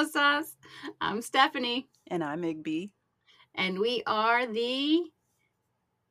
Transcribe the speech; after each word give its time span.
Hey. 0.00 0.42
I'm 1.00 1.20
Stephanie, 1.22 1.88
And 2.06 2.22
I'm 2.22 2.42
Igby. 2.42 2.90
and 3.56 3.80
we 3.80 4.04
are 4.06 4.46
the 4.46 5.02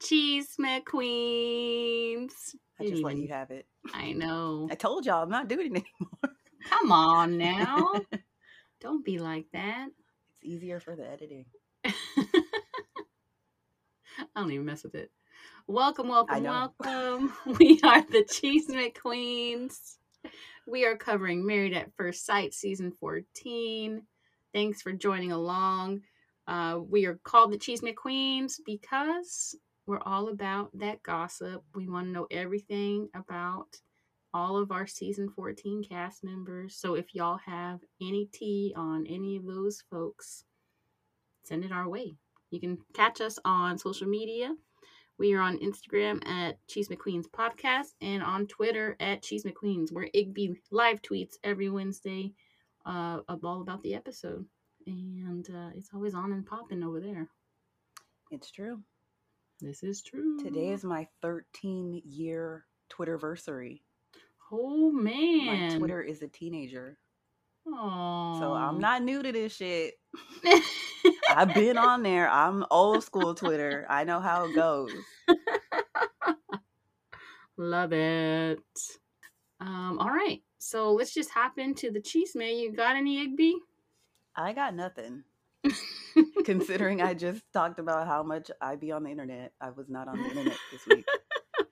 Chisme 0.03 0.83
Queens. 0.83 2.33
I 2.81 2.83
just 2.83 3.01
let 3.01 3.15
you 3.15 3.29
have 3.29 3.49
it. 3.51 3.65
I 3.93 4.11
know. 4.11 4.67
I 4.69 4.75
told 4.75 5.05
y'all 5.05 5.23
I'm 5.23 5.29
not 5.29 5.47
doing 5.47 5.67
it 5.77 5.83
anymore. 5.85 6.35
Come 6.65 6.91
on 6.91 7.37
now. 7.37 7.87
Don't 8.81 9.05
be 9.05 9.19
like 9.19 9.45
that. 9.53 9.87
It's 10.33 10.43
easier 10.43 10.81
for 10.81 10.97
the 10.97 11.09
editing. 11.09 11.45
I 11.85 11.93
don't 14.35 14.51
even 14.51 14.65
mess 14.65 14.83
with 14.83 14.95
it. 14.95 15.11
Welcome, 15.65 16.09
welcome, 16.09 16.43
welcome. 16.43 17.33
We 17.57 17.79
are 17.83 18.01
the 18.01 18.25
Chisme 18.29 18.93
Queens. 19.01 19.97
We 20.69 20.85
are 20.85 20.97
covering 20.97 21.45
Married 21.45 21.73
at 21.73 21.93
First 21.95 22.25
Sight 22.25 22.53
season 22.53 22.91
14. 22.99 24.01
Thanks 24.53 24.81
for 24.81 24.91
joining 24.91 25.31
along. 25.31 26.01
Uh, 26.45 26.79
we 26.85 27.05
are 27.05 27.21
called 27.23 27.53
the 27.53 27.57
Chisme 27.57 27.95
Queens 27.95 28.59
because 28.65 29.55
we're 29.85 30.01
all 30.01 30.27
about 30.27 30.77
that 30.77 31.01
gossip. 31.03 31.63
We 31.73 31.87
want 31.87 32.07
to 32.07 32.11
know 32.11 32.27
everything 32.29 33.07
about 33.15 33.77
all 34.33 34.57
of 34.57 34.73
our 34.73 34.85
season 34.85 35.29
14 35.29 35.85
cast 35.89 36.25
members. 36.25 36.75
So 36.75 36.95
if 36.95 37.15
y'all 37.15 37.39
have 37.45 37.79
any 38.01 38.27
tea 38.33 38.73
on 38.75 39.07
any 39.07 39.37
of 39.37 39.45
those 39.45 39.81
folks, 39.89 40.43
send 41.43 41.63
it 41.63 41.71
our 41.71 41.87
way. 41.87 42.15
You 42.51 42.59
can 42.59 42.77
catch 42.93 43.21
us 43.21 43.39
on 43.45 43.77
social 43.77 44.07
media. 44.09 44.53
We 45.19 45.33
are 45.33 45.41
on 45.41 45.57
Instagram 45.57 46.25
at 46.27 46.59
Chisme 46.67 46.97
Queen's 46.97 47.27
Podcast 47.27 47.95
and 48.01 48.21
on 48.21 48.45
Twitter 48.45 48.95
at 48.99 49.23
Chisme 49.23 49.51
Queen's, 49.53 49.91
where 49.91 50.07
Igby 50.15 50.57
live 50.69 51.01
tweets 51.01 51.37
every 51.43 51.71
Wednesday 51.71 52.33
uh, 52.85 53.21
of 53.27 53.43
all 53.43 53.61
about 53.61 53.81
the 53.81 53.95
episode. 53.95 54.45
And 54.85 55.47
uh, 55.49 55.69
it's 55.75 55.89
always 55.91 56.13
on 56.13 56.33
and 56.33 56.45
popping 56.45 56.83
over 56.83 56.99
there. 56.99 57.27
It's 58.29 58.51
true. 58.51 58.79
This 59.59 59.81
is 59.81 60.03
true. 60.03 60.37
Today 60.37 60.69
is 60.69 60.83
my 60.83 61.07
13 61.23 62.03
year 62.05 62.65
Twitterversary. 62.91 63.81
Oh, 64.51 64.91
man. 64.91 65.71
My 65.71 65.77
Twitter 65.79 66.01
is 66.01 66.21
a 66.21 66.27
teenager. 66.27 66.99
Aww. 67.67 68.39
So 68.39 68.53
I'm 68.53 68.79
not 68.79 69.03
new 69.03 69.21
to 69.21 69.31
this 69.31 69.55
shit. 69.55 69.95
I've 71.29 71.53
been 71.53 71.77
on 71.77 72.03
there. 72.03 72.29
I'm 72.29 72.65
old 72.71 73.03
school 73.03 73.35
Twitter. 73.35 73.85
I 73.89 74.03
know 74.03 74.19
how 74.19 74.45
it 74.45 74.55
goes. 74.55 74.91
Love 77.57 77.91
it. 77.91 78.59
Um, 79.59 79.97
all 79.99 80.09
right. 80.09 80.41
So 80.59 80.93
let's 80.93 81.13
just 81.13 81.31
hop 81.31 81.57
into 81.57 81.91
the 81.91 81.99
chisme. 81.99 82.59
You 82.59 82.71
got 82.71 82.95
any 82.95 83.27
Igby? 83.27 83.53
I 84.35 84.53
got 84.53 84.75
nothing. 84.75 85.23
Considering 86.45 87.01
I 87.01 87.13
just 87.13 87.41
talked 87.53 87.79
about 87.79 88.07
how 88.07 88.23
much 88.23 88.51
I 88.61 88.75
be 88.75 88.91
on 88.91 89.03
the 89.03 89.09
internet, 89.09 89.53
I 89.59 89.71
was 89.71 89.89
not 89.89 90.07
on 90.07 90.21
the 90.21 90.29
internet 90.29 90.57
this 90.71 90.85
week. 90.87 91.05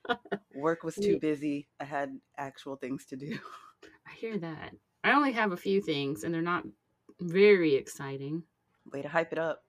Work 0.56 0.84
was 0.84 0.96
too 0.96 1.20
busy. 1.20 1.68
I 1.80 1.84
had 1.84 2.18
actual 2.38 2.76
things 2.76 3.06
to 3.06 3.16
do. 3.16 3.38
I 4.08 4.14
hear 4.16 4.38
that. 4.40 4.74
I 5.06 5.14
only 5.14 5.32
have 5.34 5.52
a 5.52 5.58
few 5.58 5.82
things, 5.82 6.24
and 6.24 6.34
they're 6.34 6.42
not 6.42 6.66
very 7.22 7.76
exciting. 7.76 8.44
Way 8.92 9.04
to 9.04 9.08
hype 9.08 9.32
it 9.32 9.40
up. 9.40 9.64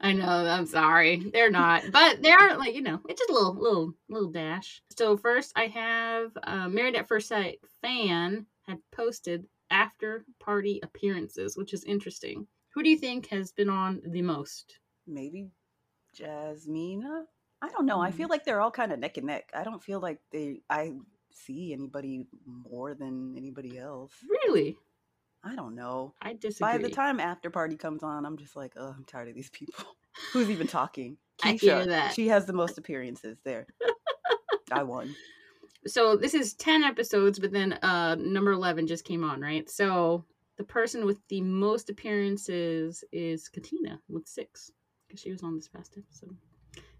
I 0.00 0.12
know. 0.12 0.26
I'm 0.26 0.66
sorry. 0.66 1.30
They're 1.32 1.50
not, 1.50 1.84
but 1.92 2.22
they 2.22 2.32
are 2.32 2.56
like 2.58 2.74
you 2.74 2.82
know. 2.82 3.00
It's 3.08 3.20
just 3.20 3.30
a 3.30 3.32
little, 3.32 3.54
little, 3.54 3.94
little 4.08 4.30
dash. 4.30 4.82
So 4.96 5.16
first, 5.16 5.52
I 5.56 5.66
have 5.66 6.32
uh, 6.42 6.68
Married 6.68 6.96
at 6.96 7.08
First 7.08 7.28
Sight 7.28 7.60
fan 7.82 8.46
had 8.66 8.78
posted 8.92 9.46
after 9.70 10.24
party 10.40 10.80
appearances, 10.82 11.56
which 11.56 11.72
is 11.72 11.84
interesting. 11.84 12.46
Who 12.74 12.82
do 12.82 12.90
you 12.90 12.98
think 12.98 13.28
has 13.28 13.52
been 13.52 13.70
on 13.70 14.02
the 14.04 14.22
most? 14.22 14.78
maybe 15.08 15.48
Jasmina. 16.16 17.22
I 17.60 17.68
don't 17.70 17.86
know. 17.86 18.00
I 18.00 18.12
feel 18.12 18.28
like 18.28 18.44
they're 18.44 18.60
all 18.60 18.70
kind 18.70 18.92
of 18.92 18.98
neck 18.98 19.16
and 19.16 19.26
neck. 19.26 19.50
I 19.54 19.64
don't 19.64 19.82
feel 19.82 20.00
like 20.00 20.20
they. 20.30 20.60
I 20.70 20.92
see 21.44 21.72
anybody 21.72 22.26
more 22.46 22.94
than 22.94 23.34
anybody 23.36 23.78
else. 23.78 24.12
Really? 24.28 24.76
I 25.44 25.54
don't 25.54 25.74
know. 25.74 26.14
I 26.20 26.34
disagree. 26.34 26.72
By 26.72 26.78
the 26.78 26.90
time 26.90 27.20
after 27.20 27.48
party 27.50 27.76
comes 27.76 28.02
on, 28.02 28.26
I'm 28.26 28.36
just 28.36 28.56
like, 28.56 28.72
oh, 28.76 28.94
I'm 28.96 29.04
tired 29.04 29.28
of 29.28 29.34
these 29.34 29.50
people. 29.50 29.84
Who's 30.32 30.50
even 30.50 30.66
talking? 30.66 31.16
I 31.44 31.54
Keisha. 31.54 31.60
hear 31.60 31.86
that. 31.86 32.14
She 32.14 32.28
has 32.28 32.46
the 32.46 32.52
most 32.52 32.76
appearances 32.78 33.38
there. 33.44 33.66
I 34.72 34.82
won. 34.82 35.14
so 35.86 36.16
this 36.16 36.34
is 36.34 36.54
10 36.54 36.82
episodes 36.82 37.38
but 37.38 37.52
then 37.52 37.72
uh 37.82 38.16
number 38.16 38.52
11 38.52 38.86
just 38.86 39.04
came 39.04 39.24
on 39.24 39.40
right 39.40 39.70
so 39.70 40.24
the 40.58 40.64
person 40.64 41.06
with 41.06 41.20
the 41.28 41.40
most 41.40 41.88
appearances 41.88 43.02
is 43.12 43.48
katina 43.48 43.98
with 44.08 44.26
six 44.26 44.70
because 45.06 45.20
she 45.20 45.30
was 45.30 45.42
on 45.42 45.54
this 45.56 45.68
past 45.68 45.94
episode 45.96 46.36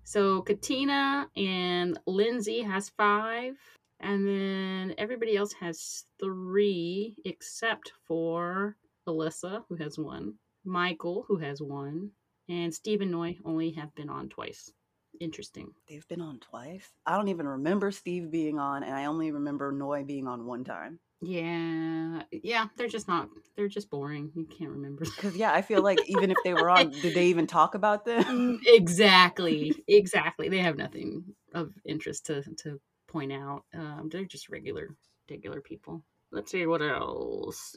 so 0.04 0.40
katina 0.42 1.28
and 1.36 1.98
lindsay 2.06 2.62
has 2.62 2.88
five 2.90 3.56
and 4.00 4.26
then 4.26 4.94
everybody 4.98 5.36
else 5.36 5.52
has 5.52 6.04
three 6.20 7.16
except 7.24 7.92
for 8.06 8.76
alyssa 9.08 9.64
who 9.68 9.76
has 9.76 9.98
one 9.98 10.34
michael 10.64 11.24
who 11.28 11.36
has 11.36 11.60
one 11.60 12.10
and 12.48 12.74
stephen 12.74 13.10
noi 13.10 13.36
only 13.44 13.70
have 13.70 13.94
been 13.94 14.10
on 14.10 14.28
twice 14.28 14.72
interesting 15.20 15.72
They've 15.88 16.06
been 16.08 16.20
on 16.20 16.38
twice. 16.38 16.86
I 17.06 17.16
don't 17.16 17.28
even 17.28 17.48
remember 17.48 17.90
Steve 17.90 18.30
being 18.30 18.58
on, 18.58 18.82
and 18.82 18.94
I 18.94 19.06
only 19.06 19.30
remember 19.32 19.72
Noi 19.72 20.04
being 20.04 20.26
on 20.26 20.46
one 20.46 20.64
time. 20.64 20.98
Yeah, 21.20 22.22
yeah, 22.30 22.66
they're 22.76 22.88
just 22.88 23.08
not. 23.08 23.28
They're 23.56 23.68
just 23.68 23.90
boring. 23.90 24.30
You 24.36 24.44
can't 24.44 24.70
remember. 24.70 25.04
Because 25.04 25.34
yeah, 25.34 25.52
I 25.52 25.62
feel 25.62 25.82
like 25.82 25.98
even 26.06 26.30
if 26.30 26.36
they 26.44 26.54
were 26.54 26.70
on, 26.70 26.90
did 26.90 27.14
they 27.14 27.26
even 27.26 27.46
talk 27.46 27.74
about 27.74 28.04
them? 28.04 28.60
Exactly, 28.66 29.74
exactly. 29.88 30.48
They 30.48 30.58
have 30.58 30.76
nothing 30.76 31.24
of 31.54 31.72
interest 31.84 32.26
to 32.26 32.42
to 32.58 32.80
point 33.08 33.32
out. 33.32 33.64
Um, 33.74 34.08
they're 34.12 34.24
just 34.24 34.48
regular, 34.48 34.94
regular 35.28 35.60
people. 35.60 36.02
Let's 36.30 36.52
see 36.52 36.66
what 36.66 36.82
else. 36.82 37.76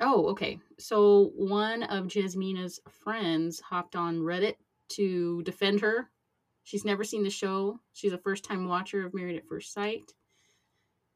Oh, 0.00 0.26
okay. 0.28 0.58
So 0.78 1.32
one 1.36 1.82
of 1.84 2.06
Jasmina's 2.06 2.80
friends 3.02 3.60
hopped 3.60 3.96
on 3.96 4.20
Reddit 4.20 4.54
to 4.90 5.42
defend 5.42 5.80
her. 5.80 6.10
She's 6.64 6.84
never 6.84 7.02
seen 7.02 7.24
the 7.24 7.30
show. 7.30 7.80
She's 7.94 8.12
a 8.12 8.18
first 8.18 8.44
time 8.44 8.68
watcher 8.68 9.04
of 9.06 9.14
Married 9.14 9.36
at 9.36 9.48
First 9.48 9.72
Sight. 9.72 10.12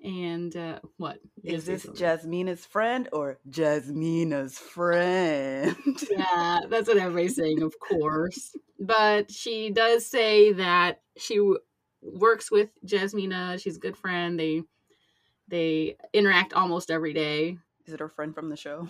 And 0.03 0.57
uh, 0.57 0.81
what 0.97 1.21
Is 1.45 1.65
this. 1.65 1.87
Jasmina's 1.87 2.67
friend 2.67 3.09
or 3.13 3.39
Jasmina's 3.49 4.59
friend? 4.59 5.77
yeah, 6.11 6.61
that's 6.69 6.89
what 6.89 6.97
everybody's 6.97 7.37
saying, 7.37 7.63
of 7.63 7.75
course. 7.79 8.57
But 8.81 9.31
she 9.31 9.71
does 9.71 10.05
say 10.05 10.55
that 10.55 11.03
she 11.17 11.39
works 12.03 12.51
with 12.51 12.71
Jasmina. 12.85 13.61
She's 13.61 13.77
a 13.77 13.81
good 13.81 13.97
friend. 13.97 14.39
They 14.39 14.63
they 15.49 15.97
interact 16.13 16.53
almost 16.53 16.91
every 16.91 17.13
day. 17.13 17.59
Is 17.87 17.95
it 17.95 18.01
her 18.01 18.09
friend 18.09 18.35
from 18.35 18.49
the 18.49 18.57
show? 18.57 18.89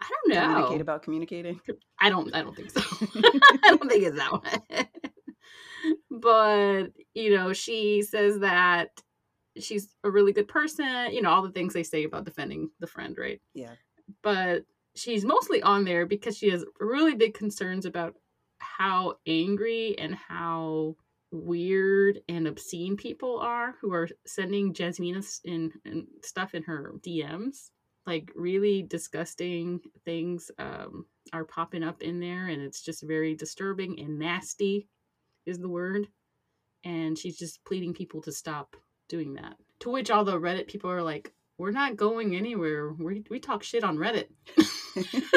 I 0.00 0.08
don't 0.08 0.34
know. 0.34 0.52
Communicate 0.52 0.80
about 0.80 1.02
communicating. 1.02 1.60
I 1.98 2.10
don't. 2.10 2.34
I 2.34 2.42
don't 2.42 2.54
think 2.54 2.70
so. 2.70 2.80
I 3.14 3.76
don't 3.76 3.90
think 3.90 4.04
it's 4.04 4.16
that 4.16 4.32
one. 4.32 4.88
but 6.10 6.92
you 7.14 7.36
know, 7.36 7.52
she 7.52 8.02
says 8.02 8.40
that 8.40 8.88
she's 9.58 9.88
a 10.04 10.10
really 10.10 10.32
good 10.32 10.48
person. 10.48 11.12
You 11.12 11.22
know, 11.22 11.30
all 11.30 11.42
the 11.42 11.52
things 11.52 11.72
they 11.72 11.82
say 11.82 12.04
about 12.04 12.24
defending 12.24 12.70
the 12.80 12.86
friend, 12.86 13.16
right? 13.18 13.40
Yeah. 13.54 13.72
but 14.22 14.64
she's 14.96 15.24
mostly 15.24 15.62
on 15.62 15.84
there 15.84 16.04
because 16.04 16.36
she 16.36 16.50
has 16.50 16.64
really 16.80 17.14
big 17.14 17.32
concerns 17.34 17.86
about 17.86 18.16
how 18.58 19.14
angry 19.26 19.96
and 19.98 20.14
how 20.14 20.96
weird 21.30 22.20
and 22.28 22.46
obscene 22.46 22.96
people 22.96 23.38
are 23.38 23.76
who 23.80 23.92
are 23.92 24.08
sending 24.26 24.74
Jasmina 24.74 25.24
in, 25.44 25.72
in 25.84 26.06
stuff 26.22 26.54
in 26.54 26.62
her 26.64 26.94
DMs. 27.00 27.70
Like 28.06 28.32
really 28.34 28.82
disgusting 28.82 29.80
things 30.04 30.50
um, 30.58 31.06
are 31.32 31.44
popping 31.44 31.82
up 31.82 32.02
in 32.02 32.18
there, 32.18 32.46
and 32.46 32.62
it's 32.62 32.82
just 32.82 33.06
very 33.06 33.34
disturbing 33.34 34.00
and 34.00 34.18
nasty, 34.18 34.88
is 35.46 35.58
the 35.58 35.68
word. 35.68 36.08
And 36.82 37.16
she's 37.16 37.38
just 37.38 37.62
pleading 37.64 37.92
people 37.92 38.22
to 38.22 38.32
stop 38.32 38.74
doing 39.08 39.34
that. 39.34 39.56
To 39.80 39.90
which 39.90 40.10
all 40.10 40.24
the 40.24 40.40
Reddit 40.40 40.66
people 40.66 40.90
are 40.90 41.02
like, 41.02 41.32
"We're 41.58 41.72
not 41.72 41.96
going 41.96 42.34
anywhere. 42.34 42.92
We 42.92 43.22
we 43.30 43.38
talk 43.38 43.62
shit 43.62 43.84
on 43.84 43.98
Reddit." 43.98 44.28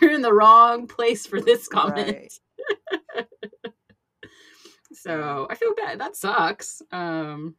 You're 0.00 0.12
in 0.12 0.22
the 0.22 0.32
wrong 0.32 0.86
place 0.86 1.26
for 1.26 1.40
this 1.40 1.68
comment. 1.68 2.32
Right. 3.16 3.18
So 5.00 5.46
I 5.50 5.54
feel 5.54 5.74
bad. 5.74 6.00
That 6.00 6.16
sucks. 6.16 6.82
Um, 6.92 7.54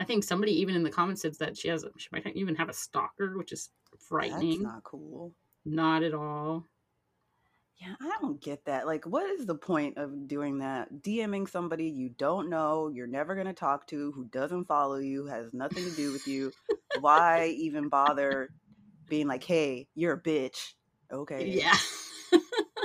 I 0.00 0.04
think 0.04 0.24
somebody 0.24 0.52
even 0.60 0.74
in 0.74 0.82
the 0.82 0.90
comments 0.90 1.22
said 1.22 1.34
that 1.38 1.56
she 1.56 1.68
has 1.68 1.84
a, 1.84 1.90
she 1.96 2.08
might 2.12 2.26
even 2.34 2.54
have 2.56 2.68
a 2.68 2.74
stalker, 2.74 3.36
which 3.38 3.52
is 3.52 3.70
frightening. 3.98 4.62
That's 4.62 4.74
not 4.74 4.84
cool. 4.84 5.32
Not 5.64 6.02
at 6.02 6.14
all. 6.14 6.66
Yeah, 7.80 7.94
I 8.00 8.16
don't 8.20 8.40
get 8.40 8.64
that. 8.66 8.86
Like, 8.86 9.04
what 9.04 9.28
is 9.30 9.46
the 9.46 9.54
point 9.56 9.98
of 9.98 10.28
doing 10.28 10.58
that? 10.58 10.88
DMing 11.02 11.48
somebody 11.48 11.86
you 11.86 12.08
don't 12.10 12.48
know, 12.48 12.88
you're 12.88 13.06
never 13.06 13.34
going 13.34 13.46
to 13.48 13.52
talk 13.52 13.86
to, 13.88 14.12
who 14.12 14.24
doesn't 14.26 14.66
follow 14.66 14.98
you, 14.98 15.26
has 15.26 15.52
nothing 15.52 15.84
to 15.84 15.96
do 15.96 16.12
with 16.12 16.26
you. 16.26 16.52
Why 17.00 17.54
even 17.58 17.88
bother 17.88 18.50
being 19.08 19.26
like, 19.26 19.44
hey, 19.44 19.88
you're 19.94 20.14
a 20.14 20.20
bitch? 20.20 20.72
Okay. 21.12 21.50
Yeah. 21.50 21.76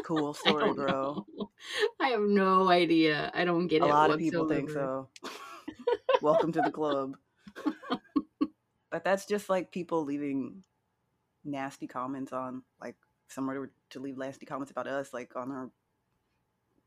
Cool 0.10 0.36
I 0.46 0.50
story, 0.50 0.66
don't 0.66 0.76
bro. 0.76 1.26
know. 1.38 1.52
I 2.00 2.08
have 2.10 2.22
no 2.22 2.68
idea. 2.68 3.30
I 3.32 3.46
don't 3.46 3.68
get 3.68 3.84
A 3.84 3.86
it. 3.86 3.90
A 3.90 3.94
lot 3.94 4.10
of 4.10 4.18
people 4.18 4.50
think 4.50 4.72
so. 4.72 5.08
Welcome 6.24 6.52
to 6.54 6.62
the 6.62 6.72
club. 6.72 7.16
but 8.90 9.04
that's 9.04 9.28
just 9.28 9.50
like 9.50 9.72
people 9.72 10.04
leaving 10.04 10.64
nasty 11.46 11.86
comments 11.86 12.34
on, 12.34 12.64
like, 12.82 12.96
somewhere 13.28 13.68
to, 13.68 13.72
to 13.92 14.00
leave 14.00 14.18
nasty 14.18 14.48
comments 14.48 14.72
about 14.72 14.88
us, 14.88 15.14
like 15.14 15.36
on 15.36 15.52
our 15.52 15.70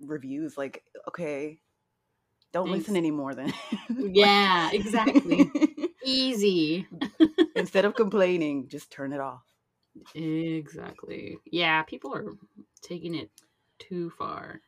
reviews. 0.00 0.58
Like, 0.58 0.82
okay, 1.06 1.60
don't 2.52 2.66
Thanks. 2.66 2.80
listen 2.80 2.96
anymore 2.96 3.36
then. 3.36 3.52
Yeah, 3.88 4.70
exactly. 4.72 5.48
Easy. 6.04 6.88
Instead 7.54 7.84
of 7.84 7.94
complaining, 7.94 8.66
just 8.66 8.90
turn 8.90 9.12
it 9.12 9.20
off. 9.20 9.44
Exactly. 10.14 11.38
Yeah, 11.50 11.82
people 11.82 12.14
are 12.14 12.26
taking 12.82 13.14
it 13.14 13.30
too 13.78 14.10
far. 14.10 14.60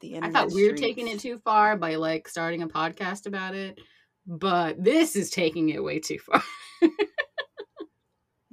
The 0.00 0.18
I 0.18 0.30
thought 0.30 0.52
we 0.52 0.68
were 0.68 0.76
taking 0.76 1.08
it 1.08 1.20
too 1.20 1.38
far 1.38 1.76
by 1.76 1.96
like 1.96 2.28
starting 2.28 2.62
a 2.62 2.68
podcast 2.68 3.26
about 3.26 3.54
it, 3.54 3.78
but 4.26 4.82
this 4.82 5.16
is 5.16 5.30
taking 5.30 5.70
it 5.70 5.82
way 5.82 5.98
too 5.98 6.18
far. 6.18 6.42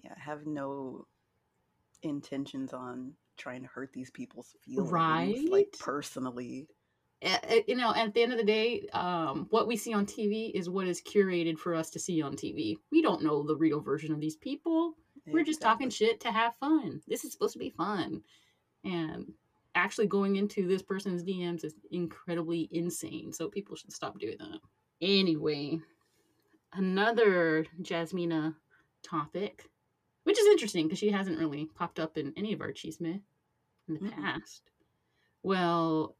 Yeah, 0.01 0.13
I 0.15 0.19
have 0.19 0.45
no 0.45 1.05
intentions 2.03 2.73
on 2.73 3.13
trying 3.37 3.61
to 3.63 3.67
hurt 3.67 3.91
these 3.93 4.11
people's 4.11 4.55
feelings, 4.65 4.91
Right? 4.91 5.49
like 5.49 5.75
personally. 5.79 6.67
You 7.67 7.75
know, 7.75 7.93
at 7.93 8.13
the 8.13 8.23
end 8.23 8.31
of 8.31 8.37
the 8.37 8.45
day, 8.45 8.87
um, 8.93 9.47
what 9.49 9.67
we 9.67 9.75
see 9.75 9.93
on 9.93 10.05
TV 10.05 10.51
is 10.55 10.69
what 10.69 10.87
is 10.87 11.01
curated 11.01 11.57
for 11.57 11.75
us 11.75 11.89
to 11.89 11.99
see 11.99 12.21
on 12.21 12.37
TV. 12.37 12.77
We 12.91 13.01
don't 13.01 13.23
know 13.23 13.43
the 13.43 13.57
real 13.57 13.81
version 13.81 14.13
of 14.13 14.21
these 14.21 14.37
people. 14.37 14.93
We're 15.31 15.43
just 15.43 15.61
talking 15.61 15.89
shit 15.89 16.19
to 16.21 16.31
have 16.31 16.55
fun. 16.59 17.01
This 17.07 17.23
is 17.23 17.31
supposed 17.31 17.53
to 17.53 17.59
be 17.59 17.69
fun. 17.69 18.23
And 18.83 19.33
actually 19.75 20.07
going 20.07 20.35
into 20.35 20.67
this 20.67 20.81
person's 20.81 21.23
DMs 21.23 21.63
is 21.63 21.75
incredibly 21.91 22.69
insane. 22.71 23.31
So 23.33 23.49
people 23.49 23.75
should 23.75 23.93
stop 23.93 24.19
doing 24.19 24.37
that. 24.39 24.59
Anyway, 25.01 25.79
another 26.73 27.65
Jasmina 27.81 28.55
topic, 29.03 29.69
which 30.23 30.39
is 30.39 30.47
interesting 30.47 30.85
because 30.85 30.99
she 30.99 31.09
hasn't 31.09 31.39
really 31.39 31.65
popped 31.75 31.99
up 31.99 32.17
in 32.17 32.33
any 32.35 32.53
of 32.53 32.61
our 32.61 32.71
chisme 32.71 33.21
in 33.87 33.93
the 33.93 33.99
Mm-mm. 33.99 34.15
past. 34.15 34.63
Well, 35.43 36.15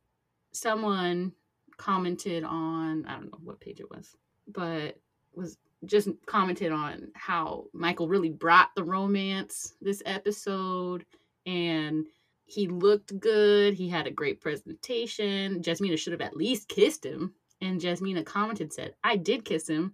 someone 0.52 1.34
commented 1.78 2.44
on, 2.44 3.06
I 3.06 3.14
don't 3.14 3.32
know 3.32 3.40
what 3.44 3.60
page 3.60 3.80
it 3.80 3.90
was, 3.90 4.16
but 4.48 4.98
was 5.34 5.58
just 5.86 6.10
commented 6.26 6.72
on 6.72 7.10
how 7.16 7.66
Michael 7.74 8.08
really 8.08 8.30
brought 8.30 8.70
the 8.76 8.84
romance 8.84 9.74
this 9.82 10.02
episode 10.06 11.06
and 11.46 12.06
he 12.46 12.68
looked 12.68 13.18
good. 13.20 13.76
He 13.76 13.88
had 13.90 14.08
a 14.08 14.12
great 14.12 14.42
presentation. 14.42 15.62
Jasmina 15.62 15.98
should 15.98 16.14
have 16.14 16.22
at 16.22 16.36
least 16.36 16.68
kissed 16.68 17.06
him. 17.06 17.34
And 17.62 17.80
Jasmina 17.80 18.26
commented, 18.26 18.74
said, 18.74 18.96
I 19.04 19.18
did 19.18 19.46
kiss 19.46 19.68
him. 19.68 19.94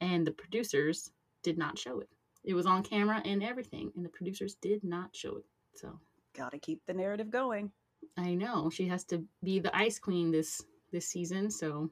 And 0.00 0.26
the 0.26 0.32
producers 0.32 1.10
did 1.42 1.58
not 1.58 1.78
show 1.78 2.00
it. 2.00 2.08
It 2.44 2.54
was 2.54 2.66
on 2.66 2.82
camera 2.82 3.22
and 3.24 3.42
everything. 3.42 3.92
And 3.94 4.04
the 4.04 4.08
producers 4.08 4.56
did 4.56 4.82
not 4.82 5.14
show 5.14 5.36
it. 5.36 5.44
So 5.74 5.98
Gotta 6.34 6.58
keep 6.58 6.80
the 6.86 6.94
narrative 6.94 7.30
going. 7.30 7.70
I 8.16 8.34
know 8.34 8.70
she 8.70 8.88
has 8.88 9.04
to 9.06 9.24
be 9.42 9.58
the 9.58 9.74
ice 9.76 9.98
queen 9.98 10.30
this 10.30 10.62
this 10.90 11.06
season. 11.06 11.50
So 11.50 11.90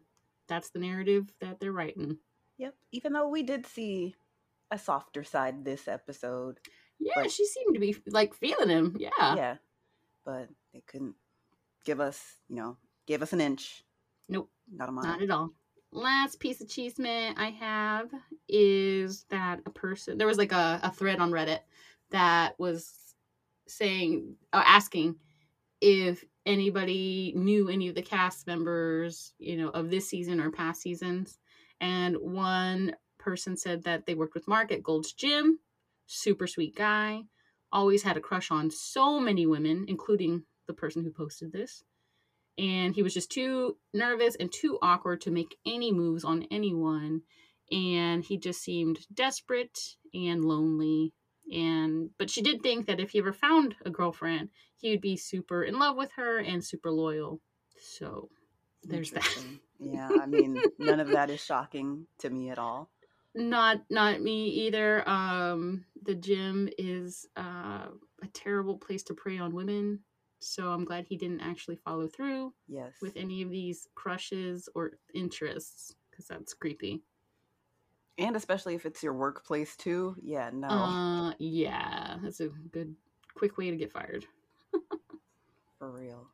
that's 0.49 0.71
the 0.71 0.79
narrative 0.79 1.33
that 1.41 1.61
they're 1.61 1.73
writing. 1.73 2.19
Yep. 2.61 2.75
Even 2.93 3.13
though 3.15 3.29
we 3.29 3.43
did 3.43 3.67
see 3.67 4.15
a 4.71 4.79
softer 4.79 5.25
side 5.25 5.65
this 5.65 5.89
episode. 5.89 6.59
Yeah, 6.99 7.15
But- 7.17 7.33
she 7.33 7.47
seemed 7.47 7.75
to 7.75 7.81
be 7.81 7.97
like 8.07 8.35
feeling 8.35 8.69
him. 8.69 8.97
Yeah. 9.01 9.09
Yeah. 9.19 9.57
But 10.25 10.49
they 10.75 10.83
couldn't 10.87 11.15
give 11.87 12.01
us, 12.01 12.23
you 12.49 12.57
know, 12.57 12.77
give 13.07 13.23
us 13.23 13.33
an 13.33 13.41
inch. 13.41 13.83
Nope. 14.29 14.51
Not 14.71 14.91
a 14.91 14.93
mile. 14.93 15.05
Not 15.05 15.23
at 15.23 15.31
all. 15.31 15.51
Last 15.91 16.39
piece 16.39 16.61
of 16.61 16.69
chisme 16.69 17.35
I 17.37 17.51
have 17.59 18.11
is 18.49 19.25
that 19.31 19.61
a 19.67 19.71
person 19.71 20.19
there 20.19 20.27
was 20.27 20.39
like 20.39 20.53
a, 20.53 20.79
a 20.83 20.91
thread 20.93 21.19
on 21.19 21.33
Reddit 21.33 21.61
that 22.11 22.61
was 22.61 22.93
saying 23.67 24.37
uh, 24.53 24.63
asking 24.65 25.17
if 25.81 26.25
anybody 26.47 27.33
knew 27.35 27.69
any 27.71 27.89
of 27.89 27.95
the 27.95 28.03
cast 28.03 28.47
members, 28.47 29.33
you 29.39 29.57
know, 29.57 29.71
of 29.71 29.91
this 29.91 30.09
season 30.09 30.41
or 30.41 30.51
past 30.51 30.83
seasons. 30.83 31.39
And 31.81 32.17
one 32.17 32.97
person 33.19 33.57
said 33.57 33.85
that 33.85 34.07
they 34.07 34.15
worked 34.15 34.35
with 34.35 34.49
Mark 34.49 34.73
at 34.73 34.83
Gold's 34.83 35.13
Gym. 35.13 35.59
Super 36.07 36.47
sweet 36.47 36.75
guy. 36.75 37.23
Always 37.73 38.03
had 38.03 38.17
a 38.17 38.21
crush 38.21 38.51
on 38.51 38.71
so 38.71 39.21
many 39.21 39.47
women, 39.47 39.85
including 39.89 40.45
the 40.67 40.75
person 40.75 41.03
who 41.03 41.11
posted 41.11 41.53
this 41.53 41.85
and 42.61 42.95
he 42.95 43.03
was 43.03 43.15
just 43.15 43.31
too 43.31 43.77
nervous 43.95 44.37
and 44.37 44.53
too 44.53 44.79
awkward 44.83 45.21
to 45.23 45.31
make 45.31 45.57
any 45.67 45.93
moves 45.93 46.25
on 46.25 46.47
anyone 46.51 47.23
and 47.73 48.25
he 48.25 48.37
just 48.37 48.63
seemed 48.63 48.99
desperate 49.15 49.97
and 50.13 50.45
lonely 50.45 51.13
and 51.53 52.11
but 52.19 52.31
she 52.31 52.43
did 52.43 52.63
think 52.63 52.87
that 52.87 53.01
if 53.01 53.11
he 53.11 53.19
ever 53.19 53.33
found 53.33 53.75
a 53.85 53.91
girlfriend 53.91 54.49
he 54.77 54.91
would 54.91 55.01
be 55.01 55.17
super 55.17 55.63
in 55.63 55.79
love 55.79 55.97
with 55.97 56.11
her 56.13 56.39
and 56.39 56.65
super 56.65 56.91
loyal 56.91 57.41
so 57.79 58.29
there's 58.85 59.11
that 59.13 59.27
yeah, 59.79 60.09
I 60.11 60.27
mean, 60.27 60.63
none 60.79 61.01
of 61.01 61.11
that 61.13 61.31
is 61.31 61.41
shocking 61.43 62.07
to 62.19 62.31
me 62.31 62.51
at 62.51 62.59
all. 62.59 62.91
not 63.35 63.83
not 63.91 64.21
me 64.21 64.49
either 64.49 65.09
um 65.09 65.85
the 66.03 66.15
gym 66.15 66.69
is 66.79 67.27
uh 67.37 67.87
a 68.23 68.27
terrible 68.35 68.77
place 68.77 69.03
to 69.05 69.15
prey 69.15 69.39
on 69.39 69.55
women 69.55 70.01
so 70.41 70.69
i'm 70.73 70.85
glad 70.85 71.05
he 71.07 71.17
didn't 71.17 71.41
actually 71.41 71.77
follow 71.77 72.07
through 72.09 72.53
Yes. 72.69 72.93
with 73.01 73.17
any 73.17 73.43
of 73.43 73.51
these 73.51 73.87
crushes 73.95 74.69
or 74.75 74.93
interests 75.15 75.95
because 76.11 76.27
that's 76.27 76.55
creepy. 76.55 77.03
and 78.19 78.37
especially 78.37 78.75
if 78.75 78.85
it's 78.85 79.03
your 79.03 79.15
workplace 79.15 79.77
too. 79.77 80.15
Yeah, 80.23 80.51
no. 80.53 80.69
Uh, 80.69 81.33
yeah, 81.39 82.19
that's 82.23 82.41
a 82.41 82.49
good, 82.49 82.95
quick 83.35 83.57
way 83.57 83.71
to 83.71 83.77
get 83.77 83.93
fired. 83.93 84.27
for 85.79 85.91
real. 85.91 86.29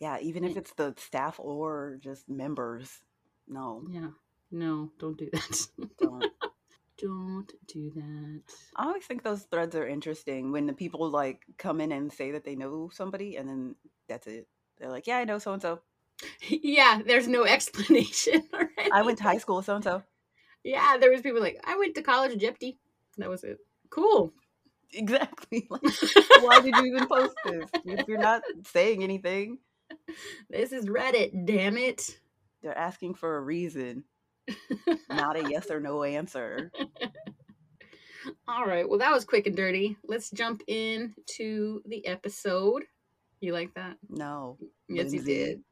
Yeah, 0.00 0.18
even 0.20 0.44
if 0.44 0.56
it's 0.56 0.72
the 0.74 0.94
staff 0.98 1.38
or 1.38 1.98
just 2.02 2.28
members. 2.28 3.00
No, 3.48 3.82
Yeah, 3.90 4.10
no, 4.50 4.90
don't 4.98 5.16
do 5.18 5.28
that. 5.32 5.66
don't. 5.98 6.24
don't 6.98 7.52
do 7.66 7.90
that. 7.94 8.42
I 8.76 8.86
always 8.86 9.04
think 9.04 9.22
those 9.22 9.42
threads 9.44 9.74
are 9.74 9.86
interesting 9.86 10.52
when 10.52 10.66
the 10.66 10.72
people 10.72 11.10
like 11.10 11.42
come 11.58 11.80
in 11.80 11.92
and 11.92 12.12
say 12.12 12.30
that 12.32 12.44
they 12.44 12.54
know 12.54 12.90
somebody 12.92 13.36
and 13.36 13.48
then 13.48 13.74
that's 14.08 14.26
it. 14.26 14.46
They're 14.78 14.90
like, 14.90 15.06
Yeah, 15.06 15.18
I 15.18 15.24
know 15.24 15.38
so 15.38 15.52
and 15.52 15.62
so. 15.62 15.80
yeah, 16.48 17.00
there's 17.04 17.28
no 17.28 17.44
explanation. 17.44 18.44
I 18.92 19.02
went 19.02 19.18
to 19.18 19.24
high 19.24 19.38
school 19.38 19.56
with 19.56 19.66
so 19.66 19.74
and 19.76 19.84
so. 19.84 20.02
Yeah, 20.62 20.96
there 20.98 21.10
was 21.10 21.20
people 21.20 21.40
like 21.40 21.58
I 21.64 21.76
went 21.76 21.94
to 21.96 22.02
college 22.02 22.38
Jeopardy. 22.40 22.78
That 23.18 23.28
was 23.28 23.44
it. 23.44 23.58
Cool. 23.90 24.32
Exactly. 24.92 25.66
Like, 25.70 25.82
why 26.42 26.60
did 26.60 26.76
you 26.76 26.84
even 26.86 27.06
post 27.06 27.34
this? 27.44 27.68
If 27.84 28.08
you're 28.08 28.18
not 28.18 28.42
saying 28.66 29.02
anything, 29.02 29.58
this 30.50 30.72
is 30.72 30.86
Reddit. 30.86 31.46
Damn 31.46 31.76
it. 31.76 32.18
they're 32.62 32.76
asking 32.76 33.14
for 33.14 33.36
a 33.36 33.40
reason, 33.40 34.04
not 35.08 35.36
a 35.36 35.50
yes 35.50 35.70
or 35.70 35.80
no 35.80 36.02
answer. 36.02 36.70
All 38.48 38.64
right. 38.64 38.88
Well, 38.88 38.98
that 39.00 39.12
was 39.12 39.24
quick 39.24 39.46
and 39.46 39.56
dirty. 39.56 39.96
Let's 40.04 40.30
jump 40.30 40.62
in 40.66 41.14
to 41.36 41.82
the 41.86 42.06
episode. 42.06 42.84
You 43.40 43.52
like 43.52 43.74
that? 43.74 43.96
No. 44.08 44.58
Yes, 44.88 45.12
you 45.12 45.22
did. 45.22 45.62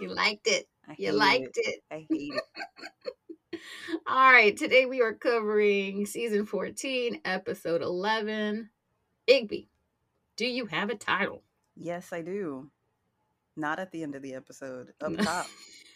You 0.00 0.08
liked 0.14 0.46
it. 0.46 0.68
You 0.96 1.12
liked 1.12 1.56
it. 1.56 1.66
it. 1.66 1.82
I 1.90 2.06
hate 2.08 2.34
it. 2.34 3.60
All 4.06 4.32
right. 4.32 4.56
Today 4.56 4.86
we 4.86 5.02
are 5.02 5.14
covering 5.14 6.06
season 6.06 6.46
14, 6.46 7.20
episode 7.24 7.82
11. 7.82 8.70
Igby, 9.28 9.66
do 10.36 10.46
you 10.46 10.66
have 10.66 10.90
a 10.90 10.94
title? 10.94 11.42
Yes, 11.76 12.12
I 12.12 12.22
do. 12.22 12.70
Not 13.58 13.80
at 13.80 13.90
the 13.90 14.02
end 14.02 14.14
of 14.14 14.22
the 14.22 14.34
episode. 14.34 14.92
Up 15.00 15.10
mm. 15.10 15.22
top. 15.22 15.46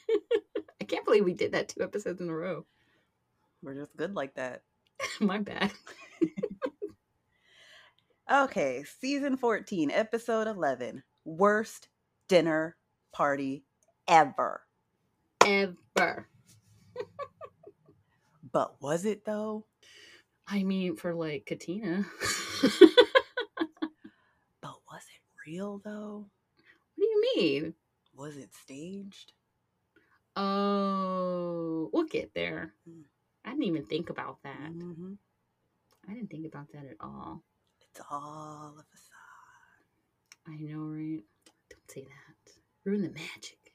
I 0.81 0.85
can't 0.85 1.05
believe 1.05 1.25
we 1.25 1.33
did 1.33 1.53
that 1.53 1.69
two 1.69 1.83
episodes 1.83 2.21
in 2.21 2.29
a 2.29 2.35
row. 2.35 2.67
We're 3.63 3.75
just 3.75 3.97
good 3.97 4.15
like 4.15 4.35
that. 4.35 4.63
My 5.21 5.39
bad. 5.39 5.73
Okay, 8.31 8.85
season 8.99 9.37
14, 9.37 9.91
episode 9.91 10.47
11. 10.47 11.03
Worst 11.27 11.89
dinner 12.29 12.77
party 13.13 13.65
ever. 14.09 14.63
Ever. 15.45 16.29
But 18.53 18.81
was 18.81 19.05
it 19.05 19.27
though? 19.27 19.67
I 20.47 20.63
mean, 20.63 20.97
for 20.97 21.15
like 21.15 21.45
Katina. 21.45 22.07
But 24.63 24.77
was 24.89 25.03
it 25.03 25.51
real 25.51 25.83
though? 25.85 26.27
What 26.97 27.05
do 27.07 27.11
you 27.11 27.33
mean? 27.37 27.75
Was 28.15 28.37
it 28.37 28.55
staged? 28.55 29.33
Oh, 30.37 31.91
we'll 31.93 32.05
get 32.05 32.33
there. 32.35 32.75
Mm. 32.89 33.03
I 33.45 33.51
didn't 33.51 33.65
even 33.65 33.85
think 33.87 34.11
about 34.11 34.43
that. 34.45 34.73
Mhm. 34.73 35.19
I 36.09 36.15
didn't 36.15 36.31
think 36.31 36.47
about 36.47 36.73
that 36.73 36.87
at 36.87 36.97
all. 37.01 37.45
It's 37.81 38.01
all 38.11 38.77
a 38.79 38.85
facade. 38.85 39.17
I 40.47 40.57
know, 40.57 40.79
right? 40.91 41.25
Don't 41.71 41.91
say 41.91 42.05
that. 42.05 42.53
Ruin 42.85 43.03
the 43.03 43.11
magic. 43.11 43.75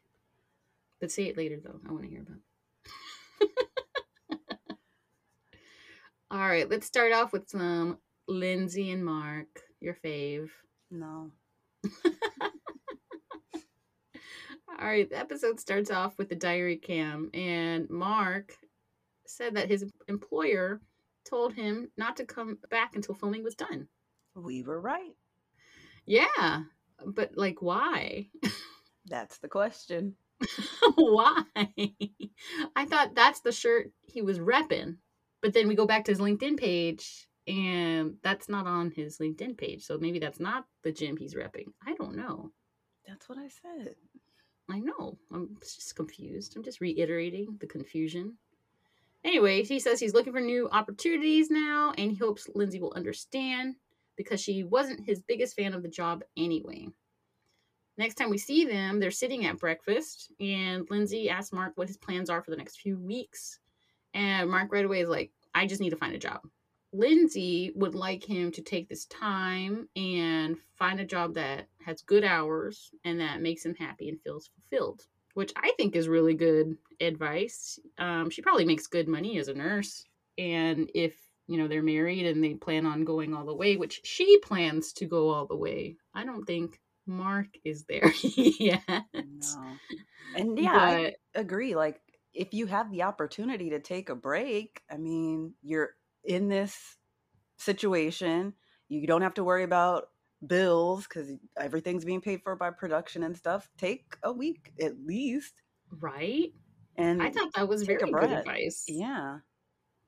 But 0.99 1.11
say 1.11 1.25
it 1.25 1.37
later, 1.37 1.59
though. 1.59 1.79
I 1.87 1.91
want 1.91 2.03
to 2.03 2.09
hear 2.09 2.21
about. 2.21 2.37
it. 2.37 2.41
All 6.31 6.39
right, 6.39 6.69
let's 6.69 6.85
start 6.87 7.13
off 7.13 7.31
with 7.31 7.49
some 7.49 7.99
Lindsay 8.27 8.91
and 8.91 9.03
Mark, 9.05 9.61
your 9.79 9.95
fave. 10.03 10.49
No. 10.91 11.31
All 14.79 14.87
right, 14.87 15.09
the 15.09 15.17
episode 15.17 15.59
starts 15.59 15.89
off 15.89 16.19
with 16.19 16.29
the 16.29 16.35
diary 16.35 16.77
cam, 16.77 17.31
and 17.33 17.89
Mark 17.89 18.53
said 19.25 19.55
that 19.55 19.69
his 19.69 19.83
employer 20.07 20.81
told 21.27 21.53
him 21.53 21.89
not 21.97 22.15
to 22.17 22.25
come 22.25 22.59
back 22.69 22.95
until 22.95 23.15
filming 23.15 23.43
was 23.43 23.55
done. 23.55 23.87
We 24.35 24.61
were 24.61 24.79
right. 24.79 25.15
Yeah, 26.05 26.61
but 27.03 27.31
like, 27.35 27.59
why? 27.59 28.27
That's 29.07 29.39
the 29.39 29.47
question. 29.47 30.15
why? 30.95 31.43
I 32.75 32.85
thought 32.85 33.15
that's 33.15 33.39
the 33.39 33.51
shirt 33.51 33.91
he 34.03 34.21
was 34.21 34.37
repping, 34.37 34.97
but 35.41 35.53
then 35.53 35.67
we 35.67 35.73
go 35.73 35.87
back 35.87 36.05
to 36.05 36.11
his 36.11 36.19
LinkedIn 36.19 36.57
page, 36.57 37.27
and 37.47 38.17
that's 38.21 38.47
not 38.47 38.67
on 38.67 38.91
his 38.91 39.17
LinkedIn 39.17 39.57
page. 39.57 39.83
So 39.83 39.97
maybe 39.97 40.19
that's 40.19 40.39
not 40.39 40.65
the 40.83 40.91
gym 40.91 41.17
he's 41.17 41.33
repping. 41.33 41.69
I 41.83 41.95
don't 41.95 42.15
know. 42.15 42.51
That's 43.07 43.27
what 43.27 43.39
I 43.39 43.47
said. 43.47 43.95
I 44.69 44.79
know. 44.79 45.17
I'm 45.31 45.57
just 45.61 45.95
confused. 45.95 46.55
I'm 46.55 46.63
just 46.63 46.81
reiterating 46.81 47.57
the 47.59 47.67
confusion. 47.67 48.37
Anyway, 49.23 49.63
he 49.63 49.79
says 49.79 49.99
he's 49.99 50.13
looking 50.13 50.33
for 50.33 50.41
new 50.41 50.69
opportunities 50.71 51.49
now, 51.49 51.93
and 51.97 52.11
he 52.11 52.17
hopes 52.17 52.49
Lindsay 52.53 52.79
will 52.79 52.93
understand 52.95 53.75
because 54.15 54.41
she 54.41 54.63
wasn't 54.63 55.05
his 55.05 55.21
biggest 55.21 55.55
fan 55.55 55.73
of 55.73 55.83
the 55.83 55.89
job 55.89 56.23
anyway. 56.35 56.87
Next 57.97 58.15
time 58.15 58.29
we 58.29 58.37
see 58.37 58.65
them, 58.65 58.99
they're 58.99 59.09
sitting 59.09 59.45
at 59.45 59.59
breakfast, 59.59 60.31
and 60.39 60.87
Lindsay 60.89 61.29
asks 61.29 61.53
Mark 61.53 61.73
what 61.75 61.87
his 61.87 61.97
plans 61.97 62.29
are 62.29 62.43
for 62.43 62.51
the 62.51 62.57
next 62.57 62.79
few 62.79 62.97
weeks. 62.97 63.59
And 64.13 64.49
Mark 64.49 64.71
right 64.71 64.85
away 64.85 65.01
is 65.01 65.09
like, 65.09 65.31
I 65.55 65.65
just 65.65 65.81
need 65.81 65.89
to 65.91 65.97
find 65.97 66.13
a 66.13 66.19
job. 66.19 66.41
Lindsay 66.93 67.71
would 67.75 67.95
like 67.95 68.23
him 68.23 68.51
to 68.51 68.61
take 68.61 68.87
this 68.87 69.05
time 69.05 69.89
and 69.95 70.57
find 70.75 70.99
a 70.99 71.05
job 71.05 71.35
that 71.35 71.67
has 71.85 72.01
good 72.01 72.23
hours 72.23 72.91
and 73.03 73.19
that 73.19 73.41
makes 73.41 73.65
him 73.65 73.75
happy 73.75 74.09
and 74.09 74.21
feels 74.21 74.49
fulfilled, 74.55 75.05
which 75.33 75.51
I 75.55 75.73
think 75.77 75.95
is 75.95 76.07
really 76.07 76.33
good 76.33 76.77
advice. 77.01 77.79
Um, 77.97 78.29
she 78.29 78.41
probably 78.41 78.65
makes 78.65 78.87
good 78.87 79.07
money 79.07 79.37
as 79.37 79.47
a 79.47 79.53
nurse. 79.53 80.05
And 80.37 80.89
if, 80.95 81.13
you 81.47 81.57
know, 81.57 81.67
they're 81.67 81.83
married 81.83 82.25
and 82.25 82.43
they 82.43 82.53
plan 82.53 82.85
on 82.85 83.03
going 83.03 83.33
all 83.33 83.45
the 83.45 83.55
way, 83.55 83.75
which 83.75 84.01
she 84.03 84.37
plans 84.39 84.93
to 84.93 85.05
go 85.05 85.29
all 85.29 85.45
the 85.45 85.57
way, 85.57 85.97
I 86.13 86.23
don't 86.23 86.45
think 86.45 86.79
Mark 87.05 87.47
is 87.63 87.85
there 87.85 88.11
yet. 88.21 88.81
No. 89.13 89.77
And 90.35 90.59
yeah, 90.59 90.75
I 90.75 91.15
agree. 91.35 91.75
Like, 91.75 91.99
if 92.33 92.53
you 92.53 92.67
have 92.67 92.91
the 92.91 93.03
opportunity 93.03 93.71
to 93.71 93.79
take 93.79 94.09
a 94.09 94.15
break, 94.15 94.81
I 94.91 94.97
mean, 94.97 95.53
you're 95.63 95.91
in 96.27 96.49
this 96.49 96.97
situation. 97.57 98.53
You 98.89 99.07
don't 99.07 99.21
have 99.21 99.33
to 99.35 99.43
worry 99.43 99.63
about 99.63 100.09
bills 100.45 101.07
because 101.07 101.31
everything's 101.59 102.05
being 102.05 102.21
paid 102.21 102.41
for 102.43 102.55
by 102.55 102.69
production 102.69 103.23
and 103.23 103.35
stuff. 103.35 103.69
Take 103.77 104.15
a 104.23 104.31
week 104.31 104.71
at 104.79 104.93
least. 105.03 105.53
Right. 105.99 106.53
And 106.97 107.21
I 107.21 107.29
thought 107.29 107.53
that 107.55 107.67
was 107.67 107.81
a 107.81 107.85
very 107.85 108.11
good 108.11 108.31
advice. 108.31 108.85
yeah. 108.87 109.39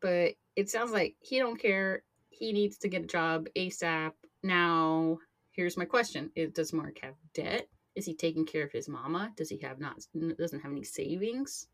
But 0.01 0.33
it 0.55 0.69
sounds 0.69 0.91
like 0.91 1.15
he 1.19 1.39
don't 1.39 1.59
care. 1.59 2.03
He 2.29 2.53
needs 2.53 2.77
to 2.79 2.87
get 2.87 3.03
a 3.03 3.07
job 3.07 3.47
ASAP. 3.55 4.11
Now, 4.43 5.17
here's 5.51 5.77
my 5.77 5.85
question. 5.85 6.31
Is, 6.35 6.51
does 6.51 6.73
Mark 6.73 6.99
have 7.01 7.15
debt? 7.33 7.67
Is 7.95 8.05
he 8.05 8.15
taking 8.15 8.45
care 8.45 8.63
of 8.63 8.71
his 8.71 8.87
mama? 8.87 9.31
Does 9.35 9.49
he 9.49 9.57
have 9.59 9.79
not 9.79 9.99
doesn't 10.37 10.61
have 10.61 10.71
any 10.71 10.83
savings? 10.83 11.67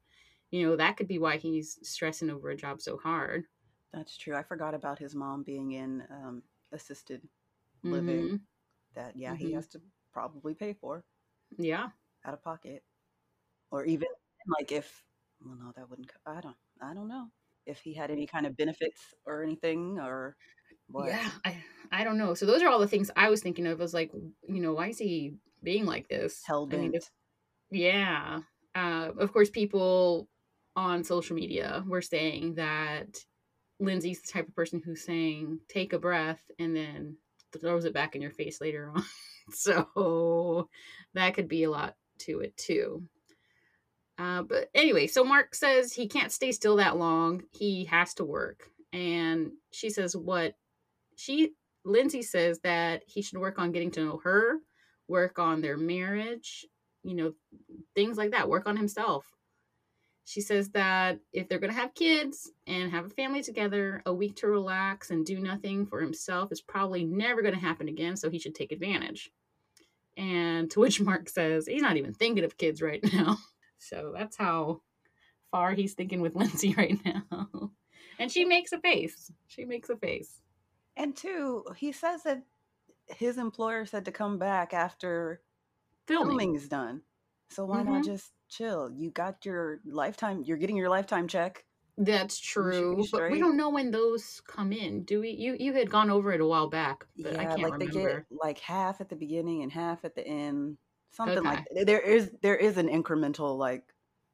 You 0.49 0.67
know, 0.67 0.75
that 0.75 0.97
could 0.97 1.07
be 1.07 1.19
why 1.19 1.37
he's 1.37 1.77
stressing 1.83 2.29
over 2.29 2.49
a 2.49 2.55
job 2.55 2.81
so 2.81 2.97
hard. 2.97 3.45
That's 3.95 4.17
true. 4.17 4.35
I 4.35 4.43
forgot 4.43 4.75
about 4.75 4.99
his 4.99 5.15
mom 5.15 5.43
being 5.43 5.71
in 5.71 6.03
um, 6.11 6.43
assisted 6.71 7.27
living. 7.83 8.31
Mhm. 8.31 8.45
That 8.95 9.15
yeah, 9.17 9.35
he 9.35 9.51
Mhm. 9.51 9.53
has 9.53 9.67
to 9.69 9.81
probably 10.13 10.55
pay 10.55 10.73
for 10.73 11.05
Yeah. 11.57 11.91
out 12.25 12.33
of 12.33 12.43
pocket, 12.43 12.83
or 13.71 13.85
even 13.85 14.07
like 14.59 14.71
if 14.71 15.03
well, 15.45 15.55
no, 15.55 15.73
that 15.75 15.89
wouldn't. 15.89 16.11
I 16.25 16.41
don't. 16.41 16.57
I 16.81 16.93
don't 16.93 17.09
know 17.09 17.31
if 17.67 17.79
he 17.81 17.93
had 17.93 18.11
any 18.11 18.27
kind 18.27 18.47
of 18.47 18.57
benefits 18.57 19.13
or 19.25 19.43
anything 19.43 19.99
or 19.99 20.37
what. 20.87 21.07
Yeah, 21.09 21.31
I 21.43 21.63
I 21.91 22.03
don't 22.03 22.17
know. 22.17 22.33
So 22.33 22.45
those 22.45 22.61
are 22.61 22.69
all 22.69 22.79
the 22.79 22.87
things 22.87 23.11
I 23.15 23.29
was 23.29 23.41
thinking 23.41 23.67
of. 23.67 23.79
I 23.79 23.83
was 23.83 23.93
like, 23.93 24.11
you 24.13 24.61
know, 24.61 24.73
why 24.73 24.89
is 24.89 24.99
he 24.99 25.35
being 25.63 25.85
like 25.85 26.07
this? 26.07 26.43
Hell 26.45 26.67
I 26.71 26.77
mean, 26.77 26.93
if- 26.95 27.09
yeah. 27.71 28.41
Uh, 28.75 29.11
of 29.17 29.33
course, 29.33 29.49
people 29.49 30.29
on 30.75 31.03
social 31.03 31.35
media 31.35 31.83
were 31.87 32.01
saying 32.01 32.55
that 32.55 33.25
Lindsay's 33.79 34.21
the 34.21 34.31
type 34.31 34.47
of 34.47 34.55
person 34.55 34.81
who's 34.83 35.03
saying, 35.05 35.59
"Take 35.67 35.93
a 35.93 35.99
breath," 35.99 36.41
and 36.59 36.75
then 36.75 37.17
throws 37.59 37.85
it 37.85 37.93
back 37.93 38.15
in 38.15 38.21
your 38.21 38.31
face 38.31 38.61
later 38.61 38.91
on. 38.95 39.03
so 39.51 40.69
that 41.13 41.33
could 41.33 41.47
be 41.47 41.63
a 41.63 41.71
lot 41.71 41.95
to 42.19 42.39
it 42.39 42.55
too. 42.57 43.03
Uh, 44.17 44.43
but 44.43 44.69
anyway, 44.73 45.07
so 45.07 45.23
Mark 45.23 45.53
says 45.55 45.91
he 45.91 46.07
can't 46.07 46.31
stay 46.31 46.51
still 46.51 46.77
that 46.77 46.97
long. 46.97 47.43
He 47.51 47.85
has 47.85 48.13
to 48.15 48.23
work. 48.25 48.69
And 48.93 49.51
she 49.71 49.89
says 49.89 50.15
what 50.15 50.53
she 51.17 51.51
Lindsay 51.83 52.21
says 52.21 52.59
that 52.63 53.03
he 53.05 53.21
should 53.21 53.37
work 53.37 53.59
on 53.59 53.71
getting 53.71 53.91
to 53.91 54.03
know 54.03 54.21
her, 54.23 54.59
work 55.07 55.37
on 55.37 55.61
their 55.61 55.77
marriage, 55.77 56.65
you 57.03 57.13
know, 57.13 57.33
things 57.93 58.17
like 58.17 58.31
that, 58.31 58.49
work 58.49 58.67
on 58.67 58.77
himself. 58.77 59.25
She 60.27 60.41
says 60.41 60.69
that 60.69 61.19
if 61.33 61.47
they're 61.47 61.59
going 61.59 61.71
to 61.73 61.79
have 61.79 61.93
kids 61.93 62.51
and 62.65 62.91
have 62.91 63.05
a 63.05 63.09
family 63.09 63.43
together, 63.43 64.01
a 64.07 64.13
week 64.13 64.35
to 64.37 64.47
relax 64.47 65.11
and 65.11 65.23
do 65.25 65.39
nothing 65.39 65.85
for 65.85 66.01
himself 66.01 66.51
is 66.51 66.61
probably 66.61 67.05
never 67.05 67.43
going 67.43 67.53
to 67.53 67.59
happen 67.59 67.87
again, 67.87 68.17
so 68.17 68.29
he 68.31 68.39
should 68.39 68.55
take 68.55 68.71
advantage. 68.71 69.31
And 70.17 70.69
to 70.71 70.79
which 70.79 70.99
Mark 71.01 71.29
says 71.29 71.67
he's 71.67 71.81
not 71.83 71.97
even 71.97 72.13
thinking 72.13 72.43
of 72.43 72.57
kids 72.57 72.81
right 72.81 73.03
now. 73.13 73.37
So 73.77 74.13
that's 74.17 74.35
how 74.37 74.81
far 75.51 75.73
he's 75.73 75.93
thinking 75.93 76.21
with 76.21 76.33
Lindsay 76.41 76.73
right 76.75 76.97
now. 77.05 77.69
And 78.17 78.31
she 78.31 78.43
makes 78.45 78.71
a 78.71 78.79
face. 78.79 79.31
She 79.47 79.63
makes 79.65 79.89
a 79.89 79.97
face. 79.97 80.41
And 80.97 81.15
two, 81.15 81.65
he 81.75 81.91
says 81.91 82.23
that 82.23 82.41
his 83.07 83.37
employer 83.37 83.85
said 83.85 84.05
to 84.05 84.11
come 84.11 84.39
back 84.39 84.73
after 84.73 85.41
Filming. 86.07 86.29
filming 86.29 86.55
is 86.55 86.67
done. 86.67 87.01
So 87.51 87.65
why 87.65 87.83
not 87.83 88.01
Mhm. 88.01 88.05
just 88.05 88.31
chill? 88.49 88.91
You 88.91 89.11
got 89.11 89.45
your 89.45 89.79
lifetime. 89.85 90.43
You're 90.43 90.57
getting 90.57 90.77
your 90.77 90.89
lifetime 90.89 91.27
check. 91.27 91.65
That's 91.97 92.37
should 92.37 92.51
true, 92.51 93.07
but 93.11 93.29
we 93.31 93.39
don't 93.39 93.55
know 93.55 93.69
when 93.69 93.91
those 93.91 94.41
come 94.41 94.73
in, 94.73 95.03
do 95.03 95.21
we? 95.21 95.29
You 95.29 95.55
you 95.57 95.73
had 95.73 95.89
gone 95.89 96.09
over 96.09 96.33
it 96.33 96.41
a 96.41 96.45
while 96.45 96.69
back, 96.69 97.05
but 97.17 97.39
I 97.39 97.43
yeah, 97.43 97.49
can't 97.55 97.61
like 97.61 97.79
they 97.79 97.87
get 97.87 98.25
like 98.29 98.59
half 98.59 98.99
at 98.99 99.07
the 99.07 99.15
beginning 99.15 99.63
and 99.63 99.71
half 99.71 100.03
at 100.03 100.13
the 100.15 100.25
end. 100.27 100.77
Something 101.11 101.43
Okay. 101.43 101.51
like 101.51 101.85
there 101.85 102.01
is 102.01 102.31
there 102.41 102.57
is 102.57 102.77
an 102.77 102.89
incremental 102.89 103.57
like 103.57 103.93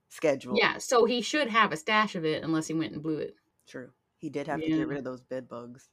schedule. 0.10 0.56
Yeah, 0.58 0.80
so 0.80 1.06
he 1.06 1.22
should 1.22 1.50
have 1.50 1.72
a 1.72 1.78
stash 1.78 2.16
of 2.16 2.26
it 2.26 2.44
unless 2.44 2.68
he 2.68 2.74
went 2.74 2.94
and 2.94 3.04
blew 3.04 3.18
it. 3.18 3.36
True. 3.68 3.92
He 4.18 4.30
did 4.30 4.48
have 4.48 4.60
to 4.60 4.70
get 4.72 4.88
rid 4.88 4.98
of 5.00 5.04
those 5.04 5.22
bed 5.24 5.48
bugs. 5.48 5.90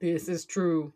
This 0.00 0.28
is 0.28 0.44
true. 0.44 0.92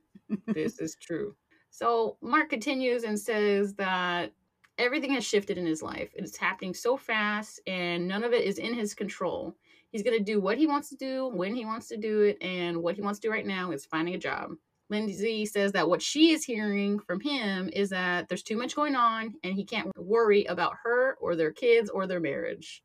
this 0.55 0.79
is 0.79 0.97
true. 1.01 1.37
So 1.71 2.17
Mark 2.21 2.51
continues 2.51 3.05
and 3.05 3.19
says 3.19 3.75
that 3.75 4.33
everything 4.81 5.13
has 5.13 5.25
shifted 5.27 5.59
in 5.59 5.67
his 5.67 5.83
life. 5.83 6.11
It's 6.15 6.37
happening 6.37 6.75
so 6.75 6.97
fast 6.97 7.61
and 7.67 8.09
none 8.09 8.25
of 8.25 8.33
it 8.33 8.45
is 8.45 8.59
in 8.59 8.75
his 8.75 8.95
control. 8.95 9.55
He's 9.91 10.03
going 10.03 10.17
to 10.17 10.25
do 10.25 10.41
what 10.41 10.59
he 10.59 10.67
wants 10.67 10.89
to 10.91 10.97
do, 10.97 11.29
when 11.29 11.55
he 11.55 11.65
wants 11.65 11.89
to 11.89 11.97
do 11.97 12.23
it, 12.23 12.39
and 12.41 12.83
what 12.83 12.95
he 12.95 13.03
wants 13.03 13.19
to 13.21 13.29
do 13.29 13.33
right 13.33 13.47
now 13.47 13.73
is 13.73 13.85
finding 13.85 14.15
a 14.15 14.19
job. 14.19 14.53
Lindsay 14.89 15.47
says 15.47 15.73
that 15.73 15.89
what 15.89 16.03
she 16.03 16.33
is 16.33 16.45
hearing 16.45 16.99
from 16.99 17.21
him 17.21 17.71
is 17.73 17.91
that 17.91 18.29
there's 18.29 18.43
too 18.43 18.57
much 18.57 18.75
going 18.75 18.97
on 18.97 19.35
and 19.45 19.55
he 19.55 19.65
can't 19.65 19.91
worry 19.97 20.45
about 20.47 20.75
her 20.83 21.17
or 21.21 21.37
their 21.37 21.53
kids 21.53 21.91
or 21.91 22.07
their 22.07 22.21
marriage. 22.21 22.83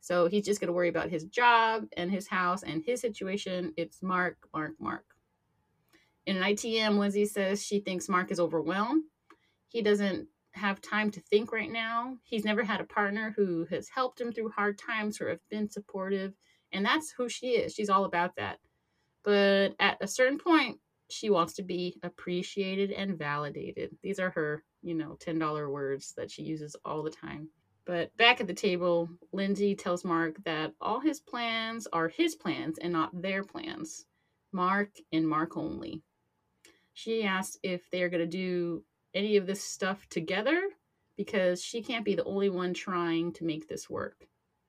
So 0.00 0.28
he's 0.28 0.44
just 0.44 0.60
going 0.60 0.68
to 0.68 0.72
worry 0.72 0.88
about 0.88 1.10
his 1.10 1.24
job 1.24 1.86
and 1.96 2.10
his 2.10 2.28
house 2.28 2.62
and 2.62 2.82
his 2.84 3.00
situation. 3.00 3.74
It's 3.76 4.02
Mark, 4.02 4.36
Mark, 4.54 4.72
Mark. 4.78 5.04
In 6.26 6.36
an 6.36 6.42
ITM, 6.42 6.98
Lindsay 6.98 7.26
says 7.26 7.64
she 7.64 7.80
thinks 7.80 8.08
Mark 8.08 8.30
is 8.30 8.40
overwhelmed. 8.40 9.04
He 9.68 9.82
doesn't 9.82 10.28
have 10.52 10.80
time 10.80 11.10
to 11.12 11.20
think 11.20 11.52
right 11.52 11.70
now. 11.70 12.16
He's 12.24 12.44
never 12.44 12.64
had 12.64 12.80
a 12.80 12.84
partner 12.84 13.32
who 13.36 13.66
has 13.70 13.88
helped 13.88 14.20
him 14.20 14.32
through 14.32 14.50
hard 14.50 14.78
times 14.78 15.20
or 15.20 15.28
have 15.28 15.48
been 15.50 15.70
supportive. 15.70 16.34
And 16.72 16.84
that's 16.84 17.12
who 17.12 17.28
she 17.28 17.50
is. 17.50 17.74
She's 17.74 17.90
all 17.90 18.04
about 18.04 18.36
that. 18.36 18.58
But 19.22 19.74
at 19.78 19.98
a 20.00 20.08
certain 20.08 20.38
point, 20.38 20.78
she 21.10 21.30
wants 21.30 21.54
to 21.54 21.62
be 21.62 21.98
appreciated 22.02 22.92
and 22.92 23.18
validated. 23.18 23.96
These 24.02 24.18
are 24.18 24.30
her, 24.30 24.64
you 24.82 24.94
know, 24.94 25.16
$10 25.20 25.70
words 25.70 26.14
that 26.16 26.30
she 26.30 26.42
uses 26.42 26.76
all 26.84 27.02
the 27.02 27.10
time. 27.10 27.48
But 27.84 28.16
back 28.16 28.40
at 28.40 28.46
the 28.46 28.54
table, 28.54 29.08
Lindsay 29.32 29.74
tells 29.74 30.04
Mark 30.04 30.36
that 30.44 30.72
all 30.80 31.00
his 31.00 31.20
plans 31.20 31.88
are 31.92 32.08
his 32.08 32.34
plans 32.34 32.78
and 32.78 32.92
not 32.92 33.20
their 33.20 33.42
plans. 33.42 34.06
Mark 34.52 34.90
and 35.12 35.28
Mark 35.28 35.56
only. 35.56 36.02
She 36.94 37.24
asks 37.24 37.58
if 37.62 37.82
they're 37.90 38.08
going 38.08 38.20
to 38.20 38.26
do 38.26 38.84
any 39.14 39.36
of 39.36 39.46
this 39.46 39.62
stuff 39.62 40.08
together 40.08 40.60
because 41.16 41.62
she 41.62 41.82
can't 41.82 42.04
be 42.04 42.14
the 42.14 42.24
only 42.24 42.48
one 42.48 42.72
trying 42.72 43.32
to 43.34 43.44
make 43.44 43.68
this 43.68 43.90
work 43.90 44.26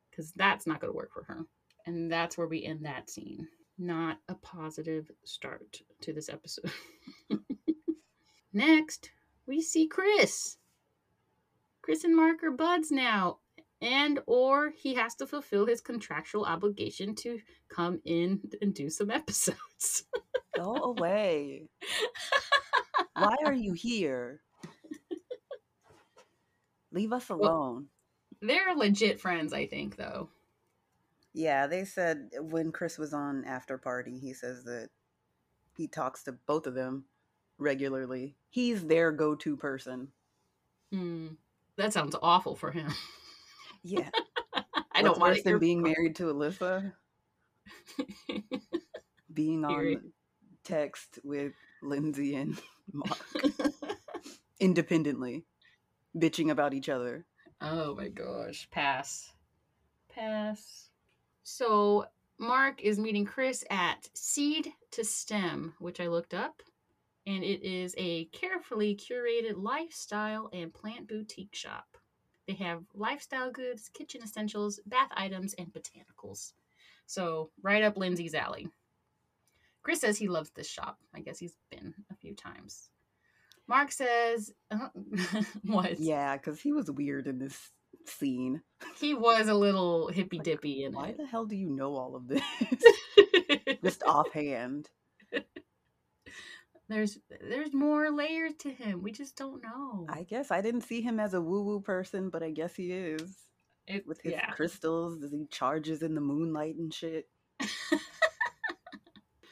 because 0.10 0.32
that's 0.34 0.68
not 0.68 0.80
going 0.82 0.92
to 0.92 0.98
work 0.98 1.14
for 1.14 1.24
her. 1.24 1.46
And 1.86 2.12
that's 2.12 2.38
where 2.38 2.48
we 2.48 2.64
end 2.64 2.86
that 2.86 3.10
scene. 3.10 3.48
Not 3.78 4.20
a 4.28 4.36
positive 4.36 5.10
start 5.24 5.82
to 6.02 6.14
this 6.14 6.30
episode. 6.30 6.72
Next, 8.54 9.12
we 9.48 9.62
see 9.62 9.88
Chris. 9.88 10.58
Chris 11.82 12.04
and 12.04 12.16
Mark 12.16 12.44
are 12.44 12.52
buds 12.52 12.92
now, 12.92 13.40
and 13.82 14.20
or 14.28 14.72
he 14.78 14.94
has 14.94 15.16
to 15.16 15.26
fulfill 15.26 15.66
his 15.66 15.82
contractual 15.82 16.46
obligation 16.46 17.16
to 17.16 17.40
come 17.70 18.00
in 18.06 18.42
and 18.62 18.74
do 18.74 18.90
some 18.90 19.10
episodes. 19.12 20.04
Go 20.56 20.76
away. 20.76 21.70
Why 23.16 23.36
are 23.46 23.54
you 23.54 23.74
here? 23.74 24.42
Leave 26.92 27.14
us 27.14 27.30
alone. 27.30 27.42
Well, 27.50 27.86
they're 28.42 28.76
legit 28.76 29.22
friends, 29.22 29.54
I 29.54 29.68
think, 29.68 29.96
though. 29.96 30.30
Yeah, 31.34 31.68
they 31.68 31.86
said 31.86 32.32
when 32.40 32.72
Chris 32.72 32.98
was 32.98 33.14
on 33.14 33.46
After 33.46 33.78
Party, 33.78 34.20
he 34.20 34.34
says 34.34 34.66
that 34.66 34.90
he 35.78 35.88
talks 35.88 36.24
to 36.24 36.34
both 36.34 36.68
of 36.68 36.74
them 36.74 37.06
regularly. 37.58 38.36
He's 38.50 38.86
their 38.86 39.12
go 39.12 39.36
to 39.36 39.56
person. 39.56 40.10
Hmm. 40.92 41.28
That 41.78 41.94
sounds 41.94 42.16
awful 42.22 42.56
for 42.56 42.72
him. 42.72 42.92
Yeah. 43.84 44.10
I 44.94 45.02
don't 45.02 45.20
want 45.20 45.42
than 45.44 45.60
being 45.60 45.82
married 45.82 46.18
to 46.18 46.26
Alyssa. 46.26 46.92
being 49.34 49.64
on 49.64 50.12
text 50.64 51.20
with 51.24 51.54
Lindsay 51.82 52.36
and 52.36 52.58
Mark 52.94 53.18
independently, 54.60 55.44
bitching 56.18 56.52
about 56.52 56.74
each 56.74 56.90
other. 56.90 57.26
Oh 57.62 57.96
my 57.96 58.08
gosh. 58.08 58.68
Pass. 58.72 59.32
Pass. 60.10 60.90
So 61.44 62.06
Mark 62.40 62.82
is 62.82 62.98
meeting 62.98 63.26
Chris 63.26 63.64
at 63.70 64.10
Seed 64.14 64.74
to 64.92 65.04
Stem, 65.04 65.74
which 65.80 66.00
I 66.00 66.08
looked 66.08 66.34
up. 66.34 66.62
And 67.28 67.44
it 67.44 67.64
is 67.64 67.94
a 67.98 68.26
carefully 68.26 68.96
curated 68.96 69.54
lifestyle 69.56 70.50
and 70.52 70.74
plant 70.74 71.08
boutique 71.08 71.54
shop. 71.54 71.98
They 72.48 72.54
have 72.56 72.84
lifestyle 72.96 73.52
goods, 73.52 73.90
kitchen 73.90 74.22
essentials, 74.24 74.80
bath 74.88 75.12
items, 75.14 75.54
and 75.54 75.68
botanicals. 75.72 76.54
So, 77.06 77.52
right 77.62 77.84
up 77.84 77.96
Lindsay's 77.96 78.34
alley. 78.34 78.70
Chris 79.84 80.02
says 80.02 80.18
he 80.18 80.28
loves 80.28 80.52
this 80.52 80.70
shop. 80.70 81.00
I 81.14 81.22
guess 81.22 81.40
he's 81.40 81.56
been 81.70 81.94
a 82.12 82.16
few 82.16 82.36
times. 82.36 82.90
Mark 83.68 83.92
says, 83.92 84.52
uh, 84.70 84.90
"What?" 85.66 86.00
Yeah, 86.00 86.38
because 86.38 86.60
he 86.60 86.72
was 86.72 86.92
weird 86.92 87.28
in 87.28 87.40
this 87.40 87.72
scene. 88.06 88.62
He 89.00 89.14
was 89.14 89.48
a 89.48 89.54
little 89.54 90.08
hippy 90.10 90.40
dippy 90.40 90.78
like, 90.78 90.86
in 90.86 90.94
why 90.94 91.08
it. 91.10 91.18
the 91.18 91.26
hell 91.26 91.46
do 91.46 91.56
you 91.56 91.70
know 91.70 91.96
all 91.96 92.16
of 92.16 92.28
this? 92.28 92.44
Just 93.84 94.04
offhand. 94.04 94.90
There's 96.92 97.18
there's 97.30 97.74
more 97.74 98.12
layers 98.12 98.54
to 98.60 98.70
him. 98.70 99.02
We 99.02 99.14
just 99.14 99.38
don't 99.38 99.64
know. 99.64 100.06
I 100.10 100.24
guess 100.24 100.52
I 100.52 100.60
didn't 100.60 100.82
see 100.82 101.00
him 101.00 101.22
as 101.22 101.34
a 101.34 101.40
woo 101.40 101.64
woo 101.64 101.80
person, 101.80 102.30
but 102.30 102.44
I 102.44 102.52
guess 102.52 102.76
he 102.76 102.92
is. 102.92 103.38
It, 103.88 104.06
With 104.06 104.22
his 104.22 104.34
yeah. 104.34 104.48
crystals, 104.52 105.24
as 105.24 105.32
he 105.32 105.46
charges 105.50 106.04
in 106.04 106.16
the 106.16 106.22
moonlight 106.22 106.76
and 106.76 106.94
shit. 106.94 107.30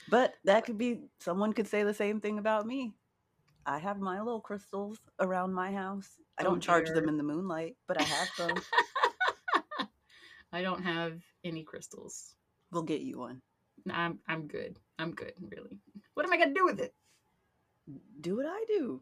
but 0.09 0.33
that 0.45 0.65
could 0.65 0.77
be 0.77 1.01
someone 1.19 1.53
could 1.53 1.67
say 1.67 1.83
the 1.83 1.93
same 1.93 2.19
thing 2.19 2.39
about 2.39 2.65
me. 2.65 2.93
I 3.65 3.77
have 3.79 3.99
my 3.99 4.19
little 4.21 4.41
crystals 4.41 4.97
around 5.19 5.53
my 5.53 5.71
house. 5.71 6.09
I 6.37 6.43
Oh, 6.43 6.45
don't 6.45 6.61
charge 6.61 6.89
them 6.89 7.07
in 7.09 7.17
the 7.17 7.23
moonlight, 7.23 7.75
but 7.87 7.99
I 7.99 8.03
have 8.03 8.29
them. 8.37 8.55
I 10.51 10.61
don't 10.61 10.83
have 10.83 11.19
any 11.43 11.63
crystals. 11.63 12.35
we'll 12.71 12.83
get 12.83 13.01
you 13.01 13.19
one. 13.19 13.41
I'm 13.89 14.19
I'm 14.27 14.47
good. 14.47 14.77
I'm 14.97 15.11
good, 15.11 15.33
really. 15.39 15.79
What 16.15 16.25
am 16.25 16.33
I 16.33 16.37
gonna 16.37 16.53
do 16.53 16.65
with 16.65 16.79
it? 16.79 16.93
Do 18.21 18.37
what 18.37 18.45
I 18.47 18.63
do. 18.67 19.01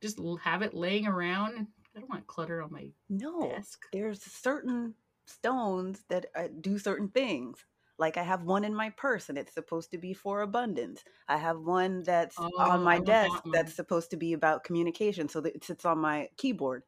Just 0.00 0.20
have 0.42 0.62
it 0.62 0.74
laying 0.74 1.06
around? 1.06 1.66
I 1.96 2.00
don't 2.00 2.10
want 2.10 2.26
clutter 2.26 2.62
on 2.62 2.72
my 2.72 2.88
No, 3.08 3.40
desk. 3.40 3.86
there's 3.92 4.22
certain 4.22 4.94
stones 5.26 6.04
that 6.08 6.26
uh, 6.36 6.48
do 6.60 6.78
certain 6.78 7.08
things. 7.08 7.64
Like 7.98 8.16
I 8.16 8.22
have 8.22 8.42
one 8.42 8.64
in 8.64 8.74
my 8.74 8.90
purse 8.90 9.28
and 9.28 9.38
it's 9.38 9.54
supposed 9.54 9.90
to 9.92 9.98
be 9.98 10.14
for 10.14 10.40
abundance. 10.42 11.04
I 11.28 11.36
have 11.36 11.60
one 11.60 12.02
that's 12.02 12.34
Oh, 12.38 12.50
on 12.58 12.82
my 12.82 12.98
desk 12.98 13.42
that 13.44 13.52
that's 13.52 13.74
supposed 13.74 14.10
to 14.10 14.16
be 14.16 14.32
about 14.32 14.64
communication, 14.64 15.28
so 15.28 15.40
that 15.42 15.54
it 15.54 15.64
sits 15.64 15.84
on 15.84 15.98
my 15.98 16.28
keyboard. 16.36 16.82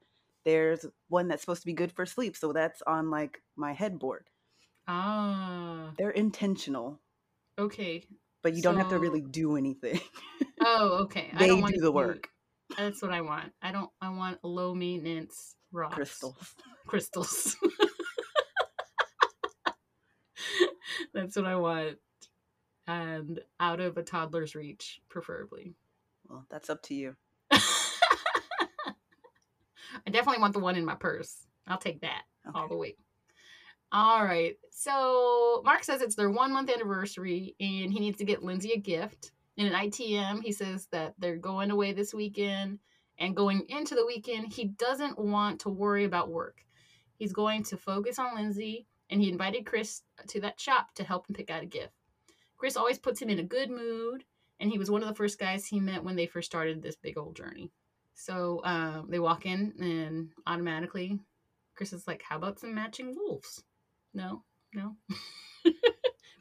There's 0.44 0.84
one 1.08 1.28
that's 1.28 1.42
supposed 1.42 1.62
to 1.62 1.66
be 1.66 1.72
good 1.74 1.92
for 1.92 2.06
sleep, 2.06 2.36
so 2.36 2.52
that's 2.52 2.82
on 2.82 3.10
like 3.10 3.42
my 3.56 3.72
headboard. 3.72 4.26
Ah, 4.88 5.92
They're 5.98 6.10
intentional, 6.10 7.00
okay. 7.58 8.04
but 8.42 8.54
you 8.54 8.62
don't 8.62 8.76
have 8.76 8.90
to 8.90 8.98
really 8.98 9.20
do 9.22 9.56
anything. 9.56 10.00
Oh, 10.68 11.02
okay. 11.04 11.30
I 11.34 11.38
they 11.38 11.46
don't 11.48 11.60
want 11.60 11.74
do 11.74 11.80
the 11.80 11.86
to- 11.88 11.92
work. 11.92 12.28
That's 12.76 13.00
what 13.00 13.12
I 13.12 13.20
want. 13.20 13.52
I 13.62 13.70
don't. 13.70 13.90
I 14.00 14.08
want 14.08 14.38
low 14.42 14.74
maintenance 14.74 15.54
rocks. 15.70 15.94
Crystals. 15.94 16.54
Crystals. 16.86 17.56
That's 21.14 21.36
what 21.36 21.46
I 21.46 21.56
want, 21.56 21.98
and 22.86 23.40
out 23.60 23.80
of 23.80 23.96
a 23.96 24.02
toddler's 24.02 24.54
reach, 24.54 25.00
preferably. 25.08 25.74
Well, 26.28 26.44
that's 26.50 26.70
up 26.70 26.82
to 26.84 26.94
you. 26.94 27.16
I 27.50 27.60
definitely 30.10 30.40
want 30.40 30.54
the 30.54 30.60
one 30.60 30.76
in 30.76 30.84
my 30.84 30.96
purse. 30.96 31.46
I'll 31.68 31.78
take 31.78 32.00
that 32.00 32.22
all 32.52 32.68
the 32.68 32.76
way. 32.76 32.96
All 33.92 34.24
right. 34.24 34.56
So 34.70 35.62
Mark 35.64 35.84
says 35.84 36.02
it's 36.02 36.16
their 36.16 36.30
one 36.30 36.52
month 36.52 36.70
anniversary 36.70 37.54
and 37.60 37.92
he 37.92 38.00
needs 38.00 38.18
to 38.18 38.24
get 38.24 38.42
Lindsay 38.42 38.72
a 38.72 38.78
gift. 38.78 39.30
In 39.56 39.66
an 39.66 39.72
ITM, 39.72 40.42
he 40.42 40.52
says 40.52 40.88
that 40.90 41.14
they're 41.18 41.36
going 41.36 41.70
away 41.70 41.92
this 41.92 42.12
weekend 42.12 42.80
and 43.18 43.36
going 43.36 43.64
into 43.68 43.94
the 43.94 44.04
weekend, 44.04 44.52
he 44.52 44.64
doesn't 44.64 45.18
want 45.18 45.60
to 45.60 45.70
worry 45.70 46.04
about 46.04 46.30
work. 46.30 46.58
He's 47.14 47.32
going 47.32 47.62
to 47.64 47.76
focus 47.76 48.18
on 48.18 48.34
Lindsay 48.34 48.86
and 49.10 49.20
he 49.20 49.28
invited 49.28 49.66
Chris 49.66 50.02
to 50.28 50.40
that 50.40 50.60
shop 50.60 50.94
to 50.94 51.04
help 51.04 51.28
him 51.28 51.34
pick 51.34 51.50
out 51.50 51.62
a 51.62 51.66
gift. 51.66 51.92
Chris 52.56 52.76
always 52.76 52.98
puts 52.98 53.20
him 53.20 53.28
in 53.28 53.38
a 53.38 53.44
good 53.44 53.70
mood 53.70 54.24
and 54.60 54.70
he 54.70 54.78
was 54.78 54.90
one 54.90 55.02
of 55.02 55.08
the 55.08 55.14
first 55.14 55.38
guys 55.38 55.66
he 55.66 55.80
met 55.80 56.04
when 56.04 56.16
they 56.16 56.26
first 56.26 56.50
started 56.50 56.82
this 56.82 56.96
big 56.96 57.18
old 57.18 57.36
journey. 57.36 57.70
So 58.14 58.62
um, 58.64 59.08
they 59.10 59.18
walk 59.18 59.44
in, 59.44 59.74
and 59.78 60.30
automatically, 60.46 61.18
Chris 61.74 61.92
is 61.92 62.06
like, 62.06 62.22
"How 62.22 62.36
about 62.36 62.58
some 62.58 62.74
matching 62.74 63.14
wolves?" 63.14 63.62
No, 64.14 64.42
no. 64.74 64.96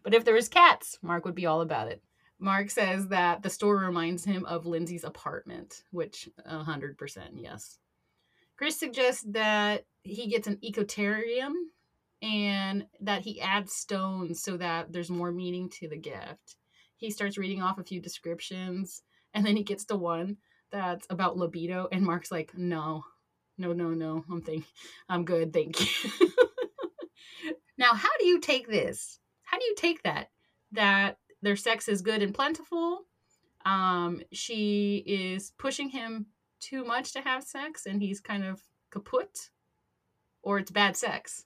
but 0.04 0.14
if 0.14 0.24
there 0.24 0.34
was 0.34 0.48
cats, 0.48 0.98
Mark 1.02 1.26
would 1.26 1.36
be 1.36 1.46
all 1.46 1.62
about 1.62 1.90
it. 1.90 2.02
Mark 2.40 2.70
says 2.70 3.10
that 3.10 3.44
the 3.44 3.50
store 3.50 3.78
reminds 3.78 4.24
him 4.24 4.46
of 4.46 4.66
Lindsay's 4.66 5.04
apartment, 5.04 5.84
which 5.92 6.30
hundred 6.48 6.98
percent 6.98 7.34
yes. 7.36 7.78
Chris 8.58 8.80
suggests 8.80 9.26
that 9.28 9.86
he 10.04 10.28
gets 10.28 10.48
an 10.48 10.58
ecotarium 10.64 11.52
and 12.22 12.86
that 13.02 13.22
he 13.22 13.42
adds 13.42 13.74
stones 13.74 14.42
so 14.42 14.58
that 14.58 14.92
there's 14.92 15.10
more 15.10 15.32
meaning 15.32 15.70
to 15.80 15.88
the 15.88 15.98
gift. 15.98 16.56
He 16.98 17.12
starts 17.12 17.38
reading 17.38 17.62
off 17.62 17.78
a 17.78 17.84
few 17.84 18.02
descriptions, 18.02 19.04
and 19.34 19.46
then 19.46 19.56
he 19.56 19.64
gets 19.64 19.86
to 19.86 19.96
one 19.96 20.38
that's 20.72 21.06
about 21.10 21.38
libido 21.38 21.88
and 21.92 22.04
mark's 22.04 22.32
like 22.32 22.58
no 22.58 23.04
no 23.58 23.72
no 23.72 23.92
no 23.92 24.26
i'm 24.30 24.42
think 24.42 24.66
i'm 25.08 25.24
good 25.24 25.54
thank 25.54 25.80
you. 25.80 26.12
Now 27.78 27.94
how 27.94 28.10
do 28.20 28.26
you 28.26 28.40
take 28.40 28.68
this? 28.68 29.20
How 29.44 29.58
do 29.58 29.66
you 29.66 29.76
take 29.78 30.04
that? 30.04 30.30
That 30.72 31.18
their 31.42 31.56
sex 31.56 31.88
is 31.88 32.02
good 32.02 32.22
and 32.22 32.34
plentiful 32.34 33.02
um 33.66 34.22
she 34.32 35.04
is 35.08 35.52
pushing 35.58 35.90
him 35.90 36.28
too 36.60 36.84
much 36.84 37.14
to 37.14 37.22
have 37.22 37.44
sex 37.44 37.86
and 37.86 38.02
he's 38.02 38.20
kind 38.20 38.44
of 38.44 38.62
kaput 38.92 39.50
or 40.44 40.60
it's 40.60 40.72
bad 40.72 40.96
sex 40.96 41.46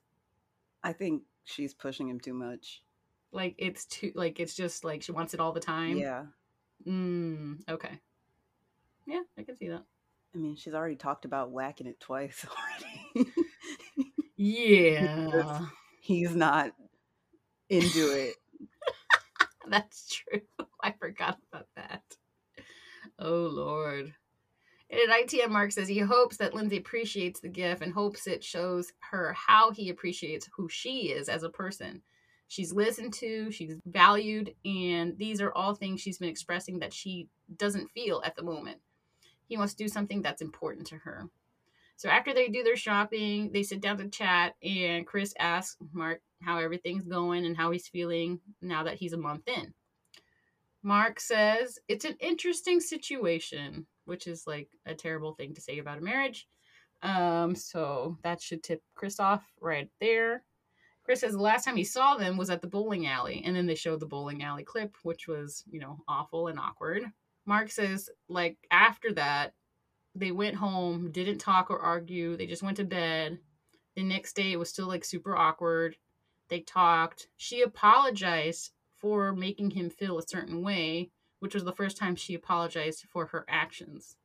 I 0.83 0.93
think 0.93 1.23
she's 1.43 1.73
pushing 1.73 2.07
him 2.09 2.19
too 2.19 2.33
much. 2.33 2.81
like 3.31 3.55
it's 3.57 3.85
too 3.85 4.11
like 4.15 4.39
it's 4.39 4.55
just 4.55 4.83
like 4.83 5.01
she 5.03 5.11
wants 5.11 5.33
it 5.33 5.39
all 5.39 5.51
the 5.51 5.59
time 5.59 5.97
Yeah. 5.97 6.25
mm, 6.87 7.59
okay 7.69 7.99
yeah 9.05 9.21
i 9.37 9.43
can 9.43 9.55
see 9.55 9.67
that 9.69 9.83
I 10.33 10.37
mean, 10.37 10.55
she's 10.55 10.75
already 10.75 10.95
talked 10.95 11.25
about 11.25 11.49
whacking 11.49 11.87
it 11.87 11.99
twice 11.99 12.45
already. 13.17 13.31
yeah 14.37 15.59
He's 16.01 16.35
not 16.35 16.71
into 17.69 18.11
it. 18.11 18.35
That's 19.67 20.07
true. 20.07 20.41
I 20.83 20.91
forgot 20.99 21.39
about 21.51 21.67
that. 21.75 22.03
Oh 23.17 23.47
Lord. 23.51 24.13
And 24.91 25.11
ITM 25.11 25.49
Mark 25.49 25.71
says 25.71 25.87
he 25.87 25.99
hopes 25.99 26.37
that 26.37 26.55
Lindsay 26.55 26.77
appreciates 26.77 27.39
the 27.39 27.47
gift 27.47 27.83
and 27.83 27.93
hopes 27.93 28.25
it 28.25 28.43
shows 28.43 28.91
her 29.11 29.33
how 29.33 29.71
he 29.71 29.89
appreciates 29.89 30.49
who 30.55 30.67
she 30.67 31.11
is 31.11 31.29
as 31.29 31.43
a 31.43 31.49
person. 31.49 32.01
She's 32.47 32.73
listened 32.73 33.13
to, 33.15 33.51
she's 33.51 33.75
valued, 33.85 34.55
and 34.65 35.15
these 35.19 35.39
are 35.39 35.53
all 35.53 35.75
things 35.75 36.01
she's 36.01 36.17
been 36.17 36.29
expressing 36.29 36.79
that 36.79 36.93
she 36.93 37.27
doesn't 37.57 37.91
feel 37.91 38.23
at 38.25 38.35
the 38.35 38.41
moment. 38.41 38.79
He 39.47 39.57
wants 39.57 39.75
to 39.75 39.83
do 39.83 39.87
something 39.87 40.23
that's 40.23 40.41
important 40.41 40.87
to 40.87 40.95
her. 40.97 41.29
So 41.95 42.09
after 42.09 42.33
they 42.33 42.47
do 42.47 42.63
their 42.63 42.75
shopping, 42.75 43.51
they 43.51 43.61
sit 43.61 43.81
down 43.81 43.97
to 43.97 44.09
chat, 44.09 44.55
and 44.63 45.05
Chris 45.05 45.33
asks 45.37 45.77
Mark 45.91 46.21
how 46.41 46.57
everything's 46.57 47.05
going 47.05 47.45
and 47.45 47.55
how 47.55 47.69
he's 47.69 47.87
feeling 47.87 48.39
now 48.61 48.83
that 48.83 48.95
he's 48.95 49.13
a 49.13 49.17
month 49.17 49.47
in. 49.47 49.73
Mark 50.81 51.19
says 51.19 51.77
it's 51.87 52.05
an 52.05 52.15
interesting 52.19 52.79
situation, 52.79 53.85
which 54.09 54.27
is 54.27 54.45
like 54.45 54.69
a 54.85 54.93
terrible 54.93 55.33
thing 55.33 55.53
to 55.53 55.61
say 55.61 55.79
about 55.79 55.99
a 55.99 56.01
marriage. 56.01 56.47
Um, 57.01 57.55
so 57.55 58.17
that 58.23 58.41
should 58.41 58.63
tip 58.63 58.81
Chris 58.95 59.19
off 59.19 59.43
right 59.61 59.89
there. 60.01 60.43
Chris 61.03 61.21
says 61.21 61.31
the 61.31 61.41
last 61.41 61.63
time 61.63 61.77
he 61.77 61.83
saw 61.83 62.17
them 62.17 62.37
was 62.37 62.49
at 62.49 62.61
the 62.61 62.67
bowling 62.67 63.07
alley, 63.07 63.41
and 63.45 63.55
then 63.55 63.65
they 63.65 63.75
showed 63.75 63.99
the 63.99 64.05
bowling 64.05 64.43
alley 64.43 64.63
clip, 64.63 64.95
which 65.03 65.27
was, 65.27 65.63
you 65.71 65.79
know, 65.79 66.03
awful 66.07 66.47
and 66.49 66.59
awkward. 66.59 67.03
Mark 67.45 67.71
says, 67.71 68.09
like, 68.27 68.57
after 68.69 69.13
that, 69.13 69.53
they 70.13 70.31
went 70.31 70.55
home, 70.55 71.11
didn't 71.11 71.39
talk 71.39 71.71
or 71.71 71.79
argue. 71.79 72.35
They 72.35 72.45
just 72.45 72.61
went 72.61 72.77
to 72.77 72.83
bed. 72.83 73.39
The 73.95 74.03
next 74.03 74.35
day, 74.35 74.51
it 74.51 74.59
was 74.59 74.69
still 74.69 74.87
like 74.87 75.05
super 75.05 75.35
awkward. 75.35 75.95
They 76.49 76.59
talked. 76.59 77.27
She 77.37 77.61
apologized 77.61 78.71
for 78.97 79.33
making 79.33 79.71
him 79.71 79.89
feel 79.89 80.17
a 80.17 80.27
certain 80.27 80.61
way, 80.61 81.11
which 81.39 81.53
was 81.53 81.63
the 81.63 81.73
first 81.73 81.97
time 81.97 82.15
she 82.15 82.33
apologized 82.35 83.05
for 83.09 83.25
her 83.27 83.45
actions. 83.47 84.15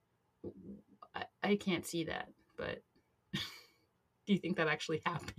I, 1.14 1.24
I 1.42 1.56
can't 1.56 1.86
see 1.86 2.04
that, 2.04 2.28
but 2.56 2.82
do 3.32 4.32
you 4.32 4.38
think 4.38 4.56
that 4.56 4.68
actually 4.68 5.00
happened? 5.06 5.32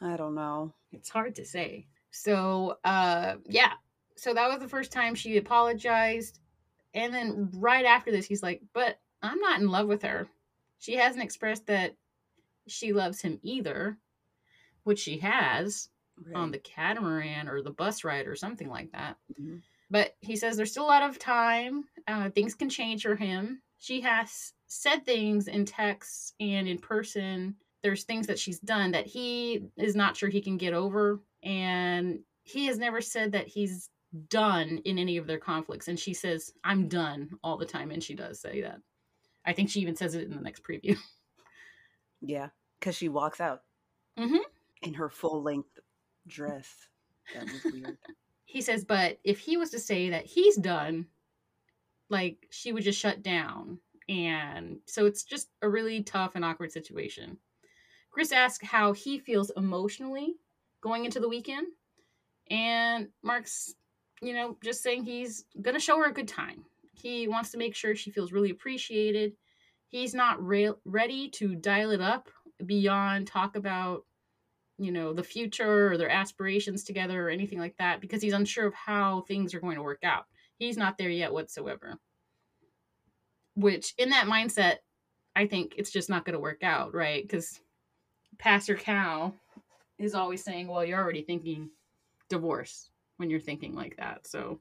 I 0.00 0.16
don't 0.16 0.34
know. 0.34 0.72
It's 0.92 1.08
hard 1.10 1.34
to 1.36 1.44
say. 1.44 1.86
So, 2.10 2.78
uh, 2.84 3.36
yeah. 3.46 3.72
So 4.16 4.34
that 4.34 4.48
was 4.48 4.58
the 4.60 4.68
first 4.68 4.92
time 4.92 5.14
she 5.14 5.36
apologized. 5.36 6.40
And 6.94 7.12
then 7.14 7.50
right 7.54 7.84
after 7.84 8.10
this, 8.10 8.26
he's 8.26 8.42
like, 8.42 8.60
But 8.74 8.98
I'm 9.22 9.38
not 9.40 9.60
in 9.60 9.68
love 9.68 9.86
with 9.86 10.02
her. 10.02 10.26
She 10.78 10.96
hasn't 10.96 11.22
expressed 11.24 11.66
that 11.66 11.94
she 12.66 12.92
loves 12.92 13.20
him 13.22 13.38
either, 13.42 13.98
which 14.84 14.98
she 14.98 15.18
has 15.18 15.88
Right. 16.24 16.36
on 16.36 16.50
the 16.50 16.58
catamaran 16.58 17.48
or 17.48 17.62
the 17.62 17.70
bus 17.70 18.04
ride 18.04 18.26
or 18.28 18.36
something 18.36 18.68
like 18.68 18.92
that. 18.92 19.16
Mhm. 19.40 19.62
But 19.92 20.16
he 20.20 20.36
says 20.36 20.56
there's 20.56 20.70
still 20.70 20.86
a 20.86 20.86
lot 20.86 21.02
of 21.08 21.18
time. 21.18 21.84
Uh, 22.08 22.30
things 22.30 22.54
can 22.54 22.70
change 22.70 23.02
for 23.02 23.14
him. 23.14 23.60
She 23.78 24.00
has 24.00 24.54
said 24.66 25.04
things 25.04 25.48
in 25.48 25.66
texts 25.66 26.32
and 26.40 26.66
in 26.66 26.78
person. 26.78 27.54
There's 27.82 28.04
things 28.04 28.26
that 28.28 28.38
she's 28.38 28.58
done 28.58 28.92
that 28.92 29.06
he 29.06 29.66
is 29.76 29.94
not 29.94 30.16
sure 30.16 30.30
he 30.30 30.40
can 30.40 30.56
get 30.56 30.72
over. 30.72 31.20
And 31.42 32.20
he 32.44 32.66
has 32.66 32.78
never 32.78 33.02
said 33.02 33.32
that 33.32 33.48
he's 33.48 33.90
done 34.30 34.80
in 34.86 34.98
any 34.98 35.18
of 35.18 35.26
their 35.26 35.38
conflicts. 35.38 35.88
And 35.88 36.00
she 36.00 36.14
says, 36.14 36.52
I'm 36.64 36.88
done 36.88 37.28
all 37.44 37.58
the 37.58 37.66
time. 37.66 37.90
And 37.90 38.02
she 38.02 38.14
does 38.14 38.40
say 38.40 38.62
that. 38.62 38.78
I 39.44 39.52
think 39.52 39.68
she 39.68 39.80
even 39.80 39.94
says 39.96 40.14
it 40.14 40.24
in 40.24 40.34
the 40.34 40.40
next 40.42 40.62
preview. 40.64 40.96
Yeah, 42.24 42.50
because 42.78 42.94
she 42.96 43.08
walks 43.08 43.40
out 43.40 43.62
Mhm. 44.16 44.38
in 44.82 44.94
her 44.94 45.08
full 45.08 45.42
length 45.42 45.80
dress. 46.28 46.72
That 47.34 47.44
was 47.52 47.64
weird. 47.64 47.98
He 48.52 48.60
says, 48.60 48.84
but 48.84 49.18
if 49.24 49.38
he 49.38 49.56
was 49.56 49.70
to 49.70 49.78
say 49.78 50.10
that 50.10 50.26
he's 50.26 50.56
done, 50.56 51.06
like 52.10 52.46
she 52.50 52.70
would 52.70 52.82
just 52.82 53.00
shut 53.00 53.22
down. 53.22 53.78
And 54.10 54.76
so 54.84 55.06
it's 55.06 55.24
just 55.24 55.48
a 55.62 55.68
really 55.70 56.02
tough 56.02 56.32
and 56.34 56.44
awkward 56.44 56.70
situation. 56.70 57.38
Chris 58.10 58.30
asks 58.30 58.68
how 58.68 58.92
he 58.92 59.18
feels 59.18 59.50
emotionally 59.56 60.34
going 60.82 61.06
into 61.06 61.18
the 61.18 61.30
weekend. 61.30 61.66
And 62.50 63.08
Mark's, 63.22 63.74
you 64.20 64.34
know, 64.34 64.58
just 64.62 64.82
saying 64.82 65.04
he's 65.04 65.46
going 65.62 65.72
to 65.72 65.80
show 65.80 65.96
her 65.96 66.10
a 66.10 66.12
good 66.12 66.28
time. 66.28 66.62
He 66.92 67.28
wants 67.28 67.52
to 67.52 67.58
make 67.58 67.74
sure 67.74 67.94
she 67.94 68.10
feels 68.10 68.32
really 68.32 68.50
appreciated. 68.50 69.32
He's 69.88 70.12
not 70.12 70.46
re- 70.46 70.74
ready 70.84 71.30
to 71.30 71.54
dial 71.54 71.90
it 71.90 72.02
up 72.02 72.28
beyond 72.66 73.28
talk 73.28 73.56
about 73.56 74.04
you 74.78 74.90
know 74.92 75.12
the 75.12 75.22
future 75.22 75.92
or 75.92 75.96
their 75.98 76.10
aspirations 76.10 76.84
together 76.84 77.26
or 77.26 77.30
anything 77.30 77.58
like 77.58 77.76
that 77.78 78.00
because 78.00 78.22
he's 78.22 78.32
unsure 78.32 78.66
of 78.66 78.74
how 78.74 79.22
things 79.22 79.54
are 79.54 79.60
going 79.60 79.76
to 79.76 79.82
work 79.82 80.02
out. 80.04 80.24
He's 80.58 80.76
not 80.76 80.98
there 80.98 81.10
yet 81.10 81.32
whatsoever. 81.32 81.98
Which 83.54 83.94
in 83.98 84.10
that 84.10 84.26
mindset 84.26 84.78
i 85.34 85.46
think 85.46 85.74
it's 85.78 85.90
just 85.90 86.10
not 86.10 86.24
going 86.24 86.34
to 86.34 86.40
work 86.40 86.62
out 86.62 86.94
right? 86.94 87.22
Because 87.22 87.60
pastor 88.38 88.74
Cal 88.74 89.34
is 89.98 90.14
always 90.14 90.42
saying 90.42 90.68
well 90.68 90.84
you're 90.84 91.00
already 91.00 91.22
thinking 91.22 91.70
divorce 92.28 92.90
when 93.18 93.30
you're 93.30 93.40
thinking 93.40 93.74
like 93.74 93.96
that. 93.98 94.26
So 94.26 94.60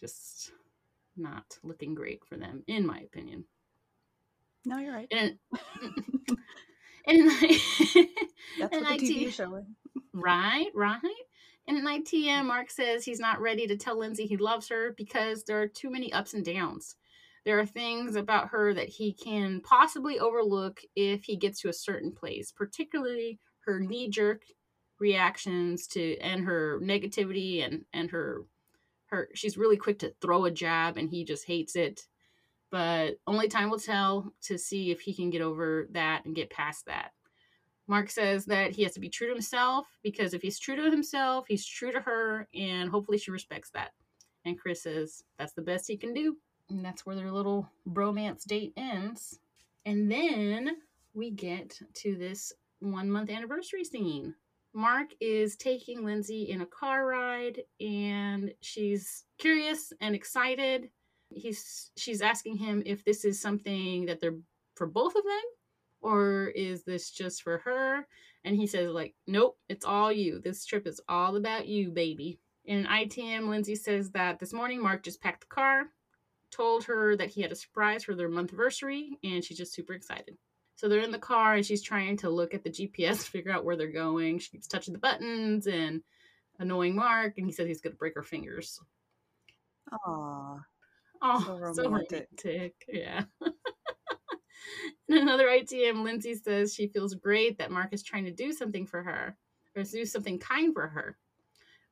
just 0.00 0.52
not 1.16 1.58
looking 1.62 1.94
great 1.94 2.24
for 2.24 2.36
them 2.36 2.62
in 2.66 2.86
my 2.86 2.98
opinion. 3.00 3.44
No, 4.66 4.78
you're 4.78 4.94
right. 4.94 5.08
and 5.10 5.38
and 7.06 7.30
That's 8.58 8.76
and 8.76 8.84
what 8.84 8.98
the 8.98 9.06
TV 9.06 9.26
is 9.26 9.34
showing. 9.34 9.74
Right, 10.12 10.70
right. 10.74 11.00
And 11.66 11.78
in 11.78 11.84
ITM, 11.86 12.46
Mark 12.46 12.70
says 12.70 13.04
he's 13.04 13.20
not 13.20 13.40
ready 13.40 13.66
to 13.66 13.76
tell 13.76 13.98
Lindsay 13.98 14.26
he 14.26 14.36
loves 14.36 14.68
her 14.68 14.94
because 14.96 15.44
there 15.44 15.60
are 15.62 15.68
too 15.68 15.90
many 15.90 16.12
ups 16.12 16.34
and 16.34 16.44
downs. 16.44 16.96
There 17.44 17.58
are 17.58 17.66
things 17.66 18.16
about 18.16 18.48
her 18.48 18.72
that 18.74 18.88
he 18.88 19.12
can 19.12 19.60
possibly 19.60 20.18
overlook 20.18 20.80
if 20.96 21.24
he 21.24 21.36
gets 21.36 21.60
to 21.60 21.68
a 21.68 21.74
certain 21.74 22.12
place, 22.12 22.52
particularly 22.52 23.38
her 23.66 23.80
knee 23.80 24.08
jerk 24.08 24.42
reactions 25.00 25.86
to 25.88 26.16
and 26.18 26.44
her 26.44 26.80
negativity 26.82 27.64
and 27.64 27.84
and 27.92 28.10
her 28.10 28.42
her 29.06 29.28
she's 29.34 29.58
really 29.58 29.76
quick 29.76 29.98
to 29.98 30.14
throw 30.20 30.44
a 30.44 30.50
jab 30.50 30.96
and 30.96 31.10
he 31.10 31.24
just 31.24 31.46
hates 31.46 31.76
it. 31.76 32.06
But 32.74 33.20
only 33.28 33.46
time 33.46 33.70
will 33.70 33.78
tell 33.78 34.32
to 34.42 34.58
see 34.58 34.90
if 34.90 35.00
he 35.00 35.14
can 35.14 35.30
get 35.30 35.40
over 35.40 35.86
that 35.92 36.24
and 36.24 36.34
get 36.34 36.50
past 36.50 36.86
that. 36.86 37.12
Mark 37.86 38.10
says 38.10 38.46
that 38.46 38.72
he 38.72 38.82
has 38.82 38.94
to 38.94 39.00
be 39.00 39.08
true 39.08 39.28
to 39.28 39.32
himself 39.32 39.86
because 40.02 40.34
if 40.34 40.42
he's 40.42 40.58
true 40.58 40.74
to 40.74 40.90
himself, 40.90 41.44
he's 41.46 41.64
true 41.64 41.92
to 41.92 42.00
her, 42.00 42.48
and 42.52 42.90
hopefully 42.90 43.16
she 43.16 43.30
respects 43.30 43.70
that. 43.74 43.92
And 44.44 44.58
Chris 44.58 44.82
says 44.82 45.22
that's 45.38 45.52
the 45.52 45.62
best 45.62 45.86
he 45.86 45.96
can 45.96 46.12
do. 46.12 46.36
And 46.68 46.84
that's 46.84 47.06
where 47.06 47.14
their 47.14 47.30
little 47.30 47.70
bromance 47.88 48.42
date 48.42 48.72
ends. 48.76 49.38
And 49.86 50.10
then 50.10 50.78
we 51.14 51.30
get 51.30 51.78
to 51.92 52.16
this 52.16 52.52
one 52.80 53.08
month 53.08 53.30
anniversary 53.30 53.84
scene. 53.84 54.34
Mark 54.72 55.10
is 55.20 55.54
taking 55.54 56.04
Lindsay 56.04 56.50
in 56.50 56.62
a 56.62 56.66
car 56.66 57.06
ride, 57.06 57.60
and 57.80 58.52
she's 58.62 59.26
curious 59.38 59.92
and 60.00 60.16
excited. 60.16 60.90
He's 61.30 61.90
she's 61.96 62.22
asking 62.22 62.56
him 62.58 62.82
if 62.86 63.04
this 63.04 63.24
is 63.24 63.40
something 63.40 64.06
that 64.06 64.20
they're 64.20 64.38
for 64.74 64.86
both 64.86 65.14
of 65.14 65.24
them 65.24 65.42
or 66.04 66.48
is 66.48 66.84
this 66.84 67.10
just 67.10 67.42
for 67.42 67.58
her? 67.58 68.06
And 68.44 68.54
he 68.54 68.66
says, 68.66 68.90
like, 68.90 69.14
nope, 69.26 69.56
it's 69.68 69.86
all 69.86 70.12
you. 70.12 70.38
This 70.38 70.66
trip 70.66 70.86
is 70.86 71.00
all 71.08 71.36
about 71.36 71.66
you, 71.66 71.90
baby. 71.90 72.38
In 72.66 72.84
an 72.84 72.86
ITM, 72.86 73.48
Lindsay 73.48 73.74
says 73.74 74.10
that 74.10 74.38
this 74.38 74.52
morning 74.52 74.82
Mark 74.82 75.02
just 75.02 75.22
packed 75.22 75.40
the 75.40 75.54
car, 75.54 75.84
told 76.50 76.84
her 76.84 77.16
that 77.16 77.30
he 77.30 77.40
had 77.40 77.52
a 77.52 77.56
surprise 77.56 78.04
for 78.04 78.14
their 78.14 78.28
month 78.28 78.50
anniversary, 78.50 79.18
and 79.24 79.42
she's 79.42 79.56
just 79.56 79.72
super 79.72 79.94
excited. 79.94 80.36
So 80.76 80.88
they're 80.88 81.00
in 81.00 81.10
the 81.10 81.18
car 81.18 81.54
and 81.54 81.64
she's 81.64 81.82
trying 81.82 82.18
to 82.18 82.28
look 82.30 82.52
at 82.52 82.62
the 82.62 82.70
GPS 82.70 83.18
to 83.24 83.30
figure 83.30 83.52
out 83.52 83.64
where 83.64 83.76
they're 83.76 83.88
going. 83.88 84.38
She 84.38 84.50
keeps 84.50 84.66
touching 84.66 84.92
the 84.92 85.00
buttons 85.00 85.66
and 85.66 86.02
annoying 86.58 86.94
Mark, 86.94 87.38
and 87.38 87.46
he 87.46 87.52
says 87.52 87.66
he's 87.66 87.80
gonna 87.80 87.96
break 87.96 88.14
her 88.14 88.22
fingers. 88.22 88.78
Aw. 89.90 90.58
Oh, 91.26 91.40
So 91.40 91.72
so 91.72 91.90
romantic. 91.90 92.28
romantic. 92.44 92.74
Yeah. 92.86 93.24
In 95.08 95.18
another 95.18 95.48
ITM, 95.48 96.02
Lindsay 96.04 96.34
says 96.34 96.74
she 96.74 96.86
feels 96.86 97.14
great 97.14 97.58
that 97.58 97.70
Mark 97.70 97.92
is 97.92 98.02
trying 98.02 98.24
to 98.24 98.30
do 98.30 98.52
something 98.52 98.86
for 98.86 99.02
her 99.02 99.36
or 99.76 99.82
do 99.82 100.04
something 100.04 100.38
kind 100.38 100.72
for 100.74 100.86
her. 100.86 101.16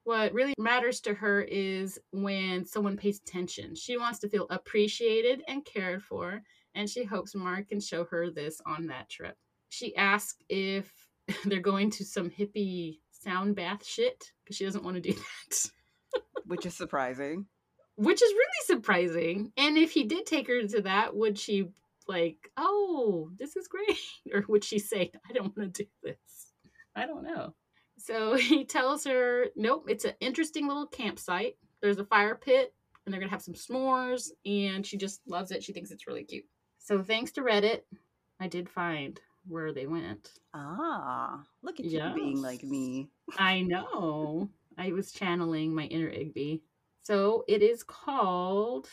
What 0.05 0.33
really 0.35 0.55
matters 0.59 1.01
to 1.03 1.15
her 1.15 1.43
is 1.43 1.99
when 2.13 2.65
someone 2.65 2.97
pays 2.97 3.21
attention. 3.27 3.75
She 3.75 3.97
wants 3.97 4.19
to 4.21 4.29
feel 4.29 4.47
appreciated 4.51 5.43
and 5.49 5.65
cared 5.65 6.03
for, 6.03 6.43
and 6.75 6.89
she 6.91 7.05
hopes 7.05 7.35
Mark 7.35 7.69
can 7.69 7.81
show 7.81 8.05
her 8.05 8.31
this 8.31 8.61
on 8.67 8.87
that 8.89 9.09
trip. 9.09 9.37
She 9.69 9.95
asks 9.97 10.43
if 10.49 10.93
they're 11.45 11.61
going 11.61 11.91
to 11.93 12.05
some 12.05 12.29
hippie 12.31 12.99
sound 13.13 13.55
bath 13.57 13.85
shit 13.87 14.33
because 14.45 14.57
she 14.57 14.65
doesn't 14.65 14.85
want 14.85 14.97
to 14.97 15.01
do 15.01 15.15
that. 15.51 15.71
Which 16.47 16.67
is 16.67 16.75
surprising. 16.77 17.47
Which 17.97 18.23
is 18.23 18.33
really 18.33 18.79
surprising. 18.79 19.53
And 19.57 19.77
if 19.77 19.93
he 19.93 20.05
did 20.05 20.27
take 20.27 20.49
her 20.49 20.63
to 20.67 20.83
that, 20.83 21.15
would 21.15 21.39
she 21.39 21.69
like, 22.09 22.51
oh, 22.57 23.31
this 23.39 23.57
is 23.57 23.69
great, 23.69 23.99
or 24.35 24.45
would 24.49 24.65
she 24.65 24.79
say, 24.79 25.11
I 25.29 25.33
don't 25.33 25.57
want 25.57 25.75
to 25.75 25.85
do 25.85 25.89
this? 26.03 26.53
I 26.95 27.07
don't 27.07 27.25
know. 27.25 27.55
So 27.99 28.35
he 28.37 28.65
tells 28.65 29.05
her, 29.05 29.47
nope, 29.57 29.87
it's 29.89 30.05
an 30.05 30.15
interesting 30.21 30.67
little 30.67 30.87
campsite. 30.87 31.57
There's 31.81 31.99
a 31.99 32.05
fire 32.05 32.35
pit, 32.35 32.75
and 33.05 33.13
they're 33.13 33.21
gonna 33.21 33.31
have 33.31 33.43
some 33.43 33.55
s'mores, 33.55 34.31
and 34.45 34.87
she 34.87 34.97
just 34.97 35.21
loves 35.27 35.51
it. 35.51 35.65
She 35.65 35.73
thinks 35.73 35.91
it's 35.91 36.07
really 36.07 36.25
cute. 36.25 36.45
So 36.79 37.03
thanks 37.03 37.33
to 37.33 37.43
Reddit, 37.43 37.83
I 38.41 38.49
did 38.49 38.69
find 38.69 39.21
where 39.49 39.73
they 39.73 39.87
went. 39.87 40.31
Ah, 40.55 41.43
look 41.63 41.81
at 41.81 41.87
you 41.87 42.03
being 42.15 42.41
like 42.41 42.63
me. 42.63 43.09
I 43.39 43.63
know. 43.63 44.49
I 44.79 44.93
was 44.93 45.13
channeling 45.13 45.75
my 45.75 45.85
inner 45.85 46.11
Igby. 46.11 46.61
So 47.03 47.45
it 47.49 47.63
is 47.63 47.83
called 47.83 48.89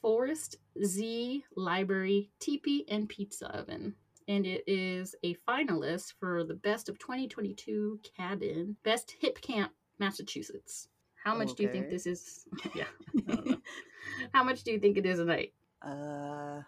Forest 0.00 0.56
Z 0.84 1.44
Library 1.56 2.30
Teepee 2.40 2.84
and 2.88 3.08
Pizza 3.08 3.46
Oven. 3.56 3.94
And 4.28 4.46
it 4.46 4.64
is 4.66 5.14
a 5.22 5.34
finalist 5.48 6.14
for 6.18 6.44
the 6.44 6.54
Best 6.54 6.88
of 6.88 6.98
2022 6.98 8.00
Cabin, 8.16 8.76
Best 8.82 9.16
Hip 9.20 9.40
Camp, 9.40 9.72
Massachusetts. 9.98 10.88
How 11.24 11.36
much 11.36 11.54
do 11.54 11.62
you 11.62 11.68
think 11.68 11.88
this 11.88 12.06
is? 12.06 12.44
yeah. 12.74 12.84
I 13.28 13.34
don't 13.34 13.46
know. 13.46 13.56
How 14.32 14.42
much 14.42 14.62
do 14.64 14.72
you 14.72 14.78
think 14.80 14.96
it 14.98 15.06
is 15.06 15.18
a 15.20 15.24
night? 15.24 15.52
uh, 15.82 16.62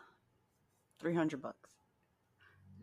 three 1.01 1.15
hundred 1.15 1.41
bucks. 1.43 1.71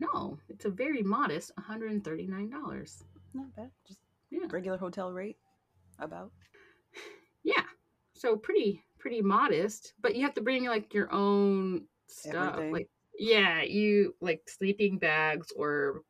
No, 0.00 0.38
it's 0.48 0.64
a 0.64 0.70
very 0.70 1.02
modest 1.02 1.52
$139. 1.56 2.50
Not 3.34 3.56
bad. 3.56 3.70
Just 3.86 4.00
Yeah. 4.30 4.46
regular 4.50 4.78
hotel 4.78 5.12
rate. 5.12 5.36
About. 5.98 6.32
So 8.22 8.36
pretty 8.36 8.84
pretty 9.00 9.20
modest, 9.20 9.94
but 10.00 10.14
you 10.14 10.22
have 10.22 10.34
to 10.34 10.42
bring 10.42 10.64
like 10.66 10.94
your 10.94 11.12
own 11.12 11.86
stuff. 12.06 12.52
Everything. 12.52 12.72
Like 12.72 12.88
yeah, 13.18 13.62
you 13.62 14.14
like 14.20 14.48
sleeping 14.48 14.96
bags 14.96 15.52
or 15.56 16.02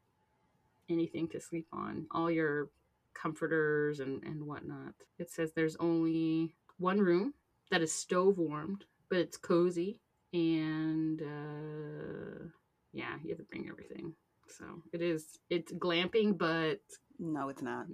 anything 0.90 1.26
to 1.28 1.40
sleep 1.40 1.66
on. 1.72 2.06
All 2.10 2.30
your 2.30 2.68
comforters 3.14 4.00
and 4.00 4.22
and 4.24 4.46
whatnot. 4.46 4.92
It 5.18 5.30
says 5.30 5.52
there's 5.52 5.76
only 5.76 6.54
one 6.76 7.00
room 7.00 7.32
that 7.70 7.80
is 7.80 7.94
stove 7.94 8.36
warmed, 8.36 8.84
but 9.08 9.18
it's 9.18 9.38
cozy 9.38 9.98
and 10.34 11.22
uh 11.22 12.44
yeah, 12.92 13.14
you 13.22 13.30
have 13.30 13.38
to 13.38 13.44
bring 13.44 13.70
everything. 13.70 14.12
So 14.48 14.66
it 14.92 15.00
is 15.00 15.38
it's 15.48 15.72
glamping 15.72 16.36
but 16.36 16.80
No, 17.18 17.48
it's 17.48 17.62
not. 17.62 17.86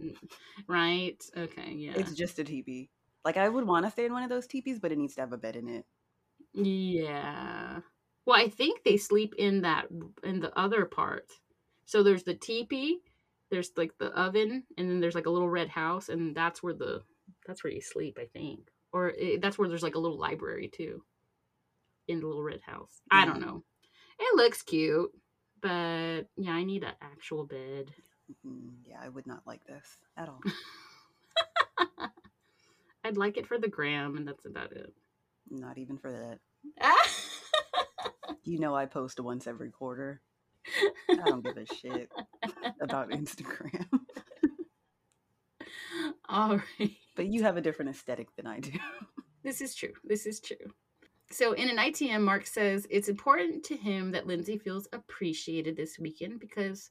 right? 0.66 1.22
Okay, 1.36 1.74
yeah. 1.76 1.92
It's 1.94 2.14
just 2.14 2.40
a 2.40 2.44
teepee. 2.44 2.90
Like 3.24 3.36
I 3.36 3.48
would 3.48 3.66
want 3.66 3.84
to 3.84 3.90
stay 3.90 4.04
in 4.06 4.12
one 4.12 4.22
of 4.22 4.30
those 4.30 4.46
teepees, 4.46 4.78
but 4.78 4.92
it 4.92 4.98
needs 4.98 5.14
to 5.16 5.20
have 5.20 5.32
a 5.32 5.38
bed 5.38 5.56
in 5.56 5.68
it. 5.68 5.84
Yeah. 6.54 7.80
Well, 8.26 8.36
I 8.36 8.48
think 8.48 8.82
they 8.84 8.96
sleep 8.96 9.34
in 9.38 9.62
that 9.62 9.86
in 10.22 10.40
the 10.40 10.56
other 10.58 10.84
part. 10.84 11.30
So 11.86 12.02
there's 12.02 12.24
the 12.24 12.34
teepee, 12.34 12.98
there's 13.50 13.70
like 13.76 13.96
the 13.98 14.08
oven, 14.08 14.64
and 14.76 14.90
then 14.90 15.00
there's 15.00 15.14
like 15.14 15.26
a 15.26 15.30
little 15.30 15.48
red 15.48 15.68
house, 15.68 16.08
and 16.08 16.36
that's 16.36 16.62
where 16.62 16.74
the 16.74 17.02
that's 17.46 17.64
where 17.64 17.72
you 17.72 17.80
sleep, 17.80 18.18
I 18.20 18.26
think, 18.26 18.68
or 18.92 19.10
it, 19.10 19.40
that's 19.40 19.58
where 19.58 19.68
there's 19.68 19.82
like 19.82 19.94
a 19.94 19.98
little 19.98 20.18
library 20.18 20.68
too, 20.68 21.02
in 22.06 22.20
the 22.20 22.26
little 22.26 22.42
red 22.42 22.60
house. 22.60 23.00
I 23.10 23.24
don't 23.24 23.40
know. 23.40 23.64
It 24.18 24.36
looks 24.36 24.62
cute, 24.62 25.10
but 25.62 26.28
yeah, 26.36 26.52
I 26.52 26.64
need 26.64 26.84
an 26.84 26.94
actual 27.00 27.46
bed. 27.46 27.92
Yeah, 28.84 28.98
I 29.02 29.08
would 29.08 29.26
not 29.26 29.46
like 29.46 29.64
this 29.64 29.96
at 30.16 30.28
all. 30.28 30.40
I'd 33.08 33.16
like 33.16 33.36
it 33.38 33.46
for 33.46 33.58
the 33.58 33.68
gram, 33.68 34.16
and 34.16 34.28
that's 34.28 34.44
about 34.44 34.72
it. 34.72 34.92
not 35.50 35.78
even 35.78 35.98
for 35.98 36.12
that. 36.12 36.38
You 38.44 38.58
know, 38.58 38.74
I 38.74 38.86
post 38.86 39.20
once 39.20 39.46
every 39.46 39.70
quarter. 39.70 40.22
I 41.10 41.16
don't 41.16 41.44
give 41.44 41.58
a 41.58 41.66
shit 41.66 42.10
about 42.80 43.10
Instagram. 43.20 43.86
All 46.28 46.56
right. 46.78 46.96
But 47.16 47.26
you 47.26 47.42
have 47.42 47.56
a 47.56 47.60
different 47.60 47.90
aesthetic 47.90 48.34
than 48.36 48.46
I 48.46 48.60
do. 48.60 48.72
This 49.42 49.60
is 49.60 49.74
true. 49.74 49.92
This 50.04 50.24
is 50.26 50.40
true. 50.40 50.56
So, 51.30 51.52
in 51.52 51.68
an 51.68 51.76
ITM, 51.76 52.22
Mark 52.22 52.46
says 52.46 52.86
it's 52.90 53.08
important 53.08 53.64
to 53.64 53.76
him 53.76 54.12
that 54.12 54.26
Lindsay 54.26 54.56
feels 54.56 54.88
appreciated 54.92 55.76
this 55.76 55.98
weekend 55.98 56.40
because 56.40 56.90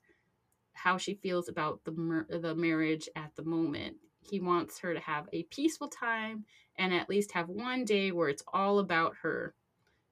how 0.74 0.98
she 0.98 1.16
feels 1.16 1.50
about 1.50 1.84
the 1.86 1.92
mer- 1.92 2.28
the 2.30 2.54
marriage 2.56 3.10
at 3.16 3.32
the 3.36 3.44
moment. 3.44 3.96
He 4.30 4.40
wants 4.40 4.80
her 4.80 4.94
to 4.94 5.00
have 5.00 5.28
a 5.32 5.44
peaceful 5.44 5.88
time 5.88 6.46
and 6.78 6.94
at 6.94 7.10
least 7.10 7.32
have 7.32 7.50
one 7.50 7.86
day 7.86 8.12
where 8.12 8.30
it's 8.30 8.44
all 8.54 8.80
about 8.80 9.16
her, 9.22 9.54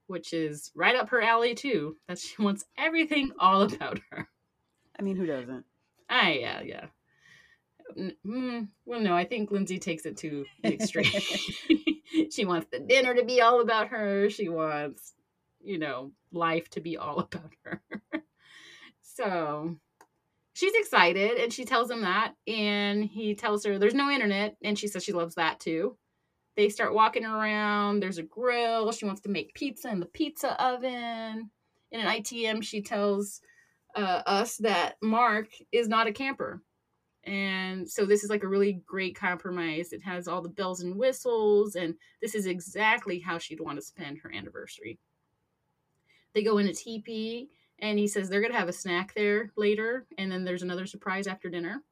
which 0.07 0.33
is 0.33 0.71
right 0.75 0.95
up 0.95 1.09
her 1.09 1.21
alley 1.21 1.55
too. 1.55 1.97
That 2.07 2.19
she 2.19 2.35
wants 2.41 2.65
everything 2.77 3.31
all 3.39 3.61
about 3.61 3.99
her. 4.11 4.27
I 4.97 5.01
mean, 5.01 5.17
who 5.17 5.25
doesn't? 5.25 5.65
Ah, 6.09 6.29
yeah, 6.29 6.61
yeah. 6.61 6.85
Mm, 8.25 8.69
well, 8.85 8.99
no, 8.99 9.15
I 9.15 9.25
think 9.25 9.51
Lindsay 9.51 9.79
takes 9.79 10.05
it 10.05 10.17
to 10.17 10.45
the 10.63 10.73
extreme. 10.73 11.05
she 12.31 12.45
wants 12.45 12.67
the 12.71 12.79
dinner 12.79 13.13
to 13.13 13.23
be 13.23 13.41
all 13.41 13.61
about 13.61 13.89
her. 13.89 14.29
She 14.29 14.49
wants, 14.49 15.13
you 15.63 15.77
know, 15.77 16.11
life 16.31 16.69
to 16.71 16.81
be 16.81 16.97
all 16.97 17.19
about 17.19 17.51
her. 17.63 17.81
so 19.01 19.75
she's 20.55 20.73
excited 20.73 21.37
and 21.37 21.53
she 21.53 21.65
tells 21.65 21.91
him 21.91 22.01
that. 22.01 22.33
And 22.47 23.03
he 23.03 23.35
tells 23.35 23.63
her 23.65 23.77
there's 23.77 23.93
no 23.93 24.09
internet. 24.09 24.55
And 24.63 24.79
she 24.79 24.87
says 24.87 25.03
she 25.03 25.13
loves 25.13 25.35
that 25.35 25.59
too. 25.59 25.97
They 26.55 26.69
start 26.69 26.93
walking 26.95 27.25
around. 27.25 27.99
There's 27.99 28.17
a 28.17 28.23
grill. 28.23 28.91
She 28.93 29.05
wants 29.05 29.21
to 29.21 29.29
make 29.29 29.53
pizza 29.53 29.89
in 29.89 29.99
the 29.99 30.05
pizza 30.07 30.59
oven. 30.63 31.51
In 31.91 31.99
an 31.99 32.07
ITM, 32.07 32.63
she 32.63 32.81
tells 32.81 33.41
uh, 33.95 34.21
us 34.25 34.55
that 34.57 34.95
Mark 35.01 35.47
is 35.71 35.89
not 35.89 36.07
a 36.07 36.13
camper. 36.13 36.61
And 37.25 37.89
so 37.89 38.05
this 38.05 38.23
is 38.23 38.29
like 38.29 38.43
a 38.43 38.47
really 38.47 38.81
great 38.85 39.15
compromise. 39.15 39.91
It 39.91 40.03
has 40.03 40.27
all 40.27 40.41
the 40.41 40.49
bells 40.49 40.81
and 40.81 40.95
whistles, 40.95 41.75
and 41.75 41.95
this 42.21 42.35
is 42.35 42.45
exactly 42.45 43.19
how 43.19 43.39
she'd 43.39 43.59
want 43.59 43.79
to 43.79 43.85
spend 43.85 44.19
her 44.19 44.31
anniversary. 44.31 44.99
They 46.33 46.43
go 46.43 46.59
in 46.59 46.67
a 46.67 46.73
teepee, 46.73 47.49
and 47.79 47.99
he 47.99 48.07
says 48.07 48.29
they're 48.29 48.47
to 48.47 48.57
have 48.57 48.69
a 48.69 48.73
snack 48.73 49.13
there 49.13 49.51
later, 49.55 50.05
and 50.17 50.31
then 50.31 50.43
there's 50.43 50.63
another 50.63 50.85
surprise 50.85 51.27
after 51.27 51.49
dinner. 51.49 51.83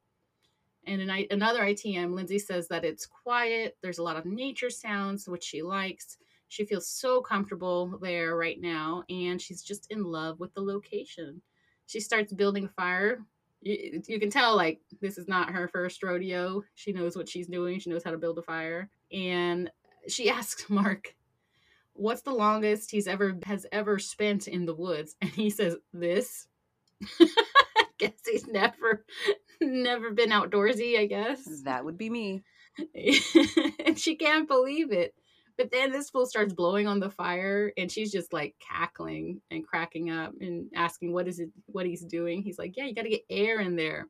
And 0.86 1.00
an, 1.00 1.10
I- 1.10 1.28
another 1.30 1.62
ITM, 1.62 2.14
Lindsay 2.14 2.38
says 2.38 2.68
that 2.68 2.84
it's 2.84 3.06
quiet, 3.06 3.76
there's 3.82 3.98
a 3.98 4.02
lot 4.02 4.16
of 4.16 4.26
nature 4.26 4.70
sounds, 4.70 5.28
which 5.28 5.44
she 5.44 5.62
likes. 5.62 6.18
She 6.48 6.64
feels 6.64 6.88
so 6.88 7.20
comfortable 7.20 7.98
there 8.00 8.36
right 8.36 8.60
now, 8.60 9.04
and 9.08 9.40
she's 9.40 9.62
just 9.62 9.90
in 9.90 10.04
love 10.04 10.40
with 10.40 10.52
the 10.54 10.62
location. 10.62 11.42
She 11.86 12.00
starts 12.00 12.32
building 12.32 12.66
a 12.66 12.68
fire 12.68 13.20
you, 13.64 14.02
you 14.06 14.20
can 14.20 14.30
tell 14.30 14.54
like 14.56 14.80
this 15.00 15.18
is 15.18 15.26
not 15.26 15.50
her 15.50 15.68
first 15.68 16.02
rodeo. 16.02 16.62
She 16.74 16.92
knows 16.92 17.16
what 17.16 17.28
she's 17.28 17.46
doing. 17.46 17.78
She 17.80 17.90
knows 17.90 18.04
how 18.04 18.10
to 18.10 18.18
build 18.18 18.38
a 18.38 18.42
fire. 18.42 18.90
And 19.10 19.70
she 20.06 20.30
asks 20.30 20.66
Mark, 20.68 21.14
"What's 21.94 22.22
the 22.22 22.34
longest 22.34 22.90
he's 22.90 23.08
ever 23.08 23.36
has 23.44 23.66
ever 23.72 23.98
spent 23.98 24.48
in 24.48 24.66
the 24.66 24.74
woods?" 24.74 25.16
And 25.20 25.30
he 25.30 25.50
says, 25.50 25.76
"This." 25.92 26.48
I 27.20 27.86
guess 27.98 28.12
he's 28.30 28.46
never 28.46 29.04
never 29.60 30.10
been 30.10 30.30
outdoorsy, 30.30 30.98
I 30.98 31.06
guess. 31.06 31.62
That 31.64 31.84
would 31.84 31.98
be 31.98 32.10
me. 32.10 32.44
and 33.84 33.98
she 33.98 34.16
can't 34.16 34.48
believe 34.48 34.92
it. 34.92 35.14
But 35.56 35.70
then 35.70 35.92
this 35.92 36.10
fool 36.10 36.26
starts 36.26 36.52
blowing 36.52 36.88
on 36.88 36.98
the 36.98 37.10
fire 37.10 37.72
and 37.78 37.90
she's 37.90 38.10
just 38.10 38.32
like 38.32 38.56
cackling 38.58 39.40
and 39.50 39.66
cracking 39.66 40.10
up 40.10 40.32
and 40.40 40.66
asking 40.74 41.12
what 41.12 41.28
is 41.28 41.38
it 41.38 41.50
what 41.66 41.86
he's 41.86 42.04
doing. 42.04 42.42
He's 42.42 42.58
like, 42.58 42.76
Yeah, 42.76 42.86
you 42.86 42.94
gotta 42.94 43.08
get 43.08 43.22
air 43.30 43.60
in 43.60 43.76
there. 43.76 44.08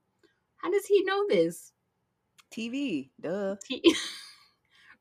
How 0.57 0.71
does 0.71 0.87
he 0.87 1.05
know 1.05 1.27
this? 1.29 1.73
TV, 2.53 3.11
duh. 3.21 3.57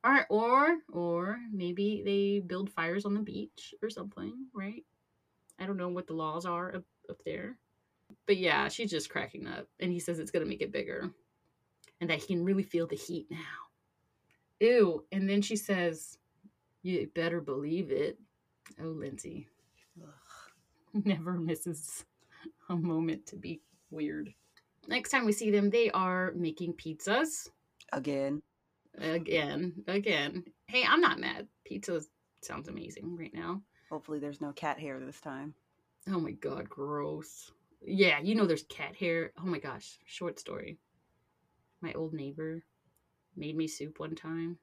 He 0.03 0.09
or 0.09 0.25
or 0.29 0.77
or 0.91 1.39
maybe 1.51 2.01
they 2.05 2.39
build 2.45 2.69
fires 2.69 3.05
on 3.05 3.13
the 3.13 3.21
beach 3.21 3.73
or 3.81 3.89
something, 3.89 4.47
right? 4.53 4.83
I 5.59 5.65
don't 5.65 5.77
know 5.77 5.89
what 5.89 6.07
the 6.07 6.13
laws 6.13 6.45
are 6.45 6.75
up, 6.75 6.83
up 7.09 7.17
there. 7.25 7.57
But 8.25 8.37
yeah, 8.37 8.67
she's 8.67 8.91
just 8.91 9.09
cracking 9.09 9.47
up. 9.47 9.67
And 9.79 9.91
he 9.91 9.99
says 9.99 10.19
it's 10.19 10.31
gonna 10.31 10.45
make 10.45 10.61
it 10.61 10.71
bigger. 10.71 11.11
And 12.01 12.09
that 12.09 12.19
he 12.19 12.27
can 12.27 12.43
really 12.43 12.63
feel 12.63 12.87
the 12.87 12.95
heat 12.95 13.27
now. 13.29 13.37
Ew. 14.59 15.03
And 15.11 15.29
then 15.29 15.41
she 15.41 15.55
says, 15.55 16.17
You 16.81 17.09
better 17.13 17.41
believe 17.41 17.91
it. 17.91 18.17
Oh, 18.81 18.87
Lindsay. 18.87 19.47
Ugh. 20.01 20.09
Never 21.05 21.33
misses 21.33 22.05
a 22.69 22.75
moment 22.75 23.25
to 23.27 23.35
be 23.35 23.61
weird. 23.89 24.33
Next 24.87 25.11
time 25.11 25.25
we 25.25 25.31
see 25.31 25.49
them, 25.49 25.69
they 25.69 25.89
are 25.91 26.33
making 26.35 26.73
pizzas. 26.73 27.49
Again, 27.93 28.41
Again, 28.97 29.83
again. 29.87 30.43
Hey, 30.67 30.83
I'm 30.87 31.01
not 31.01 31.19
mad. 31.19 31.47
Pizza 31.65 32.01
sounds 32.41 32.67
amazing 32.67 33.15
right 33.17 33.33
now. 33.33 33.61
hopefully 33.89 34.19
there's 34.19 34.41
no 34.41 34.51
cat 34.53 34.79
hair 34.79 34.99
this 34.99 35.19
time. 35.19 35.53
Oh 36.09 36.19
my 36.19 36.31
god, 36.31 36.69
gross. 36.69 37.51
Yeah, 37.81 38.19
you 38.19 38.35
know 38.35 38.45
there's 38.45 38.63
cat 38.63 38.95
hair. 38.95 39.31
Oh 39.39 39.45
my 39.45 39.59
gosh, 39.59 39.97
short 40.05 40.39
story. 40.39 40.77
My 41.81 41.93
old 41.93 42.13
neighbor 42.13 42.63
made 43.35 43.55
me 43.55 43.67
soup 43.67 43.99
one 43.99 44.15
time 44.15 44.57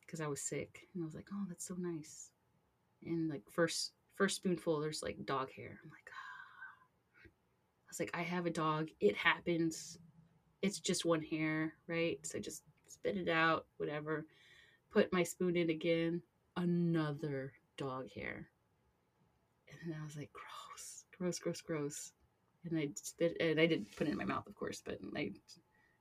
because 0.00 0.20
I 0.20 0.26
was 0.26 0.40
sick, 0.40 0.88
and 0.94 1.02
I 1.02 1.06
was 1.06 1.14
like, 1.14 1.28
"Oh, 1.32 1.44
that's 1.48 1.66
so 1.66 1.74
nice." 1.74 2.30
And 3.04 3.28
like 3.28 3.42
first 3.50 3.92
first 4.16 4.36
spoonful, 4.36 4.80
there's 4.80 5.02
like 5.02 5.24
dog 5.24 5.50
hair. 5.52 5.78
I'm 5.82 5.90
like, 5.90 6.10
ah. 6.10 6.26
I 7.24 7.90
was 7.90 8.00
like, 8.00 8.10
I 8.14 8.22
have 8.22 8.46
a 8.46 8.50
dog. 8.50 8.88
It 9.00 9.16
happens. 9.16 9.98
It's 10.62 10.80
just 10.80 11.04
one 11.04 11.22
hair, 11.22 11.74
right? 11.86 12.18
So 12.24 12.38
just 12.38 12.62
spit 13.00 13.16
it 13.16 13.28
out, 13.28 13.66
whatever. 13.76 14.24
Put 14.90 15.12
my 15.12 15.22
spoon 15.22 15.56
in 15.56 15.70
again. 15.70 16.22
another 16.56 17.52
dog 17.76 18.08
hair. 18.14 18.48
And 19.70 19.92
then 19.92 19.98
I 20.00 20.04
was 20.04 20.16
like, 20.16 20.30
gross, 20.32 21.04
gross, 21.18 21.38
gross, 21.38 21.60
gross. 21.60 22.12
And 22.64 22.78
I 22.78 22.88
spit, 22.94 23.36
and 23.40 23.60
I 23.60 23.66
didn't 23.66 23.94
put 23.96 24.08
it 24.08 24.12
in 24.12 24.16
my 24.16 24.24
mouth, 24.24 24.46
of 24.46 24.54
course, 24.54 24.82
but 24.84 24.98
I, 25.16 25.32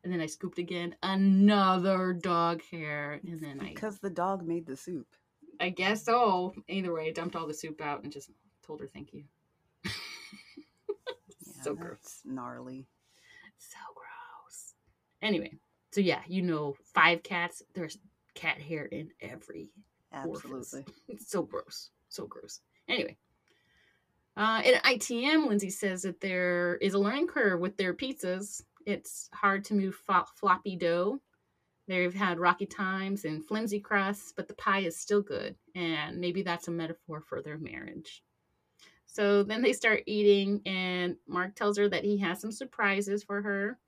and 0.03 0.13
then 0.13 0.21
I 0.21 0.25
scooped 0.27 0.57
again, 0.59 0.95
another 1.03 2.13
dog 2.13 2.61
hair, 2.71 3.19
and 3.27 3.39
then 3.39 3.59
I 3.61 3.69
Because 3.69 3.99
the 3.99 4.09
dog 4.09 4.45
made 4.47 4.65
the 4.65 4.77
soup. 4.77 5.07
I 5.59 5.69
guess 5.69 6.05
so. 6.05 6.53
Either 6.67 6.93
way, 6.93 7.07
I 7.07 7.11
dumped 7.11 7.35
all 7.35 7.47
the 7.47 7.53
soup 7.53 7.81
out 7.81 8.03
and 8.03 8.11
just 8.11 8.29
told 8.65 8.79
her 8.81 8.87
thank 8.87 9.13
you. 9.13 9.23
Yeah, 11.47 11.63
so 11.63 11.75
gross. 11.75 12.21
Gnarly. 12.25 12.85
So 13.57 13.77
gross. 13.95 14.73
Anyway, 15.21 15.53
so 15.95 16.01
yeah, 16.01 16.19
you 16.27 16.41
know, 16.41 16.75
five 16.93 17.23
cats. 17.23 17.63
There's 17.73 17.97
cat 18.33 18.59
hair 18.59 18.83
in 18.83 19.11
every. 19.21 19.71
Absolutely. 20.11 20.83
It's 21.07 21.31
so 21.31 21.41
gross. 21.41 21.89
So 22.09 22.27
gross. 22.27 22.59
Anyway. 22.89 23.15
Uh, 24.35 24.61
at 24.65 24.83
ITM, 24.83 25.47
Lindsay 25.47 25.69
says 25.69 26.01
that 26.01 26.19
there 26.19 26.75
is 26.81 26.95
a 26.95 26.99
learning 26.99 27.27
curve 27.27 27.61
with 27.61 27.77
their 27.77 27.93
pizzas. 27.93 28.61
It's 28.85 29.29
hard 29.33 29.63
to 29.65 29.73
move 29.73 29.95
fo- 29.95 30.25
floppy 30.35 30.75
dough. 30.75 31.21
They've 31.87 32.13
had 32.13 32.39
rocky 32.39 32.65
times 32.65 33.23
and 33.23 33.45
flimsy 33.45 33.79
crusts, 33.79 34.33
but 34.35 34.49
the 34.49 34.55
pie 34.55 34.79
is 34.79 34.99
still 34.99 35.21
good. 35.21 35.55
And 35.75 36.19
maybe 36.19 36.43
that's 36.43 36.67
a 36.67 36.71
metaphor 36.71 37.21
for 37.21 37.41
their 37.41 37.57
marriage. 37.57 38.21
So 39.05 39.43
then 39.43 39.61
they 39.61 39.71
start 39.71 40.03
eating, 40.07 40.61
and 40.65 41.15
Mark 41.25 41.55
tells 41.55 41.77
her 41.77 41.87
that 41.87 42.03
he 42.03 42.17
has 42.17 42.41
some 42.41 42.51
surprises 42.51 43.23
for 43.23 43.41
her. 43.41 43.79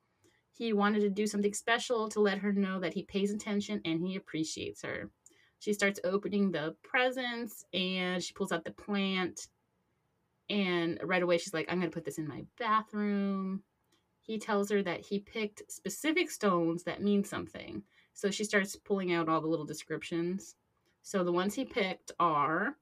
He 0.57 0.73
wanted 0.73 1.01
to 1.01 1.09
do 1.09 1.27
something 1.27 1.53
special 1.53 2.09
to 2.09 2.19
let 2.19 2.39
her 2.39 2.51
know 2.51 2.79
that 2.79 2.93
he 2.93 3.03
pays 3.03 3.31
attention 3.31 3.79
and 3.85 4.01
he 4.01 4.15
appreciates 4.15 4.81
her. 4.81 5.11
She 5.59 5.71
starts 5.71 5.99
opening 6.03 6.51
the 6.51 6.75
presents 6.83 7.63
and 7.73 8.23
she 8.23 8.33
pulls 8.33 8.51
out 8.51 8.63
the 8.63 8.71
plant. 8.71 9.49
And 10.49 10.99
right 11.03 11.21
away, 11.21 11.37
she's 11.37 11.53
like, 11.53 11.67
I'm 11.69 11.79
going 11.79 11.91
to 11.91 11.93
put 11.93 12.05
this 12.05 12.17
in 12.17 12.27
my 12.27 12.43
bathroom. 12.57 13.61
He 14.21 14.39
tells 14.39 14.71
her 14.71 14.81
that 14.81 15.01
he 15.01 15.19
picked 15.19 15.71
specific 15.71 16.31
stones 16.31 16.83
that 16.83 17.03
mean 17.03 17.23
something. 17.23 17.83
So 18.15 18.31
she 18.31 18.43
starts 18.43 18.75
pulling 18.75 19.13
out 19.13 19.29
all 19.29 19.41
the 19.41 19.47
little 19.47 19.65
descriptions. 19.65 20.55
So 21.03 21.23
the 21.23 21.31
ones 21.31 21.53
he 21.53 21.65
picked 21.65 22.11
are 22.19 22.77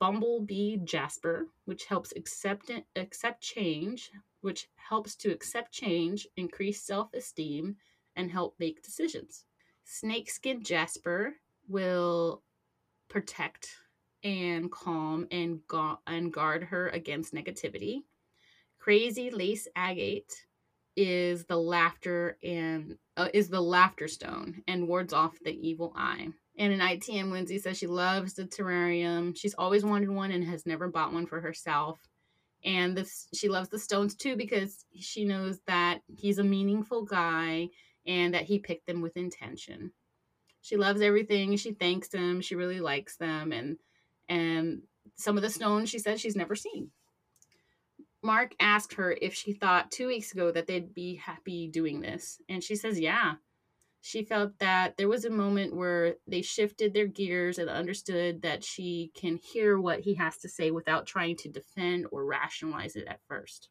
bumblebee 0.00 0.78
jasper, 0.84 1.48
which 1.66 1.84
helps 1.84 2.14
accept 2.16 2.70
accept 2.96 3.42
change, 3.42 4.10
which 4.44 4.68
helps 4.76 5.16
to 5.16 5.32
accept 5.32 5.72
change, 5.72 6.26
increase 6.36 6.82
self-esteem, 6.82 7.76
and 8.14 8.30
help 8.30 8.54
make 8.58 8.82
decisions. 8.82 9.44
Snakeskin 9.84 10.62
jasper 10.62 11.34
will 11.66 12.42
protect 13.08 13.68
and 14.22 14.70
calm 14.70 15.26
and 15.30 15.60
gu- 15.66 15.98
and 16.06 16.32
guard 16.32 16.64
her 16.64 16.88
against 16.88 17.34
negativity. 17.34 18.02
Crazy 18.78 19.30
lace 19.30 19.66
agate 19.74 20.46
is 20.96 21.46
the 21.46 21.56
laughter 21.56 22.36
and 22.42 22.98
uh, 23.16 23.28
is 23.32 23.48
the 23.48 23.60
laughter 23.60 24.08
stone 24.08 24.62
and 24.68 24.88
wards 24.88 25.12
off 25.12 25.38
the 25.42 25.68
evil 25.68 25.92
eye. 25.96 26.28
And 26.58 26.72
in 26.72 26.80
ITM, 26.80 27.30
Lindsay 27.30 27.58
says 27.58 27.78
she 27.78 27.86
loves 27.86 28.34
the 28.34 28.44
terrarium. 28.44 29.36
She's 29.36 29.54
always 29.54 29.84
wanted 29.84 30.10
one 30.10 30.30
and 30.30 30.44
has 30.44 30.66
never 30.66 30.88
bought 30.88 31.12
one 31.12 31.26
for 31.26 31.40
herself. 31.40 31.98
And 32.64 32.96
this, 32.96 33.28
she 33.34 33.48
loves 33.48 33.68
the 33.68 33.78
stones 33.78 34.14
too 34.14 34.36
because 34.36 34.84
she 34.98 35.24
knows 35.24 35.60
that 35.66 36.00
he's 36.06 36.38
a 36.38 36.44
meaningful 36.44 37.04
guy 37.04 37.68
and 38.06 38.34
that 38.34 38.44
he 38.44 38.58
picked 38.58 38.86
them 38.86 39.02
with 39.02 39.16
intention. 39.16 39.92
She 40.62 40.76
loves 40.76 41.02
everything. 41.02 41.56
She 41.56 41.72
thanks 41.72 42.12
him. 42.12 42.40
She 42.40 42.54
really 42.54 42.80
likes 42.80 43.16
them, 43.16 43.52
and 43.52 43.76
and 44.30 44.80
some 45.14 45.36
of 45.36 45.42
the 45.42 45.50
stones 45.50 45.90
she 45.90 45.98
says 45.98 46.20
she's 46.20 46.36
never 46.36 46.54
seen. 46.54 46.90
Mark 48.22 48.54
asked 48.58 48.94
her 48.94 49.14
if 49.20 49.34
she 49.34 49.52
thought 49.52 49.90
two 49.90 50.06
weeks 50.06 50.32
ago 50.32 50.50
that 50.50 50.66
they'd 50.66 50.94
be 50.94 51.16
happy 51.16 51.68
doing 51.68 52.00
this, 52.00 52.40
and 52.48 52.64
she 52.64 52.76
says, 52.76 52.98
yeah. 52.98 53.34
She 54.06 54.22
felt 54.22 54.58
that 54.58 54.98
there 54.98 55.08
was 55.08 55.24
a 55.24 55.30
moment 55.30 55.74
where 55.74 56.16
they 56.26 56.42
shifted 56.42 56.92
their 56.92 57.06
gears 57.06 57.58
and 57.58 57.70
understood 57.70 58.42
that 58.42 58.62
she 58.62 59.10
can 59.14 59.36
hear 59.36 59.80
what 59.80 60.00
he 60.00 60.12
has 60.12 60.36
to 60.40 60.48
say 60.48 60.70
without 60.70 61.06
trying 61.06 61.36
to 61.36 61.48
defend 61.48 62.08
or 62.12 62.26
rationalize 62.26 62.96
it 62.96 63.06
at 63.08 63.22
first. 63.26 63.70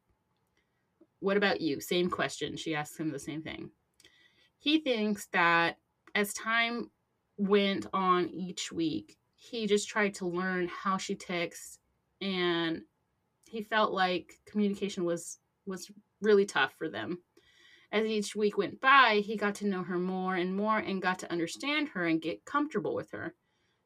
What 1.20 1.38
about 1.38 1.62
you? 1.62 1.80
Same 1.80 2.10
question. 2.10 2.58
She 2.58 2.74
asks 2.74 3.00
him 3.00 3.12
the 3.12 3.20
same 3.20 3.44
thing. 3.44 3.70
He 4.58 4.80
thinks 4.80 5.28
that 5.34 5.78
as 6.16 6.34
time 6.34 6.90
went 7.38 7.86
on 7.94 8.28
each 8.30 8.72
week, 8.72 9.20
he 9.36 9.68
just 9.68 9.88
tried 9.88 10.16
to 10.16 10.26
learn 10.26 10.68
how 10.68 10.98
she 10.98 11.14
texts 11.14 11.78
and 12.22 12.82
he 13.48 13.62
felt 13.62 13.94
like 13.94 14.34
communication 14.48 15.06
was 15.06 15.38
was 15.68 15.92
really 16.24 16.48
tough 16.48 16.74
for 16.76 16.90
them. 16.90 17.20
As 17.94 18.08
each 18.08 18.36
week 18.36 18.58
went 18.58 18.82
by, 18.82 19.22
he 19.24 19.38
got 19.38 19.54
to 19.56 19.68
know 19.68 19.84
her 19.84 20.00
more 20.00 20.36
and 20.36 20.56
more 20.56 20.80
and 20.80 21.00
got 21.00 21.20
to 21.20 21.32
understand 21.32 21.90
her 21.90 22.08
and 22.08 22.20
get 22.20 22.44
comfortable 22.44 22.96
with 22.96 23.12
her 23.12 23.36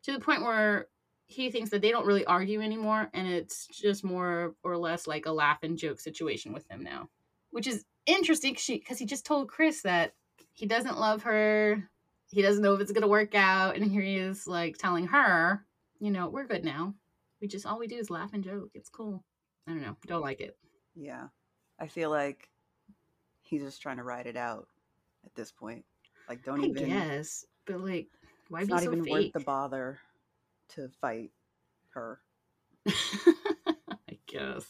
to 0.04 0.14
the 0.14 0.20
point 0.20 0.44
where 0.44 0.88
he 1.26 1.52
thinks 1.52 1.70
that 1.72 1.82
they 1.82 1.92
don't 1.92 2.06
really 2.06 2.24
argue 2.24 2.62
anymore 2.62 3.10
and 3.14 3.28
it's 3.28 3.68
just 3.68 4.06
more 4.06 4.56
or 4.64 4.78
less 4.78 5.08
like 5.08 5.26
a 5.26 5.32
laugh 5.32 5.60
and 5.62 5.78
joke 5.78 6.00
situation 6.00 6.54
with 6.54 6.66
them 6.70 6.82
now. 6.82 7.10
Which 7.52 7.68
is 7.68 7.84
interesting 8.06 8.54
because 8.54 8.98
he 8.98 9.06
just 9.06 9.26
told 9.26 9.50
Chris 9.50 9.82
that 9.82 10.14
he 10.54 10.66
doesn't 10.66 10.98
love 10.98 11.24
her. 11.24 11.84
He 12.32 12.42
doesn't 12.42 12.64
know 12.64 12.76
if 12.76 12.80
it's 12.80 12.94
going 12.94 13.02
to 13.02 13.10
work 13.10 13.36
out. 13.36 13.76
And 13.76 13.92
here 13.92 14.02
he 14.02 14.16
is 14.16 14.48
like 14.48 14.78
telling 14.78 15.08
her, 15.08 15.66
you 16.00 16.12
know, 16.12 16.30
we're 16.30 16.48
good 16.48 16.64
now. 16.64 16.94
We 17.42 17.50
just, 17.50 17.66
all 17.66 17.78
we 17.78 17.88
do 17.88 17.98
is 17.98 18.10
laugh 18.10 18.34
and 18.34 18.44
joke. 18.44 18.70
It's 18.74 18.90
cool. 18.90 19.26
I 19.68 19.72
don't 19.72 19.82
know. 19.82 19.98
Don't 20.08 20.22
like 20.22 20.40
it. 20.40 20.58
Yeah. 20.96 21.28
I 21.78 21.88
feel 21.88 22.10
like 22.10 22.50
he's 23.48 23.64
just 23.64 23.82
trying 23.82 23.98
to 23.98 24.04
ride 24.04 24.28
it 24.28 24.38
out 24.38 24.68
at 25.26 25.34
this 25.36 25.52
point. 25.52 25.86
Like, 26.30 26.44
don't 26.44 26.62
I 26.64 26.68
even. 26.68 26.88
guess. 26.90 27.46
But 27.66 27.82
like, 27.82 28.08
why 28.50 28.60
it's 28.60 28.68
be 28.68 28.74
not 28.74 28.84
so 28.84 28.92
even 28.92 29.04
fake? 29.04 29.14
worth 29.14 29.34
the 29.34 29.40
bother 29.40 30.00
to 30.76 30.90
fight 31.02 31.32
her. 31.90 32.20
I 32.88 34.18
guess. 34.28 34.66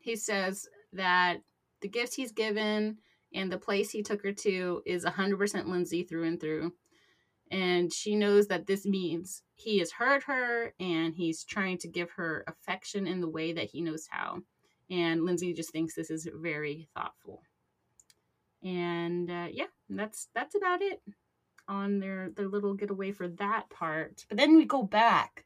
He 0.00 0.16
says 0.16 0.68
that 0.92 1.38
the 1.80 1.88
gifts 1.88 2.14
he's 2.14 2.32
given 2.32 2.98
and 3.34 3.50
the 3.50 3.58
place 3.58 3.90
he 3.90 4.02
took 4.02 4.22
her 4.22 4.32
to 4.32 4.82
is 4.86 5.04
100% 5.04 5.66
Lindsay 5.66 6.02
through 6.02 6.24
and 6.24 6.40
through. 6.40 6.72
And 7.50 7.92
she 7.92 8.16
knows 8.16 8.46
that 8.48 8.66
this 8.66 8.86
means 8.86 9.42
he 9.54 9.78
has 9.78 9.92
heard 9.92 10.22
her 10.24 10.72
and 10.80 11.14
he's 11.14 11.44
trying 11.44 11.78
to 11.78 11.88
give 11.88 12.10
her 12.12 12.44
affection 12.48 13.06
in 13.06 13.20
the 13.20 13.28
way 13.28 13.52
that 13.52 13.70
he 13.70 13.82
knows 13.82 14.06
how. 14.10 14.38
And 14.90 15.24
Lindsay 15.24 15.52
just 15.52 15.70
thinks 15.70 15.94
this 15.94 16.10
is 16.10 16.28
very 16.34 16.88
thoughtful. 16.94 17.42
And 18.62 19.30
uh, 19.30 19.48
yeah, 19.50 19.66
that's 19.88 20.28
that's 20.34 20.54
about 20.54 20.82
it 20.82 21.02
on 21.68 21.98
their 21.98 22.30
their 22.30 22.48
little 22.48 22.74
getaway 22.74 23.12
for 23.12 23.28
that 23.28 23.70
part. 23.70 24.24
But 24.28 24.38
then 24.38 24.56
we 24.56 24.64
go 24.64 24.82
back 24.82 25.44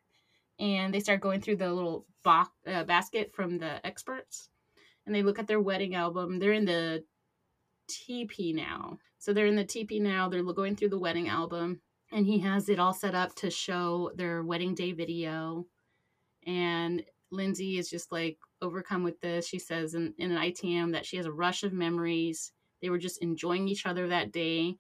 and 0.59 0.92
they 0.92 1.00
start 1.00 1.20
going 1.20 1.40
through 1.40 1.57
the 1.57 1.72
little 1.72 2.07
box 2.24 2.50
uh, 2.66 2.85
basket 2.85 3.33
from 3.35 3.59
the 3.59 3.85
experts. 3.87 4.48
And 5.05 5.14
they 5.14 5.22
look 5.22 5.38
at 5.38 5.46
their 5.46 5.61
wedding 5.61 5.94
album. 5.94 6.38
They're 6.38 6.52
in 6.52 6.64
the 6.64 7.05
tp 7.88 8.55
now. 8.55 8.98
So 9.18 9.33
they're 9.33 9.46
in 9.46 9.57
the 9.57 9.64
tp 9.64 10.00
now. 10.00 10.29
They're 10.29 10.42
going 10.42 10.76
through 10.76 10.88
the 10.90 10.98
wedding 10.98 11.29
album. 11.29 11.81
And 12.12 12.26
he 12.26 12.38
has 12.40 12.68
it 12.68 12.79
all 12.79 12.94
set 12.94 13.14
up 13.14 13.35
to 13.37 13.50
show 13.50 14.11
their 14.14 14.42
wedding 14.42 14.74
day 14.74 14.92
video. 14.92 15.66
And 16.46 17.02
lindsay 17.31 17.79
is 17.79 17.90
just 17.90 18.12
like 18.12 18.38
overcome 18.62 19.02
with 19.02 19.20
this. 19.20 19.46
She 19.46 19.59
says 19.59 19.94
in, 19.94 20.14
in 20.18 20.31
an 20.33 20.42
itm 20.42 20.92
that 20.92 21.05
she 21.05 21.16
has 21.16 21.26
a 21.26 21.33
rush 21.33 21.64
of 21.64 21.72
memories 21.72 22.52
they 22.83 22.91
were 22.91 22.99
just 22.99 23.23
enjoying 23.23 23.69
each 23.69 23.87
other 23.87 24.09
that 24.09 24.33
day 24.33 24.77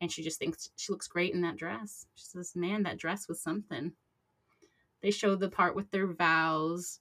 and 0.00 0.10
she 0.10 0.22
just 0.22 0.38
thinks 0.38 0.70
she 0.76 0.92
looks 0.92 1.08
great 1.08 1.34
in 1.34 1.42
that 1.42 1.56
dress 1.56 2.06
she 2.14 2.24
says 2.24 2.52
man 2.54 2.82
that 2.82 2.98
dress 2.98 3.28
was 3.28 3.42
something 3.42 3.92
they 5.02 5.10
show 5.10 5.34
the 5.34 5.48
part 5.48 5.74
with 5.74 5.90
their 5.90 6.06
vows, 6.06 7.00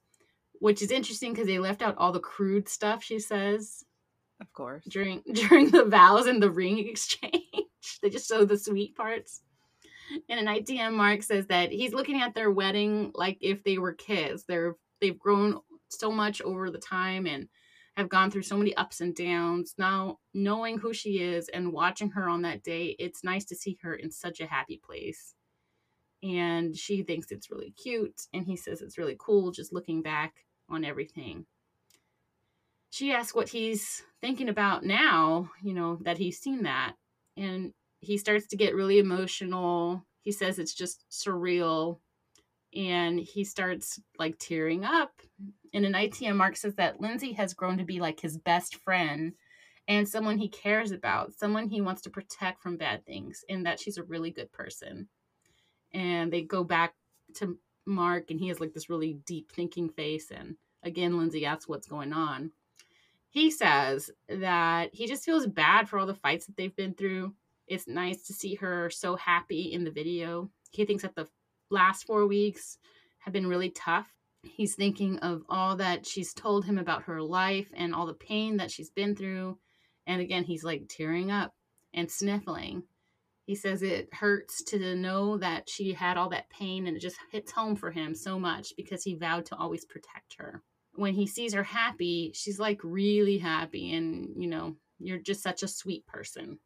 which 0.60 0.82
is 0.82 0.91
interesting 0.91 1.34
because 1.34 1.47
they 1.47 1.60
left 1.60 1.82
out 1.82 1.97
all 1.97 2.12
the 2.12 2.20
crude 2.20 2.70
stuff 2.70 3.04
she 3.04 3.20
says 3.20 3.84
Of 4.41 4.52
course. 4.54 4.86
during 4.86 5.22
during 5.34 5.70
the 5.70 5.86
vows 5.86 6.26
and 6.28 6.41
the 6.41 6.52
ring 6.52 6.80
exchange. 6.89 7.43
they 8.02 8.10
just 8.10 8.28
show 8.28 8.45
the 8.45 8.58
sweet 8.58 8.95
parts. 8.95 9.41
And 10.28 10.39
an 10.39 10.47
ITM 10.47 10.93
Mark 10.93 11.22
says 11.22 11.45
that 11.47 11.72
he's 11.72 11.93
looking 11.93 12.22
at 12.22 12.34
their 12.34 12.50
wedding 12.50 13.12
like 13.14 13.38
if 13.41 13.64
they 13.64 13.78
were 13.78 13.93
kids. 13.93 14.45
They're 14.47 14.76
they've 15.02 15.20
grown 15.20 15.60
so 15.89 16.12
much 16.12 16.41
over 16.41 16.72
the 16.72 16.80
time 16.80 17.26
and 17.28 17.47
have 18.00 18.10
gone 18.10 18.32
through 18.32 18.43
so 18.43 18.58
many 18.58 18.76
ups 18.76 19.02
and 19.02 19.16
downs. 19.16 19.76
Now 19.78 20.20
knowing 20.34 20.80
who 20.80 20.93
she 20.93 21.20
is 21.20 21.50
and 21.50 21.74
watching 21.74 22.12
her 22.12 22.28
on 22.28 22.41
that 22.41 22.64
day, 22.64 22.95
it's 22.97 23.24
nice 23.24 23.45
to 23.45 23.56
see 23.56 23.78
her 23.84 23.93
in 23.93 24.10
such 24.10 24.39
a 24.39 24.47
happy 24.47 24.82
place. 24.84 25.36
And 26.24 26.76
she 26.76 27.04
thinks 27.04 27.32
it's 27.32 27.52
really 27.52 27.72
cute 27.72 28.22
and 28.34 28.45
he 28.45 28.56
says 28.56 28.82
it's 28.82 28.97
really 28.97 29.16
cool 29.20 29.52
just 29.52 29.74
looking 29.74 30.02
back 30.02 30.45
on 30.70 30.84
everything. 30.84 31.45
She 32.89 33.12
asks 33.12 33.36
what 33.36 33.50
he's 33.50 34.02
thinking 34.20 34.50
about 34.50 34.84
now 34.84 35.50
you 35.62 35.74
know 35.74 35.97
that 36.02 36.18
he's 36.18 36.39
seen 36.39 36.64
that 36.64 36.93
and 37.38 37.72
he 38.02 38.18
starts 38.18 38.47
to 38.47 38.58
get 38.58 38.76
really 38.76 39.00
emotional. 39.00 40.06
He 40.22 40.32
says 40.32 40.60
it's 40.60 40.74
just 40.74 41.06
surreal 41.12 42.00
and 42.76 43.20
he 43.20 43.43
starts 43.43 43.99
like 44.17 44.38
tearing 44.38 44.86
up. 44.86 45.11
And 45.74 45.86
in 45.86 45.95
an 45.95 46.09
ITM, 46.09 46.36
Mark 46.36 46.55
says 46.55 46.76
that 46.76 47.01
Lindsay 47.01 47.34
has 47.34 47.53
grown 47.53 47.78
to 47.78 47.84
be 47.84 47.99
like 47.99 48.20
his 48.20 48.38
best 48.38 48.76
friend 48.76 49.34
and 49.88 50.07
someone 50.07 50.38
he 50.38 50.47
cares 50.49 50.91
about, 50.91 51.34
someone 51.34 51.67
he 51.67 51.82
wants 51.82 52.03
to 52.03 52.11
protect 52.11 52.61
from 52.61 52.78
bad 52.78 53.03
things, 53.07 53.43
and 53.49 53.65
that 53.65 53.80
she's 53.80 53.97
a 53.97 54.03
really 54.03 54.30
good 54.30 54.51
person. 54.51 55.07
And 55.93 56.32
they 56.32 56.43
go 56.43 56.63
back 56.63 56.93
to 57.38 57.57
Mark, 57.88 58.30
and 58.30 58.39
he 58.39 58.49
has 58.49 58.59
like 58.59 58.74
this 58.74 58.89
really 58.89 59.17
deep 59.26 59.51
thinking 59.51 59.89
face. 59.89 60.30
And 60.30 60.57
again, 60.84 61.17
Lindsay 61.17 61.43
asks 61.43 61.67
what's 61.67 61.88
going 61.88 62.13
on. 62.13 62.51
He 63.32 63.49
says 63.49 64.11
that 64.28 64.93
he 64.93 65.07
just 65.07 65.26
feels 65.26 65.47
bad 65.47 65.89
for 65.89 65.97
all 65.97 66.05
the 66.05 66.13
fights 66.13 66.45
that 66.45 66.55
they've 66.55 66.76
been 66.76 66.93
through. 66.93 67.34
It's 67.65 67.88
nice 67.88 68.28
to 68.28 68.34
see 68.34 68.53
her 68.55 68.91
so 68.91 69.15
happy 69.15 69.74
in 69.74 69.84
the 69.84 69.91
video. 69.91 70.51
He 70.72 70.86
thinks 70.86 71.01
that 71.01 71.15
the 71.15 71.28
last 71.70 72.05
four 72.05 72.28
weeks 72.28 72.78
have 73.20 73.34
been 73.34 73.47
really 73.47 73.70
tough. 73.70 74.07
He's 74.43 74.76
thinking 74.76 75.20
of 75.20 75.43
all 75.49 75.76
that 75.78 76.05
she's 76.05 76.34
told 76.34 76.65
him 76.65 76.78
about 76.78 77.03
her 77.03 77.22
life 77.22 77.70
and 77.76 77.93
all 77.93 78.05
the 78.05 78.13
pain 78.13 78.57
that 78.57 78.72
she's 78.72 78.89
been 78.89 79.15
through 79.15 79.57
and 80.09 80.22
again, 80.22 80.43
he's 80.43 80.63
like 80.63 80.89
tearing 80.89 81.30
up 81.30 81.53
and 81.93 82.09
sniffling. 82.09 82.84
He 83.45 83.53
says 83.53 83.84
it 83.84 84.11
hurts 84.11 84.63
to 84.65 84.95
know 84.95 85.38
that 85.38 85.70
she 85.70 85.93
had 85.93 86.17
all 86.17 86.30
that 86.30 86.49
pain 86.49 86.88
and 86.88 86.97
it 86.97 86.99
just 86.99 87.17
hits 87.32 87.51
home 87.51 87.76
for 87.76 87.91
him 87.91 88.15
so 88.15 88.39
much 88.39 88.74
because 88.76 89.03
he 89.03 89.13
vowed 89.13 89.45
to 89.45 89.55
always 89.55 89.86
protect 89.86 90.36
her. 90.39 90.63
When 90.95 91.13
he 91.13 91.28
sees 91.28 91.53
her 91.53 91.63
happy, 91.63 92.32
she's 92.34 92.59
like 92.59 92.80
really 92.84 93.38
happy 93.38 93.93
and, 93.93 94.34
you 94.36 94.49
know, 94.49 94.76
you're 94.97 95.20
just 95.20 95.43
such 95.43 95.61
a 95.61 95.67
sweet 95.67 96.07
person. 96.07 96.57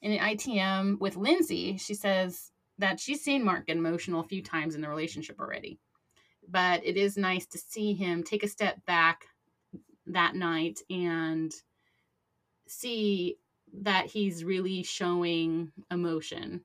In 0.00 0.12
an 0.12 0.18
ITM 0.18 0.98
with 0.98 1.16
Lindsay, 1.16 1.76
she 1.76 1.92
says 1.92 2.50
that 2.80 2.98
she's 2.98 3.22
seen 3.22 3.44
Mark 3.44 3.66
get 3.66 3.76
emotional 3.76 4.20
a 4.20 4.28
few 4.28 4.42
times 4.42 4.74
in 4.74 4.80
the 4.80 4.88
relationship 4.88 5.38
already. 5.38 5.78
But 6.48 6.84
it 6.84 6.96
is 6.96 7.16
nice 7.16 7.46
to 7.46 7.58
see 7.58 7.92
him 7.92 8.22
take 8.22 8.42
a 8.42 8.48
step 8.48 8.84
back 8.86 9.24
that 10.06 10.34
night 10.34 10.80
and 10.90 11.52
see 12.66 13.36
that 13.82 14.06
he's 14.06 14.44
really 14.44 14.82
showing 14.82 15.70
emotion. 15.90 16.62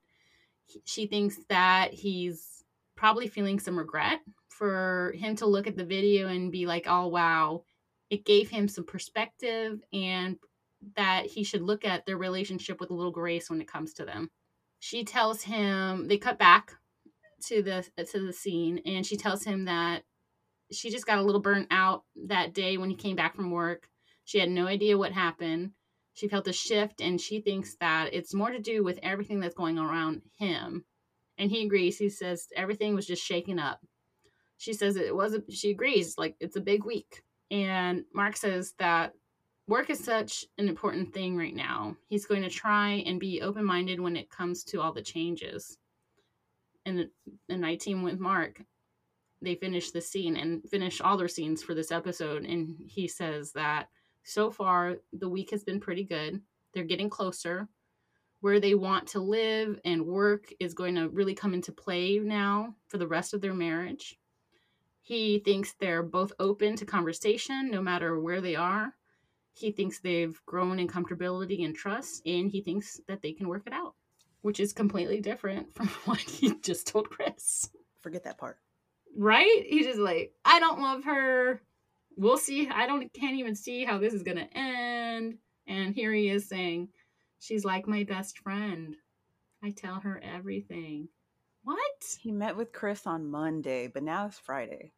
She 0.85 1.05
thinks 1.05 1.37
that 1.49 1.93
he's 1.93 2.63
probably 2.95 3.27
feeling 3.27 3.59
some 3.59 3.77
regret 3.77 4.21
for 4.47 5.13
him 5.17 5.35
to 5.35 5.45
look 5.45 5.67
at 5.67 5.75
the 5.75 5.85
video 5.85 6.29
and 6.29 6.51
be 6.51 6.65
like, 6.65 6.85
oh, 6.87 7.07
wow, 7.07 7.63
it 8.09 8.25
gave 8.25 8.49
him 8.49 8.67
some 8.67 8.85
perspective 8.85 9.83
and 9.91 10.37
that 10.95 11.25
he 11.25 11.43
should 11.43 11.61
look 11.61 11.83
at 11.83 12.05
their 12.05 12.17
relationship 12.17 12.79
with 12.79 12.89
a 12.89 12.93
little 12.93 13.11
grace 13.11 13.49
when 13.49 13.61
it 13.61 13.67
comes 13.67 13.93
to 13.93 14.05
them. 14.05 14.31
She 14.85 15.03
tells 15.03 15.41
him, 15.41 16.07
they 16.07 16.17
cut 16.17 16.37
back 16.37 16.73
to 17.47 17.61
the 17.61 17.85
to 18.11 18.19
the 18.25 18.33
scene 18.33 18.81
and 18.85 19.05
she 19.05 19.17
tells 19.17 19.43
him 19.43 19.65
that 19.65 20.03
she 20.71 20.89
just 20.89 21.05
got 21.05 21.19
a 21.19 21.23
little 21.23 21.41
burnt 21.41 21.67
out 21.71 22.03
that 22.27 22.53
day 22.53 22.77
when 22.77 22.89
he 22.89 22.95
came 22.95 23.15
back 23.15 23.35
from 23.35 23.51
work. 23.51 23.87
She 24.25 24.39
had 24.39 24.49
no 24.49 24.67
idea 24.67 24.97
what 24.97 25.11
happened 25.11 25.71
she 26.15 26.29
felt 26.29 26.47
a 26.47 26.53
shift 26.53 27.01
and 27.01 27.19
she 27.19 27.41
thinks 27.41 27.75
that 27.81 28.13
it's 28.13 28.33
more 28.33 28.49
to 28.49 28.59
do 28.59 28.83
with 28.83 28.99
everything 29.03 29.41
that's 29.41 29.53
going 29.53 29.77
around 29.77 30.21
him. 30.37 30.85
And 31.37 31.51
he 31.51 31.65
agrees. 31.65 31.97
He 31.97 32.09
says 32.09 32.47
everything 32.55 32.95
was 32.95 33.05
just 33.05 33.23
shaken 33.23 33.59
up. 33.59 33.81
She 34.57 34.71
says 34.71 34.95
it 34.95 35.13
wasn't, 35.13 35.51
she 35.51 35.71
agrees, 35.71 36.17
like 36.17 36.37
it's 36.39 36.55
a 36.55 36.61
big 36.61 36.85
week. 36.85 37.21
And 37.51 38.05
Mark 38.13 38.37
says 38.37 38.73
that 38.79 39.11
work 39.67 39.89
is 39.89 40.03
such 40.03 40.45
an 40.57 40.67
important 40.67 41.13
thing 41.13 41.35
right 41.35 41.55
now. 41.55 41.95
He's 42.07 42.25
going 42.25 42.43
to 42.43 42.49
try 42.49 43.03
and 43.05 43.19
be 43.19 43.41
open 43.41 43.65
minded 43.65 43.99
when 43.99 44.15
it 44.15 44.29
comes 44.29 44.63
to 44.65 44.81
all 44.81 44.93
the 44.93 45.01
changes. 45.01 45.77
And 46.85 47.09
the 47.47 47.57
night 47.57 47.79
team 47.79 48.03
with 48.03 48.19
Mark, 48.19 48.61
they 49.41 49.55
finish 49.55 49.91
the 49.91 50.01
scene 50.01 50.37
and 50.37 50.67
finish 50.69 51.01
all 51.01 51.17
their 51.17 51.27
scenes 51.27 51.63
for 51.63 51.73
this 51.73 51.91
episode. 51.91 52.45
And 52.45 52.75
he 52.87 53.07
says 53.07 53.51
that 53.53 53.89
so 54.23 54.51
far 54.51 54.97
the 55.13 55.29
week 55.29 55.51
has 55.51 55.63
been 55.63 55.79
pretty 55.79 56.03
good. 56.03 56.41
They're 56.73 56.83
getting 56.83 57.09
closer. 57.09 57.67
Where 58.41 58.59
they 58.59 58.75
want 58.75 59.07
to 59.07 59.19
live 59.19 59.79
and 59.85 60.05
work 60.05 60.53
is 60.59 60.75
going 60.75 60.93
to 60.95 61.09
really 61.09 61.33
come 61.33 61.55
into 61.55 61.71
play 61.71 62.19
now 62.19 62.75
for 62.87 62.99
the 62.99 63.07
rest 63.07 63.33
of 63.33 63.41
their 63.41 63.55
marriage. 63.55 64.19
He 65.01 65.39
thinks 65.39 65.73
they're 65.73 66.03
both 66.03 66.33
open 66.39 66.75
to 66.75 66.85
conversation 66.85 67.71
no 67.71 67.81
matter 67.81 68.19
where 68.19 68.41
they 68.41 68.55
are. 68.55 68.93
He 69.55 69.71
thinks 69.71 69.99
they've 69.99 70.39
grown 70.45 70.79
in 70.79 70.87
comfortability 70.87 71.65
and 71.65 71.75
trust, 71.75 72.21
and 72.25 72.51
he 72.51 72.61
thinks 72.61 72.99
that 73.07 73.21
they 73.21 73.31
can 73.31 73.47
work 73.47 73.63
it 73.65 73.73
out, 73.73 73.95
which 74.41 74.59
is 74.59 74.73
completely 74.73 75.21
different 75.21 75.73
from 75.73 75.87
what 76.05 76.19
he 76.19 76.55
just 76.59 76.87
told 76.87 77.09
Chris. 77.09 77.69
Forget 78.01 78.23
that 78.25 78.37
part. 78.37 78.59
Right? 79.17 79.63
He's 79.65 79.85
just 79.85 79.99
like, 79.99 80.33
I 80.43 80.59
don't 80.59 80.81
love 80.81 81.05
her 81.05 81.61
we'll 82.17 82.37
see. 82.37 82.69
I 82.69 82.87
don't 82.87 83.11
can't 83.13 83.37
even 83.37 83.55
see 83.55 83.83
how 83.83 83.97
this 83.97 84.13
is 84.13 84.23
gonna 84.23 84.47
end. 84.53 85.37
And 85.67 85.93
here 85.93 86.13
he 86.13 86.29
is 86.29 86.47
saying, 86.47 86.89
She's 87.39 87.65
like 87.65 87.87
my 87.87 88.03
best 88.03 88.39
friend. 88.39 88.95
I 89.63 89.71
tell 89.71 89.99
her 89.99 90.21
everything. 90.23 91.09
What? 91.63 92.17
He 92.19 92.31
met 92.31 92.55
with 92.55 92.71
Chris 92.71 93.05
on 93.07 93.29
Monday, 93.29 93.87
but 93.87 94.03
now 94.03 94.27
it's 94.27 94.39
Friday. 94.39 94.93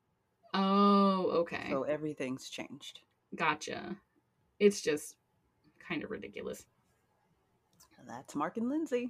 Oh, 0.54 1.30
okay. 1.42 1.68
So 1.70 1.84
everything's 1.84 2.50
changed. 2.50 3.00
Gotcha. 3.36 3.96
It's 4.60 4.82
just 4.82 5.16
kind 5.88 6.04
of 6.04 6.12
ridiculous. 6.12 6.66
That's 8.08 8.36
Mark 8.36 8.58
and 8.58 8.70
Lindsay. 8.70 9.10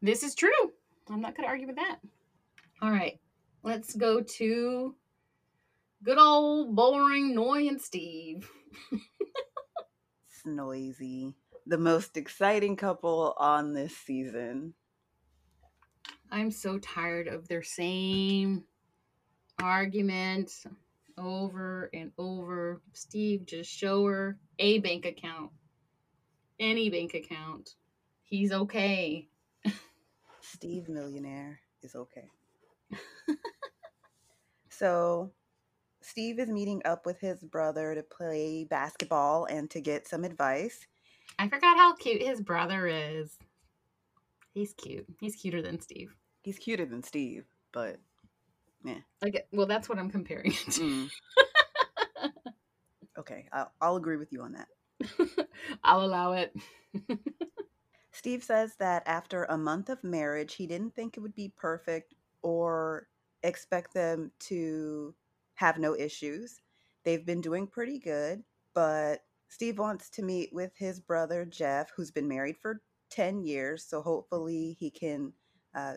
This 0.00 0.22
is 0.22 0.34
true. 0.34 0.72
I'm 1.10 1.20
not 1.20 1.36
going 1.36 1.44
to 1.44 1.50
argue 1.50 1.66
with 1.66 1.76
that. 1.76 1.98
All 2.80 2.90
right. 2.90 3.18
Let's 3.64 3.94
go 3.94 4.20
to 4.20 4.94
Good 6.04 6.18
old 6.18 6.76
boring 6.76 7.34
Noi 7.34 7.66
and 7.66 7.80
Steve. 7.80 8.48
it's 8.92 10.46
noisy. 10.46 11.34
The 11.66 11.76
most 11.76 12.16
exciting 12.16 12.76
couple 12.76 13.34
on 13.36 13.74
this 13.74 13.96
season. 13.96 14.74
I'm 16.30 16.52
so 16.52 16.78
tired 16.78 17.26
of 17.26 17.48
their 17.48 17.64
same 17.64 18.62
argument 19.60 20.52
over 21.16 21.90
and 21.92 22.12
over. 22.16 22.80
Steve, 22.92 23.44
just 23.44 23.68
show 23.68 24.04
her 24.06 24.38
a 24.58 24.78
bank 24.78 25.06
account. 25.06 25.50
Any 26.60 26.90
bank 26.90 27.14
account. 27.14 27.74
He's 28.24 28.52
okay. 28.52 29.28
Steve 30.40 30.88
Millionaire 30.88 31.60
is 31.82 31.94
okay. 31.94 32.28
so 34.68 35.30
Steve 36.00 36.38
is 36.38 36.48
meeting 36.48 36.82
up 36.84 37.06
with 37.06 37.20
his 37.20 37.38
brother 37.44 37.94
to 37.94 38.02
play 38.02 38.64
basketball 38.64 39.44
and 39.44 39.70
to 39.70 39.80
get 39.80 40.08
some 40.08 40.24
advice. 40.24 40.86
I 41.38 41.48
forgot 41.48 41.76
how 41.76 41.94
cute 41.94 42.22
his 42.22 42.40
brother 42.40 42.86
is. 42.86 43.36
He's 44.54 44.74
cute. 44.74 45.06
He's 45.20 45.36
cuter 45.36 45.62
than 45.62 45.80
Steve. 45.80 46.14
He's 46.42 46.58
cuter 46.58 46.86
than 46.86 47.02
Steve, 47.02 47.44
but 47.72 47.98
yeah. 48.84 49.00
Like, 49.22 49.46
well, 49.52 49.66
that's 49.66 49.88
what 49.88 49.98
I'm 49.98 50.10
comparing 50.10 50.52
it 50.52 50.72
to. 50.72 50.80
Mm. 50.80 51.10
okay, 53.18 53.46
I'll, 53.52 53.72
I'll 53.80 53.96
agree 53.96 54.16
with 54.16 54.32
you 54.32 54.42
on 54.42 54.52
that. 54.54 55.48
I'll 55.84 56.04
allow 56.04 56.32
it. 56.32 56.54
Steve 58.12 58.42
says 58.42 58.74
that 58.78 59.02
after 59.06 59.44
a 59.44 59.58
month 59.58 59.88
of 59.88 60.02
marriage, 60.02 60.54
he 60.54 60.66
didn't 60.66 60.94
think 60.94 61.16
it 61.16 61.20
would 61.20 61.34
be 61.34 61.52
perfect 61.56 62.14
or 62.42 63.08
expect 63.42 63.94
them 63.94 64.32
to 64.40 65.14
have 65.54 65.78
no 65.78 65.94
issues. 65.94 66.60
They've 67.04 67.24
been 67.24 67.40
doing 67.40 67.66
pretty 67.66 67.98
good, 67.98 68.42
but 68.74 69.20
Steve 69.48 69.78
wants 69.78 70.10
to 70.10 70.22
meet 70.22 70.52
with 70.52 70.72
his 70.76 71.00
brother 71.00 71.44
Jeff, 71.44 71.90
who's 71.96 72.10
been 72.10 72.28
married 72.28 72.56
for 72.60 72.80
10 73.10 73.42
years. 73.42 73.84
So 73.84 74.02
hopefully 74.02 74.76
he 74.78 74.90
can 74.90 75.32
uh, 75.74 75.94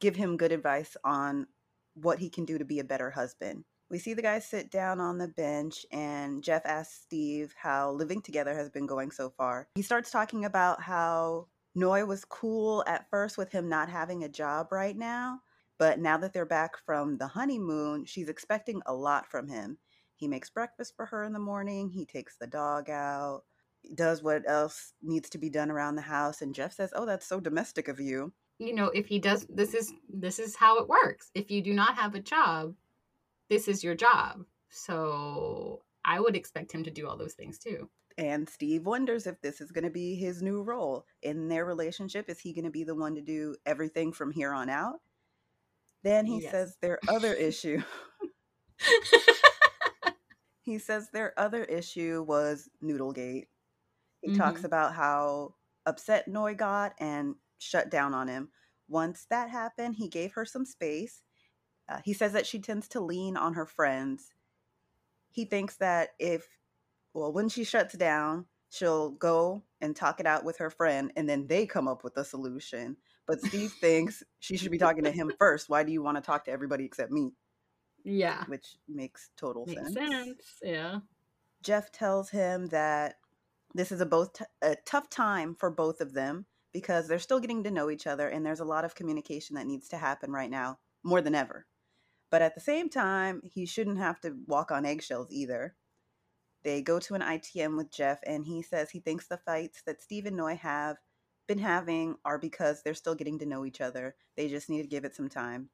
give 0.00 0.16
him 0.16 0.36
good 0.36 0.52
advice 0.52 0.96
on 1.04 1.46
what 1.94 2.18
he 2.18 2.30
can 2.30 2.44
do 2.44 2.58
to 2.58 2.64
be 2.64 2.78
a 2.78 2.84
better 2.84 3.10
husband. 3.10 3.64
We 3.90 3.98
see 3.98 4.14
the 4.14 4.22
guys 4.22 4.46
sit 4.46 4.70
down 4.70 5.00
on 5.00 5.18
the 5.18 5.26
bench, 5.26 5.84
and 5.90 6.44
Jeff 6.44 6.62
asks 6.64 7.02
Steve 7.02 7.52
how 7.60 7.90
living 7.90 8.22
together 8.22 8.54
has 8.54 8.70
been 8.70 8.86
going 8.86 9.10
so 9.10 9.30
far. 9.30 9.66
He 9.74 9.82
starts 9.82 10.12
talking 10.12 10.44
about 10.44 10.80
how 10.80 11.48
Noi 11.74 12.04
was 12.04 12.24
cool 12.24 12.84
at 12.86 13.10
first 13.10 13.36
with 13.36 13.50
him 13.50 13.68
not 13.68 13.88
having 13.88 14.22
a 14.22 14.28
job 14.28 14.70
right 14.70 14.96
now, 14.96 15.40
but 15.76 15.98
now 15.98 16.16
that 16.18 16.32
they're 16.32 16.46
back 16.46 16.76
from 16.86 17.18
the 17.18 17.26
honeymoon, 17.26 18.04
she's 18.04 18.28
expecting 18.28 18.80
a 18.86 18.94
lot 18.94 19.26
from 19.26 19.48
him. 19.48 19.78
He 20.14 20.28
makes 20.28 20.50
breakfast 20.50 20.94
for 20.94 21.06
her 21.06 21.24
in 21.24 21.32
the 21.32 21.40
morning, 21.40 21.90
he 21.90 22.06
takes 22.06 22.36
the 22.36 22.46
dog 22.46 22.88
out, 22.90 23.42
does 23.94 24.22
what 24.22 24.42
else 24.48 24.92
needs 25.02 25.30
to 25.30 25.38
be 25.38 25.50
done 25.50 25.70
around 25.70 25.96
the 25.96 26.02
house 26.02 26.42
and 26.42 26.54
Jeff 26.54 26.74
says, 26.74 26.92
"Oh, 26.94 27.06
that's 27.06 27.26
so 27.26 27.40
domestic 27.40 27.88
of 27.88 27.98
you." 27.98 28.32
You 28.58 28.74
know, 28.74 28.86
if 28.86 29.06
he 29.06 29.18
does 29.18 29.46
this 29.48 29.74
is 29.74 29.92
this 30.08 30.38
is 30.38 30.54
how 30.54 30.78
it 30.78 30.88
works. 30.88 31.30
If 31.34 31.50
you 31.50 31.62
do 31.62 31.72
not 31.72 31.96
have 31.96 32.14
a 32.14 32.20
job, 32.20 32.74
this 33.50 33.68
is 33.68 33.84
your 33.84 33.96
job. 33.96 34.44
So, 34.70 35.82
I 36.04 36.20
would 36.20 36.36
expect 36.36 36.72
him 36.72 36.84
to 36.84 36.90
do 36.90 37.08
all 37.08 37.18
those 37.18 37.34
things 37.34 37.58
too. 37.58 37.90
And 38.18 38.48
Steve 38.48 38.86
wonders 38.86 39.26
if 39.26 39.40
this 39.42 39.60
is 39.60 39.72
going 39.72 39.84
to 39.84 39.90
be 39.90 40.16
his 40.16 40.42
new 40.42 40.62
role 40.62 41.06
in 41.22 41.48
their 41.48 41.66
relationship. 41.66 42.30
Is 42.30 42.40
he 42.40 42.54
going 42.54 42.64
to 42.64 42.70
be 42.70 42.84
the 42.84 42.94
one 42.94 43.14
to 43.16 43.22
do 43.22 43.56
everything 43.66 44.12
from 44.12 44.32
here 44.32 44.52
on 44.52 44.70
out? 44.70 45.00
Then 46.04 46.26
he 46.26 46.40
Yes. 46.40 46.52
says 46.52 46.76
their 46.82 47.00
other 47.08 47.34
issue. 47.34 47.82
he 50.62 50.78
says 50.78 51.10
their 51.10 51.38
other 51.38 51.64
issue 51.64 52.24
was 52.26 52.68
Noodlegate. 52.82 53.48
He 54.22 54.30
talks 54.30 54.62
Mhm. 54.62 54.66
about 54.66 54.94
how 54.94 55.54
upset 55.86 56.28
Noi 56.28 56.54
got 56.54 56.94
and 57.00 57.36
shut 57.58 57.90
down 57.90 58.14
on 58.14 58.28
him. 58.28 58.50
Once 58.88 59.26
that 59.30 59.50
happened, 59.50 59.96
he 59.96 60.08
gave 60.08 60.32
her 60.34 60.44
some 60.44 60.64
space. 60.66 61.22
Uh, 61.90 62.00
he 62.04 62.12
says 62.12 62.32
that 62.32 62.46
she 62.46 62.60
tends 62.60 62.86
to 62.88 63.00
lean 63.00 63.36
on 63.36 63.54
her 63.54 63.66
friends. 63.66 64.32
He 65.32 65.44
thinks 65.44 65.76
that 65.76 66.10
if, 66.18 66.46
well, 67.14 67.32
when 67.32 67.48
she 67.48 67.64
shuts 67.64 67.94
down, 67.94 68.46
she'll 68.68 69.10
go 69.10 69.64
and 69.80 69.96
talk 69.96 70.20
it 70.20 70.26
out 70.26 70.44
with 70.44 70.58
her 70.58 70.70
friend 70.70 71.12
and 71.16 71.28
then 71.28 71.46
they 71.48 71.66
come 71.66 71.88
up 71.88 72.04
with 72.04 72.16
a 72.16 72.24
solution. 72.24 72.96
But 73.26 73.40
Steve 73.40 73.72
thinks 73.80 74.22
she 74.38 74.56
should 74.56 74.70
be 74.70 74.78
talking 74.78 75.04
to 75.04 75.10
him 75.10 75.32
first. 75.38 75.68
Why 75.68 75.82
do 75.82 75.92
you 75.92 76.02
want 76.02 76.16
to 76.16 76.22
talk 76.22 76.44
to 76.44 76.52
everybody 76.52 76.84
except 76.84 77.10
me? 77.10 77.32
yeah. 78.04 78.44
Which 78.46 78.76
makes 78.88 79.30
total 79.36 79.66
Makes 79.66 79.82
sense. 79.82 79.94
sense. 79.94 80.42
Yeah. 80.62 81.00
Jeff 81.62 81.92
tells 81.92 82.30
him 82.30 82.68
that 82.68 83.16
this 83.74 83.92
is 83.92 84.00
a 84.00 84.06
both 84.06 84.32
t- 84.32 84.44
a 84.62 84.76
tough 84.86 85.10
time 85.10 85.54
for 85.54 85.70
both 85.70 86.00
of 86.00 86.14
them 86.14 86.46
because 86.72 87.06
they're 87.06 87.18
still 87.18 87.40
getting 87.40 87.64
to 87.64 87.70
know 87.70 87.90
each 87.90 88.06
other 88.06 88.28
and 88.28 88.44
there's 88.44 88.60
a 88.60 88.64
lot 88.64 88.84
of 88.84 88.94
communication 88.94 89.56
that 89.56 89.66
needs 89.66 89.88
to 89.88 89.96
happen 89.96 90.32
right 90.32 90.50
now 90.50 90.78
more 91.02 91.20
than 91.20 91.34
ever. 91.34 91.66
But 92.30 92.42
at 92.42 92.54
the 92.54 92.60
same 92.60 92.88
time, 92.88 93.42
he 93.44 93.66
shouldn't 93.66 93.98
have 93.98 94.20
to 94.20 94.36
walk 94.46 94.70
on 94.70 94.86
eggshells 94.86 95.28
either. 95.30 95.74
They 96.62 96.82
go 96.82 96.98
to 97.00 97.14
an 97.14 97.22
ITM 97.22 97.76
with 97.76 97.90
Jeff 97.90 98.20
and 98.24 98.46
he 98.46 98.62
says 98.62 98.90
he 98.90 99.00
thinks 99.00 99.26
the 99.26 99.38
fights 99.38 99.82
that 99.86 100.02
Steve 100.02 100.26
and 100.26 100.36
Noi 100.36 100.56
have 100.56 100.98
been 101.48 101.58
having 101.58 102.16
are 102.24 102.38
because 102.38 102.82
they're 102.82 102.94
still 102.94 103.14
getting 103.14 103.38
to 103.40 103.46
know 103.46 103.64
each 103.64 103.80
other. 103.80 104.14
They 104.36 104.48
just 104.48 104.68
need 104.68 104.82
to 104.82 104.88
give 104.88 105.04
it 105.04 105.16
some 105.16 105.28
time. 105.28 105.70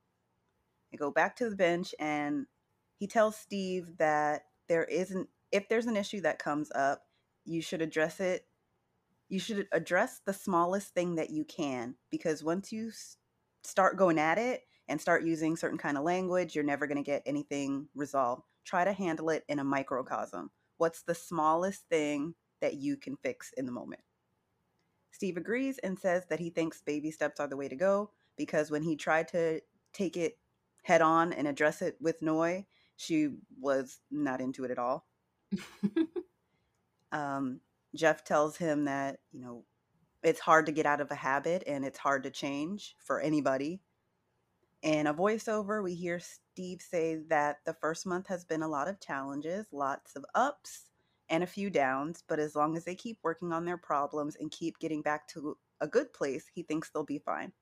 They 0.90 0.96
go 0.96 1.10
back 1.10 1.36
to 1.36 1.50
the 1.50 1.56
bench 1.56 1.94
and 1.98 2.46
he 2.98 3.06
tells 3.06 3.36
Steve 3.36 3.98
that 3.98 4.42
there 4.68 4.84
isn't 4.84 5.28
if 5.52 5.68
there's 5.68 5.86
an 5.86 5.96
issue 5.96 6.20
that 6.22 6.38
comes 6.38 6.70
up, 6.74 7.02
you 7.44 7.60
should 7.60 7.82
address 7.82 8.20
it. 8.20 8.46
You 9.28 9.38
should 9.40 9.66
address 9.72 10.20
the 10.24 10.32
smallest 10.32 10.94
thing 10.94 11.16
that 11.16 11.30
you 11.30 11.44
can 11.44 11.96
because 12.10 12.44
once 12.44 12.72
you 12.72 12.92
start 13.64 13.98
going 13.98 14.18
at 14.18 14.38
it 14.38 14.62
and 14.88 15.00
start 15.00 15.24
using 15.24 15.56
certain 15.56 15.78
kind 15.78 15.96
of 15.96 16.04
language, 16.04 16.54
you're 16.54 16.64
never 16.64 16.86
going 16.86 16.96
to 16.96 17.02
get 17.02 17.22
anything 17.26 17.88
resolved. 17.94 18.42
Try 18.64 18.84
to 18.84 18.92
handle 18.92 19.30
it 19.30 19.44
in 19.48 19.58
a 19.58 19.64
microcosm. 19.64 20.50
What's 20.78 21.02
the 21.02 21.14
smallest 21.14 21.88
thing 21.88 22.34
that 22.60 22.74
you 22.74 22.96
can 22.96 23.16
fix 23.16 23.52
in 23.56 23.66
the 23.66 23.72
moment? 23.72 24.02
Steve 25.10 25.36
agrees 25.36 25.78
and 25.78 25.98
says 25.98 26.26
that 26.28 26.40
he 26.40 26.50
thinks 26.50 26.82
baby 26.82 27.10
steps 27.10 27.40
are 27.40 27.48
the 27.48 27.56
way 27.56 27.68
to 27.68 27.76
go 27.76 28.10
because 28.36 28.70
when 28.70 28.82
he 28.82 28.96
tried 28.96 29.28
to 29.28 29.60
take 29.92 30.16
it 30.16 30.38
head 30.82 31.00
on 31.00 31.32
and 31.32 31.48
address 31.48 31.80
it 31.80 31.96
with 32.00 32.20
Noi, 32.22 32.66
she 32.96 33.30
was 33.58 33.98
not 34.10 34.40
into 34.40 34.64
it 34.64 34.70
at 34.70 34.78
all. 34.78 35.06
Um, 37.12 37.60
Jeff 37.94 38.24
tells 38.24 38.56
him 38.56 38.84
that, 38.84 39.20
you 39.32 39.40
know, 39.40 39.64
it's 40.22 40.40
hard 40.40 40.66
to 40.66 40.72
get 40.72 40.86
out 40.86 41.00
of 41.00 41.10
a 41.10 41.14
habit 41.14 41.62
and 41.66 41.84
it's 41.84 41.98
hard 41.98 42.24
to 42.24 42.30
change 42.30 42.96
for 42.98 43.20
anybody. 43.20 43.80
In 44.82 45.06
a 45.06 45.14
voiceover, 45.14 45.82
we 45.82 45.94
hear 45.94 46.20
Steve 46.20 46.80
say 46.80 47.16
that 47.28 47.58
the 47.64 47.74
first 47.74 48.06
month 48.06 48.26
has 48.28 48.44
been 48.44 48.62
a 48.62 48.68
lot 48.68 48.88
of 48.88 49.00
challenges, 49.00 49.66
lots 49.72 50.14
of 50.16 50.24
ups 50.34 50.90
and 51.28 51.42
a 51.42 51.46
few 51.46 51.70
downs, 51.70 52.22
but 52.28 52.38
as 52.38 52.54
long 52.54 52.76
as 52.76 52.84
they 52.84 52.94
keep 52.94 53.18
working 53.22 53.52
on 53.52 53.64
their 53.64 53.78
problems 53.78 54.36
and 54.36 54.50
keep 54.50 54.78
getting 54.78 55.02
back 55.02 55.26
to 55.28 55.56
a 55.80 55.88
good 55.88 56.12
place, 56.12 56.46
he 56.54 56.62
thinks 56.62 56.90
they'll 56.90 57.04
be 57.04 57.18
fine. 57.18 57.52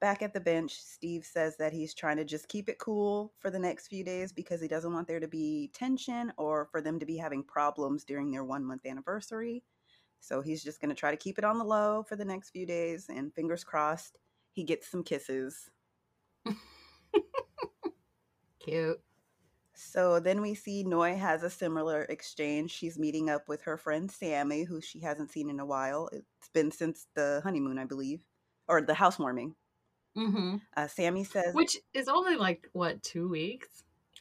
Back 0.00 0.22
at 0.22 0.32
the 0.32 0.40
bench, 0.40 0.80
Steve 0.80 1.24
says 1.24 1.56
that 1.56 1.72
he's 1.72 1.92
trying 1.92 2.18
to 2.18 2.24
just 2.24 2.46
keep 2.46 2.68
it 2.68 2.78
cool 2.78 3.32
for 3.40 3.50
the 3.50 3.58
next 3.58 3.88
few 3.88 4.04
days 4.04 4.32
because 4.32 4.60
he 4.60 4.68
doesn't 4.68 4.92
want 4.92 5.08
there 5.08 5.18
to 5.18 5.26
be 5.26 5.70
tension 5.74 6.32
or 6.36 6.68
for 6.70 6.80
them 6.80 7.00
to 7.00 7.06
be 7.06 7.16
having 7.16 7.42
problems 7.42 8.04
during 8.04 8.30
their 8.30 8.44
one 8.44 8.64
month 8.64 8.86
anniversary. 8.86 9.64
So 10.20 10.40
he's 10.40 10.62
just 10.62 10.80
going 10.80 10.90
to 10.90 10.94
try 10.94 11.10
to 11.10 11.16
keep 11.16 11.36
it 11.36 11.44
on 11.44 11.58
the 11.58 11.64
low 11.64 12.04
for 12.08 12.14
the 12.14 12.24
next 12.24 12.50
few 12.50 12.64
days 12.64 13.06
and 13.08 13.34
fingers 13.34 13.64
crossed 13.64 14.18
he 14.52 14.62
gets 14.62 14.88
some 14.88 15.02
kisses. 15.02 15.70
Cute. 18.68 19.00
So 19.74 20.18
then 20.18 20.40
we 20.40 20.54
see 20.54 20.82
Noi 20.82 21.14
has 21.14 21.44
a 21.44 21.50
similar 21.50 22.02
exchange. 22.02 22.72
She's 22.72 22.98
meeting 22.98 23.30
up 23.30 23.48
with 23.48 23.62
her 23.62 23.76
friend 23.76 24.10
Sammy, 24.10 24.64
who 24.64 24.80
she 24.80 25.00
hasn't 25.00 25.30
seen 25.30 25.48
in 25.50 25.60
a 25.60 25.66
while. 25.66 26.08
It's 26.12 26.48
been 26.52 26.72
since 26.72 27.06
the 27.14 27.40
honeymoon, 27.44 27.78
I 27.78 27.84
believe, 27.84 28.20
or 28.66 28.82
the 28.82 28.94
housewarming. 28.94 29.54
Mm-hmm. 30.16 30.56
Uh, 30.76 30.88
Sammy 30.88 31.22
says, 31.22 31.54
Which 31.54 31.76
is 31.94 32.08
only 32.08 32.34
like 32.34 32.68
what 32.72 33.02
two 33.04 33.28
weeks? 33.28 33.68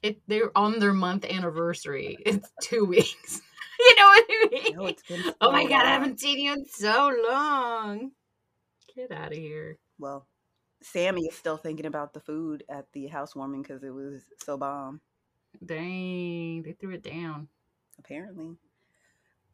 It 0.04 0.22
they're 0.28 0.56
on 0.56 0.78
their 0.78 0.94
month 0.94 1.26
anniversary. 1.26 2.18
It's 2.26 2.52
two 2.62 2.86
weeks. 2.86 3.42
you 3.80 3.96
know 3.96 4.06
what 4.06 4.26
I 4.30 4.48
mean? 4.52 4.76
"No, 4.76 4.86
it's 4.86 5.04
been 5.04 5.34
oh 5.42 5.52
my 5.52 5.64
so 5.64 5.70
god, 5.70 5.86
I 5.86 5.90
haven't 5.90 6.20
seen 6.20 6.40
you 6.40 6.54
in 6.54 6.66
so 6.66 7.12
long. 7.28 8.12
Get 8.96 9.12
out 9.12 9.32
of 9.32 9.38
here. 9.38 9.80
Well, 9.98 10.28
Sammy 10.92 11.28
is 11.28 11.36
still 11.36 11.58
thinking 11.58 11.86
about 11.86 12.14
the 12.14 12.20
food 12.20 12.64
at 12.70 12.92
the 12.94 13.08
housewarming 13.08 13.62
because 13.64 13.84
it 13.84 13.92
was 13.94 14.24
so 14.44 14.58
bomb. 14.58 15.02
Dang, 15.64 16.64
they 16.64 16.72
threw 16.74 16.92
it 16.96 17.04
down. 17.04 17.48
apparently. 18.00 18.58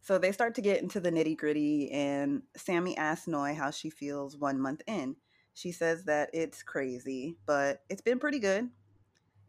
So 0.01 0.17
they 0.17 0.31
start 0.31 0.55
to 0.55 0.61
get 0.61 0.81
into 0.81 0.99
the 0.99 1.11
nitty 1.11 1.38
gritty, 1.38 1.89
and 1.91 2.43
Sammy 2.57 2.97
asks 2.97 3.27
Noi 3.27 3.53
how 3.55 3.71
she 3.71 3.89
feels 3.89 4.38
one 4.38 4.59
month 4.59 4.81
in. 4.88 5.15
She 5.53 5.71
says 5.71 6.05
that 6.05 6.29
it's 6.34 6.61
crazy, 6.63 7.38
but 7.45 7.84
it's 7.89 8.01
been 8.01 8.19
pretty 8.19 8.39
good. 8.39 8.69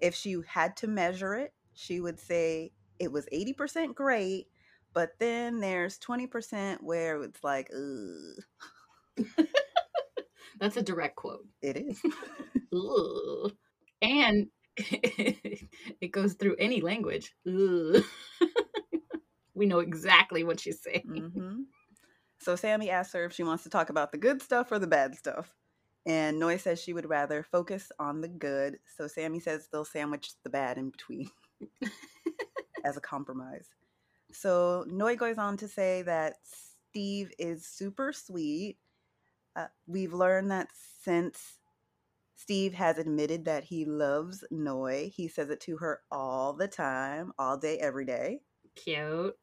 If 0.01 0.15
she 0.15 0.37
had 0.47 0.77
to 0.79 0.89
measure 0.89 1.35
it, 1.35 1.55
she 1.75 2.01
would 2.01 2.21
say 2.21 2.73
it 2.99 3.13
was 3.13 3.27
80% 3.33 3.95
great, 3.95 4.49
but 4.95 5.19
then 5.19 5.61
there's 5.61 5.99
20% 5.99 6.83
where 6.83 7.23
it's 7.23 7.45
like, 7.45 7.71
ugh, 7.75 8.45
That's 10.61 10.77
a 10.77 10.83
direct 10.83 11.17
quote. 11.17 11.47
it 11.63 11.77
is. 11.77 12.03
And 14.03 14.49
it 14.77 16.11
goes 16.13 16.35
through 16.35 16.57
any 16.59 16.81
language. 16.81 17.35
We 19.55 19.67
know 19.67 19.79
exactly 19.79 20.43
what 20.43 20.59
she's 20.61 20.83
saying. 20.83 21.31
hmm 21.39 21.63
So 22.41 22.57
Sammy 22.57 22.91
asks 22.91 23.15
her 23.15 23.25
if 23.25 23.33
she 23.33 23.45
wants 23.45 23.63
to 23.63 23.71
talk 23.71 23.89
about 23.89 24.11
the 24.11 24.19
good 24.19 24.43
stuff 24.43 24.73
or 24.73 24.81
the 24.81 24.87
bad 24.89 25.15
stuff. 25.15 25.55
And 26.07 26.39
Noi 26.41 26.57
says 26.57 26.83
she 26.83 26.93
would 26.93 27.09
rather 27.09 27.45
focus 27.45 27.91
on 28.01 28.21
the 28.21 28.29
good. 28.29 28.79
So 28.97 29.07
Sammy 29.07 29.39
says 29.41 29.69
they'll 29.73 29.85
sandwich 29.85 30.33
the 30.43 30.51
bad 30.51 30.77
in 30.77 30.91
between 30.91 31.31
as 32.85 32.97
a 32.97 33.01
compromise. 33.01 33.69
So 34.33 34.85
Noi 34.89 35.15
goes 35.15 35.39
on 35.39 35.57
to 35.59 35.69
say 35.69 36.03
that 36.03 36.35
Steve 36.91 37.31
is 37.39 37.65
super 37.65 38.13
sweet. 38.13 38.77
Uh, 39.57 39.67
we've 39.87 40.13
learned 40.13 40.51
that 40.51 40.69
since 41.03 41.59
Steve 42.37 42.75
has 42.75 42.99
admitted 42.99 43.45
that 43.45 43.65
he 43.65 43.85
loves 43.85 44.45
Noi, 44.51 45.13
he 45.15 45.29
says 45.29 45.51
it 45.51 45.61
to 45.61 45.77
her 45.79 46.01
all 46.11 46.53
the 46.53 46.69
time, 46.69 47.33
all 47.39 47.57
day, 47.57 47.79
every 47.79 48.05
day. 48.05 48.41
Cute. 48.75 49.37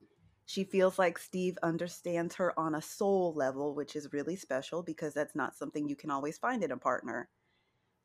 She 0.46 0.66
feels 0.66 1.00
like 1.00 1.18
Steve 1.18 1.58
understands 1.64 2.36
her 2.36 2.58
on 2.60 2.76
a 2.76 2.82
soul 2.82 3.34
level, 3.34 3.74
which 3.74 3.96
is 3.96 4.12
really 4.12 4.36
special 4.36 4.84
because 4.84 5.14
that's 5.14 5.36
not 5.36 5.56
something 5.56 5.88
you 5.88 5.96
can 5.96 6.12
always 6.12 6.38
find 6.38 6.64
in 6.64 6.72
a 6.72 6.78
partner. 6.78 7.30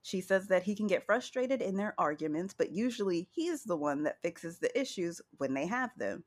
She 0.03 0.21
says 0.21 0.47
that 0.47 0.63
he 0.63 0.77
can 0.77 0.87
get 0.87 1.05
frustrated 1.05 1.61
in 1.61 1.77
their 1.77 1.95
arguments, 1.99 2.55
but 2.57 2.71
usually 2.71 3.29
he's 3.33 3.65
the 3.65 3.77
one 3.77 4.05
that 4.05 4.23
fixes 4.23 4.61
the 4.61 4.79
issues 4.79 5.21
when 5.39 5.55
they 5.55 5.67
have 5.67 5.91
them. 5.97 6.23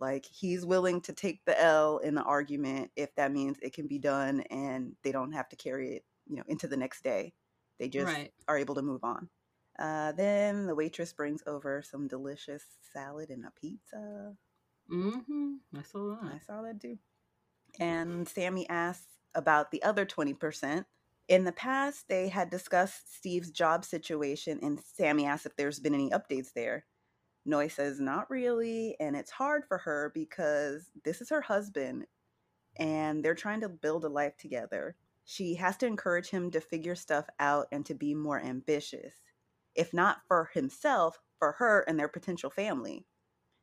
Like 0.00 0.26
he's 0.26 0.64
willing 0.66 1.00
to 1.02 1.12
take 1.12 1.44
the 1.44 1.60
L 1.60 1.98
in 1.98 2.14
the 2.14 2.22
argument 2.22 2.90
if 2.96 3.14
that 3.16 3.32
means 3.32 3.58
it 3.62 3.72
can 3.74 3.86
be 3.86 3.98
done 3.98 4.40
and 4.50 4.94
they 5.02 5.12
don't 5.12 5.32
have 5.32 5.48
to 5.50 5.56
carry 5.56 5.96
it, 5.96 6.04
you 6.26 6.36
know, 6.36 6.44
into 6.48 6.68
the 6.68 6.76
next 6.76 7.02
day. 7.02 7.32
They 7.78 7.88
just 7.88 8.06
Right. 8.06 8.32
are 8.48 8.58
able 8.58 8.74
to 8.76 8.82
move 8.82 9.04
on. 9.04 9.28
Uh, 9.78 10.12
then 10.12 10.66
the 10.66 10.74
waitress 10.74 11.12
brings 11.12 11.42
over 11.46 11.82
some 11.82 12.08
delicious 12.08 12.64
salad 12.92 13.30
and 13.30 13.44
a 13.44 13.50
pizza. 13.60 14.34
Mm-hmm. 14.90 15.54
I 15.76 15.82
saw 15.82 16.16
that. 16.22 16.32
I 16.34 16.38
saw 16.38 16.62
that 16.62 16.80
too. 16.80 16.98
And 17.78 18.26
Sammy 18.28 18.68
asks 18.68 19.06
about 19.34 19.70
the 19.70 19.82
other 19.82 20.06
20%. 20.06 20.86
In 21.28 21.44
the 21.44 21.52
past, 21.52 22.08
they 22.08 22.28
had 22.28 22.50
discussed 22.50 23.16
Steve's 23.16 23.50
job 23.50 23.84
situation, 23.84 24.60
and 24.62 24.80
Sammy 24.80 25.26
asked 25.26 25.44
if 25.44 25.56
there's 25.56 25.80
been 25.80 25.94
any 25.94 26.10
updates 26.10 26.52
there. 26.54 26.86
Noi 27.46 27.68
says, 27.68 28.00
not 28.00 28.28
really, 28.28 28.96
and 29.00 29.16
it's 29.16 29.30
hard 29.30 29.64
for 29.66 29.78
her 29.78 30.10
because 30.14 30.90
this 31.04 31.20
is 31.20 31.30
her 31.30 31.40
husband, 31.40 32.06
and 32.76 33.24
they're 33.24 33.34
trying 33.34 33.60
to 33.60 33.68
build 33.68 34.04
a 34.04 34.08
life 34.08 34.36
together. 34.36 34.96
She 35.24 35.54
has 35.54 35.76
to 35.78 35.86
encourage 35.86 36.28
him 36.28 36.50
to 36.50 36.60
figure 36.60 36.94
stuff 36.94 37.26
out 37.38 37.66
and 37.72 37.86
to 37.86 37.94
be 37.94 38.14
more 38.14 38.40
ambitious, 38.40 39.14
if 39.74 39.94
not 39.94 40.18
for 40.28 40.50
himself, 40.52 41.20
for 41.38 41.52
her 41.52 41.84
and 41.88 41.98
their 41.98 42.08
potential 42.08 42.50
family. 42.50 43.06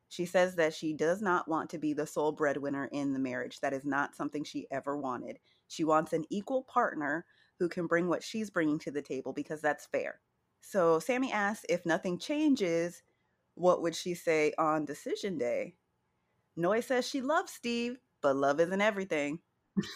She 0.08 0.26
says 0.26 0.54
that 0.56 0.74
she 0.74 0.92
does 0.92 1.20
not 1.20 1.48
want 1.48 1.70
to 1.70 1.78
be 1.78 1.92
the 1.92 2.06
sole 2.06 2.32
breadwinner 2.32 2.88
in 2.92 3.12
the 3.12 3.18
marriage. 3.18 3.60
That 3.60 3.72
is 3.72 3.84
not 3.84 4.14
something 4.14 4.44
she 4.44 4.66
ever 4.70 4.96
wanted. 4.96 5.38
She 5.68 5.84
wants 5.84 6.12
an 6.12 6.24
equal 6.30 6.62
partner 6.62 7.24
who 7.58 7.68
can 7.68 7.86
bring 7.86 8.08
what 8.08 8.22
she's 8.22 8.50
bringing 8.50 8.78
to 8.80 8.90
the 8.90 9.02
table 9.02 9.32
because 9.32 9.60
that's 9.60 9.86
fair. 9.86 10.20
So 10.60 10.98
Sammy 10.98 11.32
asks 11.32 11.66
if 11.68 11.84
nothing 11.84 12.18
changes, 12.18 13.02
what 13.54 13.82
would 13.82 13.94
she 13.94 14.14
say 14.14 14.52
on 14.58 14.84
decision 14.84 15.38
day? 15.38 15.74
Noi 16.56 16.80
says 16.80 17.08
she 17.08 17.20
loves 17.20 17.52
Steve, 17.52 17.98
but 18.22 18.36
love 18.36 18.60
isn't 18.60 18.80
everything. 18.80 19.40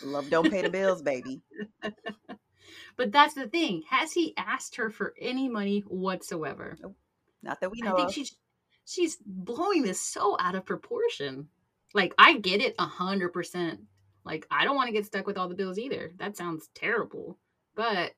Love 0.02 0.28
don't 0.30 0.50
pay 0.50 0.62
the 0.62 0.70
bills, 0.70 1.02
baby. 1.02 1.42
but 2.96 3.12
that's 3.12 3.34
the 3.34 3.48
thing. 3.48 3.82
Has 3.88 4.12
he 4.12 4.34
asked 4.36 4.76
her 4.76 4.90
for 4.90 5.14
any 5.20 5.48
money 5.48 5.80
whatsoever? 5.86 6.76
Nope. 6.80 6.96
Not 7.42 7.61
that 7.61 7.70
we 7.70 7.80
know. 7.80 7.94
I 7.94 7.96
think 7.96 8.09
of. 8.09 8.14
she's 8.14 8.36
she's 8.84 9.18
blowing 9.24 9.82
this 9.82 10.00
so 10.00 10.36
out 10.40 10.56
of 10.56 10.66
proportion. 10.66 11.48
Like 11.94 12.14
I 12.18 12.38
get 12.38 12.61
it 12.61 12.74
a 12.78 12.86
hundred 12.86 13.32
percent. 13.32 13.80
Like 14.24 14.46
I 14.50 14.64
don't 14.64 14.76
want 14.76 14.88
to 14.88 14.92
get 14.92 15.06
stuck 15.06 15.26
with 15.26 15.38
all 15.38 15.48
the 15.48 15.54
bills 15.54 15.78
either. 15.78 16.12
That 16.18 16.36
sounds 16.36 16.68
terrible. 16.74 17.38
But 17.76 18.12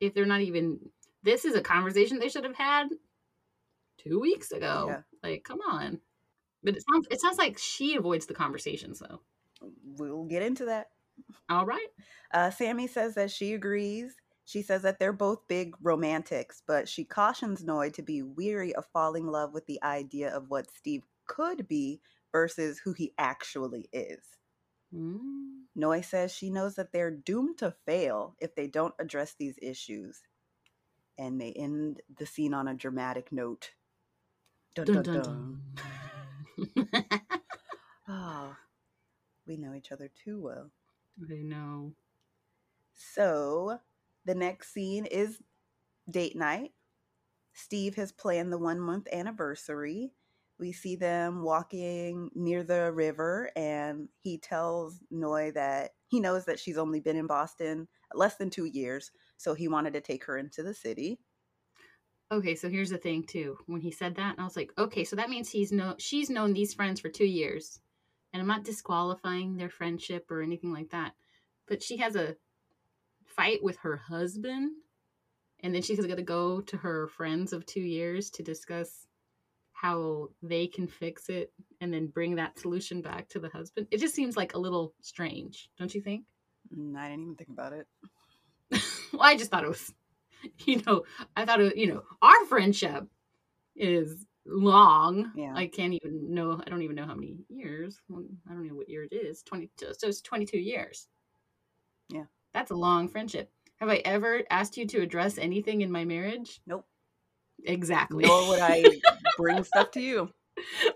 if 0.00 0.12
they're 0.12 0.26
not 0.26 0.40
even 0.40 0.80
this 1.22 1.44
is 1.44 1.54
a 1.54 1.62
conversation 1.62 2.18
they 2.18 2.28
should 2.28 2.44
have 2.44 2.56
had 2.56 2.88
two 4.06 4.20
weeks 4.20 4.50
ago. 4.52 4.86
Yeah. 4.88 5.28
Like, 5.28 5.44
come 5.44 5.60
on. 5.68 6.00
But 6.62 6.76
it 6.76 6.84
sounds 6.90 7.06
it 7.10 7.20
sounds 7.20 7.38
like 7.38 7.58
she 7.58 7.96
avoids 7.96 8.26
the 8.26 8.34
conversations 8.34 9.00
though. 9.00 9.20
We'll 9.84 10.24
get 10.24 10.42
into 10.42 10.66
that. 10.66 10.88
All 11.48 11.66
right. 11.66 11.88
Uh, 12.32 12.50
Sammy 12.50 12.86
says 12.86 13.14
that 13.14 13.30
she 13.30 13.54
agrees. 13.54 14.16
She 14.46 14.62
says 14.62 14.82
that 14.82 14.98
they're 14.98 15.12
both 15.12 15.48
big 15.48 15.74
romantics, 15.80 16.62
but 16.66 16.88
she 16.88 17.04
cautions 17.04 17.64
Noi 17.64 17.90
to 17.90 18.02
be 18.02 18.22
weary 18.22 18.74
of 18.74 18.86
falling 18.92 19.24
in 19.24 19.30
love 19.30 19.54
with 19.54 19.66
the 19.66 19.82
idea 19.82 20.34
of 20.34 20.50
what 20.50 20.70
Steve 20.70 21.02
could 21.26 21.66
be 21.66 22.00
versus 22.32 22.80
who 22.80 22.92
he 22.92 23.12
actually 23.16 23.88
is. 23.92 24.20
Mm. 24.94 25.18
Noi 25.74 26.02
says 26.02 26.32
she 26.32 26.50
knows 26.50 26.74
that 26.74 26.92
they're 26.92 27.10
doomed 27.10 27.58
to 27.58 27.74
fail 27.86 28.36
if 28.38 28.54
they 28.54 28.66
don't 28.66 28.94
address 28.98 29.34
these 29.38 29.58
issues. 29.62 30.20
And 31.16 31.40
they 31.40 31.52
end 31.52 32.02
the 32.18 32.26
scene 32.26 32.52
on 32.52 32.68
a 32.68 32.74
dramatic 32.74 33.32
note. 33.32 33.70
Dun, 34.74 34.86
Dun, 34.86 35.02
dun, 35.02 35.22
dun. 35.22 35.60
Ah, 38.06 38.58
we 39.46 39.56
know 39.56 39.72
each 39.74 39.92
other 39.92 40.10
too 40.24 40.40
well. 40.40 40.70
I 41.30 41.42
know. 41.42 41.94
So 42.94 43.78
the 44.26 44.34
next 44.34 44.74
scene 44.74 45.06
is 45.06 45.40
date 46.10 46.36
night. 46.36 46.72
Steve 47.54 47.94
has 47.96 48.12
planned 48.12 48.52
the 48.52 48.58
one 48.58 48.80
month 48.80 49.06
anniversary. 49.12 50.12
We 50.58 50.72
see 50.72 50.96
them 50.96 51.42
walking 51.42 52.30
near 52.34 52.62
the 52.62 52.92
river, 52.92 53.50
and 53.56 54.08
he 54.20 54.38
tells 54.38 55.00
Noi 55.10 55.50
that 55.52 55.92
he 56.08 56.20
knows 56.20 56.44
that 56.44 56.60
she's 56.60 56.78
only 56.78 57.00
been 57.00 57.16
in 57.16 57.26
Boston 57.26 57.88
less 58.12 58.36
than 58.36 58.50
two 58.50 58.66
years, 58.66 59.10
so 59.36 59.54
he 59.54 59.66
wanted 59.68 59.94
to 59.94 60.00
take 60.00 60.24
her 60.24 60.36
into 60.38 60.62
the 60.62 60.74
city. 60.74 61.20
Okay, 62.32 62.54
so 62.54 62.68
here's 62.68 62.90
the 62.90 62.98
thing 62.98 63.22
too. 63.22 63.58
When 63.66 63.80
he 63.80 63.90
said 63.90 64.16
that, 64.16 64.32
and 64.32 64.40
I 64.40 64.44
was 64.44 64.56
like, 64.56 64.72
okay, 64.78 65.04
so 65.04 65.16
that 65.16 65.30
means 65.30 65.50
he's 65.50 65.72
no 65.72 65.94
she's 65.98 66.30
known 66.30 66.52
these 66.52 66.74
friends 66.74 67.00
for 67.00 67.08
two 67.08 67.26
years. 67.26 67.80
And 68.32 68.40
I'm 68.40 68.48
not 68.48 68.64
disqualifying 68.64 69.56
their 69.56 69.70
friendship 69.70 70.30
or 70.30 70.42
anything 70.42 70.72
like 70.72 70.90
that. 70.90 71.12
But 71.68 71.82
she 71.82 71.98
has 71.98 72.16
a 72.16 72.36
fight 73.24 73.62
with 73.62 73.76
her 73.78 73.96
husband, 73.96 74.72
and 75.60 75.74
then 75.74 75.82
she's 75.82 76.04
gonna 76.04 76.22
go 76.22 76.60
to 76.62 76.76
her 76.78 77.08
friends 77.08 77.52
of 77.52 77.66
two 77.66 77.80
years 77.80 78.30
to 78.30 78.42
discuss 78.42 79.06
how 79.72 80.28
they 80.42 80.66
can 80.66 80.86
fix 80.86 81.28
it 81.28 81.52
and 81.80 81.92
then 81.92 82.06
bring 82.06 82.36
that 82.36 82.58
solution 82.58 83.02
back 83.02 83.28
to 83.28 83.38
the 83.38 83.50
husband. 83.50 83.86
It 83.90 83.98
just 83.98 84.14
seems 84.14 84.36
like 84.36 84.54
a 84.54 84.58
little 84.58 84.94
strange, 85.02 85.68
don't 85.78 85.94
you 85.94 86.00
think? 86.00 86.24
Mm, 86.74 86.96
I 86.96 87.08
didn't 87.10 87.24
even 87.24 87.34
think 87.34 87.50
about 87.50 87.72
it. 87.74 87.86
well, 89.12 89.22
I 89.22 89.36
just 89.36 89.50
thought 89.50 89.64
it 89.64 89.68
was, 89.68 89.92
you 90.66 90.82
know, 90.86 91.02
I 91.36 91.44
thought 91.44 91.60
it, 91.60 91.76
you 91.76 91.86
know, 91.88 92.02
our 92.22 92.44
friendship 92.46 93.06
is 93.76 94.26
long. 94.46 95.32
Yeah. 95.34 95.52
I 95.54 95.66
can't 95.66 95.94
even 95.94 96.34
know. 96.34 96.60
I 96.64 96.70
don't 96.70 96.82
even 96.82 96.96
know 96.96 97.06
how 97.06 97.14
many 97.14 97.36
years. 97.48 98.00
I 98.10 98.52
don't 98.52 98.66
know 98.66 98.74
what 98.74 98.88
year 98.88 99.04
it 99.10 99.14
is. 99.14 99.42
Twenty. 99.42 99.70
So 99.78 100.08
it's 100.08 100.20
twenty-two 100.20 100.58
years. 100.58 101.08
Yeah. 102.10 102.24
that's 102.52 102.70
a 102.70 102.74
long 102.76 103.08
friendship. 103.08 103.50
Have 103.80 103.88
I 103.88 103.96
ever 104.04 104.42
asked 104.50 104.76
you 104.76 104.86
to 104.88 105.00
address 105.00 105.38
anything 105.38 105.80
in 105.80 105.90
my 105.90 106.04
marriage? 106.04 106.60
Nope. 106.66 106.86
Exactly. 107.64 108.24
Nor 108.24 108.48
would 108.48 108.60
I 108.60 108.84
bring 109.36 109.64
stuff 109.64 109.90
to 109.92 110.00
you. 110.00 110.30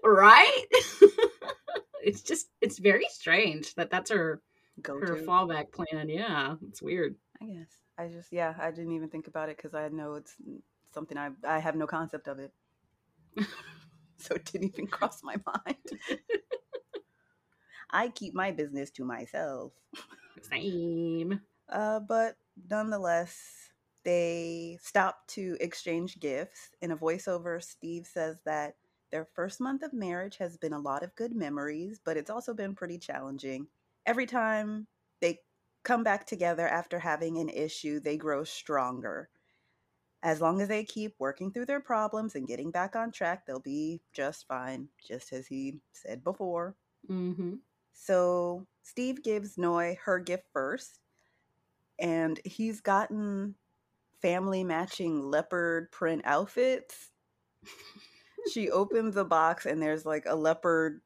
right? 0.05 0.63
it's 2.03 2.23
just 2.23 2.49
it's 2.61 2.79
very 2.79 3.07
strange 3.11 3.75
that 3.75 3.91
that's 3.91 4.11
her 4.11 4.41
Go 4.83 4.95
her 5.01 5.17
to. 5.17 5.23
fallback 5.25 5.73
plan. 5.73 6.09
Yeah, 6.09 6.55
it's 6.69 6.83
weird. 6.83 7.17
I 7.43 7.47
guess. 7.47 7.71
I 7.99 8.09
just, 8.09 8.33
yeah, 8.33 8.55
I 8.61 8.71
didn't 8.71 8.93
even 8.93 9.09
think 9.09 9.27
about 9.27 9.49
it 9.51 9.57
because 9.57 9.75
I 9.75 9.89
know 9.89 10.15
it's 10.15 10.37
something 10.93 11.19
I, 11.19 11.31
I 11.47 11.59
have 11.59 11.77
no 11.77 11.87
concept 11.87 12.29
of 12.29 12.39
it. 12.39 12.53
so 14.19 14.35
it 14.37 14.45
didn't 14.47 14.69
even 14.75 14.87
cross 14.87 15.23
my 15.25 15.37
mind. 15.47 16.01
I 17.91 18.09
keep 18.09 18.35
my 18.35 18.51
business 18.53 18.91
to 18.93 19.05
myself. 19.05 19.73
Same. 20.43 21.41
Uh, 21.71 22.01
but 22.01 22.37
nonetheless, 22.71 23.37
they 24.05 24.79
stop 24.83 25.27
to 25.29 25.57
exchange 25.61 26.21
gifts. 26.21 26.71
In 26.83 26.91
a 26.93 26.97
voiceover, 26.97 27.63
Steve 27.63 28.07
says 28.07 28.41
that 28.45 28.77
their 29.11 29.25
first 29.25 29.61
month 29.61 29.83
of 29.83 29.93
marriage 29.93 30.37
has 30.39 30.57
been 30.57 30.73
a 30.73 30.79
lot 30.79 31.03
of 31.03 31.15
good 31.17 31.35
memories, 31.35 32.01
but 32.05 32.17
it's 32.17 32.31
also 32.31 32.55
been 32.55 32.75
pretty 32.75 32.99
challenging. 32.99 33.67
Every 34.07 34.27
time 34.27 34.87
they 35.21 35.41
come 35.89 36.05
back 36.05 36.27
together 36.27 36.69
after 36.69 36.99
having 36.99 37.39
an 37.39 37.49
issue, 37.49 37.99
they 37.99 38.19
grow 38.19 38.45
stronger. 38.45 39.31
As 40.23 40.39
long 40.39 40.61
as 40.61 40.69
they 40.69 40.85
keep 40.85 41.15
working 41.19 41.51
through 41.51 41.65
their 41.65 41.81
problems 41.81 42.35
and 42.35 42.47
getting 42.47 42.71
back 42.71 42.95
on 42.95 43.11
track, 43.11 43.47
they'll 43.47 43.59
be 43.59 44.03
just 44.13 44.47
fine, 44.47 44.89
just 45.03 45.33
as 45.33 45.47
he 45.47 45.79
said 45.95 46.23
before. 46.23 46.77
Mm-hmm. 47.09 47.55
So 47.95 48.67
Steve 48.83 49.23
gives 49.23 49.57
Noi 49.57 49.97
her 50.05 50.19
gift 50.19 50.45
first, 50.53 51.01
and 51.99 52.39
he's 52.45 52.83
gotten 52.83 53.55
family 54.21 54.65
matching 54.65 55.23
leopard 55.23 55.91
print 55.91 56.21
outfits. 56.27 57.13
she 58.53 58.71
opens 58.71 59.15
the 59.15 59.25
box, 59.25 59.65
and 59.65 59.81
there's 59.81 60.05
like 60.05 60.27
a 60.27 60.37
leopard 60.37 61.01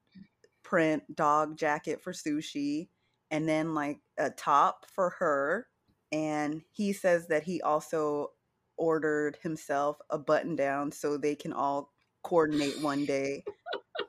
print 0.64 1.04
dog 1.14 1.56
jacket 1.56 2.02
for 2.02 2.12
sushi, 2.12 2.88
and 3.32 3.48
then 3.48 3.74
like 3.74 3.98
a 4.18 4.30
top 4.30 4.86
for 4.94 5.10
her. 5.18 5.66
And 6.12 6.62
he 6.70 6.92
says 6.92 7.26
that 7.28 7.42
he 7.42 7.62
also 7.62 8.28
ordered 8.76 9.38
himself 9.42 9.96
a 10.10 10.18
button 10.18 10.54
down 10.54 10.92
so 10.92 11.16
they 11.16 11.34
can 11.34 11.52
all 11.54 11.90
coordinate 12.22 12.80
one 12.82 13.06
day. 13.06 13.42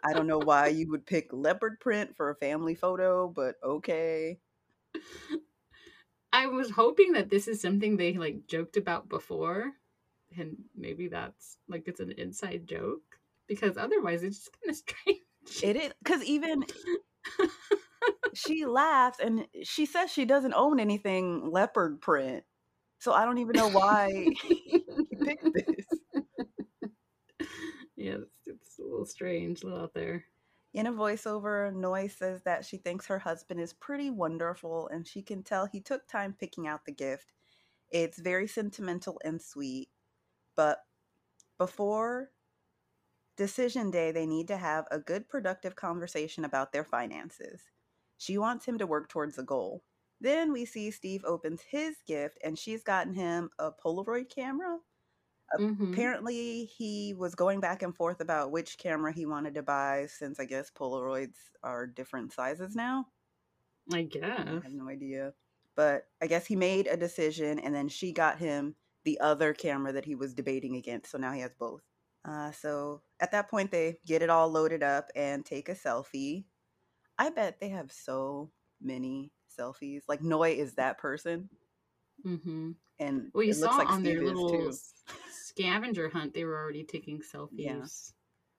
I 0.03 0.11
don't 0.11 0.27
know 0.27 0.39
why 0.39 0.67
you 0.67 0.89
would 0.91 1.05
pick 1.05 1.31
leopard 1.31 1.79
print 1.79 2.15
for 2.17 2.29
a 2.29 2.35
family 2.35 2.75
photo, 2.75 3.29
but 3.29 3.55
okay. 3.63 4.39
I 6.33 6.47
was 6.47 6.71
hoping 6.71 7.13
that 7.13 7.29
this 7.29 7.47
is 7.47 7.61
something 7.61 7.95
they 7.95 8.13
like 8.13 8.47
joked 8.47 8.75
about 8.75 9.07
before, 9.07 9.71
and 10.37 10.57
maybe 10.75 11.07
that's 11.07 11.57
like 11.69 11.87
it's 11.87 12.01
an 12.01 12.11
inside 12.17 12.67
joke 12.67 13.01
because 13.47 13.77
otherwise 13.77 14.23
it's 14.23 14.39
just 14.39 14.51
kind 14.51 14.69
of 14.69 14.75
strange. 15.47 15.63
It 15.63 15.81
is 15.81 15.93
because 16.03 16.23
even 16.23 16.65
she 18.33 18.65
laughs 18.65 19.19
and 19.19 19.47
she 19.63 19.85
says 19.85 20.11
she 20.11 20.25
doesn't 20.25 20.53
own 20.53 20.79
anything 20.79 21.51
leopard 21.51 22.01
print. 22.01 22.43
So 22.99 23.11
I 23.11 23.25
don't 23.25 23.39
even 23.39 23.55
know 23.55 23.69
why 23.69 24.09
he 24.43 24.83
picked 25.23 25.53
this. 25.53 25.85
yeah, 27.95 28.13
it's, 28.13 28.47
it's 28.47 28.79
a 28.79 28.83
little 28.83 29.05
strange, 29.05 29.63
a 29.63 29.67
little 29.67 29.83
out 29.83 29.93
there. 29.93 30.25
In 30.73 30.87
a 30.87 30.91
voiceover, 30.91 31.73
Noi 31.73 32.07
says 32.07 32.41
that 32.43 32.65
she 32.65 32.77
thinks 32.77 33.05
her 33.05 33.19
husband 33.19 33.59
is 33.59 33.73
pretty 33.73 34.09
wonderful 34.09 34.87
and 34.87 35.05
she 35.07 35.21
can 35.21 35.43
tell 35.43 35.65
he 35.65 35.81
took 35.81 36.07
time 36.07 36.35
picking 36.39 36.67
out 36.67 36.85
the 36.85 36.91
gift. 36.91 37.31
It's 37.91 38.17
very 38.17 38.47
sentimental 38.47 39.19
and 39.23 39.39
sweet, 39.39 39.89
but 40.55 40.79
before 41.59 42.31
decision 43.37 43.91
day, 43.91 44.11
they 44.11 44.25
need 44.25 44.47
to 44.47 44.57
have 44.57 44.85
a 44.89 44.99
good, 44.99 45.29
productive 45.29 45.75
conversation 45.75 46.45
about 46.45 46.71
their 46.71 46.83
finances. 46.83 47.61
She 48.17 48.37
wants 48.37 48.65
him 48.65 48.77
to 48.79 48.87
work 48.87 49.09
towards 49.09 49.37
a 49.37 49.43
goal. 49.43 49.83
Then 50.19 50.51
we 50.53 50.65
see 50.65 50.91
Steve 50.91 51.23
opens 51.25 51.61
his 51.61 52.01
gift 52.07 52.39
and 52.43 52.57
she's 52.57 52.83
gotten 52.83 53.13
him 53.13 53.49
a 53.59 53.71
Polaroid 53.71 54.29
camera 54.29 54.79
Mhm. 55.57 55.93
apparently 55.93 56.65
he 56.65 57.13
was 57.13 57.35
going 57.35 57.59
back 57.59 57.81
and 57.81 57.95
forth 57.95 58.19
about 58.21 58.51
which 58.51 58.77
camera 58.77 59.11
he 59.11 59.25
wanted 59.25 59.53
to 59.55 59.63
buy 59.63 60.05
since 60.07 60.39
I 60.39 60.45
guess 60.45 60.71
Polaroids 60.71 61.37
are 61.63 61.87
different 61.87 62.33
sizes 62.33 62.75
now. 62.75 63.07
I 63.91 64.03
guess. 64.03 64.33
I 64.37 64.59
have 64.63 64.73
no 64.73 64.89
idea. 64.89 65.33
But 65.75 66.09
I 66.21 66.27
guess 66.27 66.45
he 66.45 66.55
made 66.55 66.87
a 66.87 66.97
decision 66.97 67.59
and 67.59 67.73
then 67.73 67.87
she 67.89 68.11
got 68.13 68.39
him 68.39 68.75
the 69.03 69.19
other 69.19 69.53
camera 69.53 69.91
that 69.93 70.05
he 70.05 70.15
was 70.15 70.33
debating 70.33 70.75
against. 70.75 71.11
So 71.11 71.17
now 71.17 71.31
he 71.33 71.41
has 71.41 71.53
both. 71.55 71.83
Uh, 72.25 72.51
so 72.51 73.03
at 73.19 73.31
that 73.31 73.49
point, 73.49 73.71
they 73.71 73.99
get 74.05 74.21
it 74.21 74.29
all 74.29 74.49
loaded 74.49 74.81
up 74.83 75.09
and 75.15 75.45
take 75.45 75.67
a 75.67 75.73
selfie. 75.75 76.45
I 77.17 77.29
bet 77.29 77.59
they 77.59 77.69
have 77.69 77.91
so 77.91 78.51
many 78.81 79.31
selfies. 79.59 80.01
Like 80.07 80.21
Noi 80.21 80.51
is 80.51 80.73
that 80.75 80.97
person. 80.97 81.49
Mm-hmm. 82.25 82.71
And 82.99 83.29
Well, 83.33 83.43
you 83.43 83.51
it 83.51 83.55
saw 83.55 83.65
looks 83.65 83.77
like 83.77 83.89
on 83.89 84.01
Steve 84.01 84.17
is 84.17 84.23
little 84.23 84.49
too. 84.49 84.73
scavenger 85.31 86.09
hunt, 86.09 86.33
they 86.33 86.45
were 86.45 86.57
already 86.57 86.83
taking 86.83 87.19
selfies. 87.21 87.49
Yeah. 87.53 87.85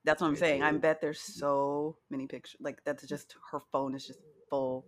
That's 0.03 0.21
what 0.21 0.27
I'm 0.27 0.35
saying. 0.35 0.61
I 0.61 0.71
bet 0.73 1.01
there's 1.01 1.19
so 1.19 1.97
many 2.11 2.27
pictures. 2.27 2.57
Like 2.59 2.83
that's 2.85 3.05
just 3.07 3.35
her 3.51 3.59
phone 3.71 3.95
is 3.95 4.05
just 4.05 4.19
full 4.49 4.85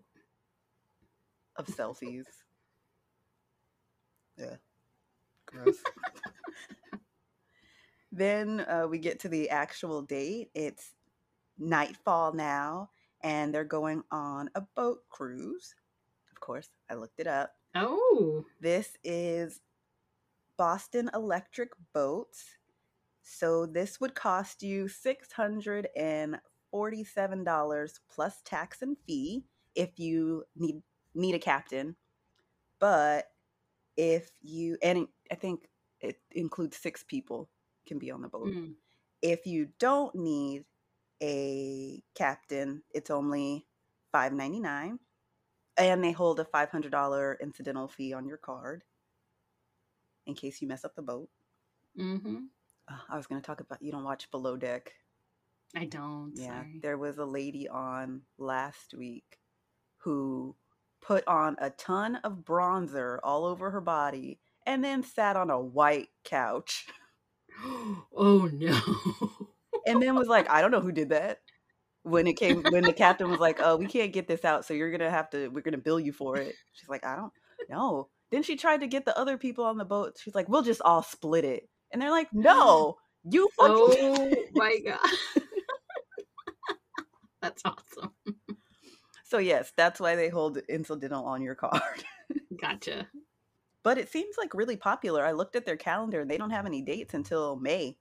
of 1.55 1.65
selfies. 1.68 2.26
Yeah. 4.38 4.57
Gross. 5.47 5.78
then 8.11 8.59
uh, 8.61 8.86
we 8.88 8.99
get 8.99 9.20
to 9.22 9.30
the 9.30 9.49
actual 9.49 10.01
date. 10.03 10.49
It's 10.53 10.91
nightfall 11.57 12.34
now, 12.34 12.91
and 13.22 13.53
they're 13.53 13.63
going 13.63 14.03
on 14.11 14.49
a 14.55 14.61
boat 14.76 14.99
cruise. 15.09 15.76
Of 16.32 16.39
course, 16.39 16.70
I 16.89 16.95
looked 16.95 17.20
it 17.20 17.28
up. 17.28 17.55
Oh, 17.76 18.45
This 18.61 18.97
is 19.03 19.61
Boston 20.57 21.09
Electric 21.13 21.72
Boats. 21.93 22.45
So 23.24 23.65
this 23.65 23.99
would 23.99 24.15
cost 24.15 24.63
you 24.63 24.86
$647 24.88 26.39
plus 28.09 28.41
tax 28.43 28.82
and 28.82 28.97
fee 29.05 29.43
if 29.76 29.99
you 29.99 30.43
need 30.55 30.82
need 31.13 31.36
a 31.36 31.39
captain. 31.39 31.95
But 32.80 33.32
if 33.97 34.32
you 34.41 34.78
and 34.84 35.07
I 35.32 35.36
think 35.36 35.68
it 36.01 36.20
includes 36.32 36.78
6 36.78 37.03
people 37.03 37.49
can 37.86 37.99
be 37.99 38.11
on 38.11 38.22
the 38.22 38.28
boat. 38.30 38.47
mm, 38.49 38.74
If 39.22 39.45
you 39.45 39.70
don't 39.80 40.13
need 40.15 40.65
a 41.22 42.01
captain, 42.15 42.84
it's 42.93 43.09
only 43.09 43.65
$5.99 44.13 44.97
and 45.78 46.03
they 46.03 46.11
hold 46.11 46.39
a 46.39 46.45
$500 46.45 47.39
incidental 47.41 47.88
fee 47.88 48.13
on 48.13 48.26
your 48.26 48.38
card 48.38 48.84
in 50.26 50.34
case 50.34 50.61
you 50.61 50.68
mess 50.68 50.84
up 50.84 50.95
the 50.95 51.01
boat. 51.01 51.30
mm-hmm. 51.97 52.38
Uh, 52.89 52.97
I 53.09 53.18
was 53.18 53.28
going 53.28 53.41
to 53.41 53.45
talk 53.45 53.59
about 53.59 53.82
you 53.82 53.91
don't 53.91 54.03
watch 54.03 54.32
Below 54.32 54.55
Deck. 54.55 54.93
I 55.76 55.86
don't. 55.86 56.32
Yeah, 56.36 56.61
sorry. 56.61 56.80
there 56.82 56.97
was 56.97 57.18
a 57.18 57.26
lady 57.26 57.68
on 57.68 58.22
last 58.38 58.93
week 58.97 59.39
who 59.97 60.55
put 61.01 61.28
on 61.28 61.57
a 61.59 61.70
ton 61.72 62.15
of 62.24 62.45
bronzer 62.45 63.20
all 63.24 63.45
over 63.45 63.72
her 63.72 63.82
body 63.82 64.39
and 64.65 64.84
then 64.84 65.03
sat 65.03 65.36
on 65.36 65.49
a 65.49 65.59
white 65.59 66.07
couch 66.24 66.88
oh 67.65 68.49
no. 68.53 68.80
and 69.88 70.01
then 70.01 70.15
was 70.15 70.27
like, 70.27 70.49
I 70.49 70.61
don't 70.61 70.71
know 70.71 70.81
who 70.81 70.91
did 70.91 71.09
that. 71.09 71.39
When 72.03 72.27
it 72.27 72.33
came, 72.38 72.63
when 72.69 72.83
the 72.83 72.93
captain 72.93 73.29
was 73.29 73.39
like, 73.39 73.59
"Oh, 73.61 73.75
we 73.75 73.85
can't 73.88 74.13
get 74.13 74.27
this 74.27 74.45
out, 74.45 74.63
so 74.65 74.73
you're 74.73 74.91
gonna 74.91 75.09
have 75.09 75.29
to. 75.31 75.49
We're 75.49 75.61
gonna 75.61 75.77
bill 75.77 75.99
you 75.99 76.13
for 76.13 76.38
it." 76.38 76.55
She's 76.73 76.88
like, 76.88 77.05
"I 77.05 77.15
don't 77.17 77.33
know." 77.69 78.07
Then 78.31 78.43
she 78.43 78.55
tried 78.55 78.79
to 78.81 78.88
get 78.88 79.03
the 79.05 79.17
other 79.17 79.38
people 79.38 79.65
on 79.65 79.77
the 79.77 79.83
boat. 79.85 80.17
She's 80.21 80.35
like, 80.35 80.47
"We'll 80.47 80.61
just 80.61 80.81
all 80.83 81.03
split 81.03 81.43
it," 81.43 81.67
and 81.91 82.01
they're 82.01 82.11
like, 82.11 82.29
"No, 82.33 82.95
you 83.29 83.49
oh 83.59 83.88
fucking." 83.89 84.35
oh 84.38 84.43
my 84.53 84.77
god. 84.85 84.99
That's 87.41 87.61
awesome. 87.65 88.13
So 89.25 89.38
yes, 89.38 89.73
that's 89.75 89.99
why 89.99 90.15
they 90.15 90.29
hold 90.29 90.57
incidental 90.69 91.25
on 91.25 91.41
your 91.41 91.55
card. 91.55 92.03
Gotcha. 92.61 93.07
but 93.83 93.97
it 93.97 94.09
seems 94.09 94.35
like 94.38 94.53
really 94.53 94.77
popular. 94.77 95.25
I 95.25 95.33
looked 95.33 95.55
at 95.55 95.65
their 95.65 95.77
calendar 95.77 96.21
and 96.21 96.31
they 96.31 96.38
don't 96.38 96.49
have 96.51 96.65
any 96.65 96.81
dates 96.81 97.13
until 97.13 97.57
May. 97.57 97.97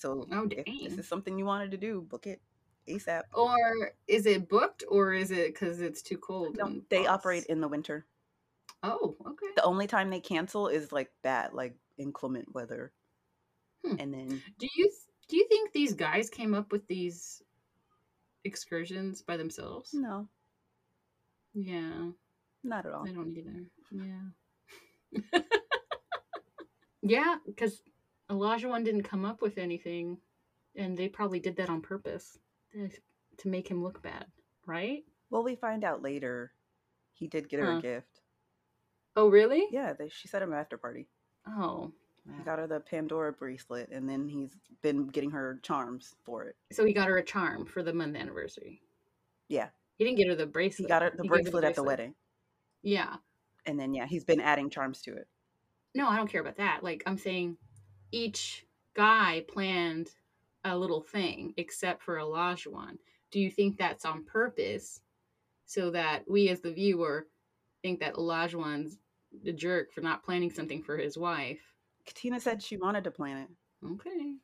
So 0.00 0.26
Oh 0.32 0.48
if 0.50 0.64
this 0.64 0.98
is 0.98 1.06
something 1.06 1.38
you 1.38 1.44
wanted 1.44 1.70
to 1.72 1.76
do, 1.76 2.00
book 2.00 2.26
it 2.26 2.40
ASAP. 2.88 3.22
Or 3.34 3.92
is 4.08 4.24
it 4.24 4.48
booked 4.48 4.82
or 4.88 5.12
is 5.12 5.30
it 5.30 5.52
because 5.52 5.82
it's 5.82 6.00
too 6.00 6.16
cold? 6.16 6.56
No, 6.56 6.80
they 6.88 7.06
operate 7.06 7.44
in 7.46 7.60
the 7.60 7.68
winter. 7.68 8.06
Oh, 8.82 9.14
okay. 9.26 9.46
The 9.56 9.62
only 9.64 9.86
time 9.86 10.08
they 10.08 10.20
cancel 10.20 10.68
is 10.68 10.90
like 10.90 11.10
bad, 11.22 11.52
like 11.52 11.76
inclement 11.98 12.54
weather. 12.54 12.92
Hmm. 13.84 13.96
And 13.98 14.14
then 14.14 14.42
Do 14.58 14.66
you 14.74 14.90
do 15.28 15.36
you 15.36 15.46
think 15.48 15.72
these 15.72 15.92
guys 15.92 16.30
came 16.30 16.54
up 16.54 16.72
with 16.72 16.86
these 16.86 17.42
excursions 18.44 19.20
by 19.20 19.36
themselves? 19.36 19.90
no, 19.92 20.26
Yeah, 21.52 22.10
not 22.64 22.86
at 22.86 22.92
all. 22.92 23.06
I 23.06 23.12
don't 23.12 23.36
either. 23.36 23.66
Yeah. 23.92 25.40
yeah, 27.02 27.36
because 27.46 27.82
Olajuwon 28.30 28.84
didn't 28.84 29.02
come 29.02 29.24
up 29.24 29.42
with 29.42 29.58
anything, 29.58 30.18
and 30.76 30.96
they 30.96 31.08
probably 31.08 31.40
did 31.40 31.56
that 31.56 31.68
on 31.70 31.80
purpose 31.82 32.38
to, 32.72 32.88
to 33.38 33.48
make 33.48 33.68
him 33.68 33.82
look 33.82 34.02
bad, 34.02 34.26
right? 34.66 35.04
Well, 35.30 35.42
we 35.42 35.56
find 35.56 35.84
out 35.84 36.02
later 36.02 36.52
he 37.12 37.26
did 37.26 37.48
get 37.48 37.60
her 37.60 37.72
Huh. 37.72 37.78
a 37.78 37.82
gift. 37.82 38.20
Oh, 39.16 39.28
really? 39.28 39.66
Yeah, 39.70 39.92
they, 39.92 40.08
she 40.08 40.28
said 40.28 40.42
him 40.42 40.52
after 40.52 40.78
party. 40.78 41.08
Oh, 41.46 41.90
He 42.36 42.44
got 42.44 42.58
her 42.60 42.66
the 42.68 42.78
Pandora 42.80 43.32
bracelet, 43.32 43.88
and 43.90 44.08
then 44.08 44.28
he's 44.28 44.56
been 44.82 45.08
getting 45.08 45.30
her 45.32 45.58
charms 45.62 46.14
for 46.24 46.44
it. 46.44 46.56
so 46.70 46.84
he 46.84 46.92
got 46.92 47.08
her 47.08 47.16
a 47.18 47.24
charm 47.24 47.66
for 47.66 47.82
the 47.82 47.92
month 47.92 48.16
anniversary. 48.16 48.80
Yeah. 49.48 49.68
He 49.96 50.04
didn't 50.04 50.18
get 50.18 50.28
her 50.28 50.36
the 50.36 50.46
bracelet. 50.46 50.86
He 50.86 50.88
got 50.88 51.02
her 51.02 51.10
the 51.10 51.22
He 51.24 51.28
gave 51.28 51.42
bracelet 51.42 51.64
at 51.64 51.74
the 51.74 51.82
wedding, 51.82 52.14
Yeah. 52.82 53.16
and 53.66 53.78
then 53.78 53.92
yeah, 53.92 54.06
he's 54.06 54.24
been 54.24 54.40
adding 54.40 54.70
charms 54.70 55.02
to 55.02 55.14
it. 55.16 55.26
No, 55.94 56.08
I 56.08 56.16
don't 56.16 56.30
care 56.30 56.40
about 56.40 56.56
that. 56.58 56.84
Like 56.84 57.02
I'm 57.06 57.18
saying, 57.18 57.56
each 58.12 58.66
guy 58.94 59.44
planned 59.48 60.10
a 60.64 60.76
little 60.76 61.00
thing, 61.00 61.54
except 61.56 62.02
for 62.02 62.16
Olajuwon. 62.16 62.98
Do 63.30 63.40
you 63.40 63.50
think 63.50 63.76
that's 63.78 64.04
on 64.04 64.24
purpose, 64.24 65.00
so 65.66 65.90
that 65.92 66.24
we 66.28 66.48
as 66.48 66.60
the 66.60 66.72
viewer 66.72 67.26
think 67.82 68.00
that 68.00 68.14
Olajuwon's 68.14 68.98
the 69.44 69.52
jerk 69.52 69.92
for 69.92 70.00
not 70.00 70.24
planning 70.24 70.50
something 70.50 70.82
for 70.82 70.96
his 70.96 71.16
wife? 71.16 71.60
Katina 72.06 72.40
said 72.40 72.62
she 72.62 72.76
wanted 72.76 73.04
to 73.04 73.10
plan 73.10 73.38
it. 73.38 73.48
Okay, 73.86 74.34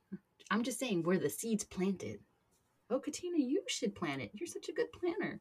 I'm 0.50 0.62
just 0.62 0.78
saying 0.78 1.02
where 1.02 1.18
the 1.18 1.28
seeds 1.28 1.64
planted. 1.64 2.20
Oh, 2.88 3.00
Katina, 3.00 3.38
you 3.38 3.62
should 3.66 3.94
plan 3.94 4.20
it. 4.20 4.30
You're 4.34 4.46
such 4.46 4.68
a 4.68 4.72
good 4.72 4.92
planner. 4.92 5.40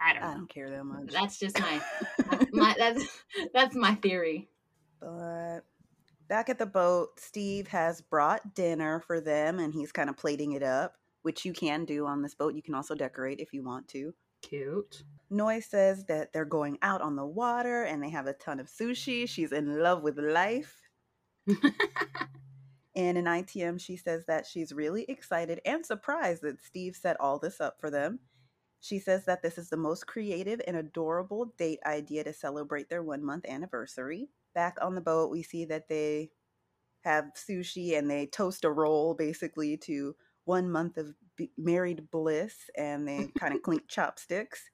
I 0.00 0.12
don't 0.12 0.22
know. 0.22 0.28
I 0.28 0.34
don't 0.34 0.48
care 0.48 0.70
that 0.70 0.84
much. 0.84 1.12
That's 1.12 1.38
just 1.38 1.58
my, 1.58 1.80
my 2.52 2.74
that's 2.78 3.04
that's 3.52 3.74
my 3.74 3.94
theory. 3.96 4.48
But 5.00 5.60
back 6.28 6.48
at 6.48 6.58
the 6.58 6.66
boat, 6.66 7.18
Steve 7.18 7.68
has 7.68 8.00
brought 8.00 8.54
dinner 8.54 9.00
for 9.00 9.20
them 9.20 9.58
and 9.58 9.72
he's 9.72 9.92
kind 9.92 10.10
of 10.10 10.16
plating 10.16 10.52
it 10.52 10.62
up, 10.62 10.94
which 11.22 11.44
you 11.44 11.52
can 11.52 11.84
do 11.84 12.06
on 12.06 12.22
this 12.22 12.34
boat. 12.34 12.54
You 12.54 12.62
can 12.62 12.74
also 12.74 12.94
decorate 12.94 13.40
if 13.40 13.52
you 13.52 13.64
want 13.64 13.88
to. 13.88 14.14
Cute. 14.42 15.02
Noi 15.30 15.60
says 15.60 16.04
that 16.06 16.32
they're 16.32 16.44
going 16.44 16.78
out 16.82 17.00
on 17.00 17.16
the 17.16 17.26
water 17.26 17.84
and 17.84 18.02
they 18.02 18.10
have 18.10 18.26
a 18.26 18.34
ton 18.34 18.60
of 18.60 18.68
sushi. 18.68 19.28
She's 19.28 19.52
in 19.52 19.80
love 19.80 20.02
with 20.02 20.18
life. 20.18 20.82
And 22.96 23.18
in 23.18 23.24
ITM, 23.24 23.80
she 23.80 23.96
says 23.96 24.24
that 24.26 24.46
she's 24.46 24.72
really 24.72 25.04
excited 25.08 25.60
and 25.64 25.84
surprised 25.84 26.42
that 26.42 26.62
Steve 26.62 26.94
set 26.94 27.20
all 27.20 27.38
this 27.38 27.60
up 27.60 27.80
for 27.80 27.90
them. 27.90 28.20
She 28.80 28.98
says 28.98 29.24
that 29.24 29.42
this 29.42 29.58
is 29.58 29.68
the 29.68 29.76
most 29.76 30.06
creative 30.06 30.60
and 30.66 30.76
adorable 30.76 31.52
date 31.58 31.80
idea 31.84 32.22
to 32.24 32.32
celebrate 32.32 32.88
their 32.88 33.02
one 33.02 33.24
month 33.24 33.46
anniversary. 33.48 34.28
Back 34.54 34.76
on 34.80 34.94
the 34.94 35.00
boat, 35.00 35.30
we 35.30 35.42
see 35.42 35.64
that 35.66 35.88
they 35.88 36.30
have 37.02 37.26
sushi 37.36 37.98
and 37.98 38.10
they 38.10 38.26
toast 38.26 38.64
a 38.64 38.70
roll 38.70 39.14
basically 39.14 39.76
to 39.76 40.14
one 40.44 40.70
month 40.70 40.96
of 40.96 41.14
b- 41.36 41.50
married 41.58 42.10
bliss 42.10 42.70
and 42.76 43.06
they 43.06 43.28
kind 43.38 43.54
of 43.54 43.62
clink 43.62 43.88
chopsticks. 43.88 44.70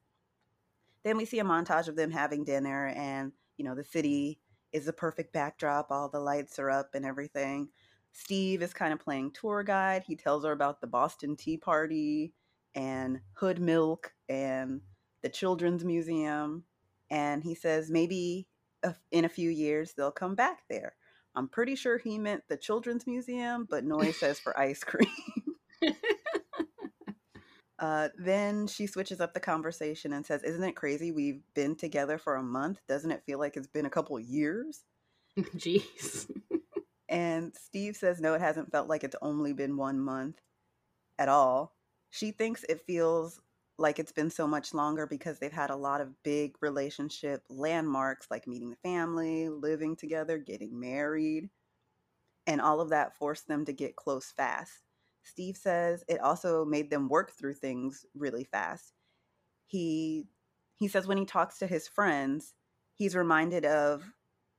Then 1.05 1.17
we 1.17 1.25
see 1.25 1.39
a 1.39 1.45
montage 1.45 1.89
of 1.89 1.97
them 1.97 2.11
having 2.11 2.45
dinner 2.45 2.89
and, 2.89 3.33
you 3.57 3.65
know, 3.65 3.75
the 3.75 3.85
city 3.85 4.39
is 4.73 4.85
the 4.85 4.93
perfect 4.93 5.33
backdrop. 5.33 5.91
All 5.91 6.09
the 6.09 6.21
lights 6.21 6.59
are 6.59 6.71
up 6.71 6.91
and 6.95 7.05
everything. 7.05 7.69
Steve 8.13 8.63
is 8.63 8.73
kind 8.73 8.93
of 8.93 9.01
playing 9.01 9.33
tour 9.33 9.63
guide. 9.63 10.05
He 10.07 10.17
tells 10.17 10.45
her 10.45 10.53
about 10.53 10.81
the 10.81 10.87
Boston 10.87 11.37
Tea 11.37 11.57
Party 11.57 12.33
and 12.75 13.21
Hood 13.35 13.61
Milk 13.61 14.13
and 14.29 14.81
the 15.23 15.29
Children's 15.29 15.85
Museum. 15.85 16.65
And 17.11 17.43
he 17.43 17.55
says 17.55 17.91
maybe 17.91 18.47
in 19.11 19.25
a 19.25 19.29
few 19.29 19.51
years 19.51 19.93
they'll 19.93 20.11
come 20.11 20.35
back 20.35 20.61
there. 20.69 20.95
I'm 21.35 21.49
pretty 21.49 21.77
sure 21.77 21.99
he 21.99 22.19
meant 22.19 22.43
the 22.49 22.57
Children's 22.57 23.07
Museum, 23.07 23.67
but 23.69 23.85
Noi 23.85 24.11
says 24.11 24.41
for 24.41 24.59
ice 24.59 24.83
cream. 24.85 25.09
Uh, 27.81 28.11
then 28.19 28.67
she 28.67 28.87
switches 28.87 29.23
up 29.23 29.33
the 29.33 29.41
conversation 29.41 30.13
and 30.13 30.25
says, 30.25 30.43
Isn't 30.43 30.63
it 30.63 30.77
crazy? 30.77 31.13
We've 31.13 31.41
been 31.55 31.75
together 31.75 32.19
for 32.19 32.37
a 32.37 32.43
month. 32.43 32.79
Doesn't 32.87 33.11
it 33.11 33.23
feel 33.25 33.39
like 33.39 33.57
it's 33.57 33.67
been 33.67 33.87
a 33.87 33.91
couple 33.91 34.21
years? 34.21 34.85
Jeez. 35.39 36.31
And 37.09 37.53
Steve 37.57 37.97
says, 37.97 38.21
No, 38.21 38.35
it 38.35 38.43
hasn't 38.43 38.71
felt 38.71 38.89
like 38.89 39.03
it's 39.03 39.17
only 39.23 39.55
been 39.55 39.79
one 39.79 39.99
month 39.99 40.41
at 41.19 41.31
all. 41.31 41.75
She 42.11 42.33
thinks 42.33 42.65
it 42.69 42.83
feels 42.87 43.41
like 43.81 43.99
it's 43.99 44.13
been 44.13 44.31
so 44.31 44.47
much 44.47 44.75
longer 44.75 45.07
because 45.07 45.39
they've 45.39 45.51
had 45.51 45.71
a 45.71 45.77
lot 45.77 46.03
of 46.03 46.23
big 46.23 46.55
relationship 46.61 47.43
landmarks 47.49 48.27
like 48.31 48.47
meeting 48.47 48.71
the 48.71 48.77
family, 48.77 49.49
living 49.49 49.97
together, 49.97 50.37
getting 50.37 50.79
married, 50.79 51.49
and 52.47 52.61
all 52.61 52.81
of 52.81 52.91
that 52.91 53.17
forced 53.17 53.49
them 53.49 53.65
to 53.65 53.73
get 53.73 53.97
close 53.97 54.33
fast. 54.37 54.83
Steve 55.23 55.57
says 55.57 56.05
it 56.09 56.21
also 56.21 56.65
made 56.65 56.91
them 56.91 57.09
work 57.09 57.33
through 57.33 57.55
things 57.55 58.05
really 58.15 58.45
fast. 58.45 58.93
He 59.67 60.27
he 60.77 60.89
says 60.89 61.07
when 61.07 61.19
he 61.19 61.25
talks 61.25 61.59
to 61.59 61.67
his 61.67 61.89
friends, 61.89 62.55
he's 62.95 63.17
reminded 63.17 63.65
of 63.65 64.05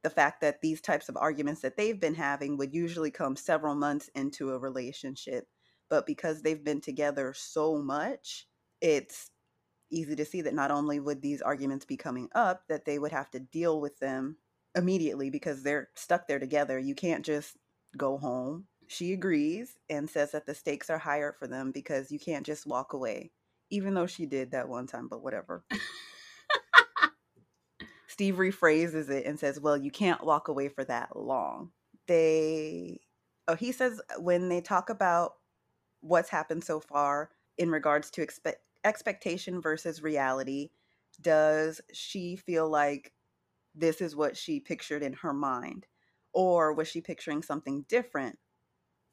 the 0.03 0.09
fact 0.09 0.41
that 0.41 0.61
these 0.61 0.81
types 0.81 1.09
of 1.09 1.17
arguments 1.17 1.61
that 1.61 1.77
they've 1.77 1.99
been 1.99 2.15
having 2.15 2.57
would 2.57 2.73
usually 2.73 3.11
come 3.11 3.35
several 3.35 3.75
months 3.75 4.09
into 4.15 4.51
a 4.51 4.59
relationship. 4.59 5.45
But 5.89 6.07
because 6.07 6.41
they've 6.41 6.63
been 6.63 6.81
together 6.81 7.33
so 7.35 7.77
much, 7.77 8.47
it's 8.81 9.29
easy 9.91 10.15
to 10.15 10.25
see 10.25 10.41
that 10.41 10.53
not 10.53 10.71
only 10.71 10.99
would 10.99 11.21
these 11.21 11.41
arguments 11.41 11.85
be 11.85 11.97
coming 11.97 12.29
up, 12.33 12.63
that 12.69 12.85
they 12.85 12.97
would 12.97 13.11
have 13.11 13.29
to 13.31 13.39
deal 13.39 13.79
with 13.79 13.99
them 13.99 14.37
immediately 14.75 15.29
because 15.29 15.63
they're 15.63 15.89
stuck 15.95 16.27
there 16.27 16.39
together. 16.39 16.79
You 16.79 16.95
can't 16.95 17.25
just 17.25 17.57
go 17.97 18.17
home. 18.17 18.65
She 18.87 19.13
agrees 19.13 19.77
and 19.89 20.09
says 20.09 20.31
that 20.31 20.45
the 20.45 20.55
stakes 20.55 20.89
are 20.89 20.97
higher 20.97 21.33
for 21.37 21.47
them 21.47 21.71
because 21.71 22.11
you 22.11 22.19
can't 22.19 22.45
just 22.45 22.65
walk 22.65 22.93
away, 22.93 23.31
even 23.69 23.93
though 23.93 24.07
she 24.07 24.25
did 24.25 24.51
that 24.51 24.67
one 24.67 24.87
time, 24.87 25.07
but 25.07 25.23
whatever. 25.23 25.63
Steve 28.07 28.35
rephrases 28.35 29.09
it 29.09 29.25
and 29.25 29.39
says, 29.39 29.59
Well, 29.59 29.77
you 29.77 29.91
can't 29.91 30.23
walk 30.23 30.47
away 30.49 30.67
for 30.67 30.83
that 30.85 31.15
long. 31.15 31.71
They, 32.07 32.99
oh, 33.47 33.55
he 33.55 33.71
says 33.71 34.01
when 34.17 34.49
they 34.49 34.59
talk 34.59 34.89
about 34.89 35.33
what's 36.01 36.29
happened 36.29 36.63
so 36.63 36.79
far 36.79 37.29
in 37.57 37.69
regards 37.69 38.09
to 38.11 38.21
expect 38.21 38.59
expectation 38.83 39.61
versus 39.61 40.01
reality, 40.03 40.69
does 41.19 41.81
she 41.93 42.35
feel 42.35 42.69
like 42.69 43.13
this 43.75 44.01
is 44.01 44.15
what 44.15 44.35
she 44.35 44.59
pictured 44.59 45.03
in 45.03 45.13
her 45.13 45.33
mind? 45.33 45.87
Or 46.33 46.73
was 46.73 46.87
she 46.87 47.01
picturing 47.01 47.41
something 47.43 47.85
different 47.87 48.37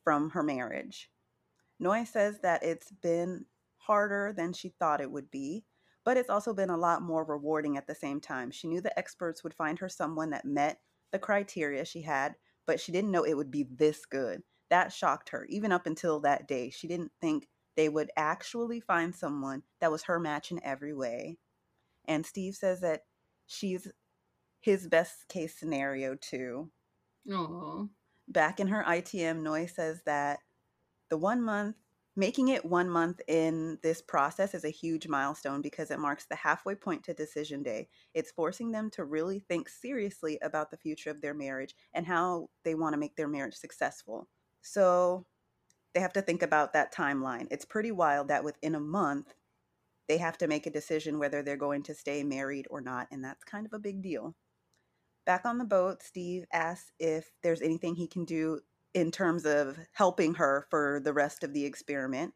from 0.04 0.30
her 0.30 0.42
marriage? 0.42 1.10
Noi 1.78 2.04
says 2.04 2.40
that 2.40 2.62
it's 2.62 2.90
been 2.90 3.44
harder 3.76 4.32
than 4.36 4.52
she 4.52 4.70
thought 4.78 5.00
it 5.00 5.10
would 5.10 5.30
be, 5.30 5.64
but 6.04 6.16
it's 6.16 6.30
also 6.30 6.54
been 6.54 6.70
a 6.70 6.76
lot 6.76 7.02
more 7.02 7.24
rewarding 7.24 7.76
at 7.76 7.86
the 7.86 7.94
same 7.94 8.20
time. 8.20 8.50
She 8.50 8.68
knew 8.68 8.80
the 8.80 8.98
experts 8.98 9.42
would 9.44 9.54
find 9.54 9.78
her 9.78 9.88
someone 9.88 10.30
that 10.30 10.44
met 10.44 10.80
the 11.12 11.18
criteria 11.18 11.84
she 11.84 12.02
had, 12.02 12.34
but 12.66 12.80
she 12.80 12.92
didn't 12.92 13.10
know 13.10 13.24
it 13.24 13.36
would 13.36 13.50
be 13.50 13.66
this 13.70 14.04
good. 14.06 14.42
That 14.70 14.92
shocked 14.92 15.30
her. 15.30 15.46
Even 15.48 15.72
up 15.72 15.86
until 15.86 16.20
that 16.20 16.46
day, 16.46 16.70
she 16.70 16.86
didn't 16.86 17.12
think 17.20 17.48
they 17.78 17.88
would 17.88 18.10
actually 18.16 18.80
find 18.80 19.14
someone 19.14 19.62
that 19.80 19.92
was 19.92 20.02
her 20.02 20.18
match 20.18 20.50
in 20.50 20.60
every 20.64 20.92
way. 20.92 21.38
And 22.08 22.26
Steve 22.26 22.56
says 22.56 22.80
that 22.80 23.02
she's 23.46 23.86
his 24.60 24.88
best 24.88 25.28
case 25.28 25.54
scenario 25.56 26.16
too. 26.16 26.72
Oh. 27.30 27.88
Back 28.26 28.58
in 28.58 28.66
her 28.66 28.82
ITM, 28.82 29.42
Noi 29.42 29.66
says 29.66 30.02
that 30.06 30.40
the 31.08 31.16
one 31.16 31.40
month, 31.40 31.76
making 32.16 32.48
it 32.48 32.64
one 32.64 32.90
month 32.90 33.20
in 33.28 33.78
this 33.84 34.02
process 34.02 34.54
is 34.54 34.64
a 34.64 34.70
huge 34.70 35.06
milestone 35.06 35.62
because 35.62 35.92
it 35.92 36.00
marks 36.00 36.26
the 36.26 36.34
halfway 36.34 36.74
point 36.74 37.04
to 37.04 37.14
decision 37.14 37.62
day. 37.62 37.88
It's 38.12 38.32
forcing 38.32 38.72
them 38.72 38.90
to 38.90 39.04
really 39.04 39.38
think 39.38 39.68
seriously 39.68 40.36
about 40.42 40.72
the 40.72 40.78
future 40.78 41.10
of 41.10 41.20
their 41.20 41.32
marriage 41.32 41.76
and 41.94 42.04
how 42.04 42.48
they 42.64 42.74
want 42.74 42.94
to 42.94 42.98
make 42.98 43.14
their 43.14 43.28
marriage 43.28 43.54
successful. 43.54 44.26
So 44.62 45.26
they 45.98 46.02
have 46.02 46.12
to 46.12 46.22
think 46.22 46.44
about 46.44 46.74
that 46.74 46.94
timeline. 46.94 47.48
It's 47.50 47.64
pretty 47.64 47.90
wild 47.90 48.28
that 48.28 48.44
within 48.44 48.76
a 48.76 48.80
month, 48.80 49.34
they 50.06 50.18
have 50.18 50.38
to 50.38 50.46
make 50.46 50.64
a 50.64 50.70
decision 50.70 51.18
whether 51.18 51.42
they're 51.42 51.56
going 51.56 51.82
to 51.82 51.94
stay 51.94 52.22
married 52.22 52.68
or 52.70 52.80
not. 52.80 53.08
And 53.10 53.24
that's 53.24 53.42
kind 53.42 53.66
of 53.66 53.72
a 53.72 53.80
big 53.80 54.00
deal. 54.00 54.36
Back 55.26 55.44
on 55.44 55.58
the 55.58 55.64
boat, 55.64 56.04
Steve 56.04 56.44
asks 56.52 56.92
if 57.00 57.32
there's 57.42 57.62
anything 57.62 57.96
he 57.96 58.06
can 58.06 58.24
do 58.24 58.60
in 58.94 59.10
terms 59.10 59.44
of 59.44 59.76
helping 59.92 60.34
her 60.34 60.68
for 60.70 61.00
the 61.02 61.12
rest 61.12 61.42
of 61.42 61.52
the 61.52 61.64
experiment. 61.64 62.32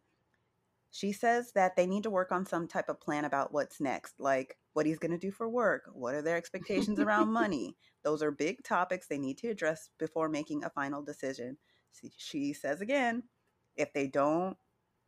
She 0.90 1.12
says 1.12 1.52
that 1.54 1.76
they 1.76 1.86
need 1.86 2.02
to 2.02 2.10
work 2.10 2.32
on 2.32 2.44
some 2.44 2.66
type 2.66 2.88
of 2.88 3.00
plan 3.00 3.24
about 3.24 3.54
what's 3.54 3.80
next, 3.80 4.18
like 4.18 4.56
what 4.72 4.86
he's 4.86 4.98
going 4.98 5.12
to 5.12 5.18
do 5.18 5.30
for 5.30 5.48
work, 5.48 5.84
what 5.92 6.16
are 6.16 6.22
their 6.22 6.36
expectations 6.36 6.98
around 6.98 7.32
money. 7.32 7.76
Those 8.02 8.24
are 8.24 8.32
big 8.32 8.64
topics 8.64 9.06
they 9.06 9.18
need 9.18 9.38
to 9.38 9.50
address 9.50 9.88
before 10.00 10.28
making 10.28 10.64
a 10.64 10.70
final 10.70 11.00
decision. 11.00 11.58
She 12.16 12.52
says 12.52 12.80
again, 12.80 13.22
if 13.76 13.92
they 13.92 14.06
don't 14.08 14.56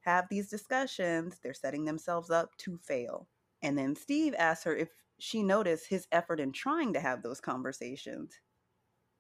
have 0.01 0.27
these 0.29 0.49
discussions, 0.49 1.39
they're 1.43 1.55
setting 1.55 1.85
themselves 1.85 2.31
up 2.31 2.57
to 2.59 2.77
fail. 2.77 3.29
And 3.63 3.79
then 3.79 3.97
Steve 3.97 4.35
asks 4.39 4.65
her 4.65 4.77
if 4.77 4.89
she 5.19 5.43
noticed 5.43 5.89
his 5.89 6.07
effort 6.13 6.41
in 6.41 6.53
trying 6.53 6.93
to 6.93 7.01
have 7.01 7.23
those 7.23 7.41
conversations. 7.41 8.39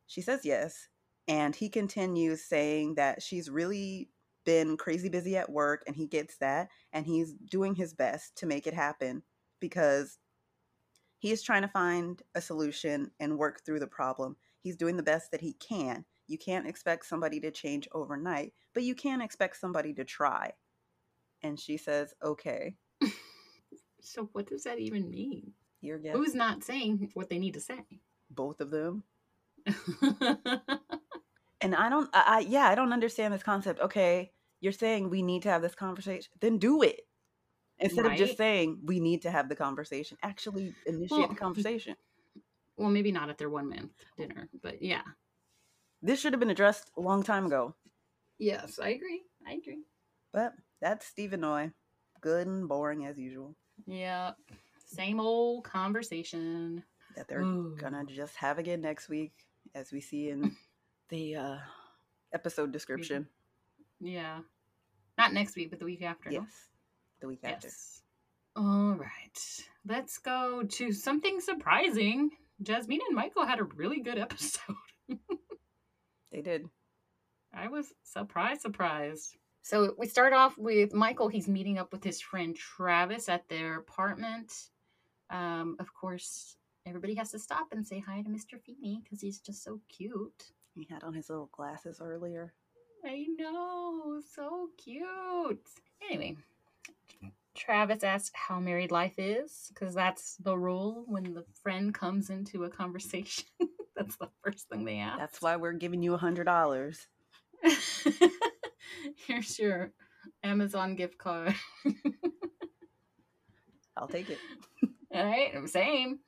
She 0.07 0.21
says 0.21 0.41
yes. 0.45 0.89
And 1.27 1.57
he 1.57 1.71
continues 1.71 2.45
saying 2.45 2.97
that 2.97 3.23
she's 3.23 3.49
really 3.49 4.11
been 4.45 4.77
crazy 4.77 5.09
busy 5.09 5.39
at 5.39 5.51
work 5.51 5.83
and 5.87 5.97
he 5.97 6.07
gets 6.07 6.37
that. 6.39 6.69
And 6.93 7.07
he's 7.07 7.33
doing 7.33 7.75
his 7.75 7.95
best 7.95 8.37
to 8.37 8.47
make 8.47 8.67
it 8.67 8.75
happen 8.75 9.23
because 9.61 10.19
he 11.19 11.33
is 11.33 11.43
trying 11.43 11.63
to 11.63 11.69
find 11.69 12.21
a 12.35 12.41
solution 12.43 13.11
and 13.19 13.39
work 13.39 13.65
through 13.65 13.81
the 13.81 13.87
problem. 13.87 14.37
He's 14.61 14.77
doing 14.77 14.99
the 14.99 15.03
best 15.03 15.31
that 15.31 15.41
he 15.41 15.55
can. 15.55 16.05
You 16.35 16.39
can't 16.39 16.67
expect 16.67 17.07
somebody 17.07 17.39
to 17.39 17.53
change 17.53 17.87
overnight, 17.93 18.55
but 18.73 18.83
you 18.83 18.97
can 18.97 19.21
expect 19.21 19.57
somebody 19.57 19.95
to 19.95 20.03
try. 20.03 20.51
And 21.45 21.61
she 21.61 21.77
says, 21.77 22.13
okay. 22.21 22.75
so, 24.01 24.29
what 24.33 24.49
does 24.49 24.65
that 24.65 24.81
even 24.81 25.09
mean? 25.09 25.53
Who's 25.81 26.35
not 26.35 26.65
saying 26.65 27.13
what 27.15 27.31
they 27.31 27.39
need 27.39 27.55
to 27.55 27.61
say? 27.61 27.85
Both 28.31 28.61
of 28.61 28.73
them. 28.73 29.05
and 31.61 31.77
I 31.77 31.89
don't, 31.89 32.11
I, 32.13 32.25
I, 32.27 32.39
yeah, 32.49 32.69
I 32.69 32.75
don't 32.75 32.93
understand 32.93 33.33
this 33.33 33.45
concept. 33.45 33.79
Okay, 33.79 34.33
you're 34.61 34.73
saying 34.73 35.09
we 35.09 35.23
need 35.23 35.43
to 35.43 35.51
have 35.51 35.63
this 35.63 35.77
conversation, 35.77 36.33
then 36.41 36.59
do 36.59 36.83
it. 36.83 37.03
Instead 37.79 38.07
right? 38.07 38.13
of 38.15 38.19
just 38.19 38.37
saying 38.37 38.81
we 38.83 38.99
need 38.99 39.23
to 39.23 39.31
have 39.31 39.49
the 39.49 39.55
conversation, 39.55 40.19
actually 40.21 40.75
initiate 40.85 41.11
well, 41.21 41.29
the 41.29 41.35
conversation. 41.47 41.95
Well, 42.77 42.91
maybe 42.91 43.13
not 43.13 43.31
at 43.31 43.39
their 43.39 43.51
one 43.51 43.69
man 43.69 43.91
dinner, 44.17 44.49
but 44.65 44.83
yeah. 44.83 45.03
This 46.05 46.21
should 46.21 46.35
have 46.35 46.41
been 46.41 46.51
addressed 46.51 46.91
a 46.99 47.01
long 47.01 47.23
time 47.23 47.47
ago. 47.47 47.75
Yes, 48.39 48.79
I 48.79 48.91
agree. 48.91 49.23
I 49.49 49.55
agree. 49.55 49.85
But 50.35 50.53
that's 50.83 51.07
Stephen 51.07 51.41
Noi. 51.41 51.71
Good 52.21 52.47
and 52.47 52.69
boring 52.69 53.07
as 53.07 53.19
usual. 53.19 53.57
Yeah. 53.87 54.33
Same 54.85 55.19
old 55.19 55.65
conversation. 55.65 56.85
That 57.17 57.27
they're 57.27 57.41
Ooh. 57.41 57.75
gonna 57.81 58.05
just 58.05 58.37
have 58.37 58.59
again 58.59 58.83
next 58.83 59.09
week, 59.09 59.33
as 59.75 59.93
we 59.93 60.03
see 60.03 60.29
in 60.29 60.55
the 61.09 61.37
uh, 61.37 61.57
episode 62.35 62.71
description. 62.71 63.27
Yeah. 63.99 64.41
Not 65.17 65.33
next 65.33 65.57
week, 65.57 65.71
but 65.71 65.79
the 65.79 65.87
week 65.87 66.03
after. 66.03 66.31
Yes. 66.31 66.69
The 67.23 67.29
week 67.29 67.41
after. 67.45 67.71
All 68.57 68.95
right. 68.95 69.65
Let's 69.89 70.19
go 70.19 70.65
to 70.65 70.93
something 70.93 71.41
surprising. 71.41 72.29
Jasmine 72.61 73.01
and 73.09 73.17
Michael 73.17 73.47
had 73.47 73.59
a 73.59 73.65
really 73.65 74.01
good 74.01 74.19
episode. 74.19 74.77
they 76.35 76.43
did. 76.43 76.69
I 77.55 77.69
was 77.69 77.93
surprised, 78.03 78.63
surprised. 78.63 79.37
So 79.63 79.95
we 79.97 80.09
start 80.09 80.33
off 80.33 80.59
with 80.59 80.93
Michael. 80.93 81.29
He's 81.29 81.47
meeting 81.47 81.79
up 81.79 81.93
with 81.93 82.03
his 82.03 82.21
friend 82.21 82.57
Travis 82.57 83.29
at 83.29 83.49
their 83.49 83.77
apartment. 83.79 84.53
Um, 85.31 85.77
of 85.79 85.95
course, 85.95 86.57
everybody 86.87 87.15
has 87.15 87.31
to 87.31 87.39
stop 87.39 87.69
and 87.71 87.87
say 87.87 88.01
hi 88.01 88.21
to 88.23 88.29
Mr. 88.29 88.61
Feeney 88.61 89.01
because 89.03 89.21
he's 89.21 89.39
just 89.39 89.63
so 89.63 89.81
cute. 89.89 90.51
He 90.75 90.89
had 90.91 91.05
on 91.05 91.15
his 91.15 91.31
little 91.31 91.51
glasses 91.53 92.01
earlier. 92.03 92.53
I 93.05 93.27
know, 93.39 94.21
so 94.35 94.71
cute. 94.77 95.69
Anyway, 96.11 96.37
Travis 97.55 98.03
asks 98.03 98.33
how 98.35 98.59
married 98.59 98.91
life 98.91 99.15
is 99.19 99.71
because 99.73 99.95
that's 99.95 100.37
the 100.39 100.59
rule 100.59 101.05
when 101.07 101.33
the 101.33 101.45
friend 101.63 101.95
comes 101.95 102.29
into 102.29 102.65
a 102.65 102.71
conversation. 102.71 103.45
that's 104.05 104.17
the 104.17 104.29
first 104.43 104.69
thing 104.69 104.85
they 104.85 104.99
ask. 104.99 105.19
That's 105.19 105.43
why 105.43 105.57
we're 105.57 105.73
giving 105.73 106.03
you 106.03 106.15
a 106.15 106.19
hundred 106.19 106.45
dollars. 106.45 107.07
Here's 109.27 109.59
your 109.59 109.93
Amazon 110.43 110.95
gift 110.95 111.19
card. 111.19 111.55
I'll 113.97 114.09
take 114.09 114.29
it. 114.31 114.39
All 115.15 115.25
right, 115.25 115.53
I'm 115.55 115.67
same. 115.67 116.19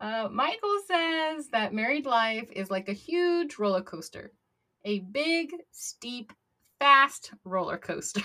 Uh, 0.00 0.28
Michael 0.32 0.78
says 0.86 1.48
that 1.48 1.74
married 1.74 2.06
life 2.06 2.48
is 2.52 2.70
like 2.70 2.88
a 2.88 2.94
huge 2.94 3.58
roller 3.58 3.82
coaster, 3.82 4.32
a 4.84 5.00
big, 5.00 5.52
steep, 5.72 6.32
fast 6.78 7.32
roller 7.44 7.76
coaster. 7.76 8.22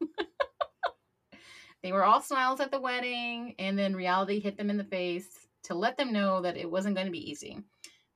they 1.82 1.92
were 1.92 2.04
all 2.04 2.20
smiles 2.20 2.60
at 2.60 2.70
the 2.70 2.80
wedding, 2.80 3.54
and 3.58 3.78
then 3.78 3.96
reality 3.96 4.38
hit 4.38 4.58
them 4.58 4.68
in 4.68 4.76
the 4.76 4.84
face 4.84 5.46
to 5.64 5.74
let 5.74 5.96
them 5.96 6.12
know 6.12 6.42
that 6.42 6.58
it 6.58 6.70
wasn't 6.70 6.94
going 6.94 7.06
to 7.06 7.12
be 7.12 7.30
easy. 7.30 7.58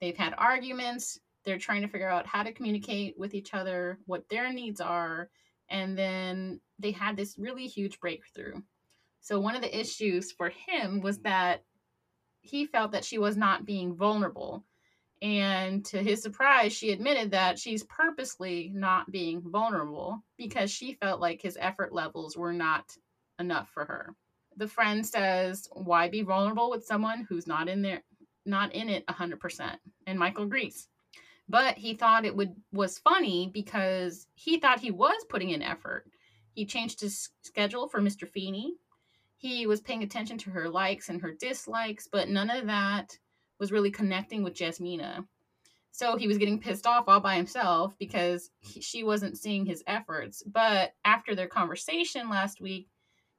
They've 0.02 0.16
had 0.16 0.34
arguments. 0.36 1.20
They're 1.44 1.58
trying 1.58 1.82
to 1.82 1.88
figure 1.88 2.08
out 2.08 2.26
how 2.26 2.42
to 2.42 2.52
communicate 2.52 3.16
with 3.16 3.34
each 3.34 3.54
other, 3.54 4.00
what 4.04 4.28
their 4.28 4.52
needs 4.52 4.80
are, 4.80 5.30
and 5.70 5.96
then 5.96 6.60
they 6.80 6.90
had 6.90 7.16
this 7.16 7.38
really 7.38 7.68
huge 7.68 8.00
breakthrough. 8.00 8.60
So, 9.20 9.38
one 9.38 9.54
of 9.54 9.62
the 9.62 9.78
issues 9.80 10.32
for 10.32 10.50
him 10.50 11.02
was 11.02 11.20
that 11.20 11.62
he 12.40 12.66
felt 12.66 12.90
that 12.92 13.04
she 13.04 13.18
was 13.18 13.36
not 13.36 13.64
being 13.64 13.94
vulnerable. 13.94 14.64
And 15.22 15.84
to 15.86 16.02
his 16.02 16.20
surprise, 16.20 16.72
she 16.72 16.90
admitted 16.90 17.30
that 17.30 17.60
she's 17.60 17.84
purposely 17.84 18.72
not 18.74 19.12
being 19.12 19.40
vulnerable 19.40 20.24
because 20.36 20.72
she 20.72 20.94
felt 20.94 21.20
like 21.20 21.40
his 21.40 21.56
effort 21.60 21.92
levels 21.92 22.36
were 22.36 22.52
not 22.52 22.96
enough 23.38 23.70
for 23.70 23.84
her. 23.84 24.16
The 24.56 24.66
friend 24.66 25.06
says, 25.06 25.68
"Why 25.70 26.08
be 26.08 26.22
vulnerable 26.22 26.70
with 26.70 26.84
someone 26.84 27.24
who's 27.28 27.46
not 27.46 27.68
in 27.68 27.82
there 27.82 28.02
not 28.44 28.74
in 28.74 28.88
it 28.88 29.06
100%?" 29.06 29.78
And 30.06 30.18
Michael 30.18 30.44
agrees. 30.44 30.88
But 31.48 31.76
he 31.76 31.94
thought 31.94 32.24
it 32.24 32.36
would 32.36 32.54
was 32.72 32.98
funny 32.98 33.50
because 33.52 34.26
he 34.34 34.58
thought 34.58 34.80
he 34.80 34.90
was 34.90 35.24
putting 35.28 35.50
in 35.50 35.62
effort. 35.62 36.06
He 36.54 36.66
changed 36.66 37.00
his 37.00 37.30
schedule 37.42 37.88
for 37.88 38.00
Mr. 38.00 38.28
Feeney. 38.28 38.74
He 39.36 39.66
was 39.66 39.80
paying 39.80 40.02
attention 40.02 40.38
to 40.38 40.50
her 40.50 40.68
likes 40.68 41.08
and 41.08 41.20
her 41.20 41.32
dislikes, 41.32 42.08
but 42.10 42.28
none 42.28 42.48
of 42.50 42.66
that 42.66 43.18
was 43.58 43.72
really 43.72 43.90
connecting 43.90 44.42
with 44.42 44.54
Jasmina. 44.54 45.26
So 45.90 46.16
he 46.16 46.26
was 46.26 46.38
getting 46.38 46.58
pissed 46.58 46.86
off 46.86 47.04
all 47.06 47.20
by 47.20 47.36
himself 47.36 47.98
because 47.98 48.50
he, 48.60 48.80
she 48.80 49.04
wasn't 49.04 49.36
seeing 49.36 49.66
his 49.66 49.84
efforts. 49.86 50.42
But 50.42 50.94
after 51.04 51.34
their 51.34 51.48
conversation 51.48 52.30
last 52.30 52.60
week, 52.60 52.88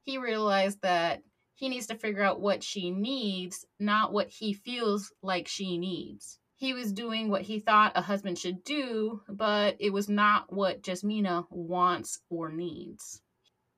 he 0.02 0.18
realized 0.18 0.82
that 0.82 1.24
he 1.56 1.70
needs 1.70 1.88
to 1.88 1.96
figure 1.96 2.24
out 2.24 2.42
what 2.42 2.64
she 2.64 2.92
needs, 2.92 3.66
not 3.80 4.14
what 4.14 4.30
he 4.30 4.54
feels 4.54 5.12
like 5.22 5.48
she 5.48 5.78
needs. 5.78 6.40
He 6.56 6.74
was 6.74 6.94
doing 6.94 7.30
what 7.30 7.42
he 7.42 7.60
thought 7.60 7.94
a 7.96 8.02
husband 8.02 8.38
should 8.38 8.64
do, 8.64 9.22
but 9.28 9.76
it 9.80 9.92
was 9.92 10.08
not 10.08 10.52
what 10.52 10.82
Jasmina 10.82 11.46
wants 11.50 12.20
or 12.30 12.52
needs. 12.52 13.22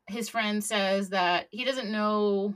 His 0.07 0.29
friend 0.29 0.63
says 0.63 1.09
that 1.09 1.47
he 1.51 1.65
doesn't 1.65 1.91
know 1.91 2.53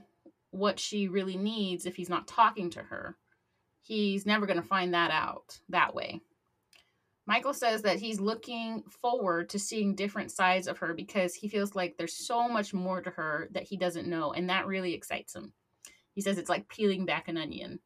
what 0.51 0.80
she 0.80 1.07
really 1.07 1.38
needs 1.38 1.86
if 1.86 1.95
he's 1.95 2.09
not 2.09 2.28
talking 2.28 2.70
to 2.72 2.84
her 2.84 3.17
he's 3.89 4.26
never 4.26 4.45
going 4.45 4.61
to 4.61 4.67
find 4.67 4.93
that 4.93 5.11
out 5.11 5.59
that 5.70 5.93
way. 5.93 6.22
Michael 7.30 7.53
says 7.53 7.84
that 7.84 7.99
he's 7.99 8.19
looking 8.19 8.82
forward 9.03 9.49
to 9.49 9.59
seeing 9.59 9.93
different 9.93 10.32
sides 10.32 10.67
of 10.67 10.80
her 10.80 10.95
because 10.95 11.36
he 11.36 11.47
feels 11.47 11.75
like 11.75 11.95
there's 11.95 12.25
so 12.25 12.49
much 12.49 12.73
more 12.73 13.03
to 13.03 13.11
her 13.11 13.49
that 13.51 13.61
he 13.61 13.77
doesn't 13.77 14.07
know, 14.07 14.34
and 14.34 14.49
that 14.49 14.65
really 14.65 14.95
excites 14.95 15.36
him. 15.36 15.53
He 16.15 16.21
says 16.21 16.39
it's 16.39 16.49
like 16.49 16.67
peeling 16.69 17.05
back 17.05 17.27
an 17.27 17.38
onion. 17.38 17.82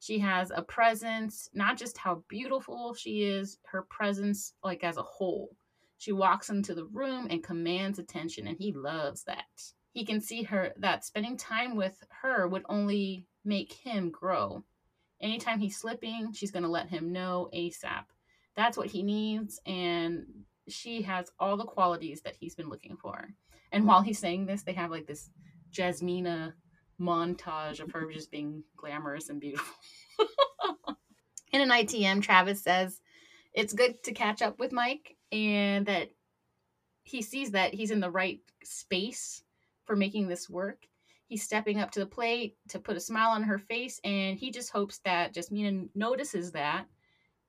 She 0.00 0.18
has 0.18 0.50
a 0.50 0.62
presence, 0.62 1.48
not 1.54 1.78
just 1.78 1.96
how 1.96 2.24
beautiful 2.28 2.92
she 2.92 3.22
is, 3.22 3.60
her 3.66 3.82
presence, 3.82 4.54
like 4.64 4.82
as 4.82 4.96
a 4.96 5.02
whole. 5.02 5.50
She 5.98 6.10
walks 6.10 6.50
into 6.50 6.74
the 6.74 6.86
room 6.86 7.28
and 7.30 7.40
commands 7.40 8.00
attention, 8.00 8.48
and 8.48 8.58
he 8.58 8.72
loves 8.72 9.22
that. 9.26 9.44
He 9.92 10.04
can 10.04 10.20
see 10.20 10.42
her 10.42 10.72
that 10.78 11.04
spending 11.04 11.36
time 11.36 11.76
with 11.76 12.02
her 12.22 12.48
would 12.48 12.64
only 12.68 13.28
make 13.44 13.74
him 13.74 14.10
grow. 14.10 14.64
Anytime 15.20 15.60
he's 15.60 15.76
slipping, 15.76 16.32
she's 16.32 16.50
going 16.50 16.64
to 16.64 16.68
let 16.68 16.88
him 16.88 17.12
know 17.12 17.48
ASAP. 17.54 18.06
That's 18.56 18.76
what 18.76 18.88
he 18.88 19.02
needs. 19.02 19.60
And 19.66 20.26
she 20.68 21.02
has 21.02 21.30
all 21.38 21.56
the 21.56 21.64
qualities 21.64 22.22
that 22.22 22.36
he's 22.38 22.54
been 22.54 22.68
looking 22.68 22.96
for. 22.96 23.28
And 23.72 23.86
while 23.86 24.02
he's 24.02 24.18
saying 24.18 24.46
this, 24.46 24.62
they 24.62 24.74
have 24.74 24.90
like 24.90 25.06
this 25.06 25.30
Jasmina 25.72 26.52
montage 27.00 27.80
of 27.80 27.90
her 27.92 28.10
just 28.12 28.30
being 28.30 28.62
glamorous 28.76 29.28
and 29.28 29.40
beautiful. 29.40 29.74
In 31.52 31.60
an 31.60 31.70
ITM, 31.70 32.22
Travis 32.22 32.62
says 32.62 33.00
it's 33.52 33.72
good 33.72 34.02
to 34.04 34.12
catch 34.12 34.42
up 34.42 34.58
with 34.58 34.72
Mike 34.72 35.16
and 35.30 35.86
that 35.86 36.10
he 37.04 37.22
sees 37.22 37.50
that 37.50 37.74
he's 37.74 37.90
in 37.90 38.00
the 38.00 38.10
right 38.10 38.40
space 38.62 39.42
for 39.84 39.96
making 39.96 40.28
this 40.28 40.48
work 40.48 40.86
he's 41.32 41.42
stepping 41.42 41.80
up 41.80 41.90
to 41.90 42.00
the 42.00 42.06
plate 42.06 42.56
to 42.68 42.78
put 42.78 42.96
a 42.96 43.00
smile 43.00 43.30
on 43.30 43.42
her 43.42 43.58
face 43.58 43.98
and 44.04 44.38
he 44.38 44.50
just 44.50 44.70
hopes 44.70 44.98
that 44.98 45.34
jasmina 45.34 45.88
notices 45.94 46.52
that 46.52 46.84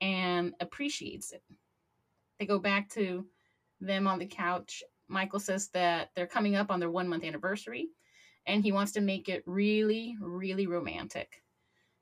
and 0.03 0.53
appreciates 0.59 1.31
it. 1.31 1.41
They 2.37 2.45
go 2.45 2.59
back 2.59 2.89
to 2.89 3.25
them 3.79 4.05
on 4.05 4.19
the 4.19 4.25
couch. 4.25 4.83
Michael 5.07 5.39
says 5.39 5.69
that 5.69 6.09
they're 6.13 6.27
coming 6.27 6.55
up 6.55 6.69
on 6.69 6.81
their 6.81 6.91
one 6.91 7.07
month 7.07 7.23
anniversary 7.23 7.87
and 8.45 8.61
he 8.61 8.73
wants 8.73 8.91
to 8.91 9.01
make 9.01 9.29
it 9.29 9.43
really 9.45 10.17
really 10.19 10.67
romantic. 10.67 11.41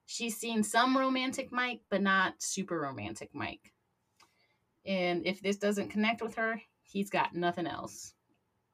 She's 0.08 0.36
seen 0.36 0.64
some 0.64 0.98
romantic 0.98 1.52
mike 1.52 1.82
but 1.90 2.02
not 2.02 2.42
super 2.42 2.80
romantic 2.80 3.30
mike. 3.34 3.72
And 4.84 5.26
if 5.28 5.42
this 5.42 5.58
doesn't 5.58 5.90
connect 5.90 6.24
with 6.24 6.36
her 6.36 6.60
he's 6.82 7.10
got 7.12 7.36
nothing 7.36 7.68
else. 7.68 8.14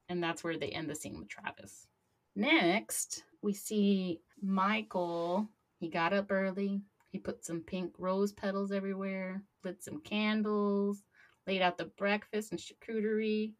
And 0.08 0.22
that's 0.22 0.42
where 0.42 0.56
they 0.56 0.70
end 0.70 0.88
the 0.88 0.94
scene 0.94 1.18
with 1.18 1.28
travis. 1.28 1.86
Next, 2.34 3.24
we 3.42 3.52
see 3.52 4.20
Michael. 4.42 5.48
He 5.78 5.88
got 5.88 6.14
up 6.14 6.32
early. 6.32 6.80
He 7.10 7.18
put 7.18 7.44
some 7.44 7.62
pink 7.62 7.94
rose 7.98 8.32
petals 8.32 8.70
everywhere, 8.70 9.42
lit 9.64 9.82
some 9.82 10.00
candles, 10.00 11.02
laid 11.46 11.62
out 11.62 11.78
the 11.78 11.86
breakfast 11.96 12.52
and 12.52 12.60
charcuterie, 12.60 13.52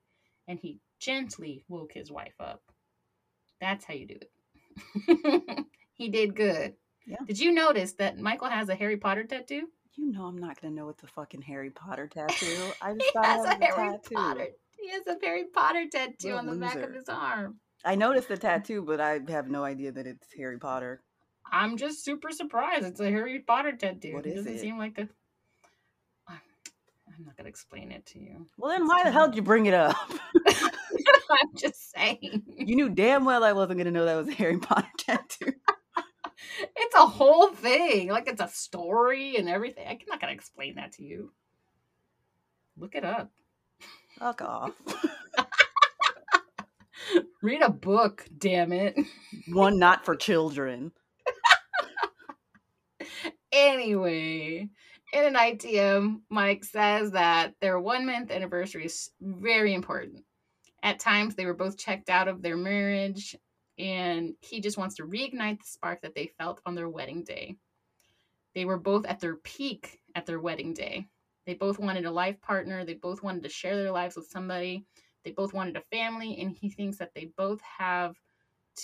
and 0.46 0.58
he 0.58 0.80
gently 1.00 1.64
woke 1.68 1.92
his 1.92 2.10
wife 2.10 2.34
up. 2.40 2.62
That's 3.60 3.84
how 3.84 3.94
you 3.94 4.06
do 4.06 4.18
it. 4.20 5.66
he 5.94 6.08
did 6.08 6.36
good. 6.36 6.74
Yeah. 7.06 7.16
Did 7.26 7.40
you 7.40 7.52
notice 7.52 7.94
that 7.94 8.18
Michael 8.18 8.48
has 8.48 8.68
a 8.68 8.74
Harry 8.74 8.98
Potter 8.98 9.24
tattoo? 9.24 9.68
You 9.94 10.12
know 10.12 10.26
I'm 10.26 10.38
not 10.38 10.60
gonna 10.60 10.74
know 10.74 10.86
what 10.86 10.98
the 10.98 11.06
fucking 11.06 11.42
Harry 11.42 11.70
Potter 11.70 12.06
tattoo. 12.12 12.72
I 12.82 12.92
just 12.92 13.10
he 13.12 13.18
has 13.22 13.44
a 13.44 13.54
Harry 13.54 13.92
tattoo. 13.92 14.14
Potter. 14.14 14.46
He 14.78 14.90
has 14.90 15.02
a 15.06 15.16
Harry 15.22 15.44
Potter 15.52 15.86
tattoo 15.90 16.34
on 16.34 16.46
the 16.46 16.52
loser. 16.52 16.60
back 16.60 16.76
of 16.76 16.94
his 16.94 17.08
arm. 17.08 17.58
I 17.84 17.94
noticed 17.94 18.28
the 18.28 18.36
tattoo, 18.36 18.82
but 18.82 19.00
I 19.00 19.20
have 19.28 19.48
no 19.48 19.64
idea 19.64 19.92
that 19.92 20.06
it's 20.06 20.28
Harry 20.36 20.58
Potter. 20.58 21.02
I'm 21.50 21.76
just 21.76 22.04
super 22.04 22.30
surprised. 22.30 22.86
It's 22.86 23.00
a 23.00 23.10
Harry 23.10 23.40
Potter 23.40 23.76
tattoo. 23.76 24.14
What 24.14 24.26
is 24.26 24.32
it 24.32 24.36
doesn't 24.36 24.54
it? 24.54 24.60
seem 24.60 24.78
like 24.78 24.98
a. 24.98 25.08
I'm 26.28 27.24
not 27.24 27.36
gonna 27.36 27.48
explain 27.48 27.90
it 27.90 28.06
to 28.06 28.20
you. 28.20 28.46
Well, 28.56 28.70
then 28.70 28.86
why 28.86 29.02
the 29.02 29.10
hell 29.10 29.26
did 29.26 29.36
you 29.36 29.42
bring 29.42 29.66
it 29.66 29.74
up? 29.74 29.96
I'm 30.46 31.56
just 31.56 31.90
saying. 31.90 32.44
You 32.56 32.76
knew 32.76 32.88
damn 32.88 33.24
well 33.24 33.42
I 33.44 33.52
wasn't 33.52 33.78
gonna 33.78 33.90
know 33.90 34.04
that 34.04 34.16
was 34.16 34.28
a 34.28 34.32
Harry 34.32 34.58
Potter 34.58 34.88
tattoo. 34.98 35.52
it's 36.76 36.94
a 36.94 37.06
whole 37.06 37.48
thing. 37.48 38.08
Like 38.08 38.28
it's 38.28 38.40
a 38.40 38.48
story 38.48 39.36
and 39.36 39.48
everything. 39.48 39.86
I'm 39.86 39.98
not 40.08 40.20
gonna 40.20 40.32
explain 40.32 40.76
that 40.76 40.92
to 40.92 41.04
you. 41.04 41.32
Look 42.76 42.94
it 42.94 43.04
up. 43.04 43.32
Fuck 44.18 44.42
off. 44.42 44.72
Read 47.42 47.62
a 47.62 47.70
book, 47.70 48.26
damn 48.36 48.72
it. 48.72 48.96
One 49.48 49.78
not 49.78 50.04
for 50.04 50.16
children. 50.16 50.92
Anyway, 53.52 54.68
in 55.12 55.24
an 55.24 55.34
ITM, 55.34 56.20
Mike 56.30 56.64
says 56.64 57.12
that 57.12 57.54
their 57.60 57.78
one 57.78 58.06
month 58.06 58.30
anniversary 58.30 58.86
is 58.86 59.10
very 59.20 59.74
important. 59.74 60.24
At 60.82 61.00
times, 61.00 61.34
they 61.34 61.46
were 61.46 61.54
both 61.54 61.78
checked 61.78 62.08
out 62.08 62.28
of 62.28 62.42
their 62.42 62.56
marriage, 62.56 63.36
and 63.78 64.34
he 64.40 64.60
just 64.60 64.78
wants 64.78 64.96
to 64.96 65.04
reignite 65.04 65.58
the 65.60 65.66
spark 65.66 66.02
that 66.02 66.14
they 66.14 66.30
felt 66.38 66.60
on 66.66 66.74
their 66.74 66.88
wedding 66.88 67.24
day. 67.24 67.56
They 68.54 68.64
were 68.64 68.78
both 68.78 69.06
at 69.06 69.20
their 69.20 69.36
peak 69.36 70.00
at 70.14 70.26
their 70.26 70.40
wedding 70.40 70.74
day. 70.74 71.06
They 71.46 71.54
both 71.54 71.78
wanted 71.78 72.04
a 72.04 72.10
life 72.10 72.40
partner, 72.40 72.84
they 72.84 72.94
both 72.94 73.22
wanted 73.22 73.42
to 73.42 73.48
share 73.48 73.76
their 73.76 73.92
lives 73.92 74.16
with 74.16 74.26
somebody 74.26 74.84
they 75.28 75.34
both 75.34 75.52
wanted 75.52 75.76
a 75.76 75.82
family, 75.96 76.40
and 76.40 76.50
he 76.50 76.70
thinks 76.70 76.96
that 76.98 77.12
they 77.14 77.30
both 77.36 77.60
have 77.60 78.14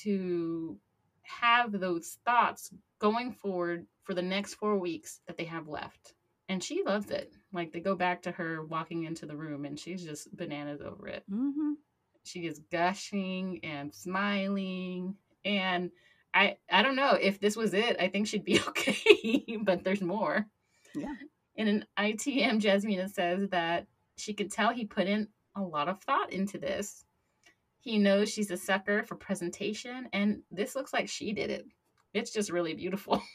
to 0.02 0.78
have 1.22 1.72
those 1.72 2.18
thoughts 2.26 2.70
going 3.00 3.32
forward 3.32 3.86
for 4.04 4.14
the 4.14 4.22
next 4.22 4.54
four 4.54 4.78
weeks 4.78 5.20
that 5.26 5.36
they 5.36 5.44
have 5.44 5.68
left. 5.68 6.14
And 6.48 6.62
she 6.62 6.82
loves 6.84 7.10
it. 7.10 7.32
Like 7.52 7.72
they 7.72 7.80
go 7.80 7.94
back 7.94 8.22
to 8.22 8.30
her 8.32 8.64
walking 8.64 9.04
into 9.04 9.26
the 9.26 9.36
room, 9.36 9.64
and 9.64 9.78
she's 9.78 10.04
just 10.04 10.34
bananas 10.36 10.80
over 10.82 11.08
it. 11.08 11.24
Mm-hmm. 11.30 11.72
She 12.24 12.46
is 12.46 12.60
gushing 12.70 13.60
and 13.62 13.94
smiling, 13.94 15.16
and 15.44 15.90
I 16.34 16.56
I 16.70 16.82
don't 16.82 16.96
know 16.96 17.12
if 17.12 17.40
this 17.40 17.56
was 17.56 17.72
it. 17.72 17.96
I 17.98 18.08
think 18.08 18.26
she'd 18.26 18.44
be 18.44 18.60
okay, 18.68 19.44
but 19.62 19.84
there's 19.84 20.02
more. 20.02 20.46
Yeah. 20.94 21.14
In 21.56 21.68
an 21.68 21.86
ITM, 21.98 22.60
Jasmina 22.60 23.08
says 23.08 23.48
that 23.50 23.86
she 24.16 24.34
could 24.34 24.50
tell 24.50 24.70
he 24.70 24.84
put 24.84 25.06
in 25.06 25.28
a 25.56 25.62
lot 25.62 25.88
of 25.88 26.00
thought 26.02 26.32
into 26.32 26.58
this. 26.58 27.04
He 27.80 27.98
knows 27.98 28.30
she's 28.30 28.50
a 28.50 28.56
sucker 28.56 29.02
for 29.02 29.14
presentation, 29.14 30.08
and 30.12 30.42
this 30.50 30.74
looks 30.74 30.92
like 30.92 31.08
she 31.08 31.32
did 31.32 31.50
it. 31.50 31.66
It's 32.12 32.32
just 32.32 32.50
really 32.50 32.74
beautiful. 32.74 33.22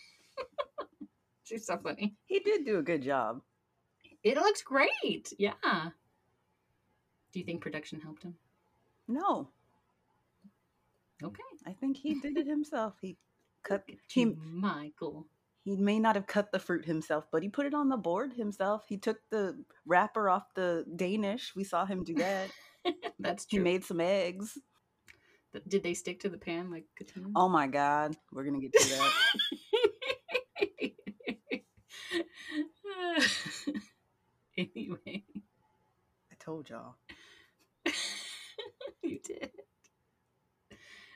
she's 1.50 1.66
so 1.66 1.78
funny. 1.78 2.16
He 2.26 2.39
did 2.39 2.66
do 2.66 2.80
a 2.80 2.84
good 2.84 3.02
job. 3.02 3.41
It 4.24 4.36
looks 4.36 4.62
great. 4.62 5.34
Yeah. 5.38 5.54
Do 7.32 7.39
you 7.39 7.45
think 7.45 7.62
production 7.62 8.02
helped 8.02 8.24
him? 8.24 8.36
No. 9.08 9.50
Okay. 11.24 11.43
I 11.66 11.74
think 11.74 11.97
he 11.97 12.20
did 12.20 12.38
it 12.38 12.47
himself. 12.47 12.93
He 13.02 13.18
cut 13.64 13.84
he, 14.08 14.26
Michael. 14.26 15.28
He 15.64 15.76
may 15.76 16.00
not 16.00 16.16
have 16.16 16.28
cut 16.28 16.52
the 16.52 16.60
fruit 16.60 16.86
himself, 16.86 17.26
but 17.32 17.43
he 17.43 17.50
put 17.50 17.66
it 17.66 17.74
on 17.74 17.89
the 17.89 17.97
board 17.97 18.34
himself. 18.34 18.86
He 18.88 18.97
took 18.97 19.18
the 19.30 19.64
wrapper 19.86 20.30
off 20.30 20.54
the 20.56 20.86
Danish. 20.95 21.54
We 21.56 21.64
saw 21.64 21.86
him 21.86 22.04
do 22.04 22.16
that. 22.16 22.50
That's 23.20 23.45
true. 23.45 23.60
He 23.60 23.64
made 23.64 23.84
some 23.84 24.00
eggs. 24.00 24.58
Did 25.68 25.84
they 25.84 25.95
stick 25.95 26.20
to 26.22 26.30
the 26.30 26.38
pan 26.38 26.70
like 26.72 26.86
Katina? 26.95 27.28
Oh 27.36 27.50
my 27.50 27.68
god, 27.68 28.16
we're 28.32 28.43
gonna 28.43 28.60
get 28.60 28.74
to 28.74 28.89
that. 28.89 29.12
anyway, 34.58 35.24
I 36.32 36.36
told 36.39 36.70
y'all. 36.70 36.95
you 39.04 39.20
did. 39.24 39.52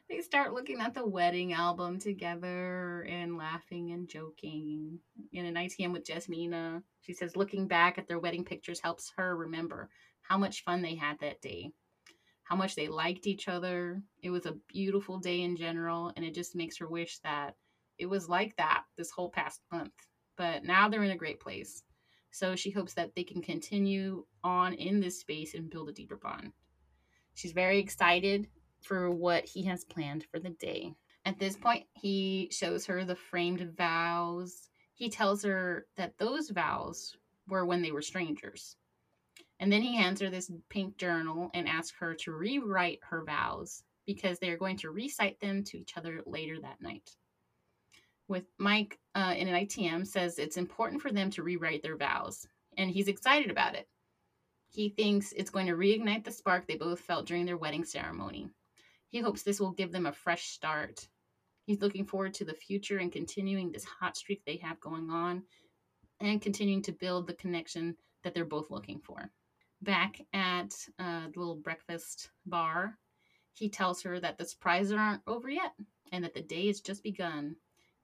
They 0.10 0.22
start 0.22 0.54
looking 0.54 0.80
at 0.80 0.94
the 0.94 1.08
wedding 1.08 1.54
album 1.54 1.98
together 1.98 3.02
and 3.10 3.38
laughing 3.38 3.92
and 3.92 4.08
joking. 4.08 5.00
In 5.32 5.46
an 5.46 5.56
ITM 5.56 5.94
with 5.94 6.06
Jasmina, 6.06 6.84
she 7.02 7.14
says 7.14 7.36
looking 7.36 7.68
back 7.68 7.98
at 7.98 8.08
their 8.08 8.20
wedding 8.20 8.46
pictures 8.46 8.80
helps 8.80 9.12
her 9.18 9.36
remember 9.36 9.90
how 10.22 10.38
much 10.38 10.64
fun 10.64 10.82
they 10.82 10.96
had 10.96 11.20
that 11.20 11.42
day, 11.42 11.72
how 12.44 12.56
much 12.56 12.76
they 12.76 12.88
liked 12.88 13.28
each 13.28 13.48
other. 13.48 14.02
It 14.22 14.30
was 14.30 14.46
a 14.46 14.58
beautiful 14.68 15.20
day 15.20 15.42
in 15.42 15.56
general, 15.56 16.12
and 16.16 16.26
it 16.26 16.36
just 16.36 16.56
makes 16.56 16.78
her 16.78 16.88
wish 16.88 17.20
that 17.20 17.56
it 17.98 18.06
was 18.06 18.30
like 18.30 18.56
that 18.58 18.84
this 18.98 19.12
whole 19.12 19.30
past 19.30 19.62
month. 19.72 19.94
But 20.38 20.64
now 20.64 20.90
they're 20.90 21.04
in 21.04 21.12
a 21.12 21.18
great 21.18 21.40
place. 21.40 21.84
So 22.32 22.56
she 22.56 22.72
hopes 22.72 22.94
that 22.96 23.16
they 23.16 23.24
can 23.24 23.42
continue 23.42 24.26
on 24.44 24.74
in 24.74 25.00
this 25.00 25.20
space 25.20 25.54
and 25.54 25.70
build 25.70 25.90
a 25.90 25.94
deeper 25.94 26.16
bond. 26.16 26.52
She's 27.36 27.52
very 27.52 27.80
excited 27.80 28.48
for 28.82 29.10
what 29.12 29.46
he 29.46 29.64
has 29.66 29.86
planned 29.86 30.26
for 30.32 30.40
the 30.40 30.50
day. 30.50 30.94
At 31.26 31.40
this 31.40 31.56
point, 31.56 31.86
he 31.94 32.50
shows 32.52 32.86
her 32.88 33.06
the 33.06 33.16
framed 33.16 33.76
vows. 33.78 34.70
He 34.96 35.10
tells 35.10 35.44
her 35.44 35.86
that 35.96 36.18
those 36.18 36.50
vows 36.50 37.16
were 37.48 37.66
when 37.66 37.82
they 37.82 37.92
were 37.92 38.02
strangers. 38.02 38.76
And 39.60 39.72
then 39.72 39.82
he 39.82 39.96
hands 39.96 40.20
her 40.20 40.30
this 40.30 40.52
pink 40.70 40.98
journal 40.98 41.50
and 41.54 41.68
asks 41.68 41.98
her 42.00 42.16
to 42.16 42.32
rewrite 42.32 43.00
her 43.10 43.24
vows 43.24 43.84
because 44.06 44.40
they 44.40 44.50
are 44.50 44.58
going 44.58 44.78
to 44.78 44.92
recite 44.92 45.40
them 45.40 45.64
to 45.66 45.78
each 45.78 45.96
other 45.96 46.22
later 46.26 46.60
that 46.60 46.82
night. 46.82 47.16
With 48.28 48.46
Mike 48.58 49.00
uh, 49.16 49.34
in 49.38 49.48
an 49.48 49.66
ITM 49.66 50.08
says 50.08 50.40
it's 50.40 50.58
important 50.58 51.02
for 51.02 51.12
them 51.12 51.30
to 51.32 51.44
rewrite 51.44 51.84
their 51.84 51.98
vows, 51.98 52.48
and 52.78 52.90
he's 52.90 53.08
excited 53.08 53.52
about 53.52 53.76
it. 53.76 53.88
He 54.70 54.90
thinks 54.90 55.34
it's 55.34 55.52
going 55.52 55.68
to 55.68 55.74
reignite 55.74 56.24
the 56.24 56.32
spark 56.32 56.66
they 56.66 56.76
both 56.76 57.00
felt 57.00 57.28
during 57.28 57.46
their 57.46 57.58
wedding 57.58 57.84
ceremony. 57.84 58.50
He 59.10 59.20
hopes 59.20 59.44
this 59.44 59.60
will 59.60 59.72
give 59.72 59.92
them 59.92 60.08
a 60.08 60.12
fresh 60.12 60.46
start. 60.46 61.08
He's 61.66 61.82
looking 61.82 62.06
forward 62.06 62.34
to 62.36 62.46
the 62.46 62.56
future 62.56 62.98
and 62.98 63.12
continuing 63.12 63.72
this 63.72 63.86
hot 63.86 64.18
streak 64.18 64.44
they 64.46 64.58
have 64.58 64.80
going 64.80 65.12
on 65.12 65.44
and 66.20 66.42
continuing 66.42 66.82
to 66.84 66.92
build 66.92 67.28
the 67.28 67.36
connection 67.36 67.96
that 68.24 68.34
they're 68.34 68.46
both 68.46 68.72
looking 68.72 69.00
for. 69.00 69.30
Back 69.82 70.22
at 70.34 70.74
uh, 70.98 71.28
the 71.32 71.40
little 71.40 71.56
breakfast 71.56 72.32
bar, 72.46 72.98
he 73.54 73.70
tells 73.70 74.02
her 74.02 74.20
that 74.20 74.38
the 74.38 74.46
surprises 74.46 74.94
aren't 74.94 75.22
over 75.28 75.50
yet 75.50 75.74
and 76.12 76.24
that 76.24 76.34
the 76.34 76.42
day 76.42 76.68
has 76.68 76.82
just 76.82 77.04
begun. 77.04 77.56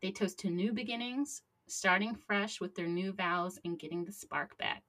They 0.01 0.11
toast 0.11 0.39
to 0.39 0.49
new 0.49 0.73
beginnings, 0.73 1.41
starting 1.67 2.15
fresh 2.15 2.61
with 2.61 2.75
their 2.75 2.87
new 2.87 3.11
vows 3.11 3.59
and 3.65 3.79
getting 3.79 4.05
the 4.05 4.11
spark 4.11 4.57
back. 4.57 4.83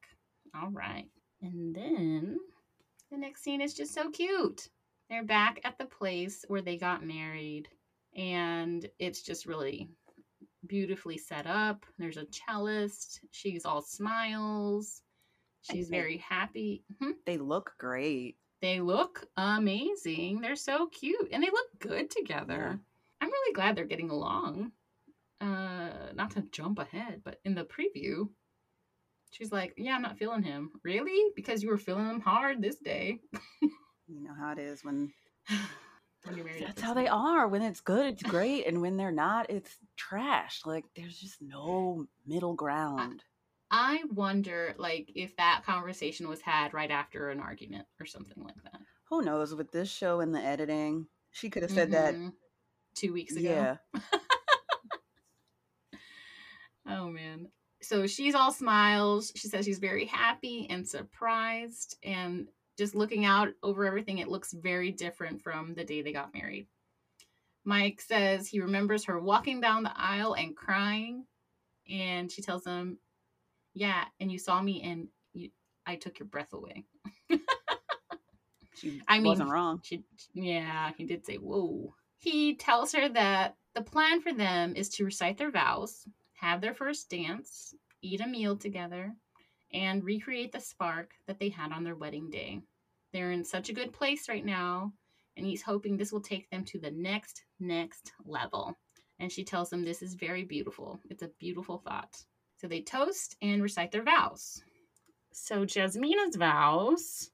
All 0.54 0.70
right. 0.70 1.06
And 1.42 1.74
then 1.74 2.38
the 3.10 3.18
next 3.18 3.42
scene 3.42 3.60
is 3.60 3.74
just 3.74 3.94
so 3.94 4.10
cute. 4.10 4.68
They're 5.08 5.24
back 5.24 5.60
at 5.64 5.78
the 5.78 5.86
place 5.86 6.44
where 6.48 6.62
they 6.62 6.76
got 6.76 7.04
married, 7.04 7.68
and 8.14 8.88
it's 8.98 9.22
just 9.22 9.46
really 9.46 9.88
beautifully 10.66 11.18
set 11.18 11.46
up. 11.46 11.84
There's 11.98 12.16
a 12.16 12.26
cellist. 12.26 13.20
She's 13.32 13.64
all 13.64 13.82
smiles. 13.82 15.02
She's 15.62 15.88
very 15.88 16.18
happy. 16.18 16.84
Hmm? 17.00 17.12
They 17.26 17.36
look 17.36 17.72
great. 17.78 18.36
They 18.62 18.80
look 18.80 19.26
amazing. 19.36 20.40
They're 20.40 20.56
so 20.56 20.86
cute 20.86 21.28
and 21.32 21.42
they 21.42 21.50
look 21.50 21.66
good 21.78 22.10
together. 22.10 22.54
Yeah. 22.70 22.76
I'm 23.20 23.30
really 23.30 23.54
glad 23.54 23.76
they're 23.76 23.84
getting 23.84 24.10
along. 24.10 24.72
Uh, 25.40 26.12
not 26.14 26.32
to 26.32 26.42
jump 26.52 26.78
ahead, 26.78 27.22
but 27.24 27.40
in 27.44 27.54
the 27.54 27.64
preview, 27.64 28.28
She's 29.30 29.52
like, 29.52 29.74
Yeah, 29.76 29.94
I'm 29.94 30.02
not 30.02 30.18
feeling 30.18 30.42
him. 30.42 30.72
Really? 30.84 31.32
Because 31.34 31.62
you 31.62 31.70
were 31.70 31.78
feeling 31.78 32.06
him 32.06 32.20
hard 32.20 32.60
this 32.60 32.78
day. 32.78 33.20
you 33.62 34.22
know 34.22 34.34
how 34.38 34.52
it 34.52 34.58
is 34.58 34.84
when. 34.84 35.12
Tony 36.26 36.42
married 36.42 36.66
that's 36.66 36.82
how 36.82 36.92
they 36.92 37.08
are. 37.08 37.48
When 37.48 37.62
it's 37.62 37.80
good, 37.80 38.04
it's 38.04 38.22
great. 38.22 38.66
and 38.66 38.82
when 38.82 38.98
they're 38.98 39.10
not, 39.10 39.48
it's 39.48 39.78
trash. 39.96 40.60
Like, 40.66 40.84
there's 40.94 41.18
just 41.18 41.40
no 41.40 42.04
middle 42.26 42.52
ground. 42.52 43.24
I, 43.70 44.00
I 44.00 44.12
wonder, 44.12 44.74
like, 44.76 45.10
if 45.14 45.34
that 45.38 45.62
conversation 45.64 46.28
was 46.28 46.42
had 46.42 46.74
right 46.74 46.90
after 46.90 47.30
an 47.30 47.40
argument 47.40 47.86
or 47.98 48.04
something 48.04 48.44
like 48.44 48.62
that. 48.64 48.82
Who 49.08 49.22
knows? 49.22 49.54
With 49.54 49.72
this 49.72 49.90
show 49.90 50.20
and 50.20 50.34
the 50.34 50.42
editing, 50.42 51.06
she 51.30 51.48
could 51.48 51.62
have 51.62 51.72
said 51.72 51.90
mm-hmm. 51.90 52.24
that 52.26 52.32
two 52.94 53.14
weeks 53.14 53.34
ago. 53.34 53.78
Yeah. 53.94 54.00
oh 56.90 57.08
man 57.08 57.48
so 57.82 58.06
she's 58.06 58.34
all 58.34 58.52
smiles. 58.52 59.32
She 59.34 59.48
says 59.48 59.64
she's 59.64 59.78
very 59.78 60.06
happy 60.06 60.66
and 60.68 60.86
surprised. 60.86 61.96
And 62.02 62.48
just 62.76 62.94
looking 62.94 63.24
out 63.24 63.48
over 63.62 63.86
everything, 63.86 64.18
it 64.18 64.28
looks 64.28 64.52
very 64.52 64.90
different 64.90 65.42
from 65.42 65.74
the 65.74 65.84
day 65.84 66.02
they 66.02 66.12
got 66.12 66.34
married. 66.34 66.66
Mike 67.64 68.00
says 68.00 68.46
he 68.46 68.60
remembers 68.60 69.04
her 69.04 69.18
walking 69.18 69.60
down 69.60 69.82
the 69.82 69.92
aisle 69.94 70.34
and 70.34 70.56
crying. 70.56 71.24
And 71.90 72.30
she 72.30 72.42
tells 72.42 72.64
him, 72.64 72.98
Yeah, 73.74 74.04
and 74.20 74.30
you 74.30 74.38
saw 74.38 74.60
me 74.60 74.82
and 74.82 75.08
you, 75.32 75.50
I 75.86 75.96
took 75.96 76.18
your 76.18 76.28
breath 76.28 76.52
away. 76.52 76.84
she 78.74 79.00
I 79.08 79.18
mean, 79.18 79.26
wasn't 79.26 79.50
wrong. 79.50 79.80
She, 79.82 80.04
yeah, 80.34 80.90
he 80.96 81.04
did 81.04 81.24
say, 81.24 81.36
Whoa. 81.36 81.94
He 82.18 82.56
tells 82.56 82.92
her 82.92 83.08
that 83.08 83.56
the 83.74 83.80
plan 83.80 84.20
for 84.20 84.32
them 84.32 84.74
is 84.76 84.90
to 84.90 85.04
recite 85.04 85.38
their 85.38 85.50
vows 85.50 86.06
have 86.40 86.62
their 86.62 86.74
first 86.74 87.10
dance, 87.10 87.74
eat 88.00 88.22
a 88.22 88.26
meal 88.26 88.56
together, 88.56 89.12
and 89.74 90.02
recreate 90.02 90.52
the 90.52 90.60
spark 90.60 91.12
that 91.26 91.38
they 91.38 91.50
had 91.50 91.70
on 91.70 91.84
their 91.84 91.94
wedding 91.94 92.30
day. 92.30 92.60
They're 93.12 93.32
in 93.32 93.44
such 93.44 93.68
a 93.68 93.74
good 93.74 93.92
place 93.92 94.28
right 94.28 94.44
now, 94.44 94.92
and 95.36 95.44
he's 95.44 95.62
hoping 95.62 95.96
this 95.96 96.12
will 96.12 96.20
take 96.22 96.48
them 96.48 96.64
to 96.64 96.78
the 96.78 96.90
next, 96.92 97.42
next 97.58 98.12
level. 98.24 98.78
And 99.18 99.30
she 99.30 99.44
tells 99.44 99.70
him 99.70 99.84
this 99.84 100.00
is 100.00 100.14
very 100.14 100.44
beautiful. 100.44 100.98
It's 101.10 101.22
a 101.22 101.30
beautiful 101.38 101.78
thought. 101.78 102.16
So 102.56 102.66
they 102.66 102.80
toast 102.80 103.36
and 103.42 103.62
recite 103.62 103.92
their 103.92 104.02
vows. 104.02 104.62
So 105.32 105.66
Jasmina's 105.66 106.36
vows 106.36 107.30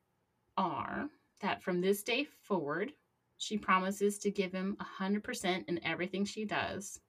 are 0.56 1.08
that 1.40 1.62
from 1.62 1.80
this 1.80 2.02
day 2.02 2.26
forward, 2.42 2.92
she 3.38 3.56
promises 3.56 4.18
to 4.18 4.30
give 4.32 4.52
him 4.52 4.76
100% 5.00 5.68
in 5.68 5.84
everything 5.84 6.24
she 6.24 6.44
does 6.44 7.00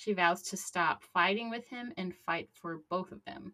she 0.00 0.14
vows 0.14 0.40
to 0.40 0.56
stop 0.56 1.02
fighting 1.12 1.50
with 1.50 1.68
him 1.68 1.92
and 1.98 2.16
fight 2.16 2.48
for 2.54 2.80
both 2.88 3.12
of 3.12 3.22
them. 3.26 3.52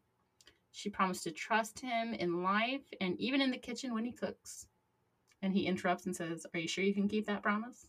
She 0.71 0.89
promised 0.89 1.25
to 1.25 1.33
trust 1.33 1.81
him 1.81 2.15
in 2.15 2.45
life 2.45 2.85
and 3.01 3.19
even 3.19 3.41
in 3.41 3.51
the 3.51 3.59
kitchen 3.59 3.93
when 3.93 4.05
he 4.05 4.13
cooks. 4.13 4.65
And 5.43 5.53
he 5.53 5.67
interrupts 5.67 6.07
and 6.07 6.15
says, 6.15 6.47
Are 6.55 6.61
you 6.61 6.69
sure 6.69 6.85
you 6.85 6.95
can 6.95 7.09
keep 7.09 7.27
that 7.27 7.43
promise? 7.43 7.89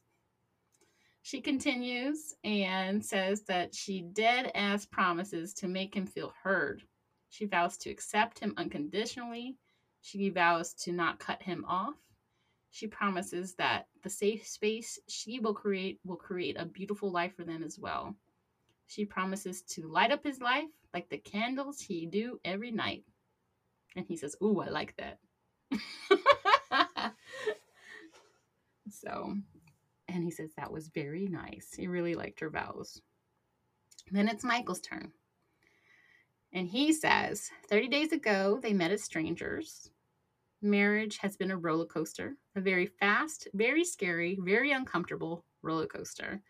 She 1.21 1.39
continues 1.39 2.33
and 2.43 3.05
says 3.05 3.43
that 3.43 3.75
she 3.75 4.01
dead 4.01 4.51
ass 4.55 4.87
promises 4.87 5.53
to 5.55 5.67
make 5.67 5.93
him 5.95 6.07
feel 6.07 6.33
heard. 6.41 6.81
She 7.29 7.45
vows 7.45 7.77
to 7.79 7.91
accept 7.91 8.39
him 8.39 8.55
unconditionally. 8.57 9.55
She 10.01 10.29
vows 10.31 10.73
to 10.85 10.91
not 10.91 11.19
cut 11.19 11.43
him 11.43 11.63
off. 11.67 11.93
She 12.71 12.87
promises 12.87 13.53
that 13.55 13.85
the 14.01 14.09
safe 14.09 14.47
space 14.47 14.97
she 15.07 15.39
will 15.39 15.53
create 15.53 15.99
will 16.03 16.15
create 16.15 16.57
a 16.57 16.65
beautiful 16.65 17.11
life 17.11 17.35
for 17.35 17.43
them 17.43 17.61
as 17.61 17.77
well. 17.77 18.15
She 18.87 19.05
promises 19.05 19.61
to 19.63 19.87
light 19.87 20.11
up 20.11 20.23
his 20.23 20.39
life 20.39 20.69
like 20.93 21.09
the 21.09 21.17
candles 21.17 21.79
he 21.79 22.05
do 22.05 22.39
every 22.43 22.71
night. 22.71 23.03
And 23.95 24.05
he 24.07 24.15
says, 24.15 24.35
Ooh, 24.41 24.61
I 24.61 24.69
like 24.69 24.95
that. 24.97 25.19
so, 28.89 29.35
and 30.07 30.23
he 30.23 30.31
says 30.31 30.51
that 30.55 30.71
was 30.71 30.87
very 30.87 31.27
nice. 31.27 31.73
He 31.75 31.87
really 31.87 32.15
liked 32.15 32.39
her 32.39 32.49
vows. 32.49 33.01
Then 34.11 34.29
it's 34.29 34.43
Michael's 34.43 34.81
turn. 34.81 35.11
And 36.53 36.67
he 36.67 36.93
says 36.93 37.49
30 37.69 37.89
days 37.89 38.13
ago, 38.13 38.59
they 38.61 38.73
met 38.73 38.91
as 38.91 39.03
strangers. 39.03 39.91
Marriage 40.61 41.17
has 41.17 41.35
been 41.35 41.51
a 41.51 41.57
roller 41.57 41.85
coaster, 41.85 42.35
a 42.55 42.61
very 42.61 42.87
fast, 42.87 43.47
very 43.53 43.83
scary, 43.83 44.39
very 44.41 44.71
uncomfortable 44.71 45.45
roller 45.61 45.85
coaster. 45.85 46.41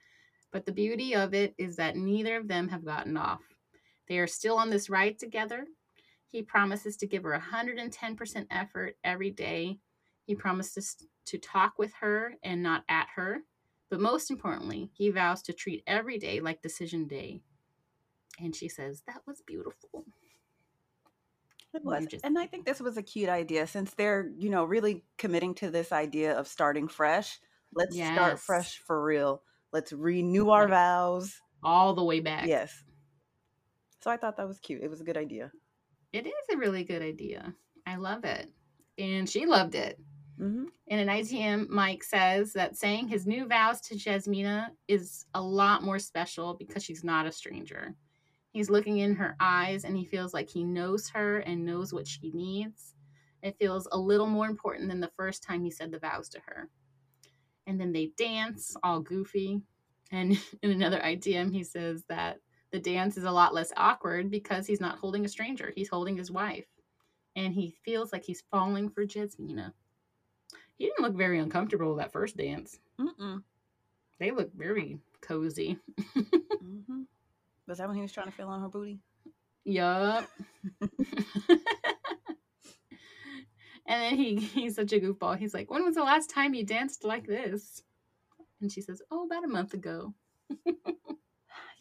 But 0.52 0.66
the 0.66 0.72
beauty 0.72 1.16
of 1.16 1.34
it 1.34 1.54
is 1.58 1.76
that 1.76 1.98
neither 1.98 2.38
of 2.38 2.48
them 2.48 2.70
have 2.70 2.86
gotten 2.86 3.18
off. 3.18 3.42
They 4.08 4.20
are 4.20 4.28
still 4.28 4.58
on 4.58 4.70
this 4.70 4.90
ride 4.90 5.20
together. 5.20 5.66
He 6.30 6.42
promises 6.42 6.98
to 6.98 7.08
give 7.08 7.24
her 7.24 7.38
110% 7.38 8.48
effort 8.52 8.98
every 9.04 9.32
day. 9.32 9.80
He 10.26 10.36
promises 10.36 10.96
to 11.26 11.38
talk 11.38 11.78
with 11.78 11.94
her 12.00 12.36
and 12.44 12.64
not 12.64 12.84
at 12.90 13.08
her. 13.16 13.40
But 13.90 14.02
most 14.02 14.32
importantly, 14.32 14.90
he 14.94 15.10
vows 15.10 15.42
to 15.44 15.54
treat 15.54 15.84
every 15.88 16.18
day 16.18 16.40
like 16.42 16.62
decision 16.62 17.08
day. 17.08 17.42
And 18.40 18.56
she 18.56 18.68
says, 18.68 19.04
That 19.08 19.22
was 19.26 19.42
beautiful. 19.46 20.06
It 21.74 21.84
was. 21.84 22.06
Just... 22.08 22.26
And 22.26 22.38
I 22.38 22.48
think 22.48 22.66
this 22.66 22.80
was 22.80 22.98
a 22.98 23.04
cute 23.04 23.30
idea 23.30 23.68
since 23.68 23.94
they're, 23.94 24.30
you 24.38 24.50
know, 24.50 24.66
really 24.66 25.04
committing 25.18 25.54
to 25.56 25.70
this 25.70 25.92
idea 25.92 26.38
of 26.38 26.48
starting 26.48 26.88
fresh. 26.88 27.40
Let's 27.74 27.96
yes. 27.96 28.14
start 28.14 28.40
fresh 28.40 28.80
for 28.80 29.04
real. 29.04 29.42
Let's 29.74 29.94
renew 29.94 30.50
our 30.50 30.68
vows. 30.68 31.42
All 31.64 31.94
the 31.94 32.04
way 32.04 32.20
back. 32.20 32.46
Yes. 32.46 32.84
So 34.00 34.12
I 34.12 34.18
thought 34.18 34.38
that 34.38 34.48
was 34.48 34.60
cute. 34.60 34.84
It 34.84 34.90
was 34.90 35.02
a 35.02 35.04
good 35.04 35.18
idea. 35.18 35.52
It 36.14 36.26
is 36.28 36.34
a 36.52 36.58
really 36.58 36.84
good 36.84 37.02
idea. 37.02 37.54
I 37.86 37.96
love 37.96 38.24
it. 38.26 38.50
And 38.98 39.30
she 39.30 39.46
loved 39.46 39.76
it. 39.76 40.00
Mm-hmm. 40.40 40.66
In 40.88 41.00
an 41.00 41.08
ITM, 41.08 41.68
Mike 41.70 42.04
says 42.04 42.54
that 42.54 42.78
saying 42.78 43.08
his 43.08 43.26
new 43.26 43.48
vows 43.48 43.82
to 43.82 43.96
Jasmina 43.96 44.68
is 44.88 45.26
a 45.34 45.42
lot 45.42 45.84
more 45.84 46.00
special 46.00 46.54
because 46.54 46.84
she's 46.84 47.04
not 47.04 47.26
a 47.26 47.32
stranger. 47.32 47.96
He's 48.52 48.70
looking 48.70 49.00
in 49.00 49.16
her 49.16 49.36
eyes 49.40 49.84
and 49.84 49.98
he 49.98 50.06
feels 50.06 50.34
like 50.34 50.50
he 50.50 50.64
knows 50.64 51.10
her 51.10 51.40
and 51.40 51.66
knows 51.66 51.92
what 51.92 52.08
she 52.08 52.32
needs. 52.34 52.94
It 53.44 53.58
feels 53.60 53.88
a 53.92 53.98
little 53.98 54.28
more 54.28 54.48
important 54.48 54.90
than 54.90 55.00
the 55.00 55.12
first 55.18 55.44
time 55.44 55.64
he 55.64 55.72
said 55.72 55.92
the 55.92 56.00
vows 56.00 56.30
to 56.30 56.40
her. 56.46 56.70
And 57.68 57.80
then 57.80 57.92
they 57.92 58.12
dance, 58.18 58.76
all 58.82 59.02
goofy. 59.02 59.62
And 60.12 60.40
in 60.64 60.72
another 60.72 61.00
ITM, 61.00 61.52
he 61.52 61.64
says 61.64 62.04
that 62.10 62.40
the 62.72 62.80
dance 62.80 63.18
is 63.18 63.24
a 63.24 63.32
lot 63.32 63.54
less 63.54 63.72
awkward 63.78 64.32
because 64.32 64.66
he's 64.66 64.82
not 64.82 64.98
holding 64.98 65.26
a 65.26 65.30
stranger, 65.30 65.72
he's 65.76 65.90
holding 65.90 66.18
his 66.18 66.32
wife. 66.32 66.66
And 67.36 67.54
he 67.54 67.76
feels 67.86 68.12
like 68.12 68.24
he's 68.26 68.44
falling 68.50 68.90
for 68.90 69.06
Jasmina. 69.06 69.72
He 70.78 70.86
didn't 70.86 71.04
look 71.04 71.16
very 71.16 71.40
uncomfortable 71.40 71.96
that 71.96 72.12
first 72.12 72.36
dance. 72.36 72.80
Mm-mm. 73.00 73.44
They 74.20 74.32
look 74.32 74.54
very 74.56 75.00
cozy. 75.22 75.78
Mm-hmm. 76.18 77.02
Was 77.68 77.78
that 77.78 77.88
when 77.88 77.98
he 77.98 78.02
was 78.02 78.12
trying 78.12 78.28
to 78.28 78.32
feel 78.32 78.48
on 78.48 78.62
her 78.62 78.70
booty? 78.70 79.00
yup. 79.66 80.28
and 83.88 84.02
then 84.02 84.16
he 84.16 84.36
he's 84.54 84.76
such 84.76 84.94
a 84.94 85.00
goofball. 85.00 85.38
He's 85.38 85.54
like, 85.54 85.72
"When 85.72 85.84
was 85.84 85.96
the 85.96 86.04
last 86.04 86.30
time 86.30 86.54
you 86.54 86.66
danced 86.66 87.04
like 87.04 87.28
this?" 87.28 87.82
And 88.62 88.72
she 88.72 88.82
says, 88.82 89.02
"Oh, 89.12 89.26
about 89.26 89.46
a 89.46 89.48
month 89.48 89.74
ago." 89.74 90.14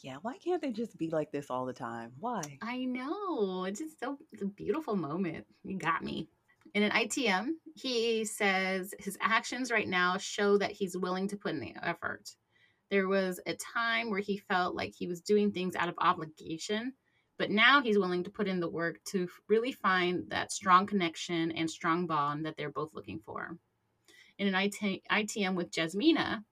Yeah, 0.02 0.18
why 0.22 0.36
can't 0.38 0.60
they 0.62 0.70
just 0.70 0.96
be 0.98 1.10
like 1.10 1.32
this 1.32 1.50
all 1.50 1.66
the 1.66 1.72
time? 1.72 2.12
Why? 2.20 2.42
I 2.62 2.84
know. 2.84 3.64
It's 3.64 3.80
just 3.80 3.98
so 3.98 4.18
it's 4.30 4.42
a 4.42 4.46
beautiful 4.46 4.94
moment. 4.94 5.46
You 5.64 5.78
got 5.78 6.04
me. 6.04 6.28
In 6.74 6.82
an 6.82 6.92
ITM, 6.92 7.52
he 7.74 8.24
says 8.24 8.94
his 8.98 9.16
actions 9.20 9.72
right 9.72 9.88
now 9.88 10.18
show 10.18 10.58
that 10.58 10.70
he's 10.70 10.96
willing 10.96 11.26
to 11.28 11.36
put 11.36 11.54
in 11.54 11.60
the 11.60 11.74
effort. 11.82 12.30
There 12.90 13.08
was 13.08 13.40
a 13.46 13.54
time 13.54 14.10
where 14.10 14.20
he 14.20 14.36
felt 14.36 14.76
like 14.76 14.94
he 14.94 15.08
was 15.08 15.22
doing 15.22 15.50
things 15.50 15.74
out 15.74 15.88
of 15.88 15.94
obligation, 15.98 16.92
but 17.38 17.50
now 17.50 17.82
he's 17.82 17.98
willing 17.98 18.24
to 18.24 18.30
put 18.30 18.48
in 18.48 18.60
the 18.60 18.68
work 18.68 19.02
to 19.06 19.28
really 19.48 19.72
find 19.72 20.28
that 20.30 20.52
strong 20.52 20.86
connection 20.86 21.50
and 21.52 21.70
strong 21.70 22.06
bond 22.06 22.46
that 22.46 22.56
they're 22.56 22.70
both 22.70 22.94
looking 22.94 23.20
for. 23.24 23.56
In 24.38 24.48
an 24.48 24.54
IT, 24.54 25.02
ITM 25.10 25.54
with 25.54 25.70
Jasmina, 25.70 26.44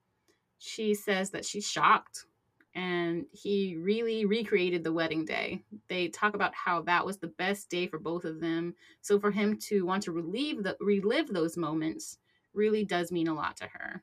she 0.59 0.95
says 0.95 1.31
that 1.31 1.45
she's 1.45 1.67
shocked 1.67 2.27
and 2.75 3.27
he 3.31 3.77
really 3.77 4.25
recreated 4.25 4.83
the 4.83 4.93
wedding 4.93 5.25
day. 5.25 5.63
They 5.89 6.09
talk 6.09 6.35
about 6.35 6.55
how 6.55 6.83
that 6.83 7.07
was 7.07 7.19
the 7.19 7.29
best 7.29 7.71
day 7.71 7.87
for 7.87 7.99
both 7.99 8.25
of 8.25 8.41
them. 8.41 8.75
So 9.01 9.21
for 9.21 9.31
him 9.31 9.59
to 9.69 9.85
want 9.85 10.03
to 10.05 10.13
relieve 10.13 10.63
the 10.63 10.77
relive 10.81 11.29
those 11.29 11.57
moments 11.57 12.19
really 12.53 12.85
does 12.85 13.13
mean 13.13 13.29
a 13.29 13.35
lot 13.35 13.57
to 13.59 13.69
her. 13.73 14.03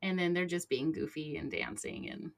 And 0.00 0.18
then 0.18 0.32
they're 0.32 0.46
just 0.46 0.68
being 0.68 0.92
goofy 0.92 1.36
and 1.36 1.50
dancing 1.50 2.08
and 2.10 2.30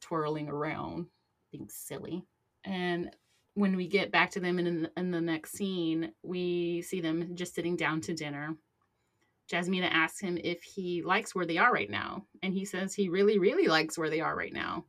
twirling 0.00 0.48
around, 0.48 1.06
being 1.52 1.68
silly. 1.68 2.24
And 2.64 3.10
when 3.54 3.76
we 3.76 3.88
get 3.88 4.12
back 4.12 4.30
to 4.32 4.40
them 4.40 4.58
in, 4.58 4.88
in 4.96 5.10
the 5.10 5.20
next 5.20 5.52
scene, 5.52 6.12
we 6.22 6.82
see 6.82 7.00
them 7.00 7.34
just 7.34 7.54
sitting 7.54 7.76
down 7.76 8.00
to 8.02 8.14
dinner. 8.14 8.56
Jasmina 9.50 9.88
asks 9.90 10.20
him 10.20 10.38
if 10.42 10.62
he 10.62 11.02
likes 11.02 11.34
where 11.34 11.46
they 11.46 11.58
are 11.58 11.72
right 11.72 11.90
now. 11.90 12.24
And 12.42 12.52
he 12.52 12.64
says 12.64 12.94
he 12.94 13.08
really, 13.08 13.38
really 13.38 13.66
likes 13.66 13.96
where 13.96 14.10
they 14.10 14.20
are 14.20 14.36
right 14.36 14.52
now. 14.52 14.84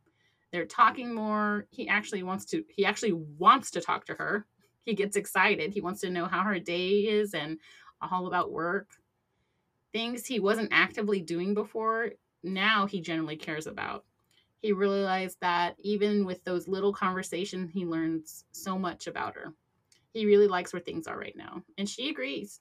They're 0.51 0.65
talking 0.65 1.13
more. 1.13 1.67
He 1.69 1.87
actually 1.87 2.23
wants 2.23 2.45
to 2.45 2.63
he 2.69 2.85
actually 2.85 3.13
wants 3.13 3.71
to 3.71 3.81
talk 3.81 4.05
to 4.05 4.15
her. 4.15 4.45
He 4.83 4.95
gets 4.95 5.15
excited. 5.15 5.71
He 5.71 5.81
wants 5.81 6.01
to 6.01 6.09
know 6.09 6.25
how 6.25 6.43
her 6.43 6.59
day 6.59 6.89
is 6.89 7.33
and 7.33 7.57
all 8.01 8.27
about 8.27 8.51
work. 8.51 8.87
Things 9.93 10.25
he 10.25 10.39
wasn't 10.39 10.69
actively 10.71 11.21
doing 11.21 11.53
before, 11.53 12.11
now 12.43 12.85
he 12.85 13.01
generally 13.01 13.35
cares 13.35 13.67
about. 13.67 14.05
He 14.61 14.73
realized 14.73 15.37
that 15.41 15.75
even 15.79 16.25
with 16.25 16.43
those 16.43 16.67
little 16.67 16.93
conversations, 16.93 17.71
he 17.71 17.85
learns 17.85 18.43
so 18.51 18.77
much 18.77 19.07
about 19.07 19.35
her. 19.35 19.53
He 20.11 20.25
really 20.25 20.47
likes 20.47 20.73
where 20.73 20.81
things 20.81 21.07
are 21.07 21.17
right 21.17 21.35
now. 21.35 21.63
And 21.77 21.87
she 21.87 22.09
agrees 22.09 22.59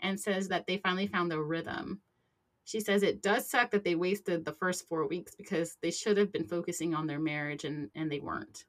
and 0.00 0.18
says 0.18 0.48
that 0.48 0.66
they 0.66 0.76
finally 0.78 1.06
found 1.06 1.30
their 1.30 1.42
rhythm. 1.42 2.00
She 2.64 2.78
says 2.78 3.02
it 3.02 3.22
does 3.22 3.50
suck 3.50 3.72
that 3.72 3.84
they 3.84 3.96
wasted 3.96 4.44
the 4.44 4.52
first 4.52 4.86
four 4.88 5.08
weeks 5.08 5.34
because 5.34 5.76
they 5.82 5.90
should 5.90 6.16
have 6.18 6.32
been 6.32 6.46
focusing 6.46 6.94
on 6.94 7.06
their 7.06 7.18
marriage 7.18 7.64
and, 7.64 7.90
and 7.94 8.10
they 8.10 8.20
weren't. 8.20 8.64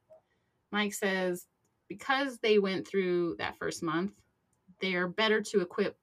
Mike 0.71 0.93
says 0.93 1.47
because 1.87 2.39
they 2.39 2.57
went 2.57 2.87
through 2.87 3.35
that 3.37 3.57
first 3.57 3.83
month, 3.83 4.13
they 4.79 4.95
are 4.95 5.07
better 5.07 5.41
to 5.41 5.59
equip 5.61 5.97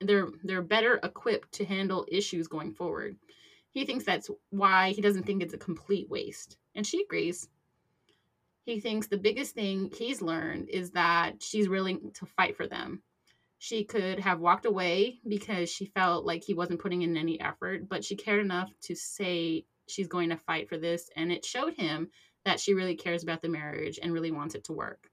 they're 0.00 0.28
they're 0.44 0.62
better 0.62 1.00
equipped 1.02 1.52
to 1.52 1.64
handle 1.64 2.06
issues 2.08 2.46
going 2.48 2.72
forward. 2.72 3.16
He 3.76 3.84
thinks 3.84 4.04
that's 4.04 4.30
why 4.50 4.90
he 4.90 5.02
doesn't 5.02 5.24
think 5.24 5.42
it's 5.42 5.54
a 5.54 5.58
complete 5.58 6.08
waste. 6.08 6.56
And 6.74 6.86
she 6.86 7.02
agrees. 7.02 7.48
He 8.64 8.80
thinks 8.80 9.06
the 9.06 9.18
biggest 9.18 9.54
thing 9.54 9.92
he's 9.96 10.20
learned 10.20 10.68
is 10.68 10.90
that 10.92 11.42
she's 11.42 11.68
willing 11.68 12.10
to 12.14 12.26
fight 12.26 12.56
for 12.56 12.66
them 12.66 13.02
she 13.58 13.84
could 13.84 14.20
have 14.20 14.40
walked 14.40 14.66
away 14.66 15.18
because 15.26 15.70
she 15.70 15.86
felt 15.86 16.26
like 16.26 16.44
he 16.44 16.54
wasn't 16.54 16.80
putting 16.80 17.02
in 17.02 17.16
any 17.16 17.40
effort, 17.40 17.88
but 17.88 18.04
she 18.04 18.14
cared 18.14 18.40
enough 18.40 18.70
to 18.82 18.94
say 18.94 19.64
she's 19.88 20.08
going 20.08 20.30
to 20.30 20.36
fight 20.36 20.68
for 20.68 20.76
this. 20.76 21.10
And 21.16 21.32
it 21.32 21.44
showed 21.44 21.74
him 21.74 22.08
that 22.44 22.60
she 22.60 22.74
really 22.74 22.94
cares 22.94 23.22
about 23.22 23.42
the 23.42 23.48
marriage 23.48 23.98
and 24.02 24.12
really 24.12 24.30
wants 24.30 24.54
it 24.54 24.64
to 24.64 24.72
work. 24.72 25.10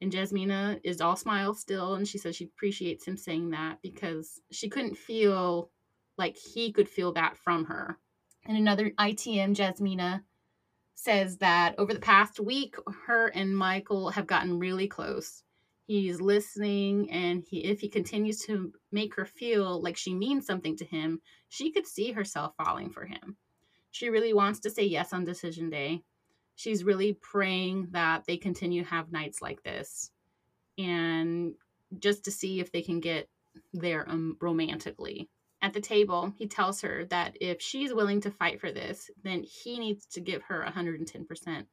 And 0.00 0.12
Jasmina 0.12 0.80
is 0.84 1.00
all 1.00 1.16
smiles 1.16 1.60
still. 1.60 1.94
And 1.94 2.06
she 2.06 2.18
says 2.18 2.36
she 2.36 2.44
appreciates 2.44 3.06
him 3.06 3.16
saying 3.16 3.50
that 3.50 3.78
because 3.82 4.40
she 4.50 4.68
couldn't 4.68 4.98
feel 4.98 5.70
like 6.18 6.36
he 6.36 6.72
could 6.72 6.88
feel 6.88 7.12
that 7.12 7.36
from 7.36 7.64
her. 7.66 7.98
And 8.46 8.56
another 8.56 8.90
ITM, 8.90 9.54
Jasmina 9.54 10.22
says 10.94 11.38
that 11.38 11.74
over 11.78 11.92
the 11.92 12.00
past 12.00 12.40
week, 12.40 12.76
her 13.06 13.28
and 13.28 13.56
Michael 13.56 14.10
have 14.10 14.26
gotten 14.26 14.58
really 14.58 14.88
close. 14.88 15.42
He's 15.86 16.20
listening 16.20 17.10
and 17.10 17.44
he 17.48 17.64
if 17.64 17.80
he 17.80 17.88
continues 17.88 18.40
to 18.46 18.72
make 18.90 19.14
her 19.14 19.24
feel 19.24 19.80
like 19.80 19.96
she 19.96 20.14
means 20.14 20.46
something 20.46 20.76
to 20.78 20.84
him 20.84 21.20
she 21.48 21.70
could 21.70 21.86
see 21.86 22.12
herself 22.12 22.54
falling 22.56 22.90
for 22.90 23.04
him. 23.04 23.36
She 23.90 24.08
really 24.08 24.34
wants 24.34 24.60
to 24.60 24.70
say 24.70 24.84
yes 24.84 25.12
on 25.12 25.24
decision 25.24 25.70
day. 25.70 26.02
She's 26.56 26.84
really 26.84 27.14
praying 27.14 27.88
that 27.92 28.24
they 28.26 28.36
continue 28.36 28.82
to 28.82 28.90
have 28.90 29.12
nights 29.12 29.40
like 29.40 29.62
this 29.62 30.10
and 30.78 31.54
just 31.98 32.24
to 32.24 32.30
see 32.30 32.60
if 32.60 32.72
they 32.72 32.82
can 32.82 33.00
get 33.00 33.28
there 33.72 34.08
um, 34.10 34.36
romantically 34.40 35.30
at 35.66 35.72
the 35.74 35.80
table 35.80 36.32
he 36.38 36.46
tells 36.46 36.80
her 36.80 37.04
that 37.06 37.36
if 37.40 37.60
she's 37.60 37.92
willing 37.92 38.20
to 38.20 38.30
fight 38.30 38.60
for 38.60 38.72
this 38.72 39.10
then 39.22 39.42
he 39.42 39.78
needs 39.78 40.06
to 40.06 40.20
give 40.20 40.42
her 40.42 40.64
110% 40.66 41.66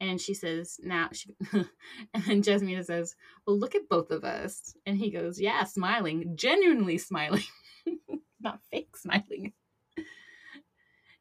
and 0.00 0.20
she 0.20 0.34
says, 0.34 0.78
now, 0.82 1.08
she, 1.12 1.34
and 1.52 2.24
then 2.26 2.42
Jasmina 2.42 2.84
says, 2.84 3.14
well, 3.46 3.58
look 3.58 3.74
at 3.74 3.88
both 3.88 4.10
of 4.10 4.24
us. 4.24 4.74
And 4.86 4.98
he 4.98 5.10
goes, 5.10 5.40
yeah, 5.40 5.64
smiling, 5.64 6.32
genuinely 6.36 6.98
smiling, 6.98 7.44
not 8.40 8.60
fake 8.70 8.96
smiling. 8.96 9.52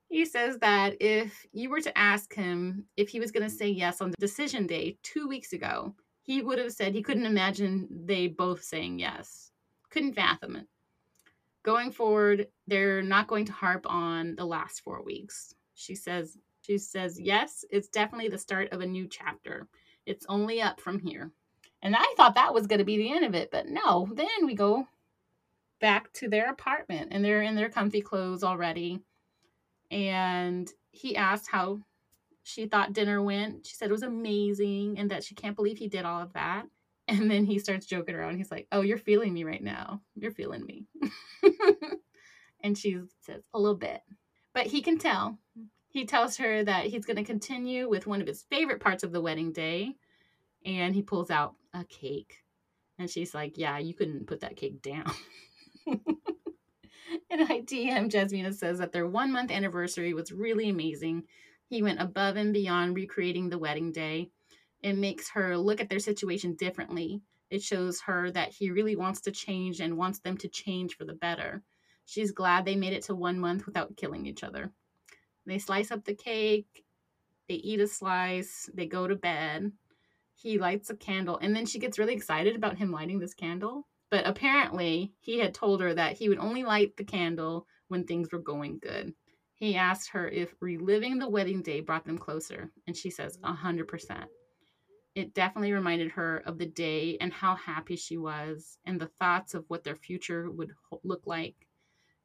He 0.10 0.26
says 0.26 0.60
that 0.60 1.02
if 1.02 1.45
you 1.53 1.70
were 1.70 1.82
to 1.82 1.98
ask 1.98 2.34
him 2.34 2.86
if 2.98 3.10
he 3.10 3.20
was 3.20 3.32
going 3.32 3.49
to 3.49 3.56
say 3.56 3.70
yes 3.70 3.99
on 3.99 4.11
the 4.11 4.18
decision 4.20 4.68
day 4.68 4.98
two 5.02 5.28
weeks 5.28 5.53
ago, 5.53 5.95
he 6.22 6.41
would 6.41 6.60
have 6.60 6.72
said 6.72 6.94
he 6.94 7.02
couldn't 7.02 7.26
imagine 7.26 7.88
they 8.06 8.28
both 8.28 8.64
saying 8.64 8.99
yes. 8.99 9.52
Couldn't 9.90 10.14
fathom 10.14 10.56
it. 10.56 10.68
Going 11.64 11.91
forward, 11.91 12.48
they're 12.68 13.02
not 13.02 13.27
going 13.27 13.45
to 13.45 13.53
harp 13.53 13.85
on 13.90 14.35
the 14.35 14.45
last 14.45 14.81
four 14.81 15.03
weeks. 15.03 15.56
She 15.73 15.95
says 15.95 16.38
she 16.61 16.77
says, 16.77 17.19
Yes, 17.19 17.65
it's 17.69 17.90
definitely 17.90 18.30
the 18.30 18.38
start 18.38 18.72
of 18.72 18.81
a 18.81 18.85
new 18.85 19.07
chapter. 19.07 19.68
It's 20.06 20.26
only 20.30 20.61
up 20.61 20.80
from 20.80 20.99
here. 20.99 21.31
And 21.81 21.95
I 21.95 22.14
thought 22.15 22.35
that 22.35 22.53
was 22.53 22.68
going 22.68 22.80
to 22.80 22.85
be 22.85 22.98
the 22.98 23.11
end 23.11 23.26
of 23.26 23.35
it, 23.35 23.52
but 23.52 23.68
no. 23.68 24.10
Then 24.14 24.45
we 24.45 24.56
go 24.56 24.88
back 25.81 26.11
to 26.14 26.30
their 26.30 26.49
apartment 26.49 27.10
and 27.11 27.23
they're 27.23 27.41
in 27.41 27.56
their 27.56 27.69
comfy 27.69 28.02
clothes 28.02 28.44
already. 28.44 29.02
And 29.91 30.72
he 30.91 31.18
asked 31.18 31.49
how 31.49 31.80
she 32.44 32.65
thought 32.65 32.94
dinner 32.94 33.22
went. 33.22 33.65
She 33.65 33.76
said 33.76 33.90
it 33.90 33.94
was 33.94 34.03
amazing 34.03 34.98
and 34.98 35.11
that 35.11 35.26
she 35.26 35.35
can't 35.35 35.56
believe 35.56 35.77
he 35.77 35.90
did 35.90 36.06
all 36.06 36.22
of 36.22 36.34
that. 36.34 36.65
And 37.07 37.30
then 37.30 37.43
he 37.43 37.59
starts 37.59 37.85
joking 37.85 38.15
around. 38.15 38.38
He's 38.38 38.51
like, 38.51 38.67
Oh, 38.71 38.81
you're 38.81 38.97
feeling 38.97 39.34
me 39.34 39.43
right 39.43 39.63
now. 39.63 40.01
You're 40.15 40.31
feeling 40.31 40.65
me. 40.65 40.88
and 42.63 42.77
she 42.77 43.01
says, 43.21 43.41
A 43.53 43.59
little 43.59 43.77
bit. 43.77 44.01
But 44.53 44.67
he 44.67 44.81
can 44.81 44.97
tell 44.97 45.38
he 45.93 46.05
tells 46.05 46.38
her 46.38 46.63
that 46.63 46.88
he's 46.88 47.05
going 47.05 47.17
to 47.17 47.23
continue 47.23 47.88
with 47.88 48.07
one 48.07 48.19
of 48.19 48.27
his 48.27 48.41
favorite 48.49 48.80
parts 48.80 49.03
of 49.03 49.11
the 49.11 49.21
wedding 49.21 49.53
day. 49.53 49.95
And 50.65 50.95
he 50.95 51.03
pulls 51.03 51.30
out 51.30 51.53
a 51.73 51.85
cake. 51.85 52.38
And 52.97 53.09
she's 53.09 53.34
like, 53.34 53.57
Yeah, 53.57 53.77
you 53.77 53.93
couldn't 53.93 54.27
put 54.27 54.41
that 54.41 54.57
cake 54.57 54.81
down. 54.81 55.11
and 55.88 55.99
ITM 57.31 58.09
Jasmina 58.09 58.53
says 58.53 58.80
that 58.80 58.91
their 58.91 59.07
one 59.07 59.31
month 59.31 59.51
anniversary 59.51 60.13
was 60.13 60.31
really 60.31 60.69
amazing. 60.69 61.23
He 61.69 61.84
went 61.84 62.01
above 62.01 62.38
and 62.38 62.53
beyond 62.53 62.95
recreating 62.95 63.49
the 63.49 63.59
wedding 63.59 63.91
day. 63.91 64.31
It 64.84 64.97
makes 64.97 65.30
her 65.31 65.57
look 65.57 65.81
at 65.81 65.89
their 65.89 65.99
situation 65.99 66.55
differently 66.55 67.23
It 67.53 67.61
shows 67.61 68.01
her 68.01 68.31
that 68.31 68.51
he 68.51 68.72
really 68.72 68.95
wants 68.95 69.22
to 69.22 69.31
change 69.31 69.80
and 69.80 69.95
wants 69.95 70.18
them 70.19 70.38
to 70.38 70.47
change 70.47 70.95
for 70.97 71.05
the 71.05 71.14
better. 71.14 71.61
She's 72.03 72.31
glad 72.31 72.65
they 72.65 72.76
made 72.76 72.93
it 72.93 73.03
to 73.03 73.15
one 73.15 73.39
month 73.39 73.68
without 73.68 73.95
killing 73.95 74.26
each 74.26 74.43
other. 74.43 74.72
They 75.45 75.60
slice 75.60 75.91
up 75.91 76.03
the 76.03 76.15
cake, 76.15 76.84
they 77.47 77.55
eat 77.55 77.80
a 77.80 77.88
slice, 77.88 78.69
they 78.73 78.88
go 78.88 79.07
to 79.07 79.15
bed. 79.15 79.72
He 80.35 80.57
lights 80.57 80.89
a 80.89 80.95
candle, 80.95 81.38
and 81.38 81.55
then 81.55 81.68
she 81.68 81.77
gets 81.77 81.99
really 81.99 82.15
excited 82.15 82.55
about 82.55 82.80
him 82.80 82.91
lighting 82.91 83.19
this 83.19 83.35
candle. 83.35 83.88
But 84.10 84.26
apparently, 84.27 85.14
he 85.19 85.38
had 85.38 85.53
told 85.53 85.80
her 85.81 85.93
that 85.93 86.14
he 86.14 86.30
would 86.30 86.39
only 86.39 86.64
light 86.64 86.97
the 86.97 87.03
candle 87.03 87.68
when 87.88 88.05
things 88.05 88.31
were 88.31 88.39
going 88.39 88.80
good. 88.80 89.14
He 89.53 89.76
asked 89.76 90.10
her 90.10 90.27
if 90.27 90.55
reliving 90.60 91.19
the 91.19 91.30
wedding 91.30 91.61
day 91.61 91.81
brought 91.81 92.05
them 92.05 92.18
closer, 92.18 92.72
and 92.88 92.97
she 92.97 93.11
says, 93.11 93.38
a 93.43 93.53
100%. 93.53 94.26
It 95.15 95.34
definitely 95.34 95.73
reminded 95.73 96.11
her 96.11 96.41
of 96.45 96.57
the 96.57 96.65
day 96.65 97.18
and 97.22 97.31
how 97.31 97.56
happy 97.56 97.95
she 97.95 98.18
was, 98.18 98.77
and 98.85 98.99
the 98.99 99.11
thoughts 99.19 99.53
of 99.53 99.65
what 99.68 99.84
their 99.84 99.95
future 99.95 100.49
would 100.49 100.72
look 101.03 101.27
like. 101.27 101.56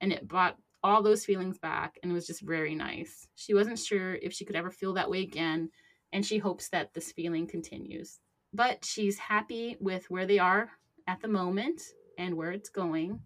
And 0.00 0.12
it 0.12 0.26
brought 0.26 0.56
all 0.82 1.02
those 1.02 1.24
feelings 1.24 1.58
back, 1.58 1.98
and 2.02 2.10
it 2.10 2.14
was 2.14 2.26
just 2.26 2.40
very 2.40 2.74
nice. 2.74 3.26
She 3.34 3.52
wasn't 3.52 3.78
sure 3.78 4.14
if 4.14 4.32
she 4.32 4.44
could 4.44 4.56
ever 4.56 4.70
feel 4.70 4.94
that 4.94 5.10
way 5.10 5.20
again, 5.20 5.70
and 6.12 6.24
she 6.24 6.38
hopes 6.38 6.68
that 6.70 6.94
this 6.94 7.12
feeling 7.12 7.46
continues. 7.46 8.20
But 8.54 8.84
she's 8.84 9.18
happy 9.18 9.76
with 9.80 10.10
where 10.10 10.26
they 10.26 10.38
are 10.38 10.70
at 11.06 11.20
the 11.20 11.28
moment 11.28 11.82
and 12.16 12.34
where 12.36 12.52
it's 12.52 12.70
going. 12.70 13.20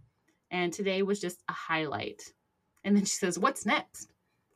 And 0.50 0.72
today 0.72 1.02
was 1.02 1.20
just 1.20 1.42
a 1.48 1.52
highlight. 1.52 2.22
And 2.84 2.96
then 2.96 3.04
she 3.04 3.16
says, 3.16 3.38
What's 3.38 3.64
next? 3.64 4.11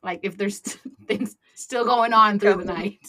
Like, 0.07 0.21
if 0.23 0.37
there's 0.37 0.59
things 1.07 1.35
still 1.53 1.83
going 1.83 2.13
on 2.13 2.39
through 2.39 2.55
the 2.55 2.63
night. 2.63 3.05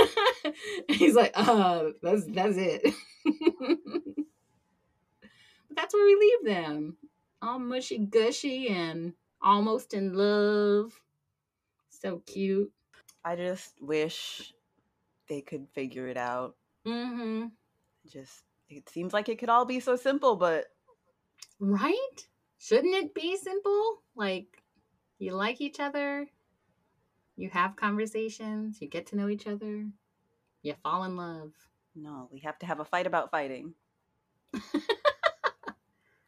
He's 0.88 1.14
like, 1.14 1.32
Uh, 1.34 1.92
that's, 2.02 2.26
that's 2.26 2.56
it. 2.58 2.82
but 3.24 3.34
that's 5.74 5.94
where 5.94 6.04
we 6.04 6.14
leave 6.14 6.54
them. 6.54 6.98
All 7.40 7.58
mushy 7.58 7.96
gushy 7.96 8.68
and 8.68 9.14
almost 9.40 9.94
in 9.94 10.12
love. 10.12 10.92
So 11.88 12.20
cute. 12.26 12.70
I 13.24 13.36
just 13.36 13.72
wish 13.80 14.52
they 15.26 15.40
could 15.40 15.68
figure 15.72 16.06
it 16.06 16.18
out. 16.18 16.54
Mm-hmm. 16.86 17.46
Just 18.12 18.42
it 18.68 18.90
seems 18.90 19.14
like 19.14 19.30
it 19.30 19.38
could 19.38 19.48
all 19.48 19.64
be 19.64 19.80
so 19.80 19.96
simple, 19.96 20.36
but 20.36 20.66
right? 21.58 22.28
Shouldn't 22.58 22.94
it 22.94 23.14
be 23.14 23.38
simple? 23.38 24.02
Like 24.14 24.59
you 25.20 25.34
like 25.34 25.60
each 25.60 25.80
other, 25.80 26.26
you 27.36 27.50
have 27.50 27.76
conversations, 27.76 28.80
you 28.80 28.88
get 28.88 29.06
to 29.06 29.16
know 29.16 29.28
each 29.28 29.46
other, 29.46 29.86
you 30.62 30.74
fall 30.82 31.04
in 31.04 31.16
love. 31.16 31.52
No, 31.94 32.28
we 32.30 32.40
have 32.40 32.58
to 32.60 32.66
have 32.66 32.80
a 32.80 32.84
fight 32.84 33.06
about 33.06 33.30
fighting. 33.30 33.74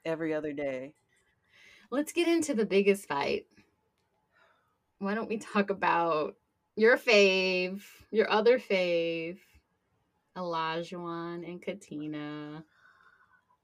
Every 0.04 0.34
other 0.34 0.52
day. 0.52 0.94
Let's 1.90 2.12
get 2.12 2.28
into 2.28 2.54
the 2.54 2.66
biggest 2.66 3.06
fight. 3.06 3.46
Why 4.98 5.14
don't 5.14 5.28
we 5.28 5.38
talk 5.38 5.70
about 5.70 6.36
your 6.76 6.96
fave, 6.96 7.82
your 8.10 8.30
other 8.30 8.58
fave, 8.58 9.38
Olajuwon 10.36 11.46
and 11.46 11.60
Katina. 11.60 12.64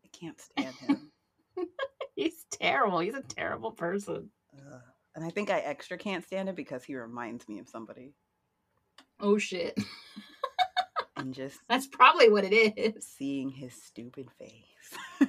I 0.05 0.09
can't 0.13 0.41
stand 0.41 0.75
him. 0.77 1.11
He's 2.15 2.45
terrible. 2.51 3.01
He's 3.01 3.15
a 3.15 3.23
terrible 3.23 3.73
person. 3.73 4.31
Uh, 4.55 4.79
and 5.19 5.27
I 5.27 5.31
think 5.31 5.51
I 5.51 5.59
extra 5.59 5.99
can't 5.99 6.25
stand 6.25 6.49
him 6.49 6.55
because 6.55 6.85
he 6.85 6.95
reminds 6.95 7.49
me 7.49 7.59
of 7.59 7.69
somebody. 7.69 8.15
Oh 9.19 9.37
shit. 9.37 9.77
and 11.17 11.35
just 11.35 11.59
That's 11.69 11.89
probably 11.89 12.31
what 12.31 12.45
it 12.45 12.55
is. 12.55 13.05
Seeing 13.05 13.51
his 13.51 13.75
stupid 13.75 14.29
face. 14.39 15.29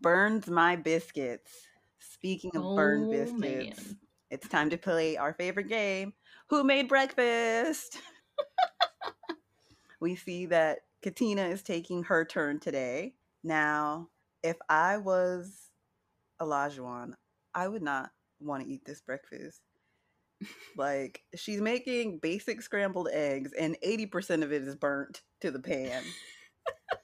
Burns 0.00 0.48
my 0.48 0.74
biscuits. 0.74 1.52
Speaking 1.98 2.56
of 2.56 2.64
oh, 2.64 2.74
burned 2.74 3.10
biscuits, 3.10 3.88
man. 3.88 3.98
it's 4.30 4.48
time 4.48 4.70
to 4.70 4.78
play 4.78 5.18
our 5.18 5.34
favorite 5.34 5.68
game. 5.68 6.14
Who 6.48 6.64
made 6.64 6.88
breakfast? 6.88 7.98
we 10.00 10.16
see 10.16 10.46
that 10.46 10.78
Katina 11.02 11.42
is 11.42 11.62
taking 11.62 12.04
her 12.04 12.24
turn 12.24 12.58
today. 12.58 13.16
Now, 13.42 14.08
if 14.42 14.56
I 14.70 14.96
was 14.96 15.68
Olajuwon, 16.40 17.12
I 17.54 17.68
would 17.68 17.82
not 17.82 18.10
want 18.40 18.62
to 18.62 18.68
eat 18.68 18.84
this 18.84 19.00
breakfast. 19.00 19.60
like, 20.76 21.22
she's 21.36 21.60
making 21.60 22.18
basic 22.18 22.62
scrambled 22.62 23.08
eggs, 23.12 23.52
and 23.52 23.76
80% 23.86 24.42
of 24.42 24.52
it 24.52 24.62
is 24.62 24.76
burnt 24.76 25.22
to 25.40 25.50
the 25.50 25.60
pan. 25.60 26.02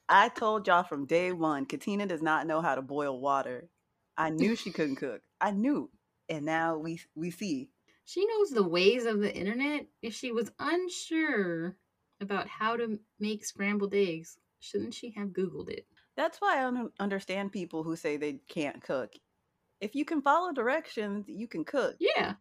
I 0.08 0.28
told 0.28 0.66
y'all 0.66 0.82
from 0.82 1.06
day 1.06 1.32
one, 1.32 1.66
Katina 1.66 2.06
does 2.06 2.22
not 2.22 2.46
know 2.46 2.60
how 2.60 2.74
to 2.74 2.82
boil 2.82 3.20
water. 3.20 3.68
I 4.16 4.30
knew 4.30 4.56
she 4.56 4.70
couldn't 4.70 4.96
cook. 4.96 5.22
I 5.40 5.52
knew. 5.52 5.90
And 6.28 6.44
now 6.44 6.76
we 6.76 7.00
we 7.14 7.30
see. 7.30 7.70
She 8.04 8.26
knows 8.26 8.50
the 8.50 8.66
ways 8.66 9.06
of 9.06 9.20
the 9.20 9.34
internet. 9.34 9.86
If 10.02 10.14
she 10.14 10.32
was 10.32 10.50
unsure 10.58 11.76
about 12.20 12.48
how 12.48 12.76
to 12.76 12.98
make 13.18 13.44
scrambled 13.44 13.94
eggs, 13.94 14.36
shouldn't 14.58 14.94
she 14.94 15.10
have 15.16 15.28
Googled 15.28 15.70
it? 15.70 15.86
That's 16.16 16.40
why 16.40 16.58
I 16.58 16.62
don't 16.62 16.92
understand 16.98 17.52
people 17.52 17.82
who 17.82 17.96
say 17.96 18.16
they 18.16 18.40
can't 18.48 18.82
cook. 18.82 19.12
If 19.80 19.94
you 19.94 20.04
can 20.04 20.22
follow 20.22 20.52
directions, 20.52 21.26
you 21.28 21.48
can 21.48 21.64
cook. 21.64 21.96
Yeah. 21.98 22.34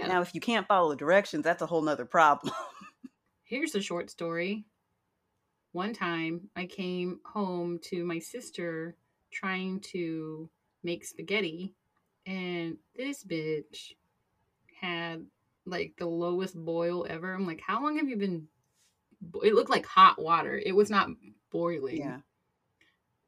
Yeah. 0.00 0.08
Now, 0.08 0.20
if 0.20 0.34
you 0.34 0.40
can't 0.40 0.66
follow 0.66 0.94
directions, 0.94 1.44
that's 1.44 1.62
a 1.62 1.66
whole 1.66 1.82
nother 1.82 2.04
problem. 2.04 2.52
Here's 3.44 3.74
a 3.74 3.80
short 3.80 4.10
story. 4.10 4.66
One 5.72 5.92
time 5.92 6.48
I 6.56 6.66
came 6.66 7.20
home 7.24 7.78
to 7.84 8.04
my 8.04 8.18
sister 8.18 8.96
trying 9.30 9.80
to 9.92 10.48
make 10.82 11.04
spaghetti, 11.04 11.74
and 12.26 12.76
this 12.94 13.24
bitch 13.24 13.92
had 14.80 15.26
like 15.64 15.94
the 15.98 16.06
lowest 16.06 16.56
boil 16.56 17.06
ever. 17.08 17.32
I'm 17.32 17.46
like, 17.46 17.60
how 17.60 17.82
long 17.82 17.96
have 17.98 18.08
you 18.08 18.16
been 18.16 18.48
it 19.42 19.54
looked 19.54 19.70
like 19.70 19.86
hot 19.86 20.20
water. 20.20 20.60
It 20.64 20.72
was 20.72 20.90
not 20.90 21.08
boiling. 21.50 21.98
Yeah. 21.98 22.18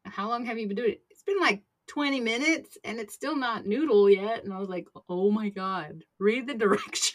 How 0.05 0.29
long 0.29 0.45
have 0.47 0.59
you 0.59 0.67
been 0.67 0.77
doing 0.77 0.93
it? 0.93 1.03
It's 1.11 1.23
been 1.23 1.41
like 1.41 1.63
20 1.89 2.21
minutes 2.21 2.79
and 2.85 2.99
it's 2.99 3.15
still 3.15 3.37
not 3.37 3.67
noodle 3.67 4.09
yet. 4.09 4.45
And 4.45 4.53
I 4.53 4.59
was 4.59 4.69
like, 4.69 4.87
oh 5.09 5.31
my 5.31 5.49
God, 5.49 6.05
read 6.19 6.47
the 6.47 6.55
directions. 6.55 7.15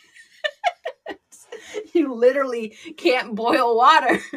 you 1.94 2.14
literally 2.14 2.76
can't 2.98 3.36
boil 3.36 3.78
water. 3.78 4.20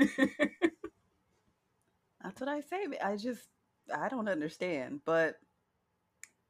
That's 2.23 2.41
what 2.41 2.49
I 2.49 2.61
say. 2.61 2.87
I 3.03 3.17
just, 3.17 3.47
I 3.95 4.09
don't 4.09 4.29
understand. 4.29 5.01
But 5.05 5.37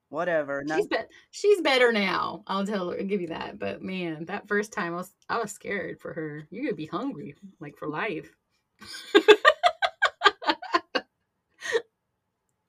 whatever. 0.09 0.65
She's 0.75 0.87
be- 0.87 0.97
she's 1.31 1.61
better 1.61 1.93
now. 1.93 2.43
I'll 2.47 2.67
tell 2.67 2.91
her. 2.91 2.99
I'll 2.99 3.05
give 3.05 3.21
you 3.21 3.29
that. 3.29 3.59
But 3.59 3.83
man, 3.83 4.27
that 4.27 4.49
first 4.49 4.73
time 4.73 4.95
I 4.95 4.97
was 4.97 5.13
I 5.29 5.39
was 5.39 5.53
scared 5.53 6.01
for 6.01 6.13
her. 6.13 6.47
You're 6.51 6.65
gonna 6.65 6.75
be 6.77 6.87
hungry 6.87 7.35
like 7.61 7.77
for 7.77 7.89
life. 7.89 8.31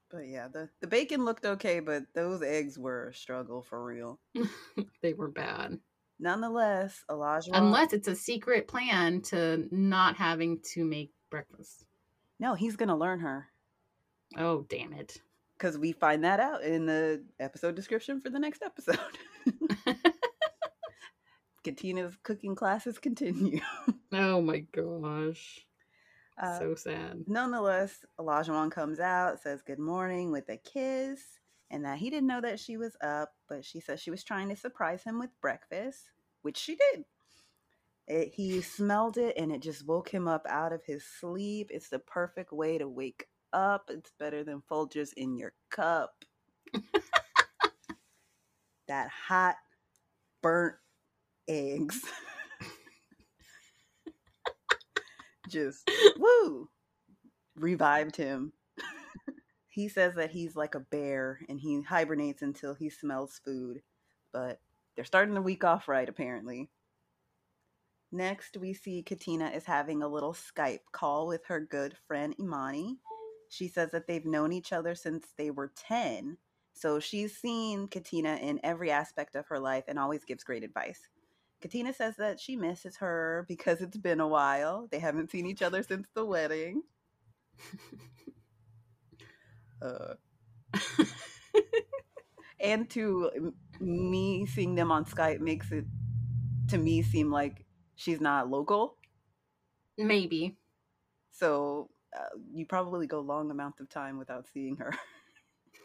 but 0.10 0.28
yeah, 0.28 0.48
the 0.48 0.70
the 0.82 0.88
bacon 0.88 1.26
looked 1.26 1.46
okay, 1.46 1.80
but 1.80 2.04
those 2.14 2.42
eggs 2.42 2.78
were 2.78 3.10
a 3.10 3.14
struggle 3.14 3.62
for 3.62 3.84
real. 3.84 4.20
they 5.02 5.14
were 5.14 5.30
bad. 5.30 5.80
Nonetheless, 6.20 7.04
Elijah. 7.12 7.52
Unless 7.54 7.94
it's 7.94 8.08
a 8.08 8.16
secret 8.16 8.68
plan 8.68 9.22
to 9.22 9.68
not 9.72 10.16
having 10.16 10.60
to 10.74 10.84
make 10.84 11.12
breakfast. 11.30 11.86
No, 12.40 12.54
he's 12.54 12.76
gonna 12.76 12.98
learn 12.98 13.20
her. 13.20 13.48
Oh 14.38 14.66
damn 14.70 14.94
it! 14.94 15.22
because 15.58 15.78
we 15.78 15.92
find 15.92 16.24
that 16.24 16.40
out 16.40 16.64
in 16.64 16.86
the 16.86 17.24
episode 17.40 17.76
description 17.76 18.22
for 18.22 18.30
the 18.30 18.40
next 18.40 18.62
episode. 18.62 19.00
Katina's 21.64 22.16
cooking 22.24 22.56
classes 22.56 23.00
continue. 23.00 23.60
oh 24.14 24.42
my 24.42 24.60
gosh. 24.60 25.66
Uh, 26.42 26.60
so 26.60 26.76
sad. 26.76 27.24
Nonetheless, 27.28 28.06
Olajuwon 28.20 28.72
comes 28.72 29.00
out, 29.00 29.42
says 29.42 29.62
good 29.62 29.80
morning 29.80 30.32
with 30.32 30.50
a 30.50 30.58
kiss, 30.58 31.22
and 31.72 31.84
that 31.86 31.98
he 31.98 32.10
didn't 32.10 32.28
know 32.28 32.42
that 32.42 32.60
she 32.60 32.78
was 32.78 32.96
up, 33.02 33.34
but 33.50 33.66
she 33.66 33.80
says 33.80 34.00
she 34.00 34.12
was 34.12 34.24
trying 34.24 34.50
to 34.50 34.56
surprise 34.56 35.04
him 35.04 35.20
with 35.20 35.30
breakfast, 35.42 36.12
which 36.44 36.58
she 36.58 36.76
did. 36.76 37.06
It, 38.08 38.34
he 38.34 38.62
smelled 38.62 39.18
it 39.18 39.36
and 39.38 39.52
it 39.52 39.62
just 39.62 39.86
woke 39.86 40.10
him 40.10 40.28
up 40.30 40.46
out 40.48 40.72
of 40.72 40.86
his 40.86 41.04
sleep. 41.04 41.72
It's 41.72 41.90
the 41.90 42.00
perfect 42.00 42.54
way 42.54 42.78
to 42.78 42.88
wake 42.88 43.26
up. 43.52 43.90
It's 43.90 44.12
better 44.18 44.44
than 44.46 44.64
Folgers 44.70 45.12
in 45.18 45.36
your 45.36 45.54
cup. 45.70 46.24
that 48.88 49.10
hot, 49.10 49.56
burnt 50.42 50.76
eggs. 51.50 52.02
Just 55.48 55.90
woo, 56.18 56.70
revived 57.56 58.16
him. 58.16 58.54
he 59.70 59.90
says 59.90 60.16
that 60.16 60.32
he's 60.32 60.56
like 60.56 60.76
a 60.76 60.80
bear 60.80 61.40
and 61.50 61.60
he 61.60 61.82
hibernates 61.82 62.42
until 62.42 62.74
he 62.74 62.90
smells 62.90 63.40
food. 63.44 63.82
But 64.34 64.60
they're 64.96 65.06
starting 65.06 65.36
the 65.36 65.42
week 65.42 65.64
off 65.64 65.88
right, 65.88 66.08
apparently. 66.08 66.70
Next, 68.12 68.56
we 68.58 68.74
see 68.74 69.04
Katina 69.04 69.50
is 69.50 69.66
having 69.66 70.02
a 70.02 70.08
little 70.08 70.34
Skype 70.34 70.80
call 70.92 71.28
with 71.28 71.46
her 71.48 71.60
good 71.60 71.96
friend 72.08 72.34
Imani. 72.40 72.98
She 73.50 73.68
says 73.68 73.92
that 73.92 74.08
they've 74.08 74.26
known 74.26 74.54
each 74.54 74.72
other 74.72 74.96
since 74.96 75.28
they 75.38 75.52
were 75.52 75.74
10. 75.76 76.38
So 76.74 77.00
she's 77.00 77.36
seen 77.36 77.88
Katina 77.88 78.36
in 78.36 78.60
every 78.64 78.92
aspect 78.92 79.36
of 79.36 79.48
her 79.48 79.60
life 79.60 79.84
and 79.88 80.00
always 80.00 80.24
gives 80.24 80.44
great 80.44 80.64
advice. 80.64 81.10
Katina 81.62 81.94
says 81.94 82.16
that 82.18 82.40
she 82.40 82.56
misses 82.56 82.98
her 82.98 83.46
because 83.48 83.82
it's 83.82 83.98
been 83.98 84.20
a 84.20 84.28
while. 84.28 84.88
They 84.92 85.00
haven't 85.00 85.32
seen 85.32 85.46
each 85.48 85.62
other 85.62 85.84
since 85.84 86.08
the 86.14 86.26
wedding. 86.26 86.84
Uh, 89.80 90.16
and 92.60 92.90
to 92.90 93.54
me 93.80 94.46
seeing 94.48 94.76
them 94.76 94.92
on 94.92 95.06
Skype 95.06 95.40
makes 95.40 95.72
it 95.72 95.86
to 96.70 96.78
me 96.78 97.02
seem 97.04 97.32
like 97.32 97.66
she's 97.96 98.20
not 98.20 98.50
local. 98.50 98.98
Maybe. 99.98 100.58
So 101.32 101.90
uh, 102.18 102.38
you 102.54 102.66
probably 102.66 103.08
go 103.08 103.20
long 103.20 103.52
amount 103.52 103.80
of 103.80 103.90
time 103.90 104.18
without 104.18 104.48
seeing 104.54 104.78
her, 104.78 104.94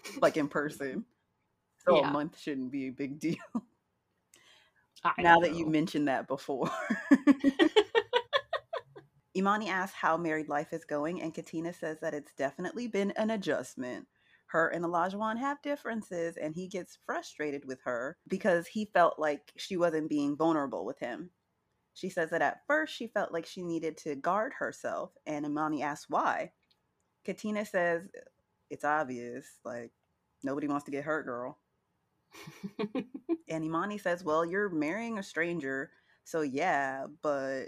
like 0.23 0.37
in 0.37 0.49
person. 0.49 1.05
So 1.85 1.97
Yeah. 1.97 2.09
a 2.09 2.13
month 2.13 2.39
shouldn't 2.39 2.71
be 2.73 2.89
a 2.89 2.93
big 2.93 3.19
deal. 3.21 3.37
I 5.05 5.13
now 5.19 5.35
don't 5.35 5.43
that 5.43 5.57
you 5.57 5.67
mentioned 5.67 6.09
that 6.09 6.29
before. 6.29 6.71
Imani 9.37 9.71
asks 9.71 9.97
how 9.97 10.17
married 10.17 10.49
life 10.49 10.73
is 10.73 10.85
going, 10.85 11.23
and 11.23 11.35
Katina 11.35 11.73
says 11.73 11.99
that 12.01 12.15
it's 12.15 12.35
definitely 12.35 12.87
been 12.87 13.13
an 13.13 13.31
adjustment. 13.31 14.07
Her 14.47 14.69
and 14.69 14.85
Olajuwon 14.85 15.39
have 15.39 15.63
differences, 15.63 16.37
and 16.37 16.55
he 16.55 16.69
gets 16.69 16.99
frustrated 17.07 17.65
with 17.65 17.81
her 17.85 18.19
because 18.29 18.67
he 18.67 18.91
felt 18.93 19.19
like 19.19 19.51
she 19.57 19.79
wasn't 19.79 20.11
being 20.11 20.37
vulnerable 20.37 20.85
with 20.85 20.99
him. 20.99 21.31
She 21.95 22.11
says 22.11 22.31
that 22.31 22.43
at 22.43 22.61
first 22.67 22.95
she 22.95 23.07
felt 23.07 23.33
like 23.33 23.47
she 23.47 23.63
needed 23.63 23.97
to 23.99 24.15
guard 24.15 24.53
herself, 24.59 25.13
and 25.27 25.47
Imani 25.47 25.83
asks 25.83 26.11
why. 26.11 26.53
Katina 27.25 27.65
says, 27.65 28.03
It's 28.69 28.85
obvious. 28.85 29.47
Like, 29.65 29.93
nobody 30.43 30.69
wants 30.69 30.85
to 30.85 30.91
get 30.91 31.05
hurt, 31.05 31.25
girl. 31.25 31.59
And 33.53 33.65
Imani 33.65 33.99
says, 33.99 34.25
Well, 34.25 34.47
you're 34.47 34.71
marrying 34.71 35.19
a 35.19 35.23
stranger. 35.23 35.91
So, 36.25 36.41
yeah, 36.41 37.07
but 37.21 37.67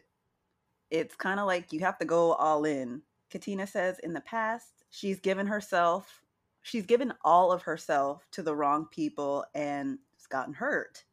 it's 0.90 1.14
kind 1.14 1.38
of 1.38 1.46
like 1.46 1.72
you 1.72 1.80
have 1.80 1.98
to 1.98 2.06
go 2.06 2.32
all 2.32 2.64
in. 2.64 3.02
Katina 3.30 3.66
says, 3.66 3.98
In 3.98 4.14
the 4.14 4.22
past, 4.22 4.84
she's 4.90 5.20
given 5.20 5.46
herself, 5.46 6.22
she's 6.62 6.86
given 6.86 7.12
all 7.22 7.52
of 7.52 7.62
herself 7.62 8.26
to 8.32 8.42
the 8.42 8.56
wrong 8.56 8.86
people 8.90 9.44
and 9.54 9.98
it's 10.14 10.26
gotten 10.26 10.54
hurt. 10.54 11.04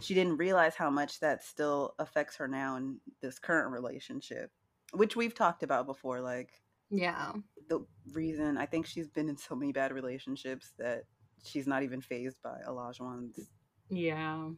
She 0.00 0.14
didn't 0.14 0.36
realize 0.36 0.76
how 0.76 0.90
much 0.90 1.18
that 1.20 1.42
still 1.42 1.94
affects 1.98 2.36
her 2.36 2.46
now 2.46 2.76
in 2.76 3.00
this 3.20 3.38
current 3.38 3.72
relationship, 3.72 4.50
which 4.92 5.16
we've 5.16 5.34
talked 5.34 5.62
about 5.64 5.86
before. 5.86 6.20
Like, 6.20 6.50
yeah. 6.90 7.32
the 7.68 7.84
reason 8.12 8.56
I 8.56 8.66
think 8.66 8.86
she's 8.86 9.08
been 9.08 9.28
in 9.28 9.36
so 9.36 9.54
many 9.56 9.72
bad 9.72 9.92
relationships 9.92 10.72
that 10.78 11.04
she's 11.44 11.66
not 11.66 11.82
even 11.82 12.00
phased 12.00 12.36
by 12.42 12.58
Olajuwon's 12.68 13.50
Yeah. 13.90 14.50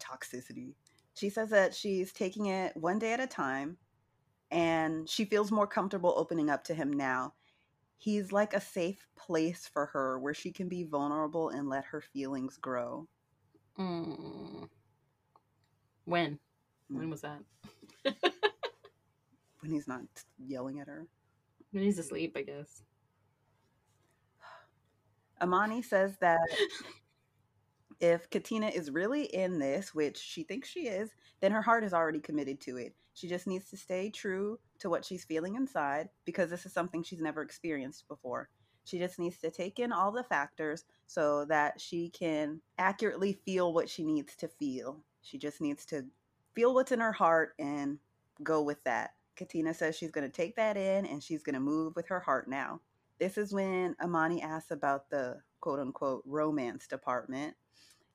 toxicity. 0.00 0.74
She 1.14 1.30
says 1.30 1.50
that 1.50 1.74
she's 1.74 2.12
taking 2.12 2.46
it 2.46 2.76
one 2.76 2.98
day 2.98 3.12
at 3.12 3.20
a 3.20 3.26
time 3.26 3.78
and 4.50 5.08
she 5.08 5.24
feels 5.24 5.50
more 5.52 5.66
comfortable 5.66 6.14
opening 6.16 6.50
up 6.50 6.64
to 6.64 6.74
him 6.74 6.92
now. 6.92 7.34
He's 7.96 8.32
like 8.32 8.52
a 8.54 8.60
safe 8.60 9.06
place 9.16 9.68
for 9.72 9.86
her 9.86 10.18
where 10.18 10.34
she 10.34 10.52
can 10.52 10.68
be 10.68 10.84
vulnerable 10.84 11.48
and 11.50 11.68
let 11.68 11.84
her 11.86 12.00
feelings 12.00 12.58
grow. 12.58 13.08
Mm. 13.78 14.68
When? 16.04 16.38
When 16.88 17.06
Mm. 17.06 17.10
was 17.10 17.22
that? 17.22 17.42
When 19.60 19.72
he's 19.72 19.88
not 19.88 20.02
yelling 20.38 20.80
at 20.80 20.88
her. 20.88 21.06
When 21.70 21.84
he's 21.84 21.98
asleep, 21.98 22.36
I 22.36 22.42
guess. 22.42 22.82
Imani 25.42 25.82
says 25.82 26.16
that 26.20 26.40
if 28.00 28.28
Katina 28.30 28.68
is 28.68 28.90
really 28.90 29.24
in 29.24 29.58
this, 29.58 29.94
which 29.94 30.18
she 30.18 30.42
thinks 30.42 30.68
she 30.68 30.88
is, 30.88 31.10
then 31.40 31.52
her 31.52 31.62
heart 31.62 31.84
is 31.84 31.94
already 31.94 32.20
committed 32.20 32.60
to 32.62 32.76
it. 32.76 32.94
She 33.14 33.28
just 33.28 33.46
needs 33.46 33.70
to 33.70 33.76
stay 33.76 34.10
true 34.10 34.58
to 34.80 34.90
what 34.90 35.04
she's 35.04 35.24
feeling 35.24 35.54
inside 35.54 36.08
because 36.24 36.50
this 36.50 36.66
is 36.66 36.72
something 36.72 37.02
she's 37.02 37.20
never 37.20 37.42
experienced 37.42 38.08
before. 38.08 38.48
She 38.84 38.98
just 38.98 39.18
needs 39.18 39.38
to 39.38 39.50
take 39.50 39.78
in 39.78 39.92
all 39.92 40.12
the 40.12 40.24
factors 40.24 40.84
so 41.06 41.44
that 41.46 41.80
she 41.80 42.10
can 42.10 42.60
accurately 42.76 43.40
feel 43.44 43.72
what 43.72 43.88
she 43.88 44.04
needs 44.04 44.36
to 44.36 44.48
feel. 44.48 45.00
She 45.22 45.38
just 45.38 45.60
needs 45.60 45.86
to 45.86 46.04
feel 46.54 46.74
what's 46.74 46.92
in 46.92 47.00
her 47.00 47.12
heart 47.12 47.54
and 47.58 47.98
go 48.42 48.62
with 48.62 48.82
that. 48.84 49.12
Katina 49.36 49.72
says 49.72 49.96
she's 49.96 50.10
going 50.10 50.28
to 50.28 50.32
take 50.32 50.56
that 50.56 50.76
in 50.76 51.06
and 51.06 51.22
she's 51.22 51.42
going 51.42 51.54
to 51.54 51.60
move 51.60 51.96
with 51.96 52.08
her 52.08 52.20
heart 52.20 52.48
now. 52.48 52.80
This 53.18 53.38
is 53.38 53.52
when 53.52 53.94
Imani 54.02 54.42
asks 54.42 54.70
about 54.70 55.10
the 55.10 55.36
quote 55.60 55.80
unquote 55.80 56.22
romance 56.26 56.86
department. 56.86 57.54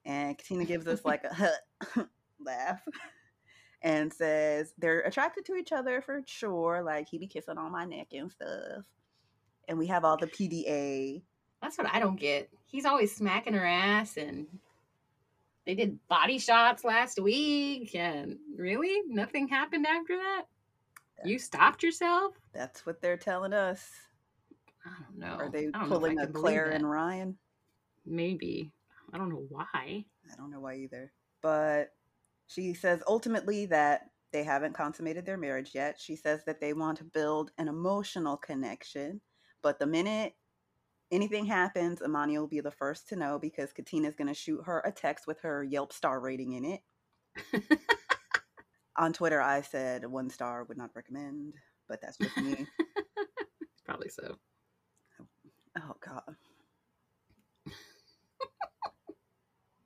And 0.06 0.38
Katina 0.38 0.66
gives 0.66 0.88
us 0.88 1.04
like 1.06 1.24
a 1.24 1.54
laugh 2.40 2.82
and 3.82 4.12
says 4.14 4.74
they're 4.78 5.02
attracted 5.02 5.46
to 5.46 5.56
each 5.56 5.72
other 5.72 6.02
for 6.02 6.22
sure. 6.26 6.82
Like 6.84 7.08
he 7.10 7.18
be 7.18 7.28
kissing 7.28 7.58
on 7.58 7.72
my 7.72 7.86
neck 7.86 8.08
and 8.14 8.32
stuff. 8.32 8.84
And 9.68 9.78
we 9.78 9.88
have 9.88 10.04
all 10.04 10.18
the 10.18 10.28
PDA. 10.28 11.22
That's 11.62 11.78
what 11.78 11.94
I 11.94 12.00
don't 12.00 12.20
get. 12.20 12.50
He's 12.66 12.86
always 12.86 13.16
smacking 13.16 13.54
her 13.54 13.66
ass, 13.66 14.18
and 14.18 14.48
they 15.66 15.76
did 15.76 16.00
body 16.08 16.40
shots 16.40 16.84
last 16.84 17.20
week, 17.22 17.94
and 17.96 18.38
really 18.56 19.02
nothing 19.08 19.48
happened 19.48 19.86
after 19.86 20.16
that. 20.16 20.44
You 21.26 21.38
stopped 21.38 21.84
yourself? 21.84 22.34
That's 22.54 22.86
what 22.86 23.02
they're 23.02 23.18
telling 23.18 23.54
us. 23.54 23.86
I 24.86 24.92
don't 25.04 25.20
know. 25.20 25.46
Are 25.46 25.50
they 25.50 25.68
I 25.68 25.72
don't 25.72 25.74
know 25.74 25.80
if 25.80 25.84
I 25.84 25.88
pulling 25.88 26.20
a 26.20 26.28
Claire 26.28 26.70
and 26.70 26.90
Ryan? 26.90 27.38
Maybe. 28.06 28.72
I 29.14 29.18
don't 29.18 29.30
know 29.30 29.46
why. 29.50 29.66
I 30.32 30.36
don't 30.38 30.52
know 30.52 30.60
why 30.60 30.76
either. 30.76 31.12
But 31.42 31.94
she 32.48 32.74
says 32.74 33.04
ultimately 33.08 33.66
that 33.68 34.10
they 34.32 34.44
haven't 34.44 34.74
consummated 34.74 35.26
their 35.26 35.38
marriage 35.38 35.72
yet. 35.74 36.00
She 36.00 36.16
says 36.16 36.44
that 36.46 36.60
they 36.62 36.74
want 36.74 36.98
to 37.00 37.04
build 37.04 37.52
an 37.58 37.68
emotional 37.68 38.38
connection. 38.38 39.22
But 39.62 39.80
the 39.80 39.88
minute 39.88 40.34
anything 41.12 41.46
happens, 41.46 42.02
Imani 42.04 42.38
will 42.38 42.48
be 42.48 42.62
the 42.62 42.72
first 42.72 43.10
to 43.10 43.16
know 43.16 43.40
because 43.40 43.74
Katina's 43.74 44.16
going 44.16 44.28
to 44.28 44.34
shoot 44.34 44.62
her 44.66 44.80
a 44.86 44.92
text 44.92 45.28
with 45.28 45.40
her 45.42 45.64
Yelp 45.64 45.94
star 45.94 46.20
rating 46.20 46.54
in 46.54 46.66
it. 46.66 46.82
On 48.98 49.14
Twitter, 49.14 49.42
I 49.42 49.62
said 49.62 50.06
one 50.06 50.30
star 50.30 50.66
would 50.66 50.78
not 50.78 50.92
recommend, 50.94 51.54
but 51.88 52.02
that's 52.02 52.18
just 52.18 52.38
me. 52.38 52.68
Probably 53.86 54.10
so. 54.10 54.36
Oh, 55.78 55.96
God. 56.06 56.36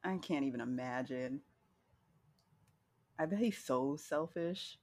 I 0.03 0.17
can't 0.17 0.45
even 0.45 0.61
imagine. 0.61 1.41
I 3.19 3.25
bet 3.25 3.39
he's 3.39 3.63
so 3.63 3.95
selfish. 3.95 4.77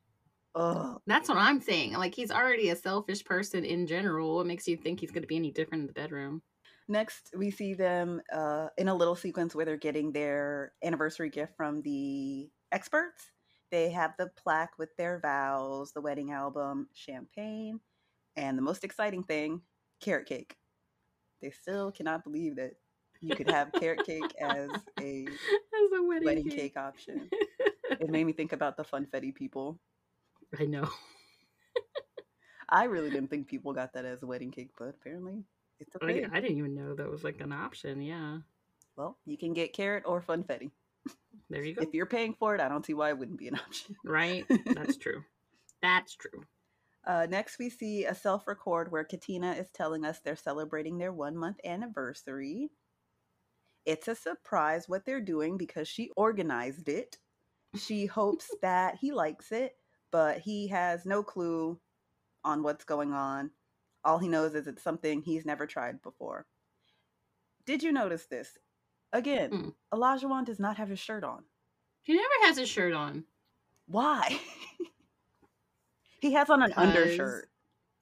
Ugh. 0.54 1.00
That's 1.06 1.28
what 1.28 1.38
I'm 1.38 1.60
saying. 1.60 1.92
Like 1.92 2.14
he's 2.14 2.30
already 2.30 2.70
a 2.70 2.76
selfish 2.76 3.24
person 3.24 3.64
in 3.64 3.86
general. 3.86 4.36
What 4.36 4.46
makes 4.46 4.66
you 4.66 4.76
think 4.76 5.00
he's 5.00 5.10
going 5.10 5.22
to 5.22 5.28
be 5.28 5.36
any 5.36 5.50
different 5.50 5.82
in 5.82 5.86
the 5.86 5.92
bedroom? 5.92 6.42
Next, 6.88 7.30
we 7.36 7.52
see 7.52 7.74
them 7.74 8.20
uh, 8.32 8.68
in 8.76 8.88
a 8.88 8.94
little 8.94 9.14
sequence 9.14 9.54
where 9.54 9.64
they're 9.64 9.76
getting 9.76 10.10
their 10.10 10.72
anniversary 10.82 11.30
gift 11.30 11.56
from 11.56 11.82
the 11.82 12.50
experts. 12.72 13.30
They 13.70 13.90
have 13.90 14.14
the 14.18 14.28
plaque 14.36 14.76
with 14.76 14.96
their 14.96 15.20
vows, 15.20 15.92
the 15.92 16.00
wedding 16.00 16.32
album, 16.32 16.88
champagne, 16.92 17.78
and 18.34 18.58
the 18.58 18.62
most 18.62 18.82
exciting 18.82 19.22
thing, 19.22 19.60
carrot 20.00 20.26
cake. 20.26 20.56
They 21.40 21.50
still 21.50 21.90
cannot 21.90 22.24
believe 22.24 22.56
that 22.56 22.72
you 23.20 23.34
could 23.34 23.50
have 23.50 23.72
carrot 23.72 24.04
cake 24.06 24.34
as 24.40 24.68
a 25.00 25.26
As 25.80 25.98
a 25.98 26.02
wedding, 26.02 26.26
wedding 26.26 26.44
cake. 26.44 26.58
cake 26.58 26.76
option. 26.76 27.28
It 27.90 28.08
made 28.10 28.24
me 28.24 28.32
think 28.34 28.52
about 28.52 28.76
the 28.76 28.84
funfetti 28.84 29.34
people. 29.34 29.78
I 30.58 30.64
know. 30.64 30.88
I 32.68 32.84
really 32.84 33.10
didn't 33.10 33.30
think 33.30 33.48
people 33.48 33.72
got 33.72 33.92
that 33.94 34.04
as 34.04 34.22
a 34.22 34.26
wedding 34.26 34.50
cake, 34.50 34.70
but 34.78 34.88
apparently 34.88 35.44
it's 35.80 35.94
a 35.96 36.04
I, 36.04 36.06
thing. 36.06 36.30
I 36.32 36.40
didn't 36.40 36.58
even 36.58 36.74
know 36.74 36.94
that 36.94 37.10
was 37.10 37.24
like 37.24 37.40
an 37.40 37.52
option. 37.52 38.00
Yeah. 38.00 38.38
Well, 38.96 39.18
you 39.26 39.36
can 39.36 39.52
get 39.52 39.72
carrot 39.72 40.04
or 40.06 40.20
funfetti. 40.22 40.70
There 41.48 41.64
you 41.64 41.74
go. 41.74 41.82
If 41.82 41.94
you're 41.94 42.06
paying 42.06 42.34
for 42.38 42.54
it, 42.54 42.60
I 42.60 42.68
don't 42.68 42.86
see 42.86 42.94
why 42.94 43.08
it 43.08 43.18
wouldn't 43.18 43.38
be 43.38 43.48
an 43.48 43.56
option. 43.56 43.96
Right? 44.04 44.46
That's 44.66 44.96
true. 44.96 45.24
That's 45.82 46.14
true. 46.14 46.44
Uh, 47.06 47.26
next, 47.28 47.58
we 47.58 47.70
see 47.70 48.04
a 48.04 48.14
self 48.14 48.46
record 48.46 48.92
where 48.92 49.04
Katina 49.04 49.52
is 49.52 49.70
telling 49.70 50.04
us 50.04 50.20
they're 50.20 50.36
celebrating 50.36 50.98
their 50.98 51.12
one 51.12 51.36
month 51.36 51.58
anniversary. 51.64 52.70
It's 53.86 54.08
a 54.08 54.14
surprise 54.14 54.88
what 54.88 55.06
they're 55.06 55.20
doing 55.20 55.56
because 55.56 55.88
she 55.88 56.10
organized 56.16 56.88
it. 56.88 57.18
She 57.76 58.06
hopes 58.06 58.50
that 58.62 58.96
he 59.00 59.12
likes 59.12 59.52
it, 59.52 59.72
but 60.12 60.38
he 60.38 60.68
has 60.68 61.06
no 61.06 61.22
clue 61.22 61.80
on 62.44 62.62
what's 62.62 62.84
going 62.84 63.12
on. 63.12 63.50
All 64.04 64.18
he 64.18 64.28
knows 64.28 64.54
is 64.54 64.66
it's 64.66 64.82
something 64.82 65.22
he's 65.22 65.44
never 65.46 65.66
tried 65.66 66.02
before. 66.02 66.46
Did 67.66 67.82
you 67.82 67.92
notice 67.92 68.26
this? 68.26 68.58
Again, 69.12 69.50
Mm. 69.50 69.74
Olajuwon 69.92 70.44
does 70.44 70.60
not 70.60 70.76
have 70.76 70.88
his 70.88 70.98
shirt 71.00 71.24
on. 71.24 71.44
He 72.02 72.14
never 72.14 72.28
has 72.42 72.56
his 72.58 72.68
shirt 72.68 72.92
on. 72.94 73.24
Why? 73.86 74.40
he 76.20 76.32
has 76.32 76.50
on 76.50 76.62
an 76.62 76.72
undershirt. 76.76 77.48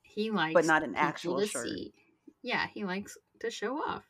He 0.02 0.30
likes, 0.30 0.54
But 0.54 0.64
not 0.64 0.82
an 0.82 0.94
actual 0.96 1.44
shirt. 1.44 1.68
see. 1.68 1.92
Yeah, 2.42 2.66
he 2.72 2.84
likes 2.84 3.16
to 3.40 3.50
show 3.50 3.76
off. 3.76 4.04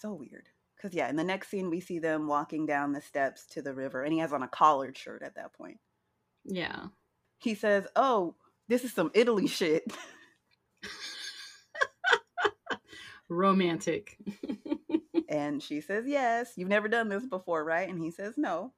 So 0.00 0.12
weird. 0.12 0.48
Because, 0.76 0.94
yeah, 0.94 1.08
in 1.08 1.16
the 1.16 1.24
next 1.24 1.48
scene, 1.48 1.70
we 1.70 1.80
see 1.80 1.98
them 1.98 2.28
walking 2.28 2.66
down 2.66 2.92
the 2.92 3.00
steps 3.00 3.46
to 3.46 3.62
the 3.62 3.72
river, 3.72 4.04
and 4.04 4.12
he 4.12 4.18
has 4.18 4.32
on 4.32 4.42
a 4.42 4.48
collared 4.48 4.96
shirt 4.96 5.22
at 5.22 5.34
that 5.36 5.54
point. 5.54 5.78
Yeah. 6.44 6.86
He 7.38 7.54
says, 7.54 7.86
Oh, 7.96 8.34
this 8.68 8.84
is 8.84 8.92
some 8.92 9.10
Italy 9.14 9.46
shit. 9.46 9.84
Romantic. 13.28 14.18
And 15.28 15.60
she 15.60 15.80
says, 15.80 16.04
Yes, 16.06 16.52
you've 16.54 16.68
never 16.68 16.86
done 16.86 17.08
this 17.08 17.26
before, 17.26 17.64
right? 17.64 17.88
And 17.88 18.00
he 18.00 18.12
says, 18.12 18.34
No. 18.38 18.72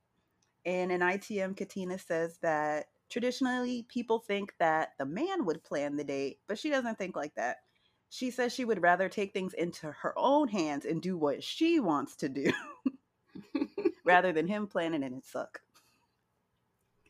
And 0.64 0.90
in 0.90 1.02
ITM, 1.02 1.58
Katina 1.58 1.98
says 1.98 2.38
that 2.40 2.86
traditionally 3.08 3.84
people 3.88 4.18
think 4.18 4.54
that 4.58 4.92
the 4.98 5.06
man 5.06 5.44
would 5.46 5.64
plan 5.64 5.96
the 5.96 6.04
date, 6.04 6.38
but 6.46 6.58
she 6.58 6.70
doesn't 6.70 6.98
think 6.98 7.16
like 7.16 7.34
that. 7.34 7.58
She 8.10 8.30
says 8.30 8.54
she 8.54 8.64
would 8.64 8.82
rather 8.82 9.08
take 9.08 9.32
things 9.32 9.52
into 9.54 9.90
her 9.90 10.14
own 10.16 10.48
hands 10.48 10.86
and 10.86 11.02
do 11.02 11.16
what 11.18 11.42
she 11.42 11.78
wants 11.78 12.16
to 12.16 12.28
do 12.28 12.50
rather 14.04 14.32
than 14.32 14.46
him 14.46 14.66
planning 14.66 15.02
and 15.02 15.16
it 15.16 15.26
suck. 15.26 15.60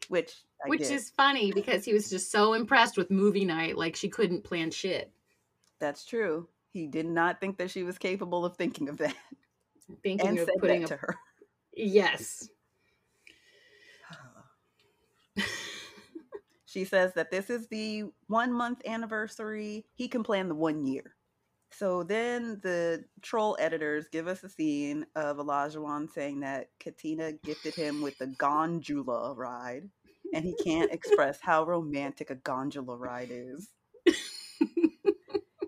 Which, 0.09 0.33
I 0.65 0.69
Which 0.71 0.83
is 0.83 1.11
funny 1.11 1.53
because 1.53 1.85
he 1.85 1.93
was 1.93 2.09
just 2.09 2.31
so 2.33 2.55
impressed 2.55 2.97
with 2.97 3.11
movie 3.11 3.45
night, 3.45 3.77
like 3.77 3.95
she 3.95 4.09
couldn't 4.09 4.43
plan 4.45 4.71
shit. 4.71 5.13
that's 5.79 6.05
true. 6.05 6.49
He 6.73 6.87
did 6.87 7.07
not 7.07 7.41
think 7.41 7.59
that 7.59 7.71
she 7.71 7.83
was 7.83 7.99
capable 7.99 8.45
of 8.45 8.57
thinking 8.57 8.89
of 8.89 8.99
that 8.99 9.15
Thinking 10.03 10.29
and 10.29 10.39
of 10.39 10.51
putting 10.61 10.81
that 10.81 10.87
a 10.93 10.95
to 10.95 10.97
her. 10.97 11.17
yes. 11.75 12.49
She 16.69 16.85
says 16.85 17.15
that 17.15 17.31
this 17.31 17.49
is 17.49 17.67
the 17.69 18.05
one 18.27 18.53
month 18.53 18.83
anniversary. 18.87 19.87
He 19.95 20.07
can 20.07 20.23
plan 20.23 20.49
the 20.49 20.55
one 20.55 20.85
year. 20.85 21.17
So 21.71 22.03
then 22.03 22.61
the 22.63 23.07
troll 23.23 23.57
editors 23.59 24.09
give 24.13 24.27
us 24.27 24.45
a 24.45 24.51
scene 24.51 25.07
of 25.17 25.39
Olajuwon 25.39 26.11
saying 26.13 26.41
that 26.41 26.69
Katina 26.79 27.33
gifted 27.33 27.75
him 27.75 28.03
with 28.03 28.21
a 28.21 28.27
gondola 28.27 29.33
ride, 29.33 29.89
and 30.35 30.45
he 30.45 30.55
can't 30.63 30.93
express 30.93 31.41
how 31.43 31.65
romantic 31.65 32.29
a 32.29 32.35
gondola 32.35 32.99
ride 32.99 33.31
is. 33.31 33.71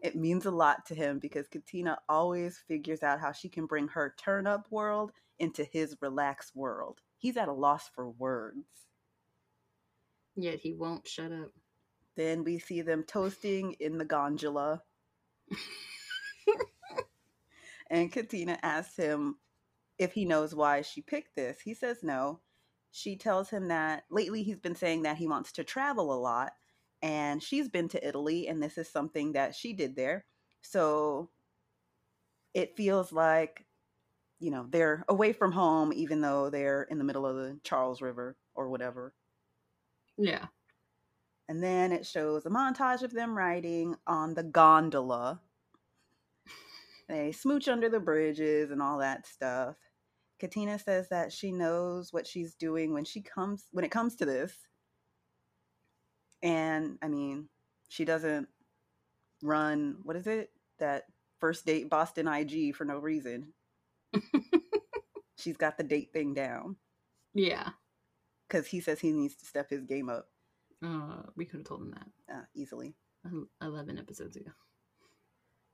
it 0.03 0.17
means 0.17 0.45
a 0.45 0.51
lot 0.51 0.85
to 0.85 0.95
him 0.95 1.19
because 1.19 1.49
Katina 1.49 1.97
always 2.11 2.59
figures 2.59 3.03
out 3.03 3.21
how 3.21 3.33
she 3.33 3.49
can 3.49 3.65
bring 3.65 3.89
her 3.89 4.15
turn 4.19 4.47
up 4.47 4.71
world 4.71 5.13
into 5.39 5.65
his 5.65 5.97
relaxed 6.03 6.55
world. 6.55 7.01
He's 7.17 7.39
at 7.39 7.49
a 7.49 7.55
loss 7.55 7.89
for 7.89 8.11
words. 8.11 8.90
Yet 10.41 10.61
he 10.61 10.73
won't 10.73 11.07
shut 11.07 11.33
up. 11.33 11.51
Then 12.17 12.45
we 12.45 12.59
see 12.59 12.81
them 12.81 13.05
toasting 13.05 13.77
in 13.79 13.99
the 13.99 14.07
gondola. 14.07 14.83
and 17.91 18.11
Katina 18.11 18.59
asks 18.63 18.97
him 18.97 19.37
if 19.99 20.15
he 20.15 20.25
knows 20.25 20.55
why 20.55 20.81
she 20.81 21.03
picked 21.03 21.37
this. 21.37 21.61
He 21.61 21.75
says 21.75 22.03
no. 22.03 22.41
She 22.91 23.17
tells 23.17 23.51
him 23.51 23.69
that 23.69 24.05
lately 24.11 24.43
he's 24.43 24.61
been 24.61 24.75
saying 24.75 25.03
that 25.03 25.19
he 25.19 25.29
wants 25.29 25.53
to 25.53 25.65
travel 25.65 26.13
a 26.13 26.19
lot, 26.19 26.53
and 27.03 27.43
she's 27.43 27.69
been 27.69 27.89
to 27.89 28.09
Italy, 28.09 28.49
and 28.49 28.63
this 28.63 28.79
is 28.79 28.89
something 28.89 29.33
that 29.33 29.55
she 29.55 29.75
did 29.75 29.95
there. 29.95 30.25
So 30.63 31.29
it 32.55 32.77
feels 32.79 33.13
like, 33.13 33.67
you 34.39 34.51
know, 34.51 34.67
they're 34.71 35.05
away 35.07 35.35
from 35.35 35.53
home, 35.53 35.93
even 35.93 36.23
though 36.23 36.49
they're 36.49 36.85
in 36.85 36.97
the 36.97 37.05
middle 37.05 37.27
of 37.27 37.37
the 37.37 37.61
Charles 37.63 38.01
River 38.01 38.39
or 38.55 38.71
whatever. 38.71 39.13
Yeah. 40.21 40.47
And 41.49 41.63
then 41.63 41.93
it 41.93 42.07
shows 42.07 42.47
a 42.47 42.51
montage 42.51 43.03
of 43.03 43.13
them 43.13 43.37
riding 43.37 43.97
on 44.07 44.35
the 44.35 44.45
gondola. 44.45 45.41
They 47.09 47.33
smooch 47.33 47.69
under 47.69 47.89
the 47.89 48.01
bridges 48.01 48.71
and 48.71 48.83
all 48.83 48.99
that 48.99 49.27
stuff. 49.27 49.77
Katina 50.41 50.79
says 50.79 51.09
that 51.11 51.33
she 51.33 51.53
knows 51.53 52.13
what 52.13 52.27
she's 52.27 52.55
doing 52.55 52.93
when 52.95 53.05
she 53.05 53.23
comes 53.23 53.67
when 53.73 53.85
it 53.85 53.91
comes 53.91 54.17
to 54.17 54.27
this. 54.27 54.55
And 56.43 56.99
I 57.03 57.09
mean, 57.09 57.49
she 57.89 58.05
doesn't 58.05 58.49
run 59.43 59.99
what 60.05 60.17
is 60.17 60.27
it? 60.27 60.51
That 60.79 61.05
first 61.41 61.67
date 61.67 61.91
Boston 61.91 62.29
IG 62.29 62.77
for 62.77 62.85
no 62.85 62.99
reason. 62.99 63.55
She's 65.37 65.57
got 65.57 65.79
the 65.79 65.85
date 65.85 66.13
thing 66.13 66.35
down 66.35 66.77
Yeah. 67.35 67.71
Cuz 68.51 68.67
he 68.67 68.81
says 68.81 69.01
he 69.01 69.13
needs 69.13 69.37
to 69.37 69.47
step 69.47 69.71
his 69.71 69.85
game 69.87 70.11
up 70.11 70.29
Uh, 70.83 71.23
we 71.37 71.47
could 71.47 71.61
have 71.61 71.67
told 71.69 71.83
him 71.83 71.93
that 71.93 72.35
uh, 72.35 72.45
easily. 72.55 72.95
11 73.63 73.99
episodes 73.99 74.37
ago. 74.37 74.51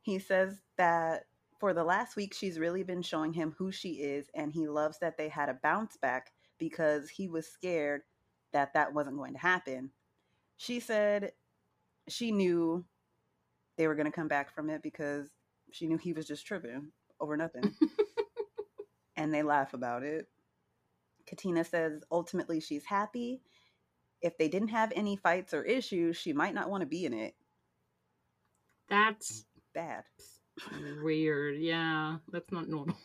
He 0.02 0.18
says 0.18 0.60
that 0.78 1.24
for 1.60 1.72
the 1.74 1.84
last 1.84 2.16
week, 2.16 2.34
she's 2.34 2.58
really 2.58 2.82
been 2.82 3.02
showing 3.02 3.32
him 3.32 3.54
who 3.58 3.72
she 3.72 3.90
is, 3.94 4.28
and 4.34 4.52
he 4.52 4.68
loves 4.68 4.98
that 5.00 5.16
they 5.16 5.28
had 5.28 5.48
a 5.48 5.58
bounce 5.62 5.96
back 5.96 6.32
because 6.58 7.08
he 7.10 7.28
was 7.28 7.46
scared 7.48 8.02
that 8.52 8.74
that 8.74 8.94
wasn't 8.94 9.16
going 9.16 9.34
to 9.34 9.38
happen. 9.40 9.90
She 10.56 10.80
said 10.80 11.32
she 12.08 12.32
knew 12.32 12.84
they 13.76 13.86
were 13.88 13.94
going 13.94 14.06
to 14.06 14.12
come 14.12 14.28
back 14.28 14.54
from 14.54 14.70
it 14.70 14.82
because 14.82 15.30
she 15.72 15.86
knew 15.86 15.98
he 15.98 16.12
was 16.12 16.26
just 16.26 16.46
tripping 16.46 16.92
over 17.20 17.36
nothing. 17.36 17.74
and 19.16 19.32
they 19.32 19.42
laugh 19.42 19.74
about 19.74 20.02
it. 20.02 20.28
Katina 21.26 21.64
says 21.64 22.02
ultimately 22.10 22.60
she's 22.60 22.84
happy. 22.84 23.42
If 24.22 24.38
they 24.38 24.48
didn't 24.48 24.68
have 24.68 24.92
any 24.94 25.16
fights 25.16 25.52
or 25.52 25.62
issues, 25.62 26.16
she 26.16 26.32
might 26.32 26.54
not 26.54 26.70
want 26.70 26.82
to 26.82 26.86
be 26.86 27.04
in 27.04 27.12
it. 27.12 27.34
That's 28.88 29.44
Bad. 29.74 30.04
weird. 31.02 31.58
Yeah. 31.58 32.18
That's 32.30 32.50
not 32.50 32.68
normal. 32.68 32.96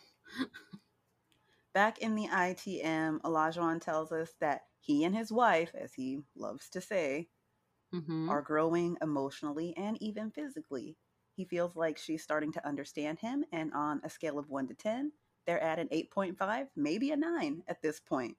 Back 1.74 1.98
in 1.98 2.14
the 2.14 2.28
ITM, 2.28 3.20
Olajuwon 3.22 3.80
tells 3.80 4.12
us 4.12 4.32
that 4.40 4.62
he 4.80 5.04
and 5.04 5.14
his 5.16 5.32
wife, 5.32 5.74
as 5.74 5.94
he 5.94 6.20
loves 6.34 6.68
to 6.70 6.80
say, 6.80 7.28
hmm 7.92 8.28
are 8.28 8.42
growing 8.42 8.96
emotionally 9.02 9.74
and 9.76 10.00
even 10.02 10.30
physically. 10.30 10.96
He 11.34 11.44
feels 11.44 11.76
like 11.76 11.98
she's 11.98 12.22
starting 12.22 12.52
to 12.52 12.66
understand 12.66 13.18
him, 13.18 13.44
and 13.52 13.72
on 13.72 14.00
a 14.04 14.10
scale 14.10 14.38
of 14.38 14.50
1 14.50 14.68
to 14.68 14.74
10, 14.74 15.12
they're 15.46 15.62
at 15.62 15.78
an 15.78 15.88
8.5, 15.88 16.66
maybe 16.76 17.10
a 17.10 17.16
9 17.16 17.62
at 17.68 17.82
this 17.82 18.00
point. 18.00 18.36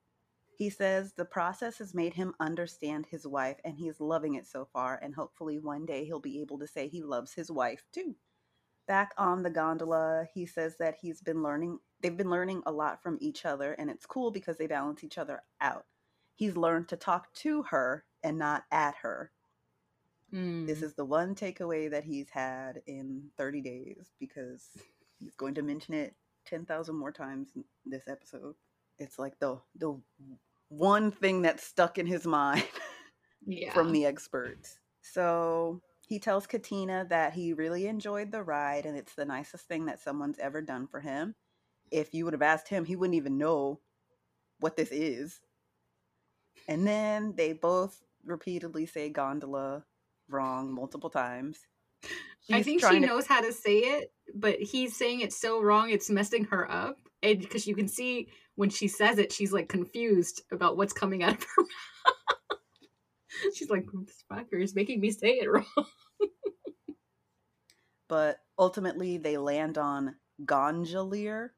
He 0.56 0.70
says 0.70 1.14
the 1.14 1.26
process 1.26 1.80
has 1.80 1.94
made 1.94 2.14
him 2.14 2.36
understand 2.40 3.06
his 3.06 3.26
wife, 3.26 3.58
and 3.64 3.78
he's 3.78 4.00
loving 4.00 4.36
it 4.36 4.46
so 4.46 4.66
far, 4.72 5.00
and 5.02 5.14
hopefully 5.16 5.60
one 5.60 5.86
day 5.86 6.06
he'll 6.06 6.20
be 6.20 6.42
able 6.42 6.60
to 6.60 6.68
say 6.68 6.88
he 6.88 7.02
loves 7.02 7.34
his 7.34 7.52
wife 7.52 7.84
too. 7.92 8.16
Back 8.88 9.14
on 9.18 9.44
the 9.44 9.50
gondola, 9.50 10.28
he 10.34 10.46
says 10.46 10.76
that 10.78 10.96
he's 11.02 11.22
been 11.22 11.42
learning, 11.42 11.80
they've 12.02 12.16
been 12.16 12.30
learning 12.30 12.62
a 12.66 12.72
lot 12.72 13.02
from 13.02 13.18
each 13.20 13.46
other, 13.46 13.74
and 13.74 13.90
it's 13.90 14.06
cool 14.06 14.30
because 14.30 14.58
they 14.58 14.68
balance 14.68 15.04
each 15.04 15.18
other 15.18 15.42
out. 15.60 15.86
He's 16.36 16.58
learned 16.58 16.90
to 16.90 16.98
talk 16.98 17.34
to 17.36 17.64
her 17.64 18.06
and 18.24 18.38
not 18.38 18.66
at 18.72 18.96
her. 19.02 19.32
Mm. 20.34 20.66
This 20.66 20.82
is 20.82 20.96
the 20.96 21.06
one 21.06 21.36
takeaway 21.36 21.90
that 21.92 22.04
he's 22.04 22.30
had 22.30 22.82
in 22.88 23.30
30 23.38 23.62
days 23.62 24.12
because 24.20 24.70
he's 25.20 25.36
going 25.36 25.56
to 25.56 25.62
mention 25.62 25.94
it 25.94 26.16
10,000 26.45 26.95
more 26.95 27.11
times 27.11 27.49
this 27.86 28.07
episode. 28.07 28.56
It's 28.99 29.18
like 29.18 29.40
the 29.40 29.60
the 29.76 29.99
one 30.70 31.11
thing 31.11 31.41
that's 31.41 31.64
stuck 31.64 31.98
in 31.98 32.06
his 32.06 32.26
mind 32.26 32.65
yeah. 33.45 33.74
from 33.74 33.91
the 33.91 34.06
experts. 34.06 34.80
So 35.02 35.82
he 36.07 36.20
tells 36.20 36.48
Katina 36.48 37.06
that 37.10 37.34
he 37.34 37.53
really 37.53 37.88
enjoyed 37.88 38.32
the 38.32 38.44
ride 38.44 38.86
and 38.86 38.98
it's 38.98 39.15
the 39.15 39.26
nicest 39.26 39.68
thing 39.68 39.86
that 39.86 40.02
someone's 40.02 40.40
ever 40.40 40.61
done 40.61 40.88
for 40.88 40.99
him. 40.99 41.36
If 41.91 42.14
you 42.14 42.26
would 42.26 42.34
have 42.34 42.41
asked 42.41 42.68
him, 42.68 42.86
he 42.86 42.95
wouldn't 42.95 43.15
even 43.15 43.38
know 43.38 43.80
what 44.60 44.76
this 44.76 44.91
is. 44.91 45.40
And 46.68 46.88
then 46.88 47.34
they 47.36 47.53
both 47.53 48.02
repeatedly 48.26 48.86
say 48.86 49.10
gondola 49.10 49.86
wrong 50.30 50.74
multiple 50.74 51.10
times. 51.10 51.60
I 52.52 52.61
think 52.64 52.82
she 52.82 52.99
to- 52.99 52.99
knows 52.99 53.28
how 53.28 53.41
to 53.41 53.53
say 53.53 53.78
it, 53.80 54.11
but 54.36 54.60
he's 54.60 54.95
saying 54.98 55.22
it 55.22 55.34
so 55.34 55.61
wrong 55.61 55.90
it's 55.90 56.10
messing 56.10 56.45
her 56.45 56.70
up. 56.70 56.98
And 57.22 57.40
because 57.40 57.65
you 57.68 57.76
can 57.76 57.88
see 57.88 58.28
when 58.56 58.70
she 58.70 58.88
says 58.88 59.18
it, 59.18 59.32
she's 59.32 59.53
like 59.53 59.70
confused 59.70 60.41
about 60.52 60.76
what's 60.78 60.94
coming 60.94 61.24
out 61.24 61.34
of 61.34 61.44
her 61.44 61.61
mouth. 61.64 62.60
she's 63.56 63.70
like, 63.70 63.86
this 64.06 64.24
fucker 64.32 64.61
is 64.61 64.76
making 64.76 64.99
me 64.99 65.11
say 65.11 65.40
it 65.40 65.49
wrong. 65.49 65.65
but 68.10 68.40
ultimately 68.60 69.18
they 69.18 69.38
land 69.38 69.78
on 69.78 70.15
gondolier 70.45 71.53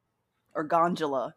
or 0.53 0.63
gondola. 0.63 1.33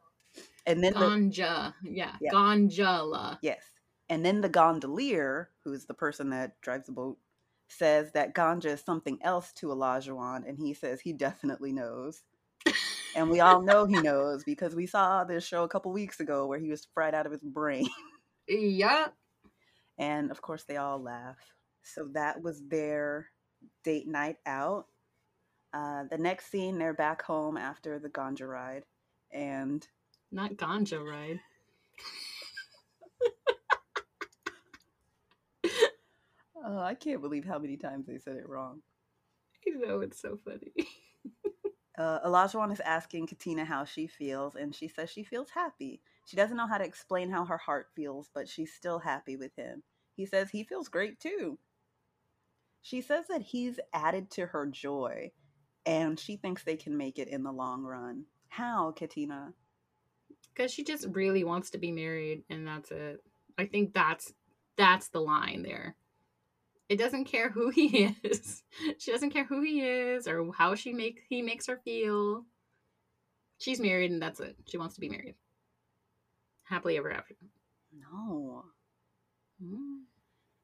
And 0.67 0.85
then 0.85 0.93
the, 0.93 1.73
Yeah. 1.83 2.13
Yeah. 2.21 2.31
Ganjala. 2.33 3.39
Yes. 3.41 3.63
And 4.11 4.25
then 4.25 4.41
the 4.41 4.49
gondolier, 4.49 5.51
who's 5.65 5.87
the 5.87 5.95
person 5.95 6.31
that 6.31 6.61
drives 6.61 6.87
the 6.87 6.93
boat, 6.93 7.19
says 7.69 8.13
that 8.13 8.35
ganja 8.35 8.67
is 8.67 8.81
something 8.81 9.19
else 9.23 9.53
to 9.55 9.67
Olajuwon, 9.67 10.49
and 10.49 10.59
he 10.59 10.75
says 10.75 11.01
he 11.01 11.13
definitely 11.13 11.73
knows. 11.73 12.23
and 13.15 13.31
we 13.31 13.41
all 13.41 13.63
know 13.63 13.87
he 13.87 14.01
knows 14.01 14.45
because 14.45 14.75
we 14.75 14.87
saw 14.87 15.25
this 15.25 15.47
show 15.47 15.65
a 15.65 15.69
couple 15.69 15.93
weeks 15.93 16.21
ago 16.21 16.47
where 16.47 16.59
he 16.59 16.71
was 16.71 16.89
fried 16.95 17.15
out 17.15 17.27
of 17.27 17.33
his 17.33 17.43
brain. 17.43 17.89
Yup. 18.49 19.15
And 19.99 20.31
of 20.31 20.41
course, 20.41 20.65
they 20.65 20.77
all 20.77 21.01
laugh. 21.01 21.37
So 21.83 22.09
that 22.15 22.43
was 22.43 22.63
their 22.69 23.27
date 23.85 24.09
night 24.09 24.37
out. 24.47 24.87
Uh, 25.73 26.05
the 26.11 26.19
next 26.19 26.51
scene, 26.51 26.79
they're 26.79 26.95
back 26.95 27.23
home 27.23 27.57
after 27.57 27.99
the 27.99 28.09
ganja 28.09 28.49
ride. 28.49 28.85
And 29.33 29.87
Not 30.33 30.53
ganja 30.53 31.03
ride. 31.03 31.41
oh, 36.65 36.79
I 36.79 36.95
can't 36.95 37.23
believe 37.23 37.45
how 37.45 37.59
many 37.59 37.77
times 37.77 38.07
they 38.07 38.19
said 38.19 38.37
it 38.37 38.49
wrong. 38.49 38.81
You 39.67 39.87
know, 39.87 40.01
it's 40.01 40.21
so 40.21 40.39
funny. 40.45 40.73
Uh, 41.99 42.21
Olajuwon 42.25 42.71
is 42.71 42.79
asking 42.81 43.27
Katina 43.27 43.65
how 43.65 43.85
she 43.85 44.07
feels, 44.07 44.55
and 44.55 44.73
she 44.73 44.87
says 44.87 45.11
she 45.11 45.25
feels 45.25 45.51
happy. 45.51 46.01
She 46.27 46.37
doesn't 46.37 46.57
know 46.57 46.69
how 46.69 46.79
to 46.79 46.85
explain 46.85 47.29
how 47.29 47.45
her 47.45 47.59
heart 47.59 47.89
feels, 47.97 48.31
but 48.33 48.49
she's 48.49 48.73
still 48.73 49.01
happy 49.01 49.37
with 49.37 49.51
him. 49.57 49.83
He 50.15 50.25
says 50.25 50.49
he 50.49 50.63
feels 50.63 50.89
great 50.89 51.19
too. 51.19 51.59
She 52.83 53.01
says 53.01 53.25
that 53.29 53.43
he's 53.43 53.81
added 53.93 54.31
to 54.33 54.47
her 54.47 54.67
joy, 54.67 55.33
and 55.85 56.21
she 56.21 56.37
thinks 56.37 56.63
they 56.63 56.77
can 56.77 56.97
make 56.97 57.19
it 57.19 57.27
in 57.27 57.43
the 57.43 57.51
long 57.51 57.83
run. 57.83 58.27
How, 58.47 58.93
Katina? 58.93 59.53
Because 60.55 60.73
she 60.73 60.85
just 60.85 61.07
really 61.11 61.43
wants 61.43 61.71
to 61.71 61.79
be 61.79 61.91
married, 61.91 62.45
and 62.49 62.65
that's 62.65 62.93
it. 62.93 63.25
I 63.59 63.67
think 63.67 63.93
that's 63.93 64.33
that's 64.77 65.09
the 65.09 65.21
line 65.21 65.65
there. 65.65 65.97
It 66.89 66.99
doesn't 66.99 67.25
care 67.25 67.51
who 67.51 67.71
he 67.71 68.17
is. 68.23 68.63
she 68.99 69.13
doesn't 69.13 69.31
care 69.31 69.45
who 69.45 69.61
he 69.63 69.83
is 69.83 70.27
or 70.27 70.51
how 70.53 70.75
she 70.75 70.93
make 70.93 71.21
he 71.29 71.43
makes 71.43 71.67
her 71.67 71.81
feel. 71.85 72.45
She's 73.59 73.81
married, 73.81 74.11
and 74.11 74.23
that's 74.23 74.41
it. 74.41 74.57
She 74.67 74.79
wants 74.79 74.95
to 74.95 75.01
be 75.01 75.09
married. 75.09 75.35
Happily 76.63 76.97
ever 76.97 77.11
after. 77.11 77.35
No. 77.93 78.65
Mm. 79.63 80.03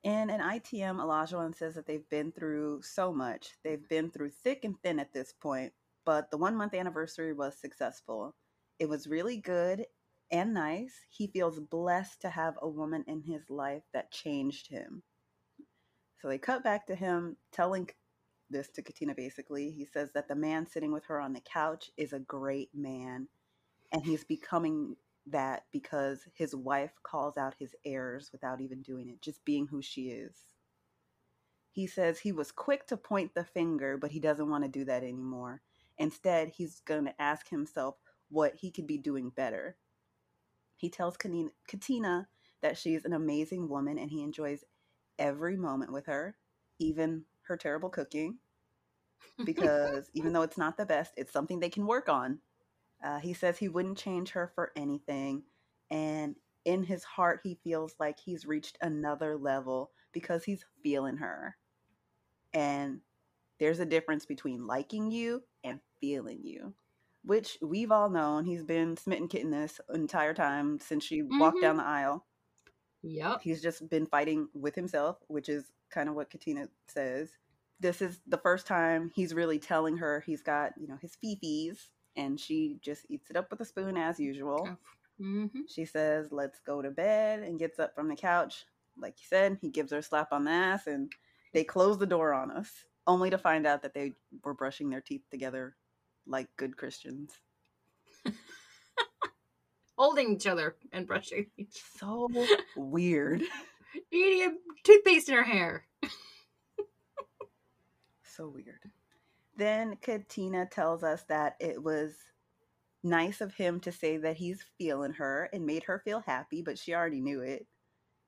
In 0.05 0.31
an 0.31 0.41
ITM, 0.41 0.97
Olajuwon 0.97 1.57
says 1.57 1.75
that 1.75 1.87
they've 1.87 2.09
been 2.11 2.31
through 2.31 2.83
so 2.83 3.13
much. 3.13 3.55
They've 3.65 3.89
been 3.89 4.11
through 4.11 4.31
thick 4.31 4.65
and 4.65 4.79
thin 4.83 5.01
at 5.01 5.13
this 5.13 5.33
point, 5.33 5.73
but 6.05 6.31
the 6.31 6.37
one 6.37 6.57
month 6.57 6.75
anniversary 6.75 7.33
was 7.33 7.59
successful. 7.59 8.35
It 8.79 8.89
was 8.89 9.07
really 9.07 9.39
good 9.39 9.87
and 10.31 10.53
nice. 10.53 10.93
He 11.09 11.27
feels 11.27 11.59
blessed 11.59 12.21
to 12.21 12.29
have 12.29 12.55
a 12.61 12.69
woman 12.69 13.05
in 13.07 13.23
his 13.23 13.49
life 13.49 13.83
that 13.93 14.11
changed 14.13 14.69
him. 14.69 15.03
So 16.25 16.31
they 16.31 16.39
cut 16.39 16.65
back 16.65 16.87
to 16.87 16.95
him 16.95 17.37
telling 17.53 17.91
this 18.49 18.71
to 18.71 18.83
Katina 18.83 19.15
basically. 19.15 19.71
He 19.71 19.85
says 19.85 20.09
that 20.15 20.27
the 20.27 20.35
man 20.35 20.67
sitting 20.67 20.91
with 20.91 21.05
her 21.05 21.21
on 21.21 21.35
the 21.35 21.41
couch 21.41 21.91
is 21.99 22.15
a 22.15 22.19
great 22.19 22.71
man, 22.75 23.29
and 23.93 24.03
he's 24.03 24.25
becoming 24.25 24.97
that 25.27 25.65
because 25.71 26.21
his 26.33 26.57
wife 26.57 26.93
calls 27.03 27.37
out 27.37 27.57
his 27.59 27.75
errors 27.85 28.31
without 28.33 28.63
even 28.63 28.81
doing 28.81 29.11
it, 29.11 29.21
just 29.21 29.45
being 29.45 29.67
who 29.67 29.83
she 29.83 30.05
is. 30.05 30.35
He 31.71 31.87
says 31.87 32.21
he 32.21 32.33
was 32.33 32.51
quick 32.51 32.87
to 32.87 32.97
point 32.97 33.35
the 33.35 33.45
finger, 33.45 33.99
but 33.99 34.13
he 34.13 34.19
doesn't 34.19 34.49
want 34.49 34.65
to 34.65 34.71
do 34.71 34.87
that 34.87 35.03
anymore. 35.03 35.61
Instead, 35.99 36.53
he's 36.57 36.81
going 36.87 37.05
to 37.05 37.21
ask 37.21 37.51
himself 37.51 37.97
what 38.31 38.55
he 38.55 38.71
could 38.71 38.87
be 38.87 38.97
doing 38.97 39.29
better. 39.29 39.77
He 40.75 40.89
tells 40.89 41.19
Katina 41.19 42.29
that 42.63 42.79
she's 42.79 43.05
an 43.05 43.13
amazing 43.13 43.69
woman 43.69 43.99
and 43.99 44.11
he 44.11 44.23
enjoys 44.23 44.65
every 45.19 45.57
moment 45.57 45.93
with 45.93 46.07
her, 46.07 46.37
even 46.79 47.25
her 47.43 47.57
terrible 47.57 47.89
cooking, 47.91 48.39
because 49.45 50.11
even 50.15 50.33
though 50.33 50.43
it's 50.43 50.59
not 50.59 50.77
the 50.77 50.87
best, 50.87 51.13
it's 51.17 51.33
something 51.33 51.61
they 51.61 51.71
can 51.71 51.87
work 51.87 52.09
on. 52.09 52.39
Uh, 53.03 53.19
he 53.19 53.35
says 53.35 53.59
he 53.59 53.69
wouldn't 53.69 53.99
change 53.99 54.31
her 54.31 54.51
for 54.55 54.73
anything. 54.77 55.43
And 55.91 56.37
in 56.65 56.83
his 56.83 57.05
heart, 57.05 57.41
he 57.43 57.59
feels 57.63 57.95
like 58.01 58.19
he's 58.19 58.47
reached 58.47 58.79
another 58.81 59.37
level 59.37 59.91
because 60.13 60.45
he's 60.45 60.65
feeling 60.83 61.19
her. 61.19 61.57
And 62.55 63.01
there's 63.59 63.81
a 63.81 63.87
difference 63.87 64.25
between 64.27 64.67
liking 64.67 65.11
you 65.11 65.43
and 65.63 65.81
feeling 66.01 66.41
you, 66.45 66.75
which 67.25 67.59
we've 67.61 67.93
all 67.93 68.09
known. 68.09 68.45
He's 68.45 68.63
been 68.63 68.97
smitten 68.97 69.29
kitten 69.29 69.51
this 69.51 69.81
entire 69.93 70.35
time 70.35 70.79
since 70.81 71.05
she 71.05 71.23
walked 71.23 71.61
down 71.61 71.77
the 71.77 71.85
aisle. 71.85 72.25
Yep. 73.05 73.43
He's 73.43 73.63
just 73.63 73.89
been 73.91 74.07
fighting 74.07 74.49
with 74.55 74.75
himself, 74.75 75.19
which 75.29 75.49
is 75.49 75.73
kind 75.91 76.09
of 76.09 76.15
what 76.15 76.31
Katina 76.31 76.69
says. 76.89 77.29
This 77.79 78.01
is 78.01 78.21
the 78.27 78.39
first 78.39 78.67
time 78.67 79.11
he's 79.15 79.35
really 79.35 79.59
telling 79.59 79.99
her 79.99 80.23
he's 80.25 80.41
got, 80.41 80.73
you 80.79 80.89
know, 80.89 80.97
his 81.01 81.17
fifis, 81.23 81.77
and 82.17 82.41
she 82.41 82.79
just 82.81 83.05
eats 83.11 83.29
it 83.29 83.37
up 83.37 83.51
with 83.51 83.61
a 83.61 83.65
spoon 83.65 83.97
as 83.99 84.19
usual. 84.19 84.69
Mm-hmm. 85.21 85.61
She 85.69 85.85
says, 85.85 86.29
"Let's 86.33 86.61
go 86.61 86.81
to 86.81 86.91
bed," 86.91 87.43
and 87.43 87.59
gets 87.59 87.79
up 87.79 87.95
from 87.95 88.09
the 88.09 88.17
couch. 88.17 88.65
Like 88.97 89.15
you 89.19 89.27
said, 89.29 89.59
he 89.61 89.69
gives 89.69 89.93
her 89.93 89.99
a 89.99 90.03
slap 90.03 90.33
on 90.33 90.45
the 90.45 90.51
ass, 90.51 90.87
and 90.87 91.13
they 91.53 91.65
close 91.65 91.99
the 91.99 92.07
door 92.07 92.33
on 92.33 92.51
us, 92.51 92.71
only 93.07 93.29
to 93.31 93.39
find 93.39 93.67
out 93.67 93.83
that 93.83 93.93
they 93.93 94.13
were 94.43 94.55
brushing 94.55 94.89
their 94.89 95.03
teeth 95.03 95.25
together 95.31 95.77
like 96.27 96.49
good 96.57 96.77
Christians. 96.77 97.33
Holding 99.97 100.33
each 100.35 100.47
other 100.47 100.77
and 100.93 101.07
brushing 101.07 101.47
each 101.57 101.83
So 101.99 102.29
weird. 102.77 103.43
eating 104.11 104.59
toothpaste 104.83 105.29
in 105.29 105.35
her 105.37 105.45
hair. 105.45 105.87
So 108.23 108.49
weird. 108.49 108.91
Then 109.57 109.97
Katina 110.03 110.67
tells 110.67 111.05
us 111.05 111.23
that 111.29 111.55
it 111.61 111.81
was 111.83 112.15
nice 113.05 113.41
of 113.41 113.55
him 113.55 113.79
to 113.81 113.93
say 113.93 114.17
that 114.17 114.37
he's 114.37 114.65
feeling 114.79 115.13
her 115.13 115.49
and 115.53 115.65
made 115.65 115.85
her 115.85 116.01
feel 116.05 116.21
happy, 116.21 116.61
but 116.63 116.79
she 116.79 116.95
already 116.95 117.21
knew 117.21 117.41
it. 117.41 117.67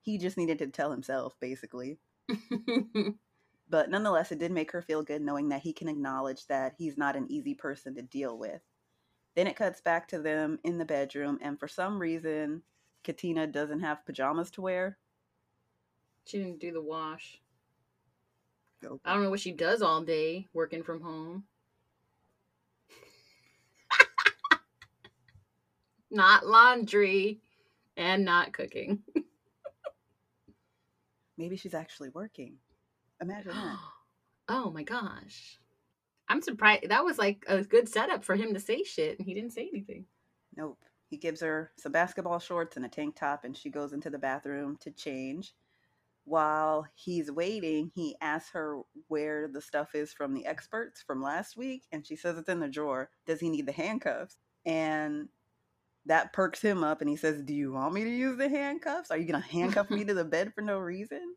He 0.03 0.19
just 0.19 0.37
needed 0.37 0.59
to 0.61 0.69
tell 0.69 0.93
himself, 0.93 1.35
basically. 1.41 1.99
But 3.69 3.91
nonetheless, 3.91 4.31
it 4.31 4.39
did 4.39 4.53
make 4.53 4.71
her 4.73 4.83
feel 4.83 5.03
good 5.03 5.23
knowing 5.23 5.49
that 5.49 5.63
he 5.63 5.73
can 5.73 5.89
acknowledge 5.89 6.47
that 6.47 6.75
he's 6.79 6.97
not 6.97 7.17
an 7.17 7.27
easy 7.31 7.55
person 7.55 7.97
to 7.97 8.03
deal 8.03 8.39
with. 8.39 8.61
Then 9.37 9.47
it 9.47 9.55
cuts 9.55 9.81
back 9.83 10.09
to 10.09 10.19
them 10.19 10.59
in 10.65 10.79
the 10.79 10.87
bedroom, 10.87 11.39
and 11.43 11.61
for 11.61 11.69
some 11.69 11.99
reason, 11.99 12.63
Katina 13.05 13.47
doesn't 13.47 13.81
have 13.81 14.07
pajamas 14.07 14.51
to 14.53 14.63
wear. 14.63 14.97
she 16.25 16.39
didn't 16.39 16.59
do 16.59 16.73
the 16.73 16.81
wash. 16.81 17.39
Okay. 18.83 18.99
I 19.05 19.13
don't 19.13 19.23
know 19.23 19.31
what 19.31 19.41
she 19.41 19.53
does 19.53 19.83
all 19.83 20.03
day 20.03 20.49
working 20.55 20.83
from 20.83 21.03
home. 21.03 21.45
not 26.11 26.47
laundry 26.47 27.41
and 27.97 28.25
not 28.25 28.55
cooking. 28.55 29.03
Maybe 31.37 31.57
she's 31.57 31.75
actually 31.75 32.09
working. 32.09 32.55
Imagine 33.21 33.53
that. 33.53 33.77
oh 34.49 34.71
my 34.71 34.83
gosh. 34.83 35.59
I'm 36.29 36.43
surprised. 36.43 36.89
That 36.89 37.05
was 37.05 37.19
like 37.19 37.45
a 37.49 37.63
good 37.63 37.89
setup 37.89 38.25
for 38.25 38.35
him 38.35 38.55
to 38.55 38.61
say 38.61 38.83
shit, 38.83 39.19
and 39.19 39.27
he 39.27 39.35
didn't 39.35 39.53
say 39.53 39.69
anything. 39.73 40.07
Nope. 40.57 40.79
He 41.09 41.17
gives 41.17 41.41
her 41.41 41.71
some 41.77 41.93
basketball 41.93 42.41
shorts 42.41 42.77
and 42.77 42.85
a 42.85 42.89
tank 42.89 43.17
top, 43.17 43.45
and 43.45 43.57
she 43.57 43.71
goes 43.71 43.93
into 43.93 44.11
the 44.11 44.19
bathroom 44.19 44.77
to 44.81 44.91
change. 44.91 45.55
While 46.25 46.89
he's 46.95 47.31
waiting, 47.31 47.93
he 47.95 48.17
asks 48.21 48.51
her 48.53 48.81
where 49.07 49.47
the 49.47 49.61
stuff 49.61 49.95
is 49.95 50.13
from 50.13 50.35
the 50.35 50.45
experts 50.47 51.05
from 51.07 51.23
last 51.23 51.57
week, 51.57 51.85
and 51.93 52.05
she 52.05 52.17
says 52.17 52.37
it's 52.37 52.49
in 52.49 52.59
the 52.59 52.69
drawer. 52.69 53.11
Does 53.27 53.39
he 53.39 53.49
need 53.49 53.67
the 53.67 53.73
handcuffs? 53.73 54.37
And 54.65 55.29
that 56.07 56.33
perks 56.33 56.61
him 56.61 56.83
up, 56.83 57.01
and 57.01 57.09
he 57.09 57.15
says, 57.15 57.43
Do 57.43 57.55
you 57.55 57.73
want 57.73 57.95
me 57.95 58.03
to 58.03 58.11
use 58.11 58.37
the 58.37 58.49
handcuffs? 58.49 59.13
Are 59.13 59.19
you 59.19 59.27
going 59.31 59.41
to 59.41 59.49
handcuff 59.49 59.91
me 59.91 60.05
to 60.05 60.15
the 60.15 60.25
bed 60.25 60.53
for 60.53 60.63
no 60.63 60.79
reason? 60.79 61.37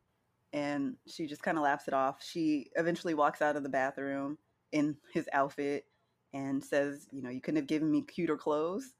And 0.51 0.95
she 1.05 1.27
just 1.27 1.43
kind 1.43 1.59
of 1.59 1.63
laughs 1.63 1.87
it 1.87 1.93
off. 1.93 2.23
She 2.23 2.71
eventually 2.75 3.13
walks 3.13 3.43
out 3.43 3.55
of 3.55 3.61
the 3.61 3.69
bathroom 3.69 4.39
in 4.71 4.97
his 5.13 5.27
outfit 5.33 5.85
and 6.33 6.63
says, 6.63 7.07
You 7.11 7.21
know, 7.21 7.29
you 7.29 7.41
couldn't 7.41 7.57
have 7.61 7.67
given 7.67 7.91
me 7.91 8.03
cuter 8.03 8.37
clothes. 8.37 8.93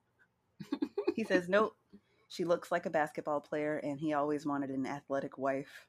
he 1.16 1.24
says, 1.24 1.50
Nope. 1.50 1.76
She 2.28 2.46
looks 2.46 2.72
like 2.72 2.86
a 2.86 2.92
basketball 2.92 3.42
player, 3.42 3.78
and 3.78 4.00
he 4.00 4.14
always 4.14 4.46
wanted 4.46 4.70
an 4.70 4.86
athletic 4.86 5.38
wife. 5.40 5.88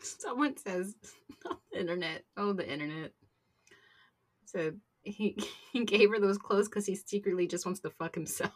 Someone 0.00 0.56
says 0.56 0.94
on 1.46 1.56
oh, 1.56 1.60
the 1.72 1.80
internet. 1.80 2.24
Oh, 2.36 2.52
the 2.52 2.70
internet. 2.70 3.12
So 4.46 4.72
he 5.02 5.36
he 5.72 5.84
gave 5.84 6.10
her 6.10 6.20
those 6.20 6.38
clothes 6.38 6.68
because 6.68 6.86
he 6.86 6.94
secretly 6.94 7.46
just 7.46 7.66
wants 7.66 7.80
to 7.80 7.90
fuck 7.90 8.14
himself. 8.14 8.52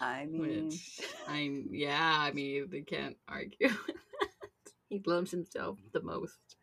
I 0.00 0.26
mean, 0.30 0.66
Which 0.66 1.00
I 1.28 1.50
yeah, 1.70 2.18
I 2.20 2.32
mean 2.32 2.68
they 2.70 2.82
can't 2.82 3.16
argue. 3.28 3.68
that. 3.68 4.72
he 4.88 5.02
loves 5.06 5.30
himself 5.30 5.78
the 5.92 6.02
most. 6.02 6.56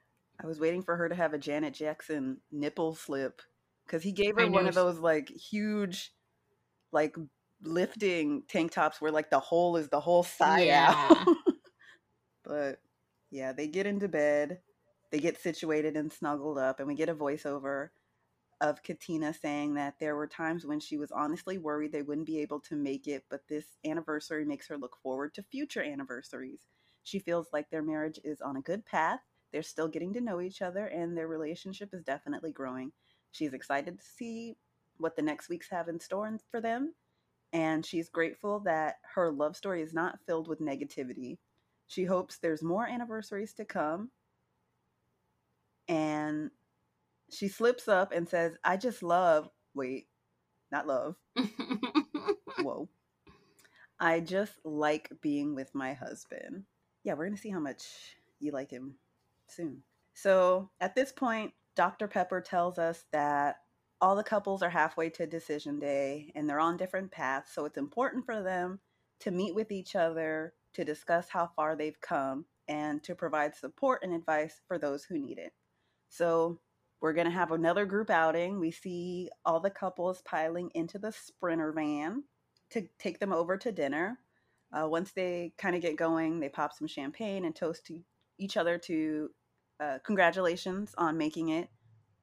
I 0.43 0.47
was 0.47 0.59
waiting 0.59 0.81
for 0.81 0.95
her 0.95 1.07
to 1.07 1.15
have 1.15 1.33
a 1.33 1.37
Janet 1.37 1.73
Jackson 1.73 2.37
nipple 2.51 2.95
slip 2.95 3.41
because 3.85 4.03
he 4.03 4.11
gave 4.11 4.37
I 4.37 4.43
her 4.43 4.49
one 4.49 4.67
of 4.67 4.75
those 4.75 4.99
like 4.99 5.29
huge, 5.29 6.11
like 6.91 7.15
lifting 7.63 8.43
tank 8.47 8.71
tops 8.71 8.99
where 8.99 9.11
like 9.11 9.29
the 9.29 9.39
hole 9.39 9.77
is 9.77 9.89
the 9.89 9.99
whole 9.99 10.23
side 10.23 10.69
out. 10.69 11.17
Yeah. 11.27 11.33
but 12.43 12.79
yeah, 13.29 13.53
they 13.53 13.67
get 13.67 13.85
into 13.85 14.07
bed, 14.07 14.59
they 15.11 15.19
get 15.19 15.41
situated 15.41 15.95
and 15.95 16.11
snuggled 16.11 16.57
up, 16.57 16.79
and 16.79 16.87
we 16.87 16.95
get 16.95 17.09
a 17.09 17.15
voiceover 17.15 17.89
of 18.61 18.83
Katina 18.83 19.33
saying 19.33 19.73
that 19.73 19.95
there 19.99 20.15
were 20.15 20.27
times 20.27 20.65
when 20.65 20.79
she 20.79 20.97
was 20.97 21.11
honestly 21.11 21.57
worried 21.57 21.91
they 21.91 22.03
wouldn't 22.03 22.27
be 22.27 22.39
able 22.39 22.59
to 22.61 22.75
make 22.75 23.07
it, 23.07 23.25
but 23.29 23.41
this 23.47 23.65
anniversary 23.85 24.45
makes 24.45 24.67
her 24.67 24.77
look 24.77 24.95
forward 25.01 25.33
to 25.33 25.43
future 25.43 25.83
anniversaries. 25.83 26.67
She 27.03 27.17
feels 27.17 27.47
like 27.51 27.69
their 27.69 27.81
marriage 27.81 28.19
is 28.23 28.39
on 28.41 28.57
a 28.57 28.61
good 28.61 28.85
path. 28.85 29.21
They're 29.51 29.63
still 29.63 29.87
getting 29.87 30.13
to 30.13 30.21
know 30.21 30.41
each 30.41 30.61
other, 30.61 30.85
and 30.87 31.17
their 31.17 31.27
relationship 31.27 31.93
is 31.93 32.03
definitely 32.03 32.51
growing. 32.51 32.91
She's 33.31 33.53
excited 33.53 33.99
to 33.99 34.05
see 34.05 34.55
what 34.97 35.15
the 35.15 35.21
next 35.21 35.49
weeks 35.49 35.69
have 35.69 35.87
in 35.87 35.99
store 35.99 36.37
for 36.49 36.61
them, 36.61 36.93
and 37.53 37.85
she's 37.85 38.09
grateful 38.09 38.59
that 38.61 38.95
her 39.15 39.31
love 39.31 39.55
story 39.55 39.81
is 39.81 39.93
not 39.93 40.19
filled 40.25 40.47
with 40.47 40.61
negativity. 40.61 41.37
She 41.87 42.05
hopes 42.05 42.37
there's 42.37 42.63
more 42.63 42.87
anniversaries 42.87 43.53
to 43.55 43.65
come. 43.65 44.11
And 45.89 46.51
she 47.29 47.49
slips 47.49 47.89
up 47.89 48.13
and 48.13 48.29
says, 48.29 48.55
I 48.63 48.77
just 48.77 49.03
love, 49.03 49.49
wait, 49.73 50.07
not 50.71 50.87
love. 50.87 51.15
Whoa. 52.59 52.87
I 53.99 54.21
just 54.21 54.53
like 54.63 55.11
being 55.21 55.53
with 55.53 55.75
my 55.75 55.93
husband. 55.93 56.63
Yeah, 57.03 57.13
we're 57.13 57.25
going 57.25 57.35
to 57.35 57.41
see 57.41 57.49
how 57.49 57.59
much 57.59 57.83
you 58.39 58.53
like 58.53 58.71
him 58.71 58.95
soon. 59.51 59.83
So 60.13 60.69
at 60.79 60.95
this 60.95 61.11
point, 61.11 61.53
Dr. 61.75 62.07
Pepper 62.07 62.41
tells 62.41 62.77
us 62.77 63.05
that 63.11 63.57
all 64.01 64.15
the 64.15 64.23
couples 64.23 64.63
are 64.63 64.69
halfway 64.69 65.09
to 65.11 65.27
decision 65.27 65.79
day 65.79 66.31
and 66.35 66.49
they're 66.49 66.59
on 66.59 66.77
different 66.77 67.11
paths. 67.11 67.53
So 67.53 67.65
it's 67.65 67.77
important 67.77 68.25
for 68.25 68.41
them 68.41 68.79
to 69.19 69.31
meet 69.31 69.55
with 69.55 69.71
each 69.71 69.95
other 69.95 70.53
to 70.73 70.83
discuss 70.83 71.29
how 71.29 71.51
far 71.55 71.75
they've 71.75 71.99
come 72.01 72.45
and 72.67 73.03
to 73.03 73.15
provide 73.15 73.55
support 73.55 74.01
and 74.03 74.13
advice 74.13 74.61
for 74.67 74.77
those 74.77 75.03
who 75.03 75.19
need 75.19 75.37
it. 75.37 75.53
So 76.09 76.59
we're 76.99 77.13
going 77.13 77.25
to 77.25 77.31
have 77.31 77.51
another 77.51 77.85
group 77.85 78.09
outing. 78.09 78.59
We 78.59 78.71
see 78.71 79.29
all 79.45 79.59
the 79.59 79.69
couples 79.69 80.21
piling 80.23 80.71
into 80.73 80.99
the 80.99 81.11
Sprinter 81.11 81.71
van 81.71 82.23
to 82.71 82.87
take 82.99 83.19
them 83.19 83.33
over 83.33 83.57
to 83.57 83.71
dinner. 83.71 84.19
Uh, 84.71 84.87
once 84.87 85.11
they 85.11 85.53
kind 85.57 85.75
of 85.75 85.81
get 85.81 85.97
going, 85.97 86.39
they 86.39 86.49
pop 86.49 86.73
some 86.73 86.87
champagne 86.87 87.45
and 87.45 87.55
toast 87.55 87.85
to 87.87 87.99
each 88.37 88.55
other 88.55 88.77
to 88.77 89.29
uh, 89.81 89.97
congratulations 90.05 90.93
on 90.97 91.17
making 91.17 91.49
it 91.49 91.69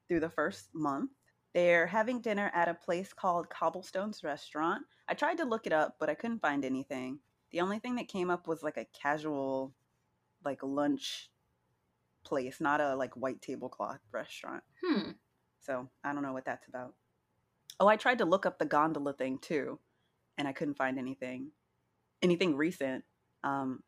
through 0.06 0.20
the 0.20 0.30
first 0.30 0.68
month. 0.74 1.10
They're 1.54 1.86
having 1.86 2.20
dinner 2.20 2.50
at 2.54 2.68
a 2.68 2.74
place 2.74 3.12
called 3.12 3.50
Cobblestones 3.50 4.22
Restaurant. 4.22 4.82
I 5.08 5.14
tried 5.14 5.38
to 5.38 5.44
look 5.44 5.66
it 5.66 5.72
up, 5.72 5.96
but 5.98 6.08
I 6.08 6.14
couldn't 6.14 6.42
find 6.42 6.64
anything. 6.64 7.18
The 7.50 7.60
only 7.60 7.78
thing 7.78 7.96
that 7.96 8.08
came 8.08 8.30
up 8.30 8.46
was 8.46 8.62
like 8.62 8.76
a 8.76 8.86
casual, 8.92 9.74
like 10.44 10.62
lunch 10.62 11.30
place, 12.24 12.60
not 12.60 12.80
a 12.80 12.94
like 12.94 13.14
white 13.14 13.40
tablecloth 13.42 14.00
restaurant. 14.12 14.62
Hmm. 14.84 15.10
So 15.60 15.88
I 16.04 16.12
don't 16.12 16.22
know 16.22 16.32
what 16.32 16.44
that's 16.44 16.68
about. 16.68 16.94
Oh, 17.80 17.88
I 17.88 17.96
tried 17.96 18.18
to 18.18 18.24
look 18.24 18.46
up 18.46 18.58
the 18.58 18.66
gondola 18.66 19.14
thing 19.14 19.38
too, 19.38 19.78
and 20.36 20.46
I 20.46 20.52
couldn't 20.52 20.76
find 20.76 20.98
anything, 20.98 21.50
anything 22.22 22.54
recent. 22.54 23.04
Um, 23.42 23.82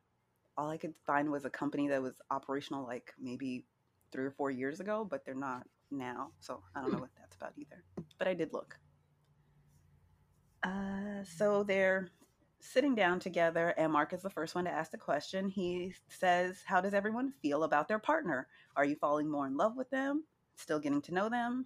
all 0.61 0.69
I 0.69 0.77
could 0.77 0.95
find 1.07 1.31
was 1.31 1.47
a 1.47 1.51
company 1.51 1.89
that 1.89 2.03
was 2.03 2.21
operational 2.31 2.85
like 2.85 3.15
maybe 3.19 3.65
three 4.13 4.27
or 4.27 4.31
four 4.31 4.51
years 4.51 4.79
ago, 4.79 5.07
but 5.09 5.25
they're 5.25 5.35
not 5.35 5.67
now. 5.91 6.33
So 6.41 6.63
I 6.77 6.83
don't 6.83 6.93
know 6.93 6.99
what 6.99 7.11
that's 7.19 7.35
about 7.35 7.55
either. 7.57 7.83
But 8.19 8.29
I 8.29 8.35
did 8.35 8.53
look. 8.53 8.77
Uh, 10.63 11.25
so 11.25 11.63
they're 11.63 12.11
sitting 12.61 12.95
down 12.95 13.21
together, 13.21 13.73
and 13.79 13.91
Mark 13.91 14.13
is 14.13 14.21
the 14.21 14.29
first 14.29 14.55
one 14.55 14.65
to 14.65 14.71
ask 14.71 14.91
the 14.91 14.99
question. 14.99 15.49
He 15.49 15.95
says, 16.09 16.63
How 16.67 16.83
does 16.83 16.93
everyone 16.93 17.33
feel 17.41 17.65
about 17.65 17.89
their 17.89 17.99
partner? 17.99 18.47
Are 18.77 18.85
you 18.85 18.97
falling 18.97 19.31
more 19.31 19.47
in 19.47 19.57
love 19.57 19.79
with 19.79 19.89
them? 19.89 20.25
Still 20.57 20.79
getting 20.79 21.01
to 21.03 21.15
know 21.15 21.31
them? 21.31 21.65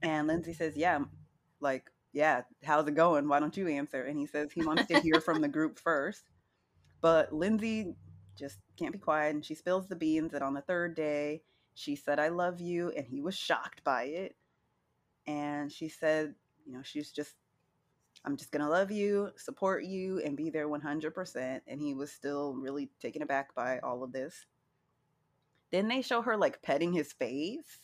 And 0.00 0.26
Lindsay 0.26 0.54
says, 0.54 0.78
Yeah, 0.78 1.00
like, 1.60 1.90
yeah, 2.14 2.42
how's 2.64 2.88
it 2.88 2.94
going? 2.94 3.28
Why 3.28 3.38
don't 3.38 3.56
you 3.56 3.68
answer? 3.68 4.02
And 4.02 4.18
he 4.18 4.26
says 4.26 4.50
he 4.50 4.64
wants 4.64 4.86
to 4.86 5.00
hear 5.00 5.20
from 5.20 5.42
the 5.42 5.48
group 5.48 5.78
first. 5.84 6.22
But 7.00 7.32
Lindsay 7.32 7.94
just 8.38 8.58
can't 8.78 8.92
be 8.92 8.98
quiet 8.98 9.34
and 9.34 9.44
she 9.44 9.54
spills 9.54 9.88
the 9.88 9.96
beans 9.96 10.32
that 10.32 10.42
on 10.42 10.54
the 10.54 10.60
third 10.60 10.94
day 10.94 11.42
she 11.74 11.94
said, 11.94 12.18
I 12.18 12.28
love 12.28 12.60
you. 12.60 12.90
And 12.96 13.06
he 13.06 13.20
was 13.20 13.36
shocked 13.36 13.84
by 13.84 14.04
it. 14.04 14.36
And 15.26 15.70
she 15.70 15.88
said, 15.88 16.34
you 16.64 16.72
know, 16.72 16.82
she's 16.82 17.10
just 17.12 17.34
I'm 18.24 18.36
just 18.36 18.50
going 18.50 18.64
to 18.64 18.68
love 18.68 18.90
you, 18.90 19.30
support 19.36 19.84
you, 19.84 20.20
and 20.24 20.36
be 20.36 20.50
there 20.50 20.68
100%. 20.68 21.60
And 21.68 21.80
he 21.80 21.94
was 21.94 22.10
still 22.10 22.54
really 22.54 22.90
taken 23.00 23.22
aback 23.22 23.54
by 23.54 23.78
all 23.78 24.02
of 24.02 24.12
this. 24.12 24.46
Then 25.70 25.86
they 25.86 26.02
show 26.02 26.22
her 26.22 26.36
like 26.36 26.60
petting 26.62 26.92
his 26.92 27.12
face. 27.12 27.78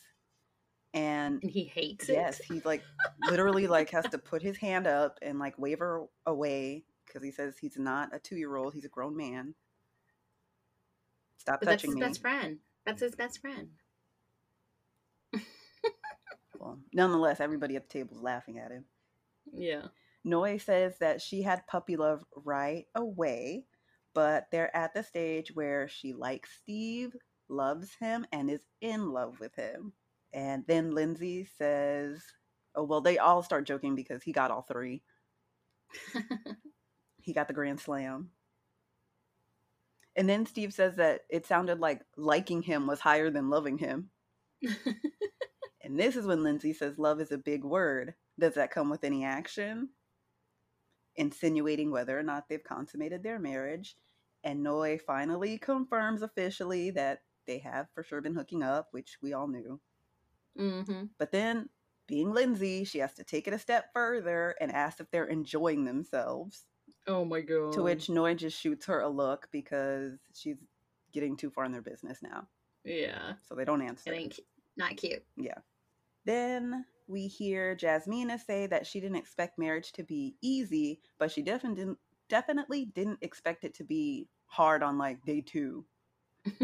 And, 0.93 1.41
and 1.41 1.51
he 1.51 1.63
hates 1.63 2.09
yes, 2.09 2.39
it. 2.39 2.45
Yes, 2.49 2.49
he 2.49 2.61
like 2.65 2.83
literally 3.29 3.67
like 3.67 3.89
has 3.91 4.05
to 4.09 4.17
put 4.17 4.41
his 4.41 4.57
hand 4.57 4.85
up 4.85 5.17
and 5.21 5.39
like 5.39 5.57
wave 5.57 5.79
her 5.79 6.03
away 6.25 6.83
because 7.13 7.25
he 7.25 7.31
says 7.31 7.57
he's 7.59 7.77
not 7.77 8.09
a 8.13 8.19
two 8.19 8.35
year 8.35 8.55
old, 8.55 8.73
he's 8.73 8.85
a 8.85 8.89
grown 8.89 9.15
man. 9.15 9.53
Stop 11.37 11.59
but 11.59 11.65
touching 11.67 11.71
that's 11.71 11.83
his 11.83 11.95
me. 11.95 12.01
best 12.01 12.21
friend. 12.21 12.57
That's 12.85 13.01
his 13.01 13.15
best 13.15 13.41
friend. 13.41 13.69
well, 16.59 16.79
nonetheless, 16.93 17.39
everybody 17.39 17.75
at 17.75 17.87
the 17.89 17.93
table 17.93 18.15
is 18.15 18.21
laughing 18.21 18.59
at 18.59 18.71
him. 18.71 18.85
Yeah. 19.51 19.87
Noi 20.23 20.57
says 20.57 20.97
that 20.99 21.21
she 21.21 21.41
had 21.41 21.67
puppy 21.67 21.97
love 21.97 22.23
right 22.35 22.85
away, 22.95 23.65
but 24.13 24.47
they're 24.51 24.75
at 24.75 24.93
the 24.93 25.03
stage 25.03 25.51
where 25.53 25.87
she 25.87 26.13
likes 26.13 26.49
Steve, 26.61 27.13
loves 27.49 27.95
him, 27.99 28.25
and 28.31 28.49
is 28.49 28.61
in 28.79 29.11
love 29.11 29.39
with 29.39 29.53
him. 29.55 29.91
And 30.33 30.63
then 30.67 30.91
Lindsay 30.91 31.47
says, 31.57 32.23
Oh, 32.75 32.83
well, 32.83 33.01
they 33.01 33.17
all 33.17 33.43
start 33.43 33.67
joking 33.67 33.95
because 33.95 34.23
he 34.23 34.31
got 34.31 34.49
all 34.49 34.63
three. 34.63 35.03
he 37.23 37.33
got 37.33 37.47
the 37.47 37.53
Grand 37.53 37.79
Slam. 37.79 38.29
And 40.15 40.29
then 40.29 40.45
Steve 40.45 40.73
says 40.73 40.97
that 40.97 41.21
it 41.29 41.47
sounded 41.47 41.79
like 41.79 42.01
liking 42.15 42.61
him 42.61 42.85
was 42.85 42.99
higher 42.99 43.31
than 43.31 43.49
loving 43.49 43.79
him. 43.79 44.09
and 45.83 45.99
this 45.99 46.15
is 46.15 46.25
when 46.25 46.43
Lindsay 46.43 46.73
says 46.73 46.99
love 46.99 47.19
is 47.19 47.31
a 47.31 47.37
big 47.37 47.63
word. 47.63 48.13
Does 48.39 48.53
that 48.55 48.71
come 48.71 48.89
with 48.89 49.03
any 49.03 49.25
action? 49.25 49.89
insinuating 51.15 51.91
whether 51.91 52.17
or 52.17 52.23
not 52.23 52.47
they've 52.47 52.63
consummated 52.63 53.23
their 53.23 53.39
marriage. 53.39 53.95
And 54.43 54.63
Noi 54.63 54.97
finally 54.97 55.57
confirms 55.57 56.21
officially 56.21 56.91
that 56.91 57.19
they 57.47 57.59
have 57.59 57.87
for 57.93 58.03
sure 58.03 58.21
been 58.21 58.35
hooking 58.35 58.63
up, 58.63 58.87
which 58.91 59.17
we 59.21 59.33
all 59.33 59.47
knew. 59.47 59.79
Mm-hmm. 60.59 61.05
But 61.17 61.31
then, 61.31 61.69
being 62.07 62.33
Lindsay, 62.33 62.83
she 62.83 62.99
has 62.99 63.13
to 63.15 63.23
take 63.23 63.47
it 63.47 63.53
a 63.53 63.59
step 63.59 63.85
further 63.93 64.55
and 64.59 64.71
ask 64.71 64.99
if 64.99 65.09
they're 65.11 65.25
enjoying 65.25 65.85
themselves. 65.85 66.65
Oh 67.07 67.25
my 67.25 67.41
god. 67.41 67.73
To 67.73 67.83
which 67.83 68.09
Noi 68.09 68.33
just 68.33 68.59
shoots 68.59 68.85
her 68.85 69.01
a 69.01 69.09
look 69.09 69.47
because 69.51 70.13
she's 70.33 70.57
getting 71.11 71.35
too 71.35 71.49
far 71.49 71.65
in 71.65 71.71
their 71.71 71.81
business 71.81 72.19
now. 72.21 72.47
Yeah. 72.83 73.33
So 73.47 73.55
they 73.55 73.65
don't 73.65 73.81
answer. 73.81 74.11
It 74.11 74.17
ain't 74.17 74.39
not 74.77 74.97
cute. 74.97 75.23
Yeah. 75.37 75.57
Then 76.25 76.85
we 77.07 77.27
hear 77.27 77.75
Jasmina 77.75 78.39
say 78.39 78.67
that 78.67 78.87
she 78.87 78.99
didn't 78.99 79.17
expect 79.17 79.59
marriage 79.59 79.91
to 79.93 80.03
be 80.03 80.35
easy, 80.41 81.01
but 81.19 81.31
she 81.31 81.41
definitely 81.41 81.83
didn't, 81.83 81.97
definitely 82.29 82.85
didn't 82.85 83.19
expect 83.21 83.63
it 83.63 83.73
to 83.75 83.83
be 83.83 84.27
hard 84.45 84.83
on 84.83 84.97
like 84.97 85.23
day 85.25 85.41
two. 85.41 85.85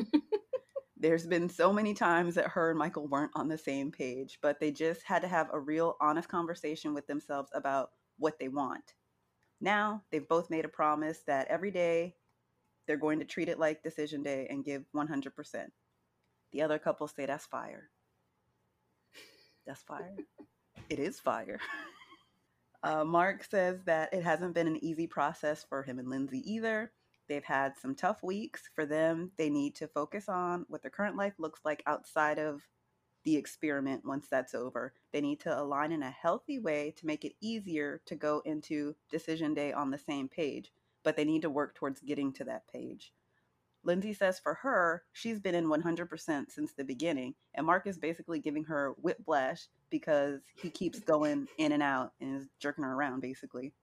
There's 0.97 1.27
been 1.27 1.47
so 1.47 1.71
many 1.71 1.93
times 1.93 2.35
that 2.35 2.49
her 2.49 2.71
and 2.71 2.79
Michael 2.79 3.07
weren't 3.07 3.31
on 3.33 3.47
the 3.47 3.57
same 3.57 3.91
page, 3.91 4.39
but 4.41 4.59
they 4.59 4.71
just 4.71 5.03
had 5.03 5.21
to 5.21 5.29
have 5.29 5.47
a 5.53 5.59
real 5.59 5.95
honest 6.01 6.27
conversation 6.27 6.93
with 6.93 7.07
themselves 7.07 7.49
about 7.53 7.91
what 8.17 8.37
they 8.37 8.49
want. 8.49 8.93
Now 9.61 10.03
they've 10.11 10.27
both 10.27 10.49
made 10.49 10.65
a 10.65 10.69
promise 10.69 11.19
that 11.27 11.47
every 11.47 11.71
day 11.71 12.15
they're 12.87 12.97
going 12.97 13.19
to 13.19 13.25
treat 13.25 13.49
it 13.49 13.59
like 13.59 13.83
decision 13.83 14.23
day 14.23 14.47
and 14.49 14.65
give 14.65 14.83
100%. 14.95 15.65
The 16.51 16.61
other 16.61 16.79
couple 16.79 17.07
say 17.07 17.25
that's 17.25 17.45
fire. 17.45 17.89
That's 19.67 19.81
fire. 19.83 20.15
it 20.89 20.99
is 20.99 21.19
fire. 21.19 21.59
Uh, 22.81 23.03
Mark 23.03 23.43
says 23.43 23.77
that 23.85 24.13
it 24.13 24.23
hasn't 24.23 24.53
been 24.53 24.67
an 24.67 24.81
easy 24.81 25.05
process 25.05 25.65
for 25.67 25.83
him 25.83 25.99
and 25.99 26.09
Lindsay 26.09 26.41
either. 26.49 26.93
They've 27.27 27.43
had 27.43 27.77
some 27.77 27.93
tough 27.93 28.23
weeks. 28.23 28.69
For 28.73 28.85
them, 28.85 29.31
they 29.37 29.49
need 29.49 29.75
to 29.75 29.87
focus 29.89 30.29
on 30.29 30.65
what 30.69 30.81
their 30.81 30.89
current 30.89 31.17
life 31.17 31.33
looks 31.37 31.59
like 31.65 31.83
outside 31.85 32.39
of 32.39 32.61
the 33.23 33.35
experiment 33.35 34.05
once 34.05 34.27
that's 34.29 34.55
over. 34.55 34.93
They 35.11 35.21
need 35.21 35.39
to 35.41 35.59
align 35.59 35.91
in 35.91 36.03
a 36.03 36.09
healthy 36.09 36.59
way 36.59 36.93
to 36.97 37.05
make 37.05 37.25
it 37.25 37.35
easier 37.41 38.01
to 38.05 38.15
go 38.15 38.41
into 38.45 38.95
decision 39.09 39.53
day 39.53 39.73
on 39.73 39.91
the 39.91 39.97
same 39.97 40.27
page, 40.27 40.71
but 41.03 41.15
they 41.15 41.25
need 41.25 41.41
to 41.43 41.49
work 41.49 41.75
towards 41.75 42.01
getting 42.01 42.33
to 42.33 42.43
that 42.45 42.67
page. 42.71 43.13
Lindsay 43.83 44.13
says 44.13 44.39
for 44.39 44.55
her, 44.55 45.03
she's 45.13 45.39
been 45.39 45.55
in 45.55 45.67
100% 45.67 46.51
since 46.51 46.73
the 46.73 46.83
beginning, 46.83 47.35
and 47.55 47.65
Mark 47.65 47.87
is 47.87 47.97
basically 47.97 48.39
giving 48.39 48.65
her 48.65 48.93
whiplash 49.01 49.67
because 49.89 50.41
he 50.61 50.69
keeps 50.69 50.99
going 50.99 51.47
in 51.57 51.71
and 51.71 51.81
out 51.81 52.11
and 52.19 52.41
is 52.41 52.47
jerking 52.59 52.83
her 52.83 52.93
around, 52.93 53.21
basically. 53.21 53.73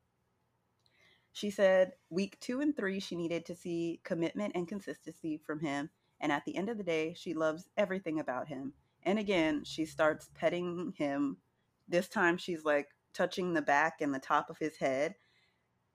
She 1.33 1.51
said 1.51 1.93
week 2.11 2.39
two 2.41 2.61
and 2.61 2.77
three, 2.77 3.01
she 3.01 3.17
needed 3.17 3.47
to 3.47 3.55
see 3.55 4.01
commitment 4.05 4.53
and 4.55 4.69
consistency 4.69 5.39
from 5.39 5.61
him, 5.61 5.91
and 6.21 6.31
at 6.31 6.45
the 6.45 6.57
end 6.57 6.69
of 6.69 6.79
the 6.79 6.85
day, 6.85 7.15
she 7.15 7.35
loves 7.35 7.69
everything 7.77 8.21
about 8.21 8.49
him, 8.49 8.75
And 9.07 9.19
again, 9.19 9.63
she 9.65 9.87
starts 9.87 10.29
petting 10.35 10.93
him. 10.99 11.39
This 11.89 12.09
time 12.09 12.37
she's 12.37 12.65
like 12.65 12.89
touching 13.15 13.55
the 13.55 13.63
back 13.63 14.01
and 14.01 14.13
the 14.13 14.19
top 14.19 14.51
of 14.51 14.59
his 14.59 14.77
head. 14.77 15.15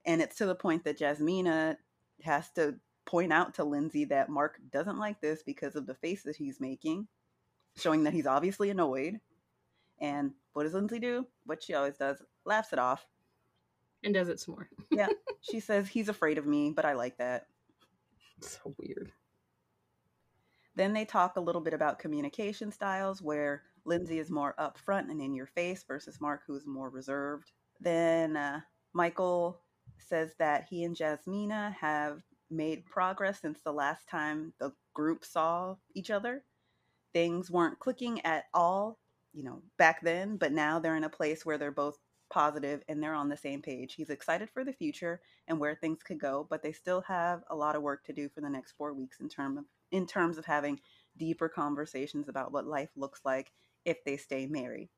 And 0.04 0.20
it's 0.20 0.36
to 0.38 0.46
the 0.46 0.54
point 0.54 0.82
that 0.84 0.98
Jasmina 0.98 1.76
has 2.22 2.50
to 2.52 2.76
point 3.04 3.32
out 3.32 3.54
to 3.54 3.64
Lindsay 3.64 4.06
that 4.06 4.30
Mark 4.30 4.58
doesn't 4.72 4.98
like 4.98 5.20
this 5.20 5.42
because 5.42 5.76
of 5.76 5.86
the 5.86 5.94
face 5.94 6.22
that 6.22 6.36
he's 6.36 6.58
making, 6.58 7.06
showing 7.76 8.04
that 8.04 8.14
he's 8.14 8.26
obviously 8.26 8.70
annoyed. 8.70 9.20
And 10.00 10.32
what 10.54 10.64
does 10.64 10.74
Lindsay 10.74 10.98
do? 10.98 11.26
What 11.44 11.62
she 11.62 11.74
always 11.74 11.98
does, 11.98 12.22
laughs 12.46 12.72
it 12.72 12.78
off. 12.78 13.06
And 14.02 14.14
does 14.14 14.28
it 14.28 14.40
some 14.40 14.54
more. 14.54 14.68
yeah. 14.90 15.08
She 15.44 15.58
says 15.58 15.88
he's 15.88 16.08
afraid 16.08 16.38
of 16.38 16.46
me, 16.46 16.70
but 16.70 16.84
I 16.84 16.92
like 16.92 17.18
that. 17.18 17.46
So 18.42 18.76
weird. 18.78 19.10
Then 20.74 20.92
they 20.92 21.04
talk 21.04 21.36
a 21.36 21.40
little 21.40 21.60
bit 21.60 21.74
about 21.74 21.98
communication 21.98 22.72
styles, 22.72 23.20
where 23.20 23.62
Lindsay 23.84 24.18
is 24.18 24.30
more 24.30 24.54
upfront 24.58 25.10
and 25.10 25.20
in 25.20 25.34
your 25.34 25.46
face 25.46 25.84
versus 25.86 26.20
Mark, 26.20 26.42
who's 26.46 26.66
more 26.66 26.88
reserved. 26.88 27.52
Then 27.80 28.36
uh, 28.36 28.60
Michael 28.94 29.60
says 29.98 30.34
that 30.38 30.66
he 30.68 30.84
and 30.84 30.96
Jasmina 30.96 31.74
have 31.74 32.22
made 32.50 32.86
progress 32.86 33.40
since 33.40 33.60
the 33.60 33.72
last 33.72 34.08
time 34.08 34.52
the 34.60 34.72
group 34.94 35.24
saw 35.24 35.76
each 35.94 36.10
other. 36.10 36.44
Things 37.12 37.50
weren't 37.50 37.78
clicking 37.78 38.24
at 38.24 38.44
all, 38.54 38.98
you 39.32 39.42
know, 39.42 39.62
back 39.78 40.02
then, 40.02 40.36
but 40.36 40.52
now 40.52 40.78
they're 40.78 40.96
in 40.96 41.04
a 41.04 41.10
place 41.10 41.44
where 41.44 41.58
they're 41.58 41.70
both 41.70 41.98
positive 42.30 42.82
and 42.88 43.02
they're 43.02 43.14
on 43.14 43.28
the 43.28 43.36
same 43.36 43.60
page. 43.60 43.94
He's 43.94 44.10
excited 44.10 44.48
for 44.48 44.64
the 44.64 44.72
future 44.72 45.20
and 45.48 45.58
where 45.58 45.74
things 45.74 46.02
could 46.02 46.18
go, 46.18 46.46
but 46.48 46.62
they 46.62 46.72
still 46.72 47.02
have 47.02 47.42
a 47.50 47.56
lot 47.56 47.76
of 47.76 47.82
work 47.82 48.04
to 48.04 48.12
do 48.12 48.28
for 48.30 48.40
the 48.40 48.48
next 48.48 48.72
4 48.72 48.94
weeks 48.94 49.20
in 49.20 49.28
terms 49.28 49.58
of 49.58 49.64
in 49.92 50.06
terms 50.06 50.38
of 50.38 50.44
having 50.44 50.80
deeper 51.16 51.48
conversations 51.48 52.28
about 52.28 52.52
what 52.52 52.66
life 52.66 52.90
looks 52.96 53.20
like 53.24 53.52
if 53.84 54.02
they 54.04 54.16
stay 54.16 54.46
married. 54.46 54.88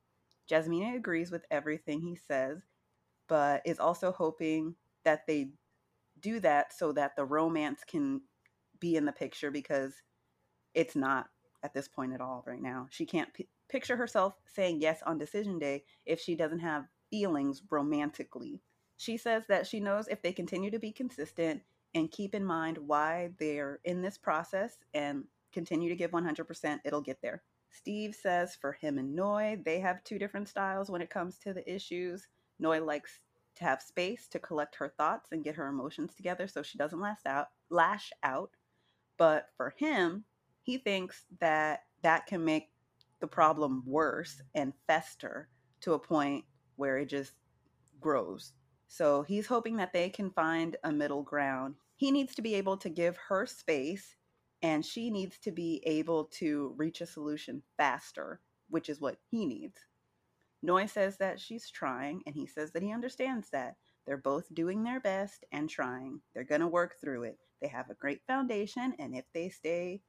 Jasmina 0.51 0.97
agrees 0.97 1.31
with 1.31 1.45
everything 1.51 2.01
he 2.01 2.17
says, 2.17 2.63
but 3.29 3.63
is 3.65 3.79
also 3.81 4.13
hoping 4.13 4.77
that 5.05 5.27
they 5.27 5.51
do 6.21 6.41
that 6.41 6.73
so 6.73 6.93
that 6.93 7.17
the 7.17 7.25
romance 7.25 7.83
can 7.87 8.23
be 8.81 8.97
in 8.97 9.05
the 9.05 9.13
picture 9.13 9.51
because 9.51 9.95
it's 10.75 10.97
not 10.97 11.27
at 11.63 11.73
this 11.75 11.89
point 11.89 12.13
at 12.13 12.21
all 12.21 12.45
right 12.47 12.63
now. 12.63 12.87
She 12.91 13.07
can't 13.07 13.33
p- 13.33 13.49
picture 13.69 13.97
herself 13.97 14.35
saying 14.47 14.81
yes 14.81 15.03
on 15.07 15.19
decision 15.19 15.59
day 15.59 15.85
if 16.05 16.21
she 16.21 16.37
doesn't 16.37 16.61
have 16.61 16.87
feelings 17.11 17.63
romantically. 17.71 18.63
She 18.97 19.17
says 19.17 19.45
that 19.49 19.67
she 19.67 19.81
knows 19.81 20.09
if 20.09 20.23
they 20.23 20.33
continue 20.33 20.71
to 20.71 20.79
be 20.79 20.93
consistent 20.93 21.63
and 21.95 22.11
keep 22.11 22.35
in 22.35 22.45
mind 22.45 22.79
why 22.79 23.31
they're 23.39 23.81
in 23.85 24.03
this 24.03 24.19
process 24.19 24.79
and 24.95 25.25
continue 25.53 25.89
to 25.89 25.97
give 25.97 26.11
100%, 26.11 26.81
it'll 26.85 27.01
get 27.01 27.21
there. 27.23 27.43
Steve 27.71 28.15
says 28.15 28.57
for 28.61 28.73
him 28.73 28.99
and 28.99 29.15
Noi, 29.15 29.59
they 29.65 29.81
have 29.81 30.03
two 30.05 30.19
different 30.19 30.49
styles 30.49 30.91
when 30.91 31.03
it 31.03 31.11
comes 31.11 31.39
to 31.39 31.53
the 31.53 31.73
issues. 31.73 32.29
Noi 32.59 32.81
likes 32.81 33.21
to 33.57 33.65
have 33.65 33.83
space 33.83 34.29
to 34.29 34.39
collect 34.39 34.77
her 34.77 34.89
thoughts 34.97 35.31
and 35.33 35.45
get 35.45 35.57
her 35.57 35.69
emotions 35.69 36.15
together 36.15 36.49
so 36.49 36.63
she 36.63 36.79
doesn't 36.79 37.01
last 37.01 37.27
out, 37.27 37.49
lash 37.71 38.11
out. 38.23 38.51
But 39.17 39.49
for 39.57 39.75
him, 39.77 40.25
he 40.63 40.79
thinks 40.79 41.25
that 41.41 41.85
that 42.03 42.27
can 42.27 42.45
make 42.45 42.71
the 43.21 43.27
problem 43.27 43.83
worse 43.87 44.43
and 44.55 44.73
fester 44.87 45.49
to 45.81 45.95
a 45.95 45.99
point 45.99 46.45
where 46.77 46.99
it 46.99 47.07
just 47.07 47.33
grows. 48.01 48.53
So 48.89 49.23
he's 49.23 49.47
hoping 49.47 49.77
that 49.77 49.93
they 49.93 50.11
can 50.11 50.31
find 50.31 50.77
a 50.85 50.93
middle 50.93 51.23
ground. 51.23 51.77
He 51.97 52.11
needs 52.11 52.35
to 52.35 52.43
be 52.43 52.55
able 52.55 52.77
to 52.79 52.89
give 52.89 53.17
her 53.29 53.47
space, 53.47 54.17
and 54.63 54.85
she 54.85 55.11
needs 55.11 55.39
to 55.41 55.53
be 55.53 55.83
able 55.87 56.25
to 56.39 56.75
reach 56.77 57.01
a 57.01 57.07
solution 57.07 57.63
faster, 57.77 58.41
which 58.69 58.89
is 58.89 59.01
what 59.01 59.19
he 59.31 59.47
needs. 59.47 59.79
Noi 60.63 60.87
says 60.87 61.19
that 61.19 61.39
she's 61.39 61.71
trying, 61.71 62.23
and 62.27 62.35
he 62.35 62.47
says 62.47 62.73
that 62.73 62.83
he 62.83 62.93
understands 62.93 63.51
that. 63.51 63.77
They're 64.07 64.17
both 64.17 64.53
doing 64.55 64.83
their 64.83 65.01
best 65.01 65.45
and 65.53 65.69
trying. 65.69 66.21
They're 66.35 66.45
going 66.45 66.61
to 66.63 66.67
work 66.67 66.97
through 67.01 67.25
it. 67.25 67.39
They 67.61 67.69
have 67.69 67.91
a 67.91 67.95
great 67.95 68.23
foundation, 68.27 68.95
and 68.99 69.15
if 69.15 69.25
they 69.33 69.49
stay 69.49 70.03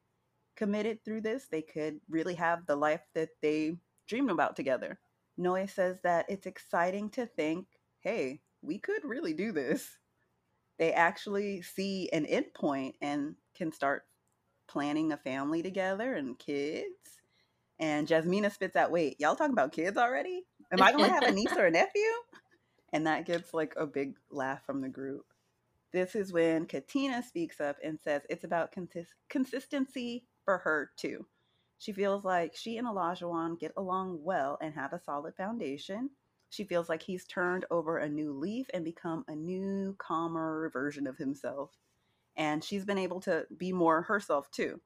committed 0.56 1.03
through 1.03 1.22
this, 1.22 1.48
they 1.48 1.62
could 1.62 1.99
really 2.10 2.36
have 2.36 2.66
the 2.66 2.76
life 2.76 3.03
that 3.14 3.30
they 3.41 3.76
dreamed 4.07 4.32
about 4.32 4.56
together. 4.56 4.99
Noi 5.38 5.66
says 5.66 5.99
that 6.03 6.26
it's 6.30 6.45
exciting 6.45 7.10
to 7.12 7.26
think, 7.26 7.68
hey, 7.99 8.40
we 8.62 8.80
could 8.80 9.03
really 9.03 9.34
do 9.34 9.52
this. 9.52 9.98
They 10.78 10.92
actually 10.94 11.62
see 11.62 12.10
an 12.12 12.26
endpoint 12.26 12.94
and 13.02 13.36
can 13.56 13.72
start 13.72 14.04
planning 14.68 15.12
a 15.12 15.18
family 15.18 15.62
together 15.62 16.14
and 16.14 16.38
kids. 16.38 17.22
And 17.80 18.08
Jasmina 18.08 18.52
spits 18.52 18.76
out, 18.76 18.92
wait, 18.92 19.20
y'all 19.20 19.36
talking 19.36 19.54
about 19.54 19.72
kids 19.72 19.98
already? 19.98 20.44
Am 20.72 20.82
I 20.82 20.92
going 20.92 21.06
to 21.06 21.14
have 21.14 21.24
a 21.24 21.32
niece 21.32 21.52
or 21.58 21.66
a 21.66 21.72
nephew? 21.72 22.02
And 22.94 23.08
that 23.08 23.26
gets 23.26 23.54
like 23.54 23.74
a 23.78 23.86
big 23.86 24.16
laugh 24.30 24.66
from 24.66 24.82
the 24.82 24.90
group. 24.90 25.26
This 25.92 26.16
is 26.16 26.34
when 26.34 26.66
Katina 26.66 27.24
speaks 27.24 27.62
up 27.62 27.78
and 27.84 28.00
says 28.00 28.22
it's 28.30 28.44
about 28.44 28.72
consist- 28.72 29.16
consistency 29.30 30.26
for 30.44 30.58
her 30.60 30.92
too. 30.98 31.26
She 31.78 31.92
feels 31.92 32.26
like 32.26 32.56
she 32.56 32.78
and 32.78 32.88
Olajuwon 32.88 33.60
get 33.60 33.74
along 33.78 34.20
well 34.24 34.58
and 34.62 34.74
have 34.74 34.94
a 34.94 35.00
solid 35.00 35.36
foundation. 35.36 36.10
She 36.56 36.64
feels 36.64 36.88
like 36.88 37.03
he's 37.03 37.26
turned 37.26 37.65
over 37.69 37.98
a 37.98 38.07
new 38.07 38.32
leaf 38.32 38.68
and 38.73 38.86
become 38.86 39.26
a 39.27 39.36
new, 39.36 39.94
calmer 39.98 40.69
version 40.72 41.06
of 41.06 41.18
himself. 41.18 41.72
And 42.38 42.64
she's 42.64 42.86
been 42.86 42.98
able 42.98 43.19
to 43.22 43.45
be 43.57 43.73
more 43.73 44.03
herself 44.03 44.49
too. 44.52 44.80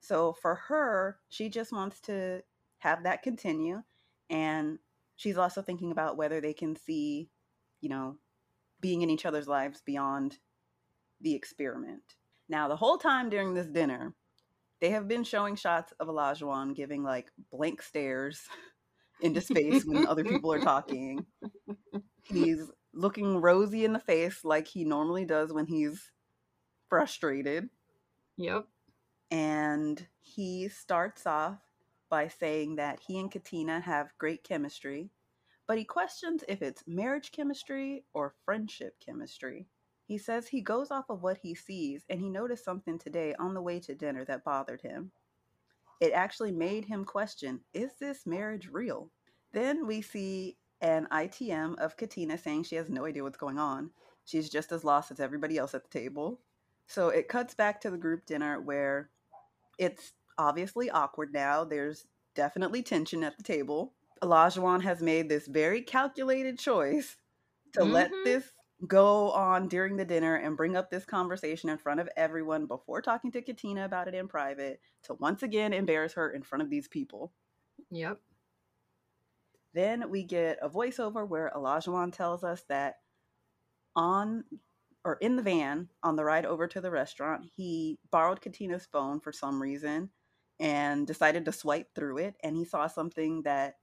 So 0.00 0.32
for 0.32 0.54
her, 0.54 1.18
she 1.28 1.50
just 1.50 1.70
wants 1.70 2.00
to 2.02 2.42
have 2.78 3.02
that 3.02 3.22
continue. 3.22 3.82
And 4.30 4.78
she's 5.16 5.36
also 5.36 5.60
thinking 5.60 5.92
about 5.92 6.16
whether 6.16 6.40
they 6.40 6.54
can 6.54 6.76
see, 6.76 7.28
you 7.82 7.90
know, 7.90 8.16
being 8.80 9.02
in 9.02 9.10
each 9.10 9.26
other's 9.26 9.48
lives 9.48 9.82
beyond 9.84 10.38
the 11.20 11.34
experiment. 11.34 12.16
Now, 12.48 12.68
the 12.68 12.76
whole 12.76 12.96
time 12.96 13.28
during 13.28 13.52
this 13.52 13.66
dinner, 13.66 14.14
they 14.80 14.90
have 14.90 15.08
been 15.08 15.24
showing 15.24 15.56
shots 15.56 15.92
of 16.00 16.08
Olajuwon 16.08 16.74
giving 16.74 17.02
like 17.02 17.30
blank 17.50 17.82
stares 17.82 18.42
into 19.20 19.40
space 19.40 19.84
when 19.84 20.06
other 20.06 20.24
people 20.32 20.52
are 20.52 20.60
talking. 20.60 21.26
He's 22.24 22.62
looking 22.92 23.38
rosy 23.38 23.84
in 23.84 23.92
the 23.92 23.98
face 23.98 24.44
like 24.44 24.68
he 24.68 24.84
normally 24.84 25.24
does 25.24 25.52
when 25.52 25.66
he's 25.66 26.10
frustrated. 26.88 27.68
Yep. 28.36 28.66
And 29.30 30.06
he 30.20 30.68
starts 30.68 31.26
off 31.26 31.58
by 32.08 32.28
saying 32.28 32.76
that 32.76 33.00
he 33.06 33.18
and 33.18 33.30
Katina 33.30 33.80
have 33.80 34.12
great 34.18 34.44
chemistry, 34.44 35.10
but 35.66 35.78
he 35.78 35.84
questions 35.84 36.44
if 36.48 36.62
it's 36.62 36.84
marriage 36.86 37.32
chemistry 37.32 38.04
or 38.12 38.34
friendship 38.44 38.94
chemistry. 39.04 39.66
He 40.06 40.18
says 40.18 40.46
he 40.46 40.60
goes 40.60 40.90
off 40.90 41.06
of 41.08 41.22
what 41.22 41.38
he 41.38 41.54
sees, 41.54 42.04
and 42.10 42.20
he 42.20 42.28
noticed 42.28 42.64
something 42.64 42.98
today 42.98 43.34
on 43.38 43.54
the 43.54 43.62
way 43.62 43.80
to 43.80 43.94
dinner 43.94 44.24
that 44.26 44.44
bothered 44.44 44.82
him. 44.82 45.12
It 46.04 46.12
actually 46.12 46.52
made 46.52 46.84
him 46.84 47.06
question 47.06 47.60
is 47.72 47.92
this 47.98 48.26
marriage 48.26 48.68
real? 48.70 49.10
Then 49.54 49.86
we 49.86 50.02
see 50.02 50.58
an 50.82 51.08
ITM 51.10 51.78
of 51.78 51.96
Katina 51.96 52.36
saying 52.36 52.64
she 52.64 52.76
has 52.76 52.90
no 52.90 53.06
idea 53.06 53.22
what's 53.22 53.38
going 53.38 53.58
on. 53.58 53.88
She's 54.26 54.50
just 54.50 54.70
as 54.70 54.84
lost 54.84 55.10
as 55.10 55.18
everybody 55.18 55.56
else 55.56 55.72
at 55.72 55.82
the 55.82 55.98
table. 55.98 56.40
So 56.88 57.08
it 57.08 57.26
cuts 57.26 57.54
back 57.54 57.80
to 57.80 57.90
the 57.90 57.96
group 57.96 58.26
dinner 58.26 58.60
where 58.60 59.08
it's 59.78 60.12
obviously 60.36 60.90
awkward 60.90 61.32
now. 61.32 61.64
There's 61.64 62.04
definitely 62.34 62.82
tension 62.82 63.24
at 63.24 63.38
the 63.38 63.42
table. 63.42 63.94
Olajuwon 64.22 64.82
has 64.82 65.00
made 65.00 65.30
this 65.30 65.46
very 65.46 65.80
calculated 65.80 66.58
choice 66.58 67.16
to 67.72 67.80
mm-hmm. 67.80 67.92
let 67.92 68.10
this 68.24 68.44
go 68.86 69.30
on 69.30 69.68
during 69.68 69.96
the 69.96 70.04
dinner 70.04 70.36
and 70.36 70.56
bring 70.56 70.76
up 70.76 70.90
this 70.90 71.04
conversation 71.04 71.70
in 71.70 71.78
front 71.78 72.00
of 72.00 72.08
everyone 72.16 72.66
before 72.66 73.00
talking 73.00 73.30
to 73.32 73.42
Katina 73.42 73.84
about 73.84 74.08
it 74.08 74.14
in 74.14 74.28
private 74.28 74.80
to 75.04 75.14
once 75.14 75.42
again 75.42 75.72
embarrass 75.72 76.14
her 76.14 76.30
in 76.30 76.42
front 76.42 76.62
of 76.62 76.70
these 76.70 76.88
people. 76.88 77.32
Yep. 77.90 78.20
Then 79.72 80.10
we 80.10 80.22
get 80.22 80.58
a 80.62 80.68
voiceover 80.68 81.28
where 81.28 81.52
Olajuwon 81.54 82.12
tells 82.12 82.44
us 82.44 82.62
that 82.68 82.96
on 83.96 84.44
or 85.04 85.16
in 85.20 85.36
the 85.36 85.42
van 85.42 85.88
on 86.02 86.16
the 86.16 86.24
ride 86.24 86.46
over 86.46 86.66
to 86.66 86.80
the 86.80 86.90
restaurant, 86.90 87.44
he 87.54 87.98
borrowed 88.10 88.40
Katina's 88.40 88.88
phone 88.90 89.20
for 89.20 89.32
some 89.32 89.60
reason 89.60 90.10
and 90.60 91.06
decided 91.06 91.44
to 91.44 91.52
swipe 91.52 91.88
through 91.94 92.18
it 92.18 92.36
and 92.42 92.56
he 92.56 92.64
saw 92.64 92.86
something 92.86 93.42
that 93.42 93.74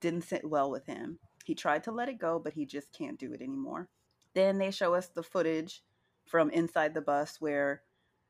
didn't 0.00 0.22
sit 0.22 0.48
well 0.48 0.70
with 0.70 0.86
him. 0.86 1.18
He 1.44 1.54
tried 1.54 1.84
to 1.84 1.92
let 1.92 2.08
it 2.08 2.18
go, 2.18 2.38
but 2.38 2.52
he 2.52 2.64
just 2.64 2.92
can't 2.92 3.18
do 3.18 3.32
it 3.32 3.42
anymore. 3.42 3.88
Then 4.34 4.58
they 4.58 4.70
show 4.70 4.94
us 4.94 5.08
the 5.08 5.22
footage 5.22 5.82
from 6.26 6.50
inside 6.50 6.94
the 6.94 7.00
bus 7.00 7.36
where 7.40 7.82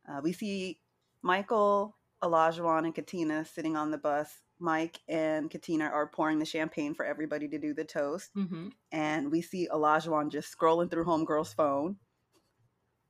uh, 0.08 0.20
we 0.22 0.32
see 0.32 0.80
Michael, 1.22 1.96
Olajuwon, 2.22 2.84
and 2.84 2.94
Katina 2.94 3.44
sitting 3.44 3.76
on 3.76 3.90
the 3.90 3.98
bus. 3.98 4.30
Mike 4.58 5.00
and 5.08 5.50
Katina 5.50 5.84
are 5.86 6.06
pouring 6.06 6.38
the 6.38 6.44
champagne 6.44 6.94
for 6.94 7.04
everybody 7.06 7.48
to 7.48 7.58
do 7.58 7.72
the 7.72 7.84
toast. 7.84 8.30
Mm-hmm. 8.36 8.68
And 8.92 9.30
we 9.30 9.40
see 9.40 9.68
Olajuwon 9.72 10.30
just 10.30 10.54
scrolling 10.56 10.90
through 10.90 11.04
Homegirl's 11.06 11.54
phone 11.54 11.96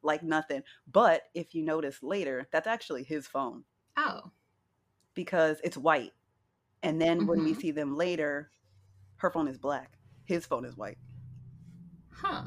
like 0.03 0.23
nothing. 0.23 0.63
But 0.91 1.23
if 1.35 1.55
you 1.55 1.63
notice 1.63 2.03
later, 2.03 2.49
that's 2.53 2.67
actually 2.69 3.03
his 3.05 3.27
phone. 3.27 3.65
Oh. 3.97 4.31
because 5.15 5.61
it's 5.65 5.77
white. 5.77 6.13
And 6.85 7.01
then 7.01 7.27
when 7.27 7.43
we 7.45 7.53
Mhm. 7.53 7.61
see 7.61 7.71
them 7.73 7.97
later, 7.97 8.51
her 9.17 9.31
phone 9.31 9.49
is 9.49 9.59
black. 9.59 9.99
His 10.25 10.47
phone 10.47 10.65
is 10.65 10.77
white. 10.77 10.99
Huh. 12.13 12.45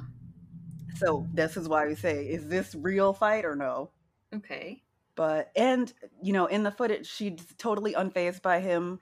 So 0.96 1.28
this 1.34 1.58
is 1.58 1.68
why 1.68 1.88
we 1.88 1.96
say, 1.96 2.28
is 2.28 2.48
this 2.48 2.76
real 2.76 3.14
fight 3.14 3.46
or 3.46 3.56
no? 3.56 3.92
Okay. 4.34 4.84
But 5.16 5.52
and 5.56 5.92
you 6.22 6.34
know, 6.34 6.46
in 6.48 6.64
the 6.64 6.72
footage, 6.72 7.08
she's 7.08 7.54
totally 7.58 7.94
unfazed 7.94 8.42
by 8.42 8.60
him 8.62 9.00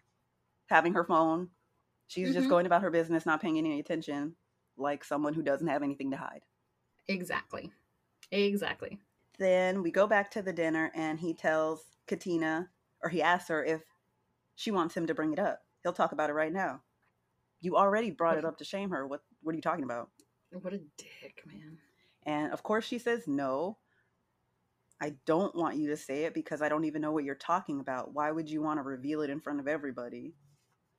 having 0.68 0.94
her 0.94 1.04
phone. 1.06 1.52
She's 2.08 2.34
just 2.34 2.48
Mhm. 2.48 2.50
going 2.50 2.66
about 2.66 2.84
her 2.84 2.92
business, 2.92 3.26
not 3.26 3.42
paying 3.42 3.58
any 3.58 3.80
attention, 3.80 4.36
like 4.78 5.04
someone 5.04 5.34
who 5.34 5.44
doesn't 5.44 5.68
have 5.68 5.84
anything 5.84 6.12
to 6.12 6.18
hide. 6.18 6.46
Exactly. 7.08 7.72
Exactly. 8.32 9.00
Then 9.38 9.82
we 9.82 9.92
go 9.92 10.08
back 10.08 10.32
to 10.32 10.42
the 10.42 10.54
dinner, 10.54 10.92
and 10.96 11.20
he 11.20 11.34
tells 11.34 11.98
Katina, 12.08 12.72
or 13.02 13.10
he 13.10 13.22
asks 13.22 13.50
her 13.50 13.64
if 13.64 13.84
she 14.56 14.72
wants 14.72 14.96
him 14.96 15.08
to 15.08 15.16
bring 15.16 15.34
it 15.34 15.40
up. 15.40 15.66
He'll 15.84 15.94
talk 15.94 16.12
about 16.14 16.30
it 16.30 16.34
right 16.34 16.54
now. 16.54 16.84
You 17.62 17.78
already 17.78 18.12
brought 18.12 18.38
it 18.38 18.46
up 18.46 18.58
to 18.60 18.66
shame 18.66 18.92
her. 18.92 19.08
What 19.08 19.24
What 19.42 19.54
are 19.54 19.58
you 19.58 19.62
talking 19.62 19.84
about? 19.86 20.12
What 20.52 20.74
a 20.74 20.80
dick, 20.98 21.44
man. 21.46 21.78
And 22.24 22.52
of 22.52 22.64
course, 22.64 22.86
she 22.86 23.00
says 23.00 23.24
no. 23.28 23.78
I 25.02 25.14
don't 25.26 25.56
want 25.56 25.78
you 25.78 25.90
to 25.90 25.98
say 25.98 26.26
it 26.26 26.34
because 26.34 26.62
I 26.62 26.70
don't 26.70 26.86
even 26.86 27.02
know 27.02 27.12
what 27.12 27.24
you're 27.24 27.36
talking 27.36 27.80
about. 27.80 28.14
Why 28.14 28.32
would 28.32 28.50
you 28.50 28.62
want 28.62 28.78
to 28.78 28.84
reveal 28.84 29.22
it 29.22 29.30
in 29.30 29.40
front 29.40 29.60
of 29.60 29.68
everybody? 29.68 30.36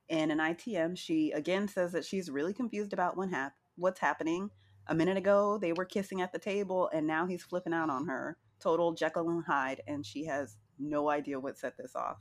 And 0.09 0.31
in 0.31 0.39
ITM, 0.39 0.97
she 0.97 1.31
again 1.31 1.67
says 1.67 1.93
that 1.93 2.03
she's 2.03 2.29
really 2.29 2.53
confused 2.53 2.91
about 2.91 3.15
hap- 3.31 3.55
what's 3.77 3.99
happening. 3.99 4.49
A 4.87 4.95
minute 4.95 5.15
ago, 5.15 5.57
they 5.57 5.71
were 5.71 5.85
kissing 5.85 6.21
at 6.21 6.33
the 6.33 6.39
table, 6.39 6.89
and 6.93 7.07
now 7.07 7.25
he's 7.25 7.43
flipping 7.43 7.73
out 7.73 7.89
on 7.89 8.07
her. 8.07 8.37
Total 8.59 8.91
Jekyll 8.93 9.29
and 9.29 9.45
Hyde, 9.45 9.81
and 9.87 10.05
she 10.05 10.25
has 10.25 10.57
no 10.77 11.09
idea 11.09 11.39
what 11.39 11.57
set 11.57 11.77
this 11.77 11.95
off. 11.95 12.17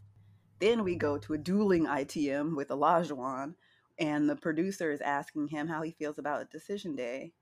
Then 0.61 0.85
we 0.85 0.95
go 0.95 1.19
to 1.19 1.33
a 1.33 1.39
dueling 1.39 1.87
ITM 1.87 2.55
with 2.55 2.69
Olajuwon, 2.69 3.55
and 3.99 4.29
the 4.29 4.37
producer 4.37 4.91
is 4.91 5.01
asking 5.01 5.49
him 5.49 5.69
how 5.69 5.83
he 5.83 5.93
feels 5.93 6.19
about 6.19 6.51
Decision 6.51 6.97
Day 6.97 7.33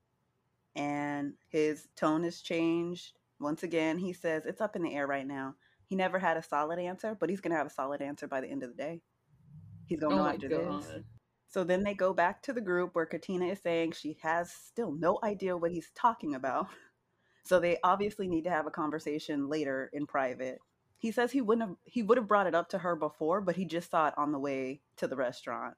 and 0.75 1.33
his 1.49 1.87
tone 1.95 2.23
has 2.23 2.41
changed. 2.41 3.17
Once 3.39 3.63
again, 3.63 3.97
he 3.97 4.13
says 4.13 4.45
it's 4.45 4.61
up 4.61 4.75
in 4.75 4.83
the 4.83 4.93
air 4.93 5.07
right 5.07 5.27
now. 5.27 5.55
He 5.87 5.95
never 5.95 6.19
had 6.19 6.37
a 6.37 6.43
solid 6.43 6.79
answer, 6.79 7.17
but 7.19 7.29
he's 7.29 7.41
going 7.41 7.51
to 7.51 7.57
have 7.57 7.67
a 7.67 7.71
solid 7.71 8.01
answer 8.01 8.27
by 8.27 8.41
the 8.41 8.47
end 8.47 8.63
of 8.63 8.69
the 8.69 8.75
day. 8.81 9.01
He's 9.87 9.99
going 9.99 10.15
to 10.15 10.21
Oh 10.21 10.23
know 10.23 10.29
after 10.29 10.47
god. 10.49 10.83
this. 10.83 11.03
So 11.49 11.65
then 11.65 11.83
they 11.83 11.93
go 11.93 12.13
back 12.13 12.41
to 12.43 12.53
the 12.53 12.61
group 12.61 12.95
where 12.95 13.05
Katina 13.05 13.47
is 13.47 13.59
saying 13.59 13.91
she 13.91 14.17
has 14.21 14.51
still 14.51 14.93
no 14.93 15.19
idea 15.23 15.57
what 15.57 15.71
he's 15.71 15.91
talking 15.95 16.35
about. 16.35 16.67
So 17.43 17.59
they 17.59 17.79
obviously 17.83 18.27
need 18.27 18.43
to 18.43 18.51
have 18.51 18.67
a 18.67 18.71
conversation 18.71 19.49
later 19.49 19.89
in 19.93 20.05
private. 20.05 20.59
He 20.99 21.11
says 21.11 21.31
he 21.31 21.41
wouldn't 21.41 21.67
have 21.69 21.77
he 21.85 22.03
would 22.03 22.19
have 22.19 22.27
brought 22.27 22.45
it 22.45 22.53
up 22.53 22.69
to 22.69 22.77
her 22.77 22.95
before, 22.95 23.41
but 23.41 23.55
he 23.55 23.65
just 23.65 23.89
saw 23.89 24.09
it 24.09 24.13
on 24.15 24.31
the 24.31 24.39
way 24.39 24.81
to 24.97 25.07
the 25.07 25.15
restaurant. 25.15 25.75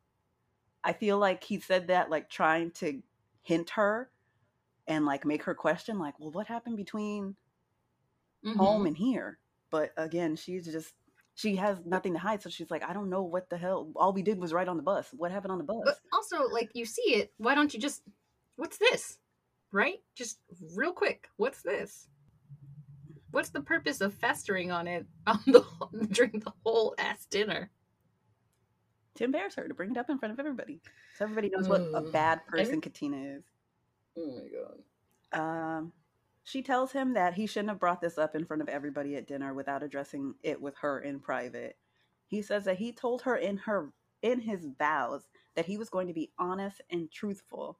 I 0.84 0.94
feel 0.94 1.18
like 1.18 1.44
he 1.44 1.60
said 1.60 1.88
that 1.88 2.10
like 2.10 2.30
trying 2.30 2.72
to 2.72 3.02
hint 3.42 3.72
her 3.72 4.10
and 4.88 5.06
like 5.06 5.26
make 5.26 5.44
her 5.44 5.56
question 5.56 6.00
like, 6.00 6.20
"Well, 6.20 6.32
what 6.32 6.48
happened 6.48 6.78
between 6.78 7.36
Mhm. 8.46 8.58
home 8.58 8.86
and 8.86 8.98
here?" 8.98 9.40
But 9.70 9.94
again, 9.98 10.36
she's 10.36 10.66
just 10.66 10.94
she 11.36 11.56
has 11.56 11.80
nothing 11.86 12.14
to 12.14 12.20
hide, 12.20 12.42
so 12.44 12.50
she's 12.50 12.70
like, 12.70 12.84
"I 12.84 12.94
don't 12.94 13.10
know 13.10 13.24
what 13.24 13.50
the 13.50 13.58
hell. 13.58 13.92
All 13.96 14.14
we 14.14 14.22
did 14.22 14.40
was 14.40 14.54
ride 14.54 14.68
on 14.68 14.78
the 14.78 14.84
bus. 14.84 15.12
What 15.14 15.32
happened 15.32 15.52
on 15.52 15.58
the 15.58 15.64
bus?" 15.64 15.82
But 15.84 16.00
also, 16.12 16.48
like, 16.50 16.70
you 16.76 16.86
see 16.86 17.16
it. 17.16 17.34
Why 17.38 17.56
don't 17.56 17.74
you 17.74 17.80
just, 17.80 18.04
what's 18.56 18.78
this? 18.78 19.20
Right? 19.72 20.04
Just 20.16 20.40
real 20.76 20.94
quick. 20.94 21.30
What's 21.38 21.64
this? 21.64 22.08
What's 23.32 23.50
the 23.50 23.62
purpose 23.62 24.00
of 24.02 24.14
festering 24.14 24.70
on 24.72 24.88
it 24.88 25.08
on 25.28 25.42
the 25.48 25.66
during 26.12 26.40
the 26.40 26.54
whole 26.64 26.94
ass 27.00 27.26
dinner? 27.26 27.72
To 29.16 29.24
embarrass 29.24 29.56
her 29.56 29.68
to 29.68 29.74
bring 29.74 29.92
it 29.92 29.98
up 29.98 30.10
in 30.10 30.18
front 30.18 30.34
of 30.34 30.40
everybody, 30.40 30.80
so 31.18 31.26
everybody 31.26 31.50
knows 31.50 31.68
what 31.68 31.88
a 31.94 32.02
bad 32.02 32.46
person 32.48 32.82
Katina 32.82 33.18
is. 33.38 33.44
Oh 34.18 34.40
my 34.40 34.48
god. 34.50 34.80
Um, 35.34 35.94
she 36.44 36.62
tells 36.62 36.92
him 36.92 37.14
that 37.14 37.34
he 37.34 37.48
shouldn't 37.48 37.70
have 37.70 37.80
brought 37.80 38.02
this 38.02 38.18
up 38.18 38.36
in 38.36 38.46
front 38.46 38.62
of 38.62 38.70
everybody 38.70 39.16
at 39.16 39.28
dinner 39.28 39.54
without 39.54 39.84
addressing 39.84 40.36
it 40.44 40.62
with 40.62 40.76
her 40.82 41.00
in 41.00 41.20
private. 41.20 41.78
He 42.28 42.42
says 42.42 42.66
that 42.66 42.78
he 42.78 42.92
told 42.92 43.24
her 43.24 43.36
in 43.36 43.58
her 43.58 43.92
in 44.22 44.42
his 44.42 44.66
vows 44.78 45.28
that 45.56 45.66
he 45.66 45.78
was 45.78 45.90
going 45.90 46.08
to 46.08 46.14
be 46.14 46.32
honest 46.38 46.82
and 46.90 47.12
truthful. 47.12 47.78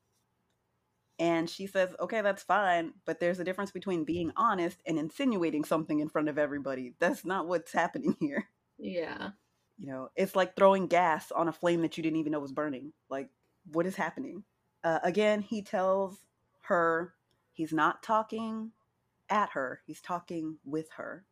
And 1.20 1.50
she 1.50 1.68
says, 1.68 1.96
"Okay, 2.00 2.22
that's 2.22 2.44
fine, 2.44 2.94
but 3.06 3.20
there's 3.20 3.40
a 3.40 3.44
difference 3.44 3.72
between 3.72 4.04
being 4.04 4.32
honest 4.36 4.82
and 4.86 4.98
insinuating 4.98 5.64
something 5.64 6.00
in 6.00 6.10
front 6.10 6.28
of 6.30 6.38
everybody. 6.38 6.96
That's 7.00 7.24
not 7.24 7.48
what's 7.48 7.72
happening 7.72 8.18
here. 8.20 8.50
Yeah. 8.78 9.32
You 9.78 9.88
know, 9.88 10.10
it's 10.16 10.36
like 10.36 10.56
throwing 10.56 10.88
gas 10.88 11.32
on 11.32 11.48
a 11.48 11.54
flame 11.54 11.82
that 11.82 11.98
you 11.98 12.04
didn't 12.04 12.20
even 12.20 12.32
know 12.32 12.40
was 12.40 12.52
burning. 12.52 12.94
Like, 13.10 13.30
what 13.72 13.86
is 13.86 13.96
happening?" 13.96 14.44
Uh, 14.84 15.00
again, 15.04 15.42
he 15.42 15.62
tells 15.62 16.20
her 16.64 17.14
he's 17.54 17.74
not 17.74 18.04
talking 18.04 18.72
at 19.30 19.50
her, 19.52 19.82
he's 19.86 20.02
talking 20.02 20.58
with 20.66 20.90
her. 20.98 21.26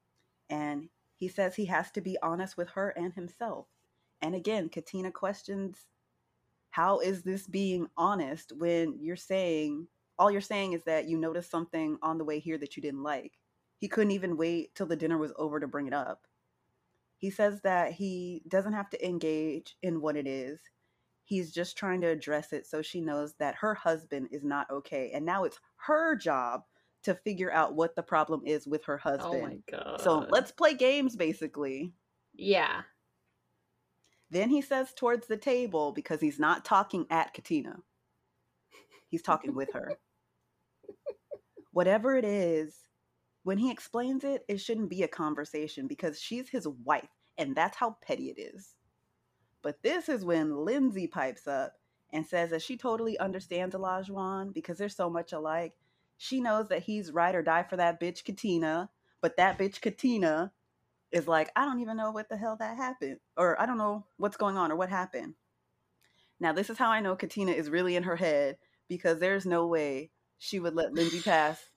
And 0.50 0.90
he 1.16 1.28
says 1.28 1.56
he 1.56 1.66
has 1.66 1.92
to 1.92 2.02
be 2.02 2.18
honest 2.24 2.58
with 2.58 2.70
her 2.72 2.90
and 2.90 3.14
himself. 3.14 3.68
And 4.22 4.36
again, 4.36 4.70
Katina 4.70 5.12
questions 5.12 5.88
how 6.72 7.00
is 7.00 7.24
this 7.24 7.48
being 7.48 7.88
honest 7.98 8.54
when 8.58 8.98
you're 9.00 9.16
saying 9.16 9.88
all 10.18 10.32
you're 10.32 10.42
saying 10.42 10.74
is 10.74 10.84
that 10.86 11.08
you 11.08 11.18
noticed 11.18 11.52
something 11.52 11.98
on 12.02 12.18
the 12.18 12.24
way 12.24 12.40
here 12.40 12.58
that 12.58 12.78
you 12.78 12.82
didn't 12.82 13.04
like. 13.04 13.34
He 13.78 13.88
couldn't 13.88 14.12
even 14.12 14.38
wait 14.38 14.76
till 14.76 14.86
the 14.86 14.96
dinner 14.96 15.18
was 15.18 15.34
over 15.38 15.60
to 15.60 15.68
bring 15.68 15.88
it 15.88 15.94
up. 15.94 16.28
He 17.22 17.30
says 17.30 17.62
that 17.62 17.92
he 17.92 18.42
doesn't 18.48 18.74
have 18.74 18.90
to 18.90 19.08
engage 19.08 19.78
in 19.84 20.02
what 20.02 20.18
it 20.18 20.26
is. 20.26 20.60
He's 21.24 21.52
just 21.54 21.78
trying 21.78 22.02
to 22.02 22.08
address 22.08 22.52
it 22.52 22.66
so 22.66 22.82
she 22.82 23.00
knows 23.00 23.36
that 23.38 23.54
her 23.62 23.76
husband 23.76 24.30
is 24.32 24.44
not 24.44 24.68
okay. 24.72 25.12
And 25.14 25.24
now 25.24 25.44
it's 25.44 25.60
her 25.86 26.16
job 26.16 26.64
to 27.04 27.14
figure 27.14 27.52
out 27.52 27.76
what 27.76 27.96
the 27.96 28.02
problem 28.02 28.42
is 28.44 28.66
with 28.66 28.84
her 28.86 28.98
husband. 28.98 29.36
Oh 29.36 29.42
my 29.42 29.58
god. 29.72 30.02
so 30.02 30.26
let's 30.32 30.52
play 30.52 30.74
games, 30.74 31.16
basically. 31.16 31.94
Yeah. 32.34 32.82
Then 34.32 34.50
he 34.50 34.64
says 34.64 34.92
towards 34.96 35.28
the 35.28 35.38
table 35.38 35.92
because 35.92 36.22
he's 36.22 36.40
not 36.40 36.66
talking 36.66 37.06
at 37.12 37.36
Katina. 37.36 37.78
He's 39.10 39.22
talking 39.22 39.54
with 39.54 39.74
her. 39.74 39.94
Whatever 41.72 42.16
it 42.16 42.26
is, 42.26 42.76
when 43.44 43.58
he 43.58 43.72
explains 43.72 44.24
it, 44.24 44.46
it 44.48 44.60
shouldn't 44.60 44.90
be 44.90 45.04
a 45.04 45.08
conversation 45.08 45.88
because 45.88 46.20
she's 46.20 46.50
his 46.50 46.68
wife 46.68 47.10
and 47.38 47.56
that's 47.56 47.78
how 47.78 47.98
petty 48.06 48.30
it 48.30 48.40
is. 48.40 48.76
But 49.62 49.82
this 49.84 50.10
is 50.10 50.26
when 50.26 50.66
Lindsay 50.66 51.08
pipes 51.08 51.48
up 51.48 51.74
and 52.14 52.26
says 52.26 52.50
that 52.50 52.62
she 52.62 52.78
totally 52.78 53.18
understands 53.18 53.76
Olajuwon 53.76 54.54
because 54.54 54.78
they're 54.78 54.90
so 54.90 55.10
much 55.10 55.34
alike. 55.34 55.74
She 56.18 56.42
knows 56.42 56.70
that 56.70 56.84
he's 56.84 57.12
ride 57.12 57.36
or 57.36 57.42
die 57.42 57.64
for 57.64 57.78
that 57.78 58.00
bitch 58.00 58.24
Katina, 58.24 58.90
but 59.22 59.38
that 59.38 59.58
bitch 59.58 59.82
Katina 59.82 60.52
is 61.12 61.28
like, 61.28 61.52
I 61.56 61.66
don't 61.66 61.80
even 61.80 61.98
know 61.98 62.12
what 62.12 62.30
the 62.30 62.38
hell 62.38 62.58
that 62.60 62.78
happened, 62.78 63.18
or 63.38 63.60
I 63.62 63.66
don't 63.66 63.78
know 63.78 64.06
what's 64.18 64.38
going 64.38 64.58
on 64.58 64.72
or 64.72 64.76
what 64.76 64.90
happened. 64.90 65.36
Now, 66.40 66.54
this 66.54 66.70
is 66.70 66.78
how 66.78 66.90
I 66.90 67.02
know 67.02 67.16
Katina 67.16 67.52
is 67.52 67.70
really 67.70 67.96
in 67.96 68.04
her 68.04 68.16
head 68.16 68.58
because 68.88 69.20
there's 69.20 69.46
no 69.46 69.68
way 69.68 70.12
she 70.38 70.60
would 70.60 70.76
let 70.76 70.94
Lindsay 70.94 71.22
pass 71.22 71.71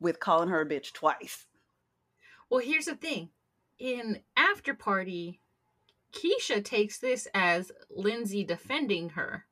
with 0.00 0.20
calling 0.20 0.48
her 0.48 0.60
a 0.60 0.66
bitch 0.66 0.92
twice. 0.92 1.46
Well, 2.48 2.60
here's 2.60 2.86
the 2.86 2.96
thing. 2.96 3.30
In 3.78 4.20
After 4.36 4.74
Party, 4.74 5.40
Keisha 6.12 6.64
takes 6.64 6.98
this 6.98 7.28
as 7.34 7.70
Lindsay 7.90 8.44
defending 8.44 9.10
her. 9.10 9.46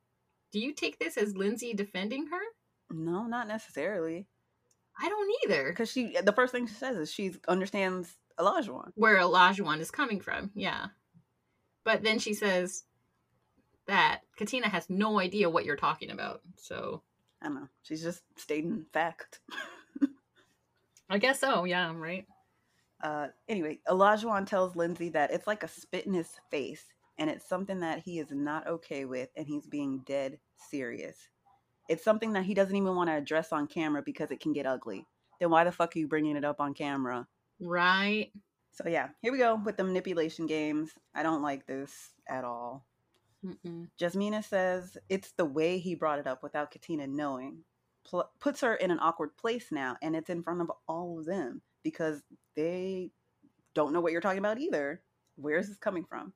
Do 0.53 0.59
you 0.59 0.73
take 0.73 0.99
this 0.99 1.16
as 1.16 1.37
Lindsay 1.37 1.75
defending 1.75 2.29
her? 2.29 2.41
No, 2.91 3.27
not 3.27 3.49
necessarily. 3.49 4.27
I 5.01 5.09
don't 5.09 5.33
either. 5.45 5.69
Because 5.69 5.91
she, 5.91 6.16
the 6.23 6.33
first 6.33 6.53
thing 6.53 6.66
she 6.66 6.75
says 6.75 6.97
is 6.97 7.12
she 7.12 7.35
understands 7.47 8.16
Olajuwon. 8.39 8.93
Where 8.95 9.19
Olajuwon 9.19 9.81
is 9.81 9.91
coming 9.91 10.20
from, 10.20 10.51
yeah. 10.55 10.87
But 11.85 12.03
then 12.03 12.19
she 12.19 12.35
says 12.35 12.85
that 13.87 14.20
Katina 14.37 14.69
has 14.69 14.91
no 14.91 15.19
idea 15.19 15.51
what 15.51 15.65
you're 15.65 15.77
talking 15.77 16.11
about. 16.11 16.43
So 16.57 17.03
I 17.41 17.47
don't 17.47 17.55
know. 17.55 17.69
She's 17.83 18.03
just 18.03 18.23
stating 18.37 18.87
fact. 18.93 19.41
I 21.09 21.19
guess 21.19 21.41
so, 21.41 21.65
yeah, 21.65 21.89
I'm 21.89 22.01
right? 22.01 22.27
Uh, 23.03 23.29
anyway, 23.49 23.79
Olajuwon 23.89 24.47
tells 24.47 24.77
Lindsay 24.77 25.09
that 25.11 25.31
it's 25.31 25.47
like 25.47 25.63
a 25.63 25.69
spit 25.69 26.07
in 26.07 26.13
his 26.13 26.31
face, 26.51 26.85
and 27.19 27.31
it's 27.31 27.49
something 27.49 27.81
that 27.81 28.01
he 28.01 28.19
is 28.19 28.31
not 28.31 28.67
okay 28.67 29.05
with, 29.05 29.29
and 29.37 29.47
he's 29.47 29.67
being 29.67 30.03
dead 30.07 30.39
serious. 30.71 31.17
It's 31.89 32.05
something 32.05 32.33
that 32.35 32.45
he 32.45 32.55
doesn't 32.55 32.77
even 32.77 32.95
want 32.95 33.09
to 33.09 33.15
address 33.15 33.53
on 33.53 33.67
camera 33.67 34.03
because 34.05 34.31
it 34.31 34.41
can 34.41 34.53
get 34.53 34.67
ugly. 34.67 35.07
Then 35.41 35.51
why 35.51 35.65
the 35.65 35.73
fuck 35.73 35.95
are 35.95 35.99
you 35.99 36.09
bringing 36.09 36.37
it 36.37 36.45
up 36.45 36.61
on 36.61 36.75
camera? 36.75 37.27
Right. 37.61 38.33
So 38.73 38.89
yeah, 38.89 39.09
here 39.23 39.33
we 39.33 39.39
go 39.39 39.57
with 39.57 39.77
the 39.77 39.85
manipulation 39.85 40.47
games. 40.47 40.91
I 41.15 41.23
don't 41.23 41.43
like 41.43 41.67
this 41.67 42.11
at 42.29 42.45
all. 42.45 42.85
Mm-mm. 43.45 43.89
Jasmina 44.01 44.45
says 44.45 44.99
it's 45.09 45.33
the 45.33 45.45
way 45.45 45.79
he 45.79 45.95
brought 45.95 46.19
it 46.19 46.27
up 46.27 46.43
without 46.43 46.71
Katina 46.71 47.07
knowing. 47.07 47.65
Pl- 48.09 48.31
puts 48.41 48.61
her 48.63 48.75
in 48.75 48.91
an 48.91 49.01
awkward 49.01 49.37
place 49.37 49.67
now, 49.71 49.97
and 50.03 50.17
it's 50.17 50.31
in 50.31 50.43
front 50.43 50.61
of 50.61 50.73
all 50.87 51.19
of 51.19 51.27
them 51.27 51.63
because 51.83 52.23
they 52.57 53.11
don't 53.75 53.93
know 53.93 54.01
what 54.01 54.13
you're 54.13 54.21
talking 54.21 54.39
about 54.39 54.59
either. 54.59 55.03
where's 55.37 55.69
this 55.69 55.79
coming 55.79 56.05
from? 56.05 56.33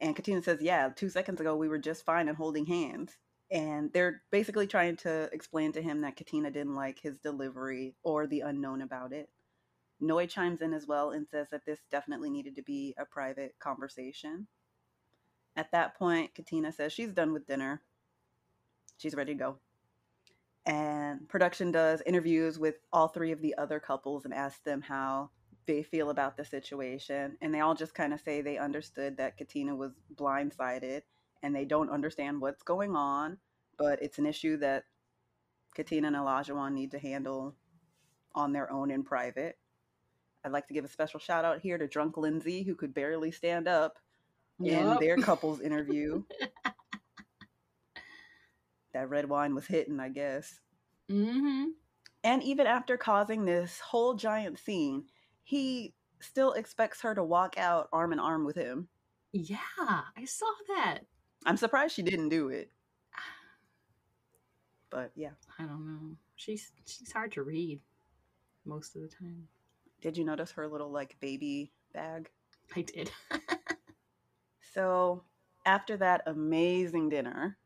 And 0.00 0.14
Katina 0.14 0.42
says, 0.42 0.60
yeah, 0.60 0.90
two 0.94 1.08
seconds 1.08 1.40
ago 1.40 1.56
we 1.56 1.68
were 1.68 1.78
just 1.78 2.04
fine 2.04 2.28
and 2.28 2.36
holding 2.36 2.66
hands. 2.66 3.16
And 3.50 3.90
they're 3.94 4.22
basically 4.30 4.66
trying 4.66 4.96
to 4.98 5.30
explain 5.32 5.72
to 5.72 5.82
him 5.82 6.02
that 6.02 6.16
Katina 6.16 6.50
didn't 6.50 6.74
like 6.74 7.00
his 7.00 7.18
delivery 7.18 7.94
or 8.02 8.26
the 8.26 8.40
unknown 8.40 8.82
about 8.82 9.12
it. 9.12 9.30
Noi 10.00 10.26
chimes 10.26 10.60
in 10.60 10.74
as 10.74 10.86
well 10.86 11.10
and 11.10 11.26
says 11.26 11.48
that 11.50 11.64
this 11.64 11.80
definitely 11.90 12.30
needed 12.30 12.54
to 12.56 12.62
be 12.62 12.94
a 12.98 13.06
private 13.06 13.54
conversation. 13.58 14.46
At 15.56 15.72
that 15.72 15.96
point, 15.96 16.34
Katina 16.34 16.70
says 16.70 16.92
she's 16.92 17.12
done 17.12 17.32
with 17.32 17.46
dinner. 17.46 17.80
She's 18.98 19.14
ready 19.14 19.32
to 19.32 19.38
go. 19.38 19.58
And 20.68 21.26
production 21.30 21.72
does 21.72 22.02
interviews 22.04 22.58
with 22.58 22.74
all 22.92 23.08
three 23.08 23.32
of 23.32 23.40
the 23.40 23.56
other 23.56 23.80
couples 23.80 24.26
and 24.26 24.34
asks 24.34 24.60
them 24.60 24.82
how 24.82 25.30
they 25.66 25.82
feel 25.82 26.10
about 26.10 26.36
the 26.36 26.44
situation. 26.44 27.38
And 27.40 27.54
they 27.54 27.60
all 27.60 27.74
just 27.74 27.94
kind 27.94 28.12
of 28.12 28.20
say 28.20 28.42
they 28.42 28.58
understood 28.58 29.16
that 29.16 29.38
Katina 29.38 29.74
was 29.74 29.92
blindsided 30.14 31.02
and 31.42 31.56
they 31.56 31.64
don't 31.64 31.88
understand 31.90 32.42
what's 32.42 32.62
going 32.62 32.94
on, 32.94 33.38
but 33.78 34.02
it's 34.02 34.18
an 34.18 34.26
issue 34.26 34.58
that 34.58 34.84
Katina 35.74 36.08
and 36.08 36.16
Olajuwon 36.16 36.74
need 36.74 36.90
to 36.90 36.98
handle 36.98 37.54
on 38.34 38.52
their 38.52 38.70
own 38.70 38.90
in 38.90 39.04
private. 39.04 39.56
I'd 40.44 40.52
like 40.52 40.68
to 40.68 40.74
give 40.74 40.84
a 40.84 40.88
special 40.88 41.18
shout 41.18 41.46
out 41.46 41.60
here 41.60 41.78
to 41.78 41.88
Drunk 41.88 42.18
Lindsay, 42.18 42.62
who 42.62 42.74
could 42.74 42.92
barely 42.92 43.30
stand 43.30 43.68
up 43.68 43.98
yep. 44.60 44.82
in 44.82 45.06
their 45.06 45.16
couples 45.24 45.60
interview. 45.62 46.24
that 48.92 49.08
red 49.08 49.28
wine 49.28 49.54
was 49.54 49.66
hitting, 49.66 50.00
I 50.00 50.08
guess. 50.08 50.60
Mm-hmm. 51.10 51.66
And 52.24 52.42
even 52.42 52.66
after 52.66 52.96
causing 52.96 53.44
this 53.44 53.80
whole 53.80 54.14
giant 54.14 54.58
scene, 54.58 55.04
he 55.44 55.94
still 56.20 56.52
expects 56.52 57.00
her 57.02 57.14
to 57.14 57.22
walk 57.22 57.56
out 57.58 57.88
arm 57.92 58.12
in 58.12 58.18
arm 58.18 58.44
with 58.44 58.56
him. 58.56 58.88
Yeah, 59.32 59.58
I 59.78 60.24
saw 60.24 60.46
that. 60.68 61.00
I'm 61.46 61.56
surprised 61.56 61.94
she 61.94 62.02
didn't 62.02 62.30
do 62.30 62.48
it. 62.48 62.70
But 64.90 65.12
yeah. 65.14 65.32
I 65.58 65.64
don't 65.64 65.84
know. 65.86 66.16
She's 66.36 66.72
she's 66.86 67.12
hard 67.12 67.32
to 67.32 67.42
read 67.42 67.80
most 68.64 68.96
of 68.96 69.02
the 69.02 69.08
time. 69.08 69.46
Did 70.00 70.16
you 70.16 70.24
notice 70.24 70.50
her 70.52 70.66
little 70.66 70.90
like 70.90 71.20
baby 71.20 71.72
bag? 71.92 72.30
I 72.74 72.82
did. 72.82 73.10
so 74.72 75.24
after 75.66 75.98
that 75.98 76.22
amazing 76.26 77.10
dinner, 77.10 77.57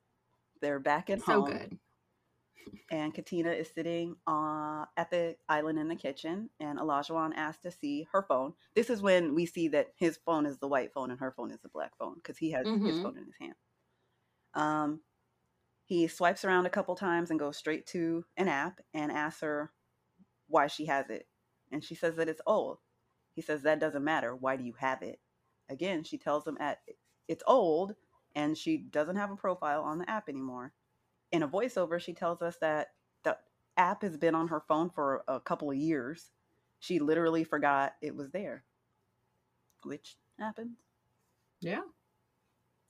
they're 0.62 0.80
back 0.80 1.10
at 1.10 1.20
so 1.20 1.32
home. 1.32 1.47
So 1.47 1.52
good. 1.52 1.78
And 2.90 3.12
Katina 3.12 3.51
is 3.51 3.68
sitting 3.74 4.16
uh, 4.26 4.84
at 4.97 5.10
the 5.10 5.36
island 5.48 5.78
in 5.78 5.89
the 5.89 5.97
kitchen, 5.97 6.48
and 6.60 6.78
Olajuwon 6.78 7.32
asked 7.34 7.62
to 7.62 7.70
see 7.70 8.06
her 8.12 8.22
phone. 8.22 8.55
This 8.74 8.89
is 8.89 9.02
when 9.02 9.34
we 9.34 9.47
see 9.47 9.68
that 9.68 9.89
his 9.97 10.18
phone 10.24 10.47
is 10.47 10.59
the 10.59 10.68
white 10.68 10.93
phone 10.93 11.10
and 11.10 11.18
her 11.18 11.32
phone 11.36 11.51
is 11.51 11.60
the 11.60 11.68
black 11.68 11.93
phone 11.98 12.14
because 12.14 12.39
he 12.39 12.52
has 12.52 12.66
mm-hmm. 12.66 12.86
his 12.86 13.01
phone 13.01 13.18
in 13.18 13.24
his 13.24 13.34
hand. 13.40 13.55
Um, 14.55 15.01
he 15.84 16.06
swipes 16.06 16.44
around 16.44 16.66
a 16.66 16.70
couple 16.70 16.94
times 16.94 17.30
and 17.30 17.40
goes 17.40 17.56
straight 17.56 17.86
to 17.89 18.24
an 18.36 18.48
app 18.48 18.80
and 18.94 19.10
asks 19.10 19.40
her 19.40 19.72
why 20.48 20.68
she 20.68 20.86
has 20.86 21.10
it. 21.10 21.26
And 21.72 21.82
she 21.82 21.94
says 21.94 22.16
that 22.16 22.28
it's 22.28 22.40
old. 22.47 22.78
He 23.34 23.43
says, 23.43 23.62
That 23.62 23.80
doesn't 23.80 24.05
matter. 24.05 24.36
Why 24.36 24.56
do 24.56 24.64
you 24.64 24.74
have 24.78 25.02
it? 25.02 25.18
Again, 25.68 26.05
she 26.05 26.18
tells 26.18 26.47
him 26.47 26.56
at 26.60 26.78
it's 27.28 27.43
old 27.47 27.94
and 28.35 28.57
she 28.57 28.77
doesn't 28.77 29.17
have 29.17 29.31
a 29.31 29.37
profile 29.37 29.83
on 29.83 29.99
the 29.99 30.11
app 30.11 30.29
anymore. 30.29 30.73
In 31.31 31.43
a 31.43 31.49
voiceover, 31.49 32.01
she 32.01 32.13
tells 32.13 32.43
us 32.43 32.57
that 32.59 32.89
the 33.25 33.37
app 33.77 34.03
has 34.03 34.17
been 34.17 34.35
on 34.35 34.49
her 34.49 34.61
phone 34.61 34.91
for 34.91 35.25
a 35.29 35.41
couple 35.41 35.71
of 35.71 35.77
years. 35.77 36.31
She 36.81 36.99
literally 36.99 37.45
forgot 37.45 37.95
it 38.03 38.15
was 38.15 38.31
there, 38.31 38.65
which 39.85 40.17
happens. 40.39 40.79
Yeah. 41.61 41.83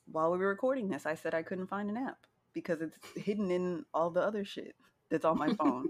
While 0.07 0.33
we 0.33 0.39
were 0.39 0.49
recording 0.49 0.89
this, 0.89 1.07
I 1.07 1.15
said 1.15 1.35
I 1.35 1.43
couldn't 1.43 1.69
find 1.69 1.91
an 1.91 1.97
app 1.97 2.27
because 2.53 2.81
it's 2.81 2.97
hidden 3.17 3.51
in 3.51 3.85
all 3.95 4.11
the 4.11 4.23
other 4.23 4.45
shit 4.45 4.75
that's 5.11 5.25
on 5.25 5.39
my 5.39 5.53
phone. 5.55 5.89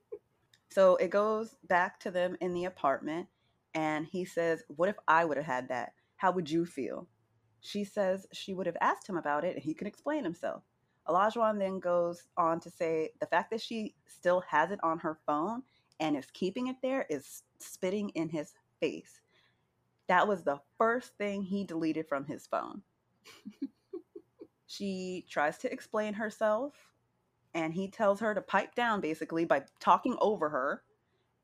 so 0.70 0.96
it 0.96 1.10
goes 1.10 1.56
back 1.68 2.00
to 2.00 2.10
them 2.10 2.36
in 2.40 2.54
the 2.54 2.64
apartment, 2.64 3.28
and 3.74 4.06
he 4.06 4.24
says, 4.24 4.62
What 4.68 4.88
if 4.88 4.96
I 5.06 5.24
would 5.24 5.36
have 5.36 5.46
had 5.46 5.68
that? 5.68 5.92
How 6.16 6.32
would 6.32 6.50
you 6.50 6.64
feel? 6.64 7.08
She 7.62 7.84
says 7.84 8.26
she 8.32 8.54
would 8.54 8.66
have 8.66 8.76
asked 8.80 9.08
him 9.08 9.16
about 9.16 9.44
it 9.44 9.54
and 9.54 9.62
he 9.64 9.72
can 9.72 9.86
explain 9.86 10.24
himself. 10.24 10.64
Olajuwon 11.08 11.58
then 11.58 11.78
goes 11.78 12.24
on 12.36 12.60
to 12.60 12.70
say 12.70 13.10
the 13.20 13.26
fact 13.26 13.50
that 13.50 13.60
she 13.60 13.94
still 14.06 14.40
has 14.48 14.70
it 14.70 14.80
on 14.82 14.98
her 14.98 15.18
phone 15.26 15.62
and 16.00 16.16
is 16.16 16.26
keeping 16.32 16.66
it 16.66 16.76
there 16.82 17.06
is 17.08 17.44
spitting 17.58 18.10
in 18.10 18.28
his 18.28 18.52
face. 18.80 19.20
That 20.08 20.26
was 20.26 20.42
the 20.42 20.60
first 20.76 21.16
thing 21.16 21.42
he 21.42 21.64
deleted 21.64 22.08
from 22.08 22.26
his 22.26 22.46
phone. 22.46 22.82
she 24.66 25.24
tries 25.28 25.58
to 25.58 25.72
explain 25.72 26.14
herself 26.14 26.74
and 27.54 27.72
he 27.72 27.88
tells 27.88 28.18
her 28.20 28.34
to 28.34 28.40
pipe 28.40 28.74
down 28.74 29.00
basically 29.00 29.44
by 29.44 29.62
talking 29.78 30.16
over 30.20 30.48
her 30.48 30.82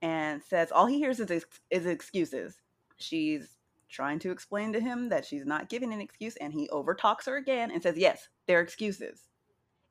and 0.02 0.42
says 0.42 0.72
all 0.72 0.86
he 0.86 0.98
hears 0.98 1.20
is, 1.20 1.44
is 1.70 1.86
excuses. 1.86 2.60
She's 2.96 3.57
trying 3.88 4.18
to 4.20 4.30
explain 4.30 4.72
to 4.72 4.80
him 4.80 5.08
that 5.08 5.24
she's 5.24 5.46
not 5.46 5.68
giving 5.68 5.92
an 5.92 6.00
excuse 6.00 6.36
and 6.36 6.52
he 6.52 6.68
overtalks 6.68 7.26
her 7.26 7.36
again 7.36 7.70
and 7.70 7.82
says, 7.82 7.96
Yes, 7.96 8.28
they're 8.46 8.60
excuses. 8.60 9.28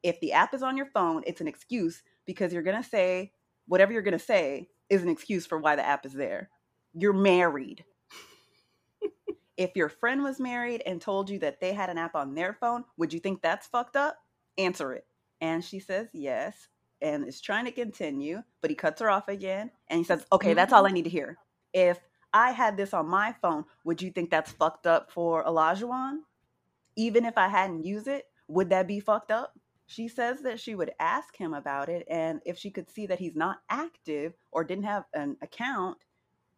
If 0.03 0.19
the 0.19 0.33
app 0.33 0.53
is 0.53 0.63
on 0.63 0.77
your 0.77 0.85
phone, 0.85 1.23
it's 1.25 1.41
an 1.41 1.47
excuse 1.47 2.03
because 2.25 2.53
you're 2.53 2.63
going 2.63 2.81
to 2.81 2.87
say 2.87 3.31
whatever 3.67 3.91
you're 3.91 4.01
going 4.01 4.17
to 4.17 4.19
say 4.19 4.69
is 4.89 5.03
an 5.03 5.09
excuse 5.09 5.45
for 5.45 5.57
why 5.57 5.75
the 5.75 5.85
app 5.85 6.05
is 6.05 6.13
there. 6.13 6.49
You're 6.93 7.13
married. 7.13 7.83
if 9.57 9.75
your 9.75 9.89
friend 9.89 10.23
was 10.23 10.39
married 10.39 10.83
and 10.85 11.01
told 11.01 11.29
you 11.29 11.39
that 11.39 11.59
they 11.59 11.73
had 11.73 11.89
an 11.89 11.97
app 11.97 12.15
on 12.15 12.35
their 12.35 12.53
phone, 12.53 12.85
would 12.97 13.13
you 13.13 13.19
think 13.19 13.41
that's 13.41 13.67
fucked 13.67 13.95
up? 13.95 14.17
Answer 14.57 14.93
it. 14.93 15.05
And 15.41 15.63
she 15.63 15.79
says 15.79 16.07
yes 16.13 16.67
and 17.01 17.27
is 17.27 17.41
trying 17.41 17.65
to 17.65 17.71
continue, 17.71 18.41
but 18.61 18.69
he 18.69 18.75
cuts 18.75 19.01
her 19.01 19.09
off 19.09 19.27
again 19.27 19.71
and 19.89 19.97
he 19.97 20.03
says, 20.03 20.25
Okay, 20.31 20.53
that's 20.53 20.73
all 20.73 20.85
I 20.85 20.89
mm-hmm. 20.89 20.95
need 20.95 21.03
to 21.03 21.09
hear. 21.09 21.37
If 21.73 21.99
I 22.33 22.51
had 22.51 22.77
this 22.77 22.93
on 22.93 23.07
my 23.07 23.33
phone, 23.41 23.65
would 23.83 24.01
you 24.01 24.11
think 24.11 24.29
that's 24.29 24.51
fucked 24.51 24.85
up 24.85 25.11
for 25.11 25.43
Olajuwon? 25.43 26.19
Even 26.95 27.25
if 27.25 27.37
I 27.37 27.47
hadn't 27.47 27.85
used 27.85 28.07
it, 28.07 28.25
would 28.47 28.69
that 28.69 28.87
be 28.87 28.99
fucked 28.99 29.31
up? 29.31 29.53
She 29.85 30.07
says 30.07 30.41
that 30.41 30.59
she 30.59 30.75
would 30.75 30.91
ask 30.99 31.35
him 31.37 31.53
about 31.53 31.87
it, 31.87 32.05
and 32.09 32.41
if 32.45 32.57
she 32.57 32.69
could 32.69 32.89
see 32.89 33.05
that 33.07 33.19
he's 33.19 33.35
not 33.35 33.59
active 33.69 34.33
or 34.51 34.63
didn't 34.65 34.83
have 34.83 35.05
an 35.13 35.37
account, 35.41 35.97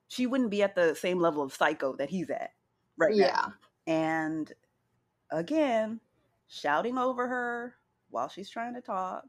she 0.08 0.26
wouldn't 0.26 0.50
be 0.50 0.64
at 0.64 0.74
the 0.74 0.96
same 0.96 1.20
level 1.20 1.44
of 1.44 1.54
psycho 1.54 1.96
that 1.98 2.10
he's 2.10 2.32
at 2.32 2.52
right 2.98 3.16
yeah. 3.16 3.28
now. 3.28 3.54
And 3.86 4.52
again, 5.32 6.00
shouting 6.48 6.98
over 6.98 7.28
her 7.28 7.76
while 8.10 8.30
she's 8.30 8.50
trying 8.50 8.74
to 8.74 8.82
talk, 8.82 9.26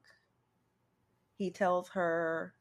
he 1.36 1.50
tells 1.50 1.90
her 1.90 2.54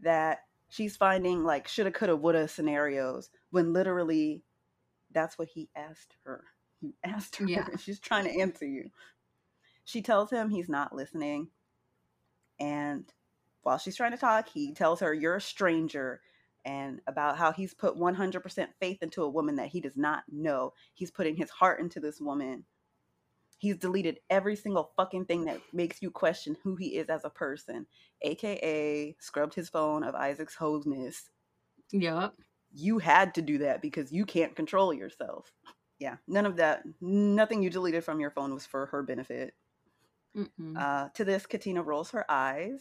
that 0.00 0.44
she's 0.72 0.96
finding 0.96 1.44
like 1.44 1.68
shoulda, 1.68 1.90
coulda, 1.90 2.16
woulda 2.16 2.48
scenarios 2.48 3.28
when 3.50 3.74
literally 3.74 4.42
that's 5.12 5.38
what 5.38 5.48
he 5.48 5.68
asked 5.76 6.16
her. 6.24 6.44
He 6.80 6.94
asked 7.04 7.36
her, 7.36 7.46
yeah. 7.46 7.68
she's 7.78 8.00
trying 8.00 8.24
to 8.24 8.40
answer 8.40 8.66
you. 8.66 8.90
She 9.84 10.00
tells 10.00 10.30
him 10.30 10.48
he's 10.48 10.70
not 10.70 10.94
listening. 10.94 11.48
And 12.58 13.04
while 13.62 13.76
she's 13.76 13.96
trying 13.96 14.12
to 14.12 14.16
talk, 14.16 14.48
he 14.48 14.72
tells 14.72 15.00
her, 15.00 15.12
You're 15.12 15.36
a 15.36 15.40
stranger, 15.40 16.20
and 16.64 17.00
about 17.06 17.36
how 17.36 17.52
he's 17.52 17.74
put 17.74 17.98
100% 17.98 18.68
faith 18.80 19.02
into 19.02 19.22
a 19.22 19.28
woman 19.28 19.56
that 19.56 19.68
he 19.68 19.80
does 19.80 19.96
not 19.96 20.22
know. 20.30 20.72
He's 20.94 21.10
putting 21.10 21.36
his 21.36 21.50
heart 21.50 21.80
into 21.80 22.00
this 22.00 22.20
woman 22.20 22.64
He's 23.62 23.76
deleted 23.76 24.18
every 24.28 24.56
single 24.56 24.90
fucking 24.96 25.26
thing 25.26 25.44
that 25.44 25.60
makes 25.72 26.02
you 26.02 26.10
question 26.10 26.56
who 26.64 26.74
he 26.74 26.96
is 26.96 27.08
as 27.08 27.24
a 27.24 27.30
person, 27.30 27.86
aka 28.22 29.14
scrubbed 29.20 29.54
his 29.54 29.68
phone 29.68 30.02
of 30.02 30.16
Isaac's 30.16 30.56
hoseness. 30.56 31.30
Yep. 31.92 32.34
You 32.72 32.98
had 32.98 33.32
to 33.34 33.40
do 33.40 33.58
that 33.58 33.80
because 33.80 34.10
you 34.10 34.26
can't 34.26 34.56
control 34.56 34.92
yourself. 34.92 35.52
Yeah, 36.00 36.16
none 36.26 36.44
of 36.44 36.56
that, 36.56 36.82
nothing 37.00 37.62
you 37.62 37.70
deleted 37.70 38.02
from 38.02 38.18
your 38.18 38.32
phone 38.32 38.52
was 38.52 38.66
for 38.66 38.86
her 38.86 39.04
benefit. 39.04 39.54
Uh, 40.76 41.10
to 41.14 41.24
this, 41.24 41.46
Katina 41.46 41.84
rolls 41.84 42.10
her 42.10 42.28
eyes 42.28 42.80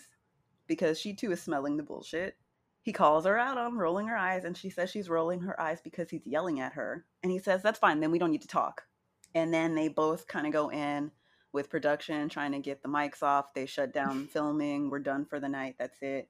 because 0.66 1.00
she 1.00 1.14
too 1.14 1.32
is 1.32 1.44
smelling 1.44 1.78
the 1.78 1.84
bullshit. 1.84 2.38
He 2.82 2.92
calls 2.92 3.26
her 3.26 3.38
out 3.38 3.60
on 3.60 3.78
rolling 3.78 4.08
her 4.08 4.18
eyes, 4.18 4.46
and 4.46 4.58
she 4.58 4.72
says 4.72 4.90
she's 4.90 5.12
rolling 5.12 5.42
her 5.42 5.62
eyes 5.62 5.80
because 5.84 6.10
he's 6.10 6.26
yelling 6.26 6.60
at 6.60 6.74
her. 6.74 7.06
And 7.22 7.32
he 7.32 7.38
says, 7.38 7.62
That's 7.62 7.78
fine, 7.78 8.00
then 8.00 8.10
we 8.10 8.18
don't 8.18 8.32
need 8.32 8.42
to 8.42 8.48
talk. 8.48 8.82
And 9.34 9.54
then 9.54 9.76
they 9.76 9.88
both 9.88 10.28
kind 10.28 10.46
of 10.46 10.54
go 10.54 10.70
in 10.70 11.12
with 11.54 11.70
production, 11.70 12.30
trying 12.30 12.52
to 12.54 12.60
get 12.60 12.82
the 12.82 12.90
mics 12.90 13.24
off. 13.24 13.54
They 13.54 13.66
shut 13.66 13.94
down 13.94 14.28
filming. 14.34 14.90
We're 14.90 15.00
done 15.00 15.26
for 15.26 15.40
the 15.40 15.50
night. 15.50 15.76
That's 15.80 16.02
it. 16.02 16.30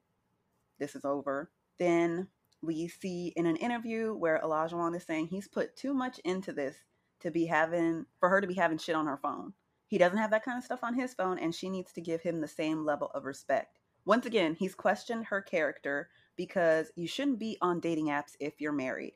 This 0.78 0.94
is 0.94 1.04
over. 1.04 1.50
Then 1.78 2.28
we 2.62 2.88
see 2.88 3.32
in 3.36 3.46
an 3.46 3.56
interview 3.56 4.14
where 4.14 4.40
Olajuwon 4.42 4.96
is 4.96 5.04
saying 5.04 5.26
he's 5.26 5.48
put 5.48 5.76
too 5.76 5.94
much 5.94 6.18
into 6.20 6.52
this 6.52 6.76
to 7.20 7.30
be 7.30 7.46
having 7.46 8.06
for 8.18 8.28
her 8.28 8.40
to 8.40 8.46
be 8.46 8.54
having 8.54 8.78
shit 8.78 8.94
on 8.94 9.06
her 9.06 9.16
phone. 9.16 9.52
He 9.86 9.98
doesn't 9.98 10.18
have 10.18 10.30
that 10.30 10.44
kind 10.44 10.58
of 10.58 10.64
stuff 10.64 10.80
on 10.82 10.94
his 10.94 11.12
phone, 11.12 11.38
and 11.38 11.54
she 11.54 11.68
needs 11.68 11.92
to 11.92 12.00
give 12.00 12.22
him 12.22 12.40
the 12.40 12.48
same 12.48 12.84
level 12.84 13.10
of 13.14 13.24
respect. 13.24 13.78
Once 14.04 14.26
again, 14.26 14.54
he's 14.54 14.74
questioned 14.74 15.26
her 15.26 15.40
character 15.40 16.08
because 16.36 16.90
you 16.96 17.06
shouldn't 17.06 17.38
be 17.38 17.58
on 17.60 17.78
dating 17.78 18.06
apps 18.06 18.34
if 18.40 18.60
you're 18.60 18.72
married. 18.72 19.14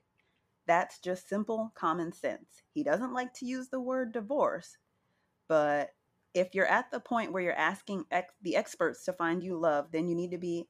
That's 0.67 0.99
just 0.99 1.29
simple 1.29 1.73
common 1.75 2.13
sense. 2.13 2.63
He 2.75 2.83
doesn't 2.83 3.13
like 3.13 3.33
to 3.35 3.47
use 3.47 3.69
the 3.69 3.81
word 3.81 4.13
divorce, 4.13 4.77
but 5.49 5.91
if 6.35 6.55
you're 6.55 6.67
at 6.67 6.91
the 6.91 7.01
point 7.01 7.33
where 7.33 7.43
you're 7.43 7.53
asking 7.53 8.05
ex- 8.11 8.35
the 8.43 8.57
experts 8.57 9.05
to 9.05 9.13
find 9.13 9.43
you 9.43 9.57
love, 9.57 9.87
then 9.93 10.09
you 10.09 10.15
need 10.15 10.33
to 10.33 10.39
be 10.39 10.69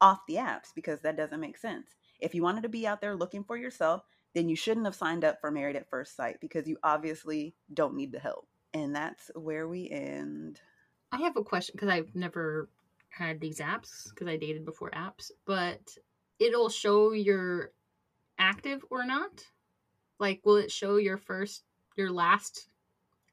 off 0.00 0.20
the 0.26 0.36
apps 0.36 0.74
because 0.74 1.00
that 1.00 1.16
doesn't 1.16 1.40
make 1.40 1.56
sense. 1.56 1.86
If 2.20 2.34
you 2.34 2.42
wanted 2.42 2.62
to 2.62 2.68
be 2.68 2.86
out 2.86 3.00
there 3.00 3.16
looking 3.16 3.44
for 3.44 3.56
yourself, 3.56 4.02
then 4.34 4.48
you 4.48 4.56
shouldn't 4.56 4.86
have 4.86 4.94
signed 4.94 5.24
up 5.24 5.40
for 5.40 5.50
Married 5.50 5.76
at 5.76 5.88
First 5.88 6.16
Sight 6.16 6.38
because 6.40 6.66
you 6.66 6.76
obviously 6.82 7.54
don't 7.72 7.94
need 7.94 8.12
the 8.12 8.18
help. 8.18 8.48
And 8.74 8.94
that's 8.94 9.30
where 9.34 9.68
we 9.68 9.88
end. 9.90 10.60
I 11.12 11.18
have 11.18 11.36
a 11.36 11.44
question 11.44 11.74
because 11.74 11.88
I've 11.88 12.14
never 12.14 12.68
had 13.10 13.40
these 13.40 13.58
apps 13.58 14.10
because 14.10 14.28
I 14.28 14.36
dated 14.36 14.64
before 14.64 14.90
apps, 14.90 15.30
but 15.46 15.80
it'll 16.38 16.68
show 16.68 17.12
you're 17.12 17.72
active 18.38 18.84
or 18.90 19.04
not. 19.04 19.44
Like, 20.18 20.40
will 20.44 20.56
it 20.56 20.70
show 20.72 20.96
your 20.96 21.16
first, 21.16 21.64
your 21.96 22.10
last 22.10 22.68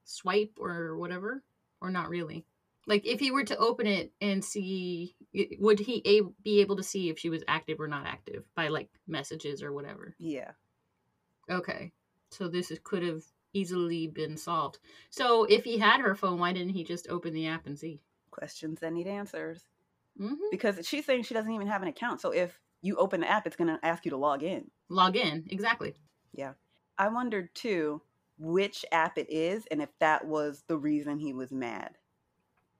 swipe 0.03 0.53
or 0.59 0.97
whatever, 0.97 1.43
or 1.81 1.89
not 1.89 2.09
really? 2.09 2.45
Like, 2.87 3.05
if 3.05 3.19
he 3.19 3.31
were 3.31 3.43
to 3.45 3.57
open 3.57 3.87
it 3.87 4.11
and 4.21 4.43
see, 4.45 5.15
would 5.59 5.79
he 5.79 6.01
a- 6.05 6.29
be 6.43 6.61
able 6.61 6.75
to 6.75 6.83
see 6.83 7.09
if 7.09 7.17
she 7.17 7.29
was 7.29 7.43
active 7.47 7.79
or 7.79 7.87
not 7.87 8.05
active 8.05 8.45
by 8.55 8.67
like 8.67 8.89
messages 9.07 9.63
or 9.63 9.73
whatever? 9.73 10.15
Yeah. 10.19 10.51
Okay, 11.49 11.91
so 12.31 12.47
this 12.47 12.71
is, 12.71 12.79
could 12.83 13.03
have 13.03 13.23
easily 13.53 14.07
been 14.07 14.37
solved. 14.37 14.79
So, 15.09 15.45
if 15.45 15.63
he 15.63 15.77
had 15.77 16.01
her 16.01 16.15
phone, 16.15 16.39
why 16.39 16.53
didn't 16.53 16.73
he 16.73 16.83
just 16.83 17.07
open 17.09 17.33
the 17.33 17.47
app 17.47 17.67
and 17.67 17.77
see? 17.77 18.01
Questions 18.31 18.79
that 18.81 18.93
need 18.93 19.07
answers. 19.07 19.63
hmm 20.17 20.33
Because 20.51 20.85
she's 20.87 21.05
saying 21.05 21.23
she 21.23 21.33
doesn't 21.33 21.51
even 21.51 21.67
have 21.67 21.81
an 21.81 21.87
account. 21.87 22.21
So 22.21 22.31
if 22.31 22.59
you 22.85 22.95
open 22.97 23.21
the 23.21 23.29
app, 23.29 23.47
it's 23.47 23.55
going 23.55 23.67
to 23.67 23.79
ask 23.83 24.05
you 24.05 24.11
to 24.11 24.17
log 24.17 24.43
in. 24.43 24.69
Log 24.89 25.15
in, 25.15 25.45
exactly. 25.49 25.95
Yeah. 26.33 26.53
I 26.97 27.07
wondered 27.09 27.53
too 27.55 28.01
which 28.37 28.85
app 28.91 29.17
it 29.17 29.29
is 29.29 29.65
and 29.71 29.81
if 29.81 29.89
that 29.99 30.25
was 30.27 30.63
the 30.67 30.77
reason 30.77 31.17
he 31.19 31.33
was 31.33 31.51
mad. 31.51 31.97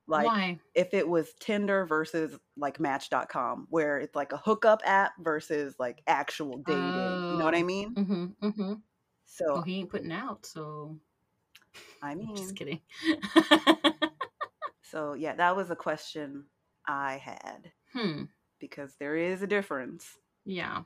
Like 0.08 0.28
Why? 0.28 0.60
if 0.76 0.94
it 0.94 1.08
was 1.08 1.34
Tinder 1.40 1.86
versus 1.86 2.38
like 2.56 2.80
Match.com, 2.80 3.68
where 3.72 3.98
it's 3.98 4.16
like 4.16 4.32
a 4.34 4.38
hookup 4.38 4.82
app 4.86 5.14
versus 5.20 5.76
like 5.80 6.02
actual 6.06 6.60
dating. 6.66 6.84
you 6.84 7.38
know 7.38 7.46
what 7.46 7.56
I 7.56 7.62
Oh. 7.62 7.66
mean? 7.66 7.96
Mm-hmm. 7.96 8.26
Mm-hmm. 8.48 8.74
So 9.26 9.46
Well, 9.54 9.62
he 9.64 9.80
ain't 9.80 9.90
putting 9.90 10.12
out, 10.12 10.46
so 10.46 10.98
I 12.04 12.14
mean, 12.16 12.36
just 12.36 12.56
kidding. 12.56 12.82
so 14.84 15.14
yeah, 15.14 15.36
that 15.36 15.56
was 15.56 15.72
a 15.72 15.76
question 15.76 16.46
I 16.88 17.18
had 17.18 17.72
hmm. 17.94 18.24
Because 18.60 18.96
there 19.00 19.16
is 19.16 19.42
a 19.42 19.48
difference. 19.48 20.18
Yeah. 20.46 20.82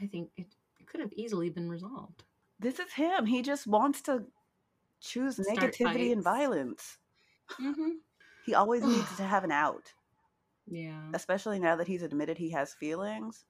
I 0.00 0.06
think 0.06 0.30
it, 0.36 0.46
it 0.78 0.86
could 0.86 1.00
have 1.00 1.12
easily 1.12 1.50
been 1.50 1.68
resolved. 1.68 2.24
This 2.58 2.78
is 2.78 2.92
him. 2.92 3.26
He 3.26 3.42
just 3.42 3.66
wants 3.66 4.02
to 4.02 4.24
choose 5.00 5.36
Start 5.36 5.58
negativity 5.58 6.12
and 6.12 6.22
violence. 6.22 6.98
Mm-hmm. 7.60 7.90
He 8.44 8.54
always 8.54 8.82
needs 8.84 9.16
to 9.16 9.24
have 9.24 9.44
an 9.44 9.52
out. 9.52 9.92
Yeah. 10.70 11.00
especially 11.14 11.58
now 11.58 11.74
that 11.76 11.88
he's 11.88 12.02
admitted 12.02 12.38
he 12.38 12.50
has 12.50 12.74
feelings. 12.74 13.44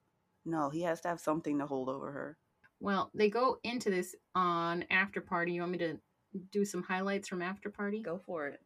No, 0.47 0.71
he 0.71 0.81
has 0.83 1.03
to 1.03 1.09
have 1.09 1.21
something 1.21 1.59
to 1.59 1.67
hold 1.67 1.91
over 1.91 2.11
her. 2.11 2.39
Well, 2.81 3.11
they 3.15 3.29
go 3.29 3.59
into 3.63 3.91
this 3.91 4.17
on 4.35 4.87
After 4.91 5.21
Party. 5.21 5.53
You 5.53 5.61
want 5.61 5.73
me 5.73 5.79
to 5.79 5.99
do 6.51 6.65
some 6.65 6.83
highlights 6.83 7.29
from 7.29 7.43
After 7.43 7.69
Party? 7.69 8.01
Go 8.01 8.19
for 8.25 8.47
it. 8.49 8.61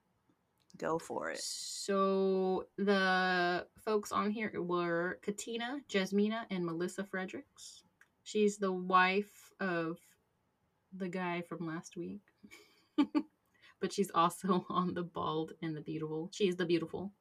Go 0.77 0.99
for 0.99 1.31
it. 1.31 1.41
So 1.41 2.67
the 2.77 3.67
folks 3.85 4.11
on 4.11 4.31
here 4.31 4.53
were 4.61 5.19
Katina, 5.23 5.81
Jasmina, 5.89 6.47
and 6.51 6.65
Melissa 6.65 7.05
Fredericks. 7.05 7.83
She's 8.25 8.59
the 8.59 8.73
wife 8.73 9.53
of 9.61 9.99
the 10.93 11.09
guy 11.09 11.43
from 11.43 11.67
last 11.67 11.97
week. 11.97 12.23
but 13.81 13.93
she's 13.93 14.11
also 14.15 14.67
on 14.71 14.95
the 14.95 15.03
bald 15.03 15.53
and 15.63 15.77
the 15.77 15.81
beautiful. 15.81 16.31
She's 16.33 16.57
the 16.57 16.67
beautiful. 16.67 17.13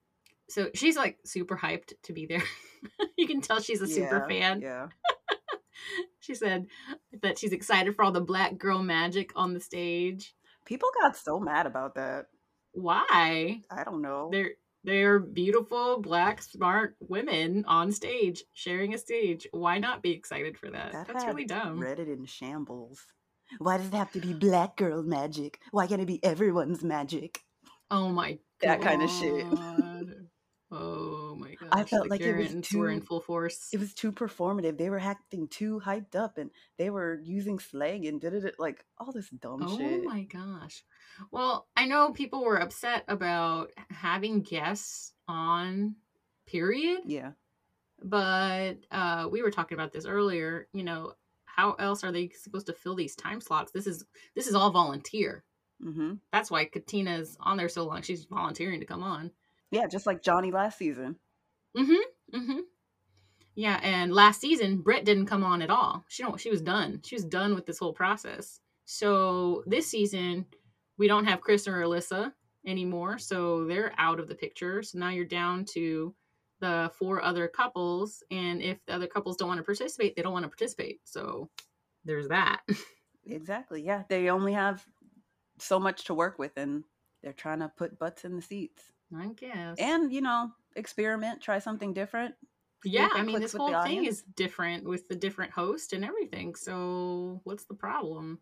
So 0.50 0.70
she's 0.74 0.98
like 0.98 1.20
super 1.26 1.58
hyped 1.58 1.94
to 2.04 2.14
be 2.14 2.26
there. 2.26 2.44
you 3.18 3.28
can 3.28 3.42
tell 3.42 3.62
she's 3.62 3.82
a 3.82 3.88
super 3.88 4.26
Yeah, 4.30 4.40
fan. 4.40 4.62
Yeah. 4.62 4.88
She 6.20 6.36
said 6.36 6.68
that 7.22 7.38
she's 7.38 7.52
excited 7.52 7.96
for 7.96 8.04
all 8.04 8.12
the 8.12 8.22
black 8.22 8.58
girl 8.58 8.82
magic 8.82 9.32
on 9.36 9.54
the 9.54 9.60
stage. 9.60 10.34
People 10.66 10.88
got 11.02 11.18
so 11.18 11.40
mad 11.40 11.66
about 11.66 11.96
that. 11.96 12.28
Why? 12.74 13.62
I 13.72 13.84
don't 13.84 14.02
know. 14.02 14.30
They're 14.32 14.52
they're 14.84 15.20
beautiful, 15.20 16.02
black, 16.02 16.42
smart 16.42 16.96
women 17.00 17.64
on 17.68 17.92
stage, 17.92 18.44
sharing 18.54 18.94
a 18.94 18.98
stage. 18.98 19.48
Why 19.52 19.80
not 19.80 20.04
be 20.04 20.12
excited 20.12 20.58
for 20.58 20.70
that? 20.72 20.92
That 20.92 21.08
That's 21.08 21.26
really 21.26 21.46
dumb. 21.46 21.80
Reddit 21.80 22.12
in 22.12 22.26
shambles. 22.26 23.00
Why 23.60 23.78
does 23.78 23.88
it 23.88 23.94
have 23.94 24.12
to 24.14 24.20
be 24.20 24.34
black 24.34 24.76
girl 24.76 25.04
magic? 25.04 25.60
Why 25.72 25.88
can't 25.88 26.02
it 26.02 26.08
be 26.08 26.24
everyone's 26.24 26.84
magic? 26.84 27.40
Oh 27.92 28.10
my 28.10 28.40
god. 28.60 28.82
That 28.82 28.82
kinda 28.82 29.08
shit. 29.08 29.48
Oh 30.76 31.13
gosh. 31.64 31.80
I 31.80 31.84
felt 31.84 32.10
like 32.10 32.22
it 32.22 32.36
was 32.36 32.68
too, 32.68 32.80
were 32.80 32.90
in 32.90 33.02
full 33.02 33.22
force. 33.22 33.70
It 33.72 33.80
was 33.80 33.94
too 33.94 34.12
performative. 34.12 34.78
They 34.78 34.90
were 34.90 35.00
acting 35.00 35.48
too 35.48 35.82
hyped 35.84 36.16
up 36.16 36.38
and 36.38 36.50
they 36.78 36.90
were 36.90 37.20
using 37.24 37.60
slang 37.60 38.06
and 38.06 38.20
did 38.20 38.34
it 38.34 38.56
like 38.60 38.86
all 38.98 39.12
this 39.12 39.30
dumb 39.30 39.64
Oh 39.64 39.78
shit. 39.78 40.02
Oh 40.02 40.10
my 40.10 40.24
gosh. 40.24 40.84
Well, 41.32 41.68
I 41.76 41.86
know 41.86 42.12
people 42.12 42.44
were 42.44 42.58
upset 42.58 43.04
about 43.08 43.72
having 43.90 44.42
guests 44.42 45.14
on, 45.28 45.96
period. 46.46 47.02
Yeah. 47.06 47.32
But 48.04 48.80
uh, 48.92 49.28
we 49.32 49.42
were 49.42 49.52
talking 49.52 49.78
about 49.78 49.94
this 49.94 50.06
earlier. 50.06 50.68
You 50.74 50.84
know, 50.84 51.14
how 51.46 51.74
else 51.74 52.04
are 52.04 52.12
they 52.12 52.30
supposed 52.30 52.68
to 52.68 52.74
fill 52.74 52.96
these 52.96 53.16
time 53.16 53.40
slots? 53.40 53.72
This 53.72 53.88
is 53.88 54.04
this 54.36 54.48
is 54.48 54.56
all 54.56 54.72
volunteer. 54.72 55.44
Mm-hmm. 55.84 56.14
That's 56.32 56.50
why 56.50 56.66
Katina's 56.66 57.38
on 57.40 57.58
there 57.58 57.70
so 57.70 57.84
long. 57.84 58.02
She's 58.02 58.26
volunteering 58.26 58.80
to 58.80 58.86
come 58.86 59.04
on. 59.04 59.32
Yeah, 59.72 59.88
just 59.88 60.06
like 60.06 60.22
Johnny 60.22 60.52
last 60.52 60.78
season. 60.78 61.18
Mm-hmm. 61.78 62.38
Mm-hmm. 62.40 62.60
Yeah, 63.56 63.80
and 63.84 64.14
last 64.14 64.42
season, 64.42 64.82
Britt 64.82 65.06
didn't 65.06 65.28
come 65.28 65.44
on 65.44 65.62
at 65.62 65.70
all. 65.70 66.04
She 66.08 66.24
don't. 66.24 66.40
She 66.40 66.50
was 66.50 66.62
done. 66.62 67.02
She 67.04 67.16
was 67.16 67.26
done 67.26 67.54
with 67.56 67.66
this 67.66 67.80
whole 67.80 67.94
process. 67.94 68.60
So 68.86 69.64
this 69.68 69.88
season, 69.88 70.46
we 70.98 71.08
don't 71.08 71.26
have 71.26 71.42
Chris 71.42 71.68
or 71.68 71.74
Alyssa 71.74 72.34
anymore. 72.66 73.20
So 73.20 73.66
they're 73.66 73.94
out 73.98 74.20
of 74.20 74.28
the 74.28 74.36
picture. 74.36 74.82
So 74.84 74.98
now 74.98 75.10
you're 75.10 75.26
down 75.26 75.66
to 75.74 76.16
the 76.62 76.92
four 76.98 77.22
other 77.22 77.48
couples, 77.48 78.24
and 78.32 78.62
if 78.62 78.80
the 78.86 78.94
other 78.96 79.08
couples 79.08 79.38
don't 79.38 79.50
want 79.50 79.60
to 79.60 79.64
participate, 79.66 80.16
they 80.16 80.22
don't 80.22 80.34
want 80.34 80.44
to 80.44 80.50
participate. 80.50 81.02
So 81.04 81.50
there's 82.06 82.30
that. 82.30 82.62
Exactly. 83.26 83.82
Yeah. 83.82 84.04
They 84.10 84.30
only 84.30 84.54
have 84.54 84.86
so 85.60 85.80
much 85.80 86.06
to 86.06 86.14
work 86.14 86.40
with 86.40 86.52
and 86.58 86.84
they're 87.22 87.34
trying 87.34 87.60
to 87.60 87.72
put 87.78 88.00
butts 88.00 88.26
in 88.26 88.36
the 88.36 88.42
seats. 88.42 88.84
I 89.16 89.28
guess. 89.28 89.78
And, 89.80 90.12
you 90.12 90.22
know, 90.22 90.52
experiment, 90.76 91.42
try 91.42 91.60
something 91.60 91.94
different. 91.94 92.36
yeah, 92.84 93.10
I 93.14 93.24
mean, 93.24 93.40
this 93.40 93.54
whole 93.54 93.82
thing 93.84 94.06
is 94.06 94.24
different 94.36 94.86
with 94.86 95.08
the 95.08 95.16
different 95.16 95.52
host 95.52 95.94
and 95.94 96.04
everything. 96.04 96.56
So 96.56 97.42
what's 97.44 97.66
the 97.66 97.76
problem? 97.76 98.40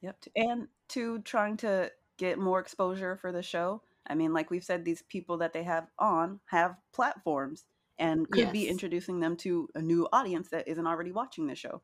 Yep. 0.00 0.16
And 0.36 0.68
to 0.90 1.20
trying 1.20 1.56
to 1.58 1.90
get 2.18 2.38
more 2.38 2.60
exposure 2.60 3.16
for 3.16 3.32
the 3.32 3.42
show. 3.42 3.82
I 4.06 4.14
mean, 4.14 4.32
like 4.32 4.50
we've 4.50 4.64
said, 4.64 4.84
these 4.84 5.02
people 5.02 5.38
that 5.38 5.52
they 5.52 5.62
have 5.62 5.88
on 5.98 6.40
have 6.46 6.76
platforms 6.92 7.64
and 7.98 8.28
could 8.30 8.52
be 8.52 8.68
introducing 8.68 9.20
them 9.20 9.36
to 9.38 9.68
a 9.74 9.82
new 9.82 10.08
audience 10.12 10.48
that 10.50 10.66
isn't 10.66 10.86
already 10.86 11.12
watching 11.12 11.46
the 11.46 11.54
show. 11.54 11.82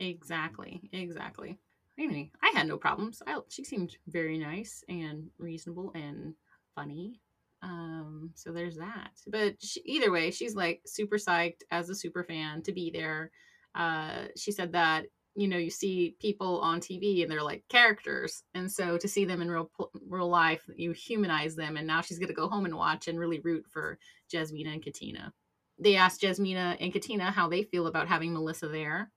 Exactly, 0.00 0.88
exactly. 0.92 1.58
Anyway, 1.98 2.30
I 2.42 2.52
had 2.54 2.66
no 2.66 2.78
problems. 2.78 3.22
I, 3.26 3.38
she 3.48 3.64
seemed 3.64 3.96
very 4.06 4.38
nice 4.38 4.82
and 4.88 5.28
reasonable 5.38 5.92
and 5.94 6.34
funny. 6.74 7.20
Um, 7.62 8.30
so 8.34 8.52
there's 8.52 8.76
that. 8.76 9.10
But 9.26 9.54
she, 9.62 9.80
either 9.84 10.10
way, 10.10 10.30
she's 10.30 10.54
like 10.54 10.82
super 10.86 11.16
psyched 11.16 11.62
as 11.70 11.88
a 11.88 11.94
super 11.94 12.24
fan 12.24 12.62
to 12.62 12.72
be 12.72 12.90
there. 12.90 13.30
Uh, 13.74 14.26
she 14.36 14.52
said 14.52 14.72
that 14.72 15.06
you 15.34 15.48
know 15.48 15.56
you 15.56 15.70
see 15.70 16.16
people 16.20 16.60
on 16.60 16.80
TV 16.80 17.22
and 17.22 17.30
they're 17.30 17.42
like 17.42 17.64
characters, 17.68 18.42
and 18.54 18.70
so 18.70 18.98
to 18.98 19.08
see 19.08 19.24
them 19.24 19.40
in 19.40 19.50
real 19.50 19.70
real 20.08 20.28
life, 20.28 20.68
you 20.76 20.92
humanize 20.92 21.56
them. 21.56 21.76
And 21.76 21.86
now 21.86 22.00
she's 22.00 22.18
gonna 22.18 22.32
go 22.32 22.48
home 22.48 22.64
and 22.64 22.76
watch 22.76 23.08
and 23.08 23.18
really 23.18 23.40
root 23.40 23.66
for 23.70 23.98
Jasmina 24.32 24.74
and 24.74 24.82
Katina. 24.82 25.32
They 25.78 25.96
asked 25.96 26.22
Jasmina 26.22 26.76
and 26.80 26.92
Katina 26.92 27.30
how 27.30 27.48
they 27.48 27.62
feel 27.62 27.86
about 27.86 28.08
having 28.08 28.32
Melissa 28.32 28.68
there 28.68 29.10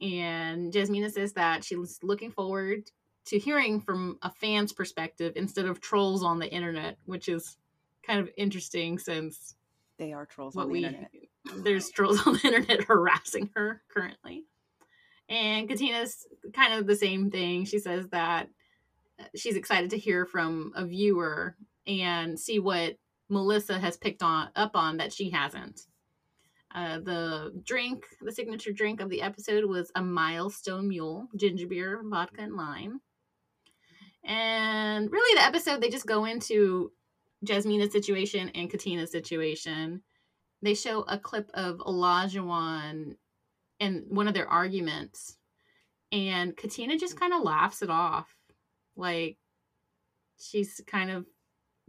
and 0.00 0.72
Jasmina 0.72 1.10
says 1.10 1.32
that 1.34 1.64
she's 1.64 1.98
looking 2.02 2.30
forward 2.30 2.90
to 3.26 3.38
hearing 3.38 3.80
from 3.80 4.18
a 4.22 4.30
fan's 4.30 4.72
perspective 4.72 5.32
instead 5.36 5.66
of 5.66 5.80
trolls 5.80 6.22
on 6.22 6.38
the 6.38 6.50
internet, 6.50 6.98
which 7.06 7.28
is 7.28 7.56
kind 8.06 8.20
of 8.20 8.28
interesting 8.36 8.98
since 8.98 9.54
They 9.98 10.12
are 10.12 10.26
trolls 10.26 10.54
what 10.54 10.64
on 10.64 10.68
the 10.68 10.72
we 10.72 10.84
internet. 10.84 11.10
there's 11.58 11.90
trolls 11.90 12.26
on 12.26 12.34
the 12.34 12.46
internet 12.46 12.84
harassing 12.88 13.50
her 13.54 13.82
currently. 13.88 14.44
And 15.28 15.68
Katina's 15.68 16.26
kind 16.52 16.74
of 16.74 16.86
the 16.86 16.96
same 16.96 17.30
thing. 17.30 17.64
She 17.64 17.78
says 17.78 18.06
that 18.08 18.48
uh, 19.18 19.24
she's 19.34 19.56
excited 19.56 19.90
to 19.90 19.98
hear 19.98 20.26
from 20.26 20.72
a 20.76 20.84
viewer 20.84 21.56
and 21.86 22.38
see 22.38 22.58
what 22.58 22.98
Melissa 23.30 23.78
has 23.78 23.96
picked 23.96 24.22
on 24.22 24.50
up 24.54 24.72
on 24.74 24.98
that 24.98 25.12
she 25.12 25.30
hasn't. 25.30 25.80
Uh, 26.74 26.98
the 26.98 27.52
drink, 27.64 28.04
the 28.20 28.32
signature 28.32 28.72
drink 28.72 29.00
of 29.00 29.08
the 29.08 29.22
episode 29.22 29.64
was 29.64 29.92
a 29.94 30.02
milestone 30.02 30.88
mule, 30.88 31.28
ginger 31.36 31.66
beer, 31.68 32.02
vodka, 32.04 32.42
and 32.42 32.56
lime. 32.56 33.00
And 34.24 35.10
really, 35.10 35.38
the 35.38 35.44
episode, 35.44 35.80
they 35.80 35.88
just 35.90 36.06
go 36.06 36.24
into 36.24 36.90
Jasmina's 37.44 37.92
situation 37.92 38.50
and 38.54 38.70
Katina's 38.70 39.12
situation. 39.12 40.02
They 40.62 40.74
show 40.74 41.02
a 41.02 41.18
clip 41.18 41.50
of 41.54 41.78
Olajuwon 41.78 43.16
and 43.80 44.04
one 44.08 44.28
of 44.28 44.34
their 44.34 44.48
arguments, 44.48 45.36
and 46.12 46.56
Katina 46.56 46.96
just 46.96 47.18
kind 47.18 47.34
of 47.34 47.42
laughs 47.42 47.82
it 47.82 47.90
off. 47.90 48.34
Like, 48.96 49.36
she's 50.38 50.80
kind 50.86 51.10
of 51.10 51.26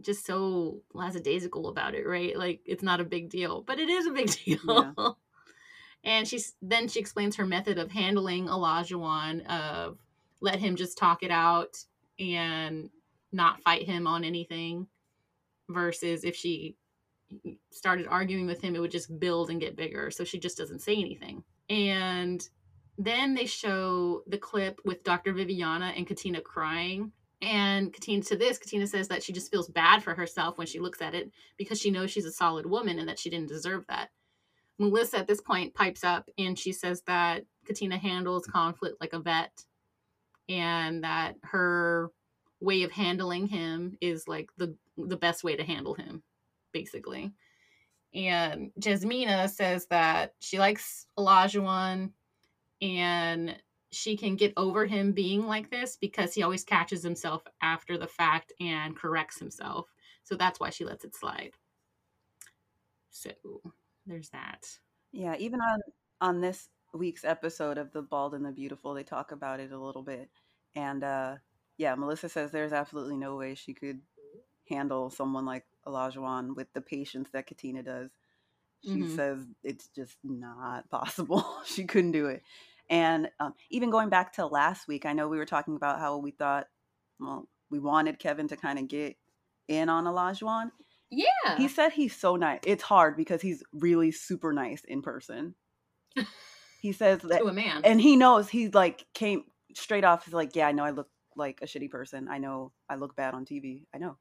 just 0.02 0.26
so 0.26 0.82
lackadaisical 0.92 1.68
about 1.68 1.94
it, 1.94 2.06
right? 2.06 2.36
Like 2.36 2.60
it's 2.64 2.82
not 2.82 3.00
a 3.00 3.04
big 3.04 3.30
deal, 3.30 3.62
but 3.62 3.78
it 3.78 3.88
is 3.88 4.06
a 4.06 4.10
big 4.10 4.30
deal. 4.44 4.58
Yeah. 4.68 5.10
and 6.04 6.28
she's 6.28 6.54
then 6.62 6.88
she 6.88 7.00
explains 7.00 7.36
her 7.36 7.46
method 7.46 7.78
of 7.78 7.90
handling 7.90 8.46
Olajuwon 8.46 9.46
of 9.46 9.98
let 10.40 10.58
him 10.58 10.76
just 10.76 10.98
talk 10.98 11.22
it 11.22 11.30
out 11.30 11.78
and 12.18 12.90
not 13.32 13.62
fight 13.62 13.84
him 13.84 14.06
on 14.06 14.24
anything 14.24 14.86
versus 15.68 16.24
if 16.24 16.36
she 16.36 16.76
started 17.72 18.06
arguing 18.06 18.46
with 18.46 18.60
him 18.60 18.76
it 18.76 18.78
would 18.78 18.90
just 18.90 19.18
build 19.18 19.50
and 19.50 19.60
get 19.60 19.76
bigger. 19.76 20.10
So 20.10 20.24
she 20.24 20.38
just 20.38 20.58
doesn't 20.58 20.82
say 20.82 20.94
anything. 20.94 21.42
And 21.68 22.46
then 22.98 23.34
they 23.34 23.46
show 23.46 24.22
the 24.26 24.38
clip 24.38 24.80
with 24.84 25.04
dr 25.04 25.32
viviana 25.32 25.92
and 25.96 26.06
katina 26.06 26.40
crying. 26.40 27.12
And 27.42 27.92
Katina 27.92 28.22
to 28.24 28.36
this, 28.36 28.58
Katina 28.58 28.86
says 28.86 29.08
that 29.08 29.22
she 29.22 29.32
just 29.32 29.50
feels 29.50 29.68
bad 29.68 30.02
for 30.02 30.14
herself 30.14 30.56
when 30.56 30.66
she 30.66 30.78
looks 30.78 31.02
at 31.02 31.14
it 31.14 31.30
because 31.58 31.78
she 31.78 31.90
knows 31.90 32.10
she's 32.10 32.24
a 32.24 32.32
solid 32.32 32.64
woman 32.64 32.98
and 32.98 33.08
that 33.08 33.18
she 33.18 33.28
didn't 33.28 33.48
deserve 33.48 33.84
that. 33.88 34.08
Melissa 34.78 35.18
at 35.18 35.26
this 35.26 35.40
point 35.40 35.74
pipes 35.74 36.04
up 36.04 36.28
and 36.38 36.58
she 36.58 36.72
says 36.72 37.02
that 37.06 37.44
Katina 37.66 37.98
handles 37.98 38.46
conflict 38.46 38.96
like 39.00 39.12
a 39.12 39.18
vet 39.18 39.64
and 40.48 41.04
that 41.04 41.36
her 41.42 42.10
way 42.60 42.82
of 42.82 42.90
handling 42.90 43.46
him 43.46 43.96
is 44.00 44.26
like 44.28 44.50
the 44.56 44.76
the 44.96 45.16
best 45.16 45.44
way 45.44 45.56
to 45.56 45.64
handle 45.64 45.94
him, 45.94 46.22
basically. 46.72 47.32
And 48.14 48.70
Jasmina 48.80 49.50
says 49.50 49.86
that 49.88 50.34
she 50.40 50.58
likes 50.58 51.06
Olajuwon 51.18 52.12
and 52.80 53.56
she 53.92 54.16
can 54.16 54.36
get 54.36 54.52
over 54.56 54.86
him 54.86 55.12
being 55.12 55.46
like 55.46 55.70
this 55.70 55.96
because 55.96 56.34
he 56.34 56.42
always 56.42 56.64
catches 56.64 57.02
himself 57.02 57.42
after 57.62 57.98
the 57.98 58.06
fact 58.06 58.52
and 58.60 58.96
corrects 58.96 59.38
himself. 59.38 59.86
So 60.24 60.34
that's 60.34 60.58
why 60.58 60.70
she 60.70 60.84
lets 60.84 61.04
it 61.04 61.14
slide. 61.14 61.52
So 63.10 63.30
there's 64.06 64.28
that. 64.30 64.66
Yeah, 65.12 65.36
even 65.38 65.60
on 65.60 65.80
on 66.20 66.40
this 66.40 66.68
week's 66.94 67.24
episode 67.24 67.78
of 67.78 67.92
The 67.92 68.02
Bald 68.02 68.34
and 68.34 68.44
the 68.44 68.52
Beautiful, 68.52 68.94
they 68.94 69.02
talk 69.02 69.32
about 69.32 69.60
it 69.60 69.72
a 69.72 69.78
little 69.78 70.02
bit. 70.02 70.28
And 70.74 71.04
uh 71.04 71.36
yeah, 71.78 71.94
Melissa 71.94 72.28
says 72.28 72.50
there's 72.50 72.72
absolutely 72.72 73.16
no 73.16 73.36
way 73.36 73.54
she 73.54 73.74
could 73.74 74.00
handle 74.68 75.10
someone 75.10 75.44
like 75.44 75.64
Olajuwon 75.86 76.56
with 76.56 76.72
the 76.72 76.80
patience 76.80 77.28
that 77.32 77.46
Katina 77.46 77.82
does. 77.82 78.10
She 78.84 78.90
mm-hmm. 78.90 79.16
says 79.16 79.46
it's 79.62 79.88
just 79.88 80.16
not 80.22 80.88
possible. 80.90 81.44
she 81.64 81.84
couldn't 81.84 82.12
do 82.12 82.26
it. 82.26 82.42
And 82.88 83.28
um, 83.40 83.54
even 83.70 83.90
going 83.90 84.10
back 84.10 84.34
to 84.34 84.46
last 84.46 84.86
week, 84.86 85.06
I 85.06 85.12
know 85.12 85.28
we 85.28 85.38
were 85.38 85.46
talking 85.46 85.76
about 85.76 85.98
how 85.98 86.18
we 86.18 86.30
thought, 86.30 86.66
well, 87.18 87.48
we 87.70 87.80
wanted 87.80 88.18
Kevin 88.18 88.48
to 88.48 88.56
kind 88.56 88.78
of 88.78 88.86
get 88.86 89.16
in 89.66 89.88
on 89.88 90.04
Olajuwon. 90.04 90.70
Yeah. 91.10 91.56
He 91.56 91.68
said 91.68 91.92
he's 91.92 92.14
so 92.14 92.36
nice. 92.36 92.60
It's 92.64 92.82
hard 92.82 93.16
because 93.16 93.42
he's 93.42 93.62
really 93.72 94.12
super 94.12 94.52
nice 94.52 94.82
in 94.84 95.02
person. 95.02 95.54
He 96.82 96.92
says 96.92 97.20
that 97.22 97.40
to 97.40 97.46
a 97.46 97.52
man. 97.52 97.80
And 97.84 98.00
he 98.00 98.14
knows 98.14 98.48
he's 98.48 98.72
like 98.72 99.04
came 99.12 99.44
straight 99.74 100.04
off. 100.04 100.24
He's 100.24 100.34
like, 100.34 100.54
Yeah, 100.54 100.68
I 100.68 100.72
know 100.72 100.84
I 100.84 100.90
look 100.90 101.08
like 101.36 101.60
a 101.62 101.66
shitty 101.66 101.90
person. 101.90 102.28
I 102.28 102.38
know 102.38 102.72
I 102.88 102.96
look 102.96 103.16
bad 103.16 103.34
on 103.34 103.44
TV. 103.44 103.84
I 103.94 103.98
know. 103.98 104.16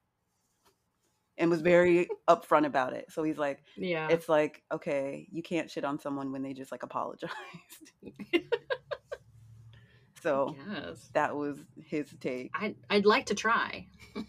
And 1.37 1.49
was 1.49 1.61
very 1.61 2.07
upfront 2.29 2.65
about 2.65 2.93
it. 2.93 3.11
So 3.11 3.23
he's 3.23 3.37
like, 3.37 3.63
Yeah. 3.75 4.07
It's 4.09 4.29
like, 4.29 4.63
okay, 4.71 5.27
you 5.31 5.43
can't 5.43 5.69
shit 5.69 5.83
on 5.83 5.99
someone 5.99 6.31
when 6.31 6.43
they 6.43 6.53
just 6.53 6.71
like 6.71 6.83
apologized. 6.83 7.33
So 10.25 10.55
yes. 10.73 11.07
that 11.13 11.35
was 11.35 11.59
his 11.85 12.07
take. 12.19 12.49
I'd, 12.59 12.75
I'd 12.89 13.05
like 13.05 13.27
to 13.27 13.35
try. 13.35 13.85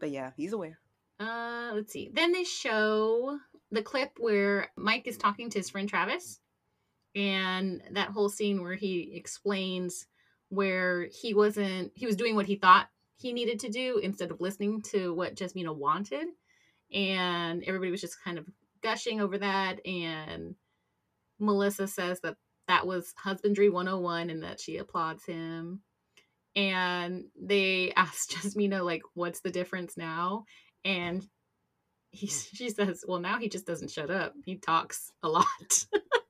but 0.00 0.10
yeah, 0.10 0.32
he's 0.36 0.52
aware. 0.52 0.80
Uh, 1.20 1.70
let's 1.74 1.92
see. 1.92 2.10
Then 2.12 2.32
they 2.32 2.42
show 2.42 3.38
the 3.70 3.82
clip 3.82 4.10
where 4.18 4.72
Mike 4.76 5.06
is 5.06 5.16
talking 5.16 5.48
to 5.48 5.60
his 5.60 5.70
friend 5.70 5.88
Travis, 5.88 6.40
and 7.14 7.82
that 7.92 8.08
whole 8.08 8.28
scene 8.28 8.62
where 8.62 8.74
he 8.74 9.12
explains 9.14 10.06
where 10.54 11.08
he 11.12 11.34
wasn't 11.34 11.92
he 11.94 12.06
was 12.06 12.16
doing 12.16 12.34
what 12.34 12.46
he 12.46 12.56
thought 12.56 12.88
he 13.16 13.32
needed 13.32 13.60
to 13.60 13.68
do 13.68 13.98
instead 13.98 14.30
of 14.30 14.40
listening 14.40 14.82
to 14.82 15.14
what 15.14 15.36
Jasmina 15.36 15.74
wanted, 15.74 16.26
and 16.92 17.62
everybody 17.64 17.90
was 17.90 18.00
just 18.00 18.22
kind 18.22 18.38
of 18.38 18.46
gushing 18.82 19.20
over 19.20 19.38
that. 19.38 19.84
And 19.86 20.54
Melissa 21.38 21.86
says 21.86 22.20
that 22.20 22.36
that 22.68 22.86
was 22.86 23.12
husbandry 23.16 23.68
101 23.68 24.30
and 24.30 24.42
that 24.42 24.60
she 24.60 24.78
applauds 24.78 25.24
him. 25.24 25.80
And 26.56 27.24
they 27.40 27.92
asked 27.96 28.32
jasmina 28.32 28.84
like 28.84 29.02
what's 29.14 29.40
the 29.40 29.50
difference 29.50 29.96
now? 29.96 30.44
And 30.84 31.26
he, 32.10 32.26
she 32.54 32.70
says 32.70 33.04
well 33.06 33.20
now 33.20 33.38
he 33.38 33.48
just 33.48 33.66
doesn't 33.66 33.90
shut 33.90 34.10
up. 34.10 34.34
He 34.44 34.56
talks 34.56 35.10
a 35.22 35.28
lot 35.28 35.86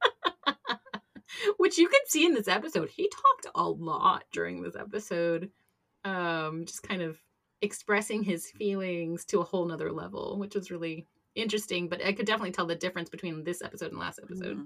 which 1.57 1.79
you 1.79 1.89
can 1.89 2.01
see 2.07 2.25
in 2.27 2.35
this 2.35 2.49
episode 2.49 2.89
he 2.89 3.09
talked 3.09 3.55
a 3.55 3.69
lot 3.69 4.25
during 4.33 4.63
this 4.63 4.77
episode 4.77 5.51
um 6.05 6.65
just 6.67 6.83
kind 6.83 7.03
of 7.03 7.19
expressing 7.63 8.23
his 8.23 8.51
feelings 8.51 9.25
to 9.25 9.41
a 9.41 9.45
whole 9.45 9.65
nother 9.65 9.91
level 9.91 10.39
which 10.39 10.55
was 10.55 10.71
really 10.71 11.07
interesting 11.35 11.89
but 11.89 12.05
i 12.05 12.13
could 12.13 12.27
definitely 12.27 12.53
tell 12.53 12.67
the 12.67 12.75
difference 12.75 13.09
between 13.09 13.43
this 13.45 13.63
episode 13.63 13.91
and 13.91 13.99
last 13.99 14.21
episode 14.23 14.57
mm-hmm. 14.57 14.65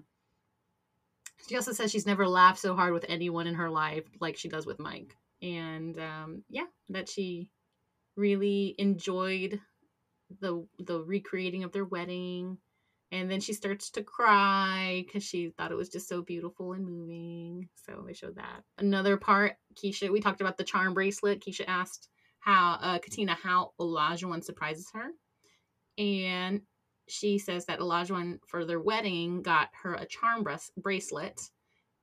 She 1.46 1.56
also 1.56 1.72
says 1.72 1.90
she's 1.90 2.06
never 2.06 2.28
laughed 2.28 2.58
so 2.58 2.74
hard 2.74 2.92
with 2.92 3.06
anyone 3.08 3.46
in 3.46 3.54
her 3.54 3.70
life 3.70 4.04
like 4.20 4.36
she 4.36 4.48
does 4.48 4.66
with 4.66 4.78
Mike. 4.78 5.16
And 5.40 5.98
um, 5.98 6.42
yeah, 6.50 6.66
that 6.90 7.08
she 7.08 7.50
really 8.16 8.74
enjoyed 8.78 9.60
the 10.40 10.66
the 10.78 11.02
recreating 11.02 11.64
of 11.64 11.72
their 11.72 11.84
wedding. 11.84 12.58
And 13.10 13.30
then 13.30 13.40
she 13.40 13.54
starts 13.54 13.90
to 13.92 14.02
cry 14.02 15.04
because 15.06 15.24
she 15.24 15.50
thought 15.50 15.72
it 15.72 15.76
was 15.76 15.88
just 15.88 16.08
so 16.08 16.20
beautiful 16.22 16.72
and 16.74 16.84
moving. 16.84 17.68
So 17.86 18.04
they 18.06 18.12
showed 18.12 18.36
that. 18.36 18.64
Another 18.76 19.16
part, 19.16 19.54
Keisha, 19.74 20.10
we 20.10 20.20
talked 20.20 20.42
about 20.42 20.58
the 20.58 20.64
charm 20.64 20.92
bracelet. 20.92 21.40
Keisha 21.40 21.64
asked 21.66 22.08
how 22.40 22.78
uh, 22.80 22.98
Katina 22.98 23.34
how 23.34 23.72
Olajuwon 23.80 24.44
surprises 24.44 24.88
her. 24.92 25.08
And 25.96 26.62
she 27.08 27.38
says 27.38 27.64
that 27.66 27.80
Olajuwon 27.80 28.38
for 28.46 28.64
their 28.64 28.80
wedding 28.80 29.42
got 29.42 29.70
her 29.82 29.94
a 29.94 30.06
charm 30.06 30.44
bracelet 30.76 31.40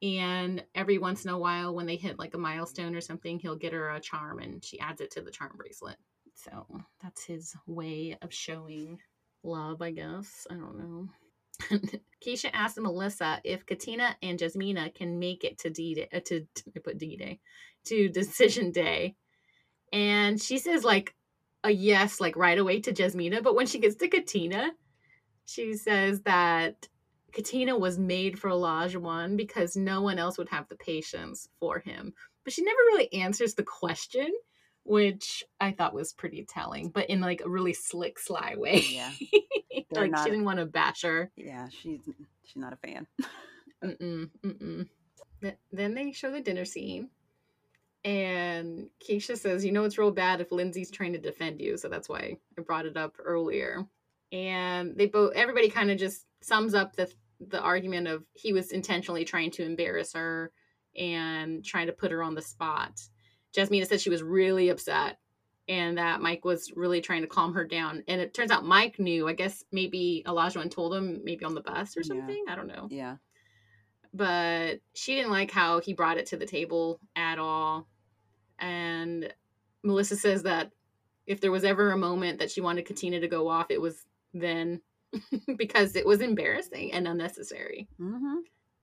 and 0.01 0.63
every 0.73 0.97
once 0.97 1.23
in 1.23 1.31
a 1.31 1.37
while 1.37 1.73
when 1.73 1.85
they 1.85 1.95
hit 1.95 2.19
like 2.19 2.33
a 2.33 2.37
milestone 2.37 2.95
or 2.95 3.01
something 3.01 3.39
he'll 3.39 3.55
get 3.55 3.73
her 3.73 3.89
a 3.91 3.99
charm 3.99 4.39
and 4.39 4.63
she 4.63 4.79
adds 4.79 5.01
it 5.01 5.11
to 5.11 5.21
the 5.21 5.31
charm 5.31 5.53
bracelet 5.55 5.97
so 6.33 6.65
that's 7.01 7.23
his 7.23 7.55
way 7.65 8.17
of 8.21 8.33
showing 8.33 8.97
love 9.45 9.81
i 9.81 9.91
guess. 9.91 10.47
I 10.49 10.55
don't 10.55 10.77
know. 10.77 11.09
Keisha 12.25 12.49
asked 12.53 12.79
melissa 12.79 13.39
if 13.43 13.65
katina 13.65 14.15
and 14.21 14.39
jasmina 14.39 14.93
can 14.93 15.19
make 15.19 15.43
it 15.43 15.57
to 15.59 15.69
uh, 15.69 16.19
to, 16.25 16.45
to 16.55 16.79
put 16.83 16.97
d-day 16.97 17.39
to 17.85 18.09
decision 18.21 18.71
day. 18.71 19.15
And 19.93 20.41
she 20.41 20.57
says 20.57 20.83
like 20.83 21.15
a 21.63 21.71
yes 21.71 22.19
like 22.19 22.35
right 22.35 22.57
away 22.57 22.81
to 22.81 22.93
jasmina 22.93 23.41
but 23.41 23.55
when 23.55 23.67
she 23.67 23.79
gets 23.79 23.95
to 23.95 24.07
katina 24.07 24.71
she 25.45 25.75
says 25.75 26.21
that 26.21 26.87
Katina 27.35 27.77
was 27.77 27.99
made 27.99 28.39
for 28.39 28.49
Olajuwon 28.49 29.35
because 29.35 29.75
no 29.75 30.01
one 30.01 30.17
else 30.17 30.37
would 30.37 30.49
have 30.49 30.69
the 30.69 30.77
patience 30.77 31.49
for 31.59 31.79
him. 31.79 32.13
But 32.45 32.53
she 32.53 32.63
never 32.63 32.79
really 32.87 33.11
answers 33.11 33.53
the 33.53 33.63
question, 33.63 34.29
which 34.85 35.43
I 35.59 35.71
thought 35.71 35.93
was 35.93 36.13
pretty 36.13 36.45
telling, 36.47 36.89
but 36.89 37.09
in 37.09 37.19
like 37.19 37.41
a 37.41 37.49
really 37.49 37.73
slick, 37.73 38.19
sly 38.19 38.55
way. 38.57 38.85
Yeah. 38.89 39.11
like 39.91 40.11
not, 40.11 40.23
she 40.23 40.29
didn't 40.29 40.45
want 40.45 40.59
to 40.59 40.65
bash 40.65 41.01
her. 41.03 41.31
Yeah, 41.35 41.67
she's 41.69 42.01
she's 42.43 42.55
not 42.55 42.73
a 42.73 42.77
fan. 42.77 43.07
mm-mm, 43.83 44.29
mm-mm. 44.43 44.87
Then 45.71 45.93
they 45.93 46.11
show 46.11 46.31
the 46.31 46.41
dinner 46.41 46.65
scene. 46.65 47.09
And 48.03 48.89
Keisha 49.03 49.37
says, 49.37 49.65
You 49.65 49.71
know, 49.71 49.83
it's 49.83 49.97
real 49.97 50.11
bad 50.11 50.39
if 50.39 50.51
Lindsay's 50.51 50.91
trying 50.91 51.13
to 51.13 51.19
defend 51.19 51.59
you. 51.59 51.77
So 51.77 51.89
that's 51.89 52.07
why 52.07 52.37
I 52.57 52.61
brought 52.61 52.85
it 52.85 52.97
up 52.97 53.15
earlier 53.19 53.85
and 54.31 54.95
they 54.97 55.05
both 55.07 55.33
everybody 55.33 55.69
kind 55.69 55.91
of 55.91 55.97
just 55.97 56.25
sums 56.41 56.73
up 56.73 56.95
the 56.95 57.11
the 57.39 57.61
argument 57.61 58.07
of 58.07 58.23
he 58.33 58.53
was 58.53 58.71
intentionally 58.71 59.25
trying 59.25 59.51
to 59.51 59.63
embarrass 59.63 60.13
her 60.13 60.51
and 60.97 61.63
trying 61.63 61.87
to 61.87 61.93
put 61.93 62.11
her 62.11 62.23
on 62.23 62.33
the 62.35 62.41
spot. 62.41 62.99
Jasmina 63.55 63.87
said 63.87 64.01
she 64.01 64.09
was 64.09 64.23
really 64.23 64.69
upset 64.69 65.17
and 65.67 65.97
that 65.97 66.21
Mike 66.21 66.45
was 66.45 66.71
really 66.75 67.01
trying 67.01 67.21
to 67.21 67.27
calm 67.27 67.53
her 67.53 67.65
down. 67.65 68.03
And 68.07 68.21
it 68.21 68.33
turns 68.33 68.51
out 68.51 68.65
Mike 68.65 68.99
knew. 68.99 69.27
I 69.27 69.33
guess 69.33 69.63
maybe 69.71 70.23
Olajuwon 70.27 70.69
told 70.69 70.93
him, 70.93 71.21
maybe 71.23 71.43
on 71.45 71.55
the 71.55 71.61
bus 71.61 71.97
or 71.97 72.01
Yeah. 72.01 72.07
something. 72.07 72.45
I 72.47 72.55
don't 72.55 72.67
know. 72.67 72.87
Yeah. 72.91 73.17
But 74.13 74.79
she 74.93 75.15
didn't 75.15 75.31
like 75.31 75.51
how 75.51 75.79
he 75.79 75.93
brought 75.93 76.17
it 76.17 76.27
to 76.27 76.37
the 76.37 76.45
table 76.45 76.99
at 77.15 77.39
all. 77.39 77.87
And 78.59 79.33
Melissa 79.83 80.15
says 80.15 80.43
that 80.43 80.71
if 81.25 81.41
there 81.41 81.51
was 81.51 81.63
ever 81.63 81.91
a 81.91 81.97
moment 81.97 82.39
that 82.39 82.51
she 82.51 82.61
wanted 82.61 82.85
Katina 82.85 83.19
to 83.19 83.27
go 83.27 83.47
off, 83.47 83.71
it 83.71 83.81
was 83.81 84.05
then 84.33 84.81
because 85.57 85.95
it 85.95 86.05
was 86.05 86.21
embarrassing 86.21 86.93
and 86.93 87.07
unnecessary. 87.07 87.87
Mm-hmm. 87.99 88.35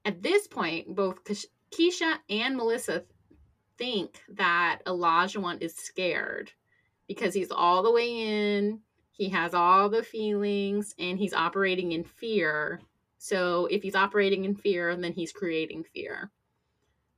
At 0.05 0.21
this 0.23 0.49
point, 0.49 0.95
both 0.95 1.23
Keisha 1.71 2.17
and 2.29 2.57
Melissa 2.57 3.05
think 3.83 4.23
that 4.29 4.79
Olajuwon 4.87 5.61
is 5.61 5.75
scared 5.75 6.53
because 7.09 7.35
he's 7.35 7.51
all 7.51 7.83
the 7.83 7.91
way 7.91 8.57
in, 8.57 8.79
he 9.11 9.29
has 9.31 9.55
all 9.55 9.89
the 9.89 10.05
feelings, 10.05 10.95
and 11.01 11.19
he's 11.19 11.35
operating 11.35 11.91
in 11.91 12.05
fear. 12.05 12.81
So 13.19 13.67
if 13.67 13.83
he's 13.83 13.97
operating 13.97 14.45
in 14.45 14.55
fear, 14.55 14.95
then 14.95 15.13
he's 15.13 15.33
creating 15.33 15.83
fear. 15.93 16.31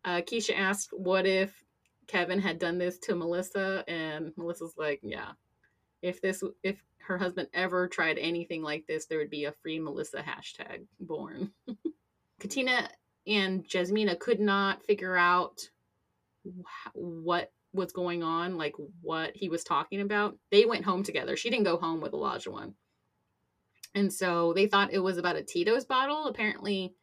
Uh, 0.06 0.22
Keisha 0.22 0.56
asked, 0.56 0.90
"What 0.94 1.26
if 1.26 1.62
Kevin 2.06 2.40
had 2.40 2.58
done 2.58 2.78
this 2.78 2.98
to 3.00 3.14
Melissa?" 3.14 3.84
And 3.86 4.32
Melissa's 4.38 4.78
like, 4.78 5.00
"Yeah, 5.02 5.32
if 6.00 6.22
this, 6.22 6.42
if 6.62 6.82
her 6.98 7.18
husband 7.18 7.48
ever 7.52 7.88
tried 7.88 8.18
anything 8.18 8.62
like 8.62 8.86
this, 8.86 9.04
there 9.04 9.18
would 9.18 9.30
be 9.30 9.44
a 9.44 9.52
free 9.52 9.78
Melissa 9.78 10.22
hashtag 10.22 10.86
born." 10.98 11.52
Katina 12.40 12.88
and 13.26 13.68
Jasmina 13.68 14.18
could 14.18 14.40
not 14.40 14.82
figure 14.82 15.16
out 15.16 15.68
what 16.94 17.52
was 17.72 17.92
going 17.92 18.22
on, 18.22 18.56
like 18.56 18.74
what 19.02 19.32
he 19.34 19.48
was 19.48 19.64
talking 19.64 20.00
about. 20.00 20.36
They 20.50 20.64
went 20.64 20.84
home 20.84 21.02
together. 21.02 21.36
She 21.36 21.50
didn't 21.50 21.64
go 21.64 21.76
home 21.76 22.00
with 22.00 22.12
Olajuwon. 22.12 22.74
And 23.94 24.12
so 24.12 24.52
they 24.52 24.66
thought 24.66 24.92
it 24.92 24.98
was 24.98 25.18
about 25.18 25.36
a 25.36 25.42
Tito's 25.42 25.84
bottle. 25.84 26.26
Apparently, 26.26 26.94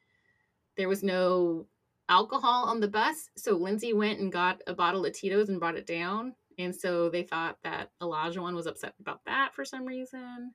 there 0.77 0.89
was 0.89 1.03
no 1.03 1.67
alcohol 2.09 2.65
on 2.65 2.79
the 2.79 2.87
bus. 2.87 3.29
So 3.37 3.55
Lindsay 3.55 3.93
went 3.93 4.19
and 4.19 4.31
got 4.31 4.61
a 4.67 4.73
bottle 4.73 5.05
of 5.05 5.13
Tito's 5.13 5.49
and 5.49 5.59
brought 5.59 5.77
it 5.77 5.87
down. 5.87 6.33
And 6.57 6.75
so 6.75 7.09
they 7.09 7.23
thought 7.23 7.57
that 7.63 7.91
Olajuwon 8.01 8.55
was 8.55 8.67
upset 8.67 8.93
about 8.99 9.21
that 9.25 9.53
for 9.53 9.63
some 9.63 9.85
reason. 9.85 10.53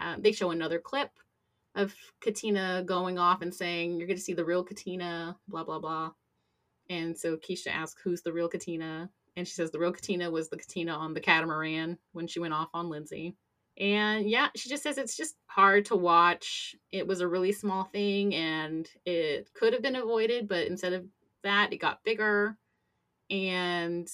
Uh, 0.00 0.16
they 0.18 0.32
show 0.32 0.50
another 0.50 0.78
clip 0.78 1.10
of 1.74 1.94
Katina 2.20 2.82
going 2.86 3.18
off 3.18 3.42
and 3.42 3.54
saying, 3.54 3.98
You're 3.98 4.06
going 4.06 4.16
to 4.16 4.22
see 4.22 4.32
the 4.32 4.44
real 4.44 4.64
Katina, 4.64 5.36
blah, 5.48 5.64
blah, 5.64 5.78
blah. 5.78 6.10
And 6.90 7.16
so 7.16 7.36
Keisha 7.38 7.68
asks, 7.68 8.02
Who's 8.02 8.20
the 8.20 8.32
real 8.32 8.48
Katina? 8.48 9.08
And 9.36 9.46
she 9.48 9.54
says, 9.54 9.70
The 9.70 9.78
real 9.78 9.92
Katina 9.92 10.30
was 10.30 10.50
the 10.50 10.58
Katina 10.58 10.92
on 10.92 11.14
the 11.14 11.20
catamaran 11.20 11.96
when 12.12 12.26
she 12.26 12.40
went 12.40 12.52
off 12.52 12.68
on 12.74 12.90
Lindsay. 12.90 13.36
And 13.78 14.28
yeah, 14.28 14.48
she 14.56 14.68
just 14.68 14.82
says 14.82 14.98
it's 14.98 15.16
just 15.16 15.36
hard 15.46 15.86
to 15.86 15.96
watch. 15.96 16.76
It 16.92 17.06
was 17.06 17.20
a 17.22 17.28
really 17.28 17.52
small 17.52 17.84
thing 17.84 18.34
and 18.34 18.86
it 19.06 19.48
could 19.54 19.72
have 19.72 19.80
been 19.82 19.96
avoided, 19.96 20.48
but 20.48 20.66
instead 20.66 20.92
of 20.92 21.06
that, 21.44 21.72
it 21.72 21.78
got 21.78 22.04
bigger. 22.04 22.58
And 23.30 24.06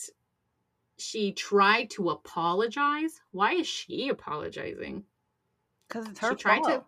she 0.99 1.33
tried 1.33 1.91
to 1.91 2.11
apologize. 2.11 3.21
Why 3.33 3.55
is 3.55 3.67
she 3.67 4.09
apologizing? 4.11 5.05
Because 5.89 6.07
it's 6.09 6.21
her 6.21 6.29
She 6.29 6.33
her 6.33 6.37
tried 6.37 6.59
to- 6.59 6.85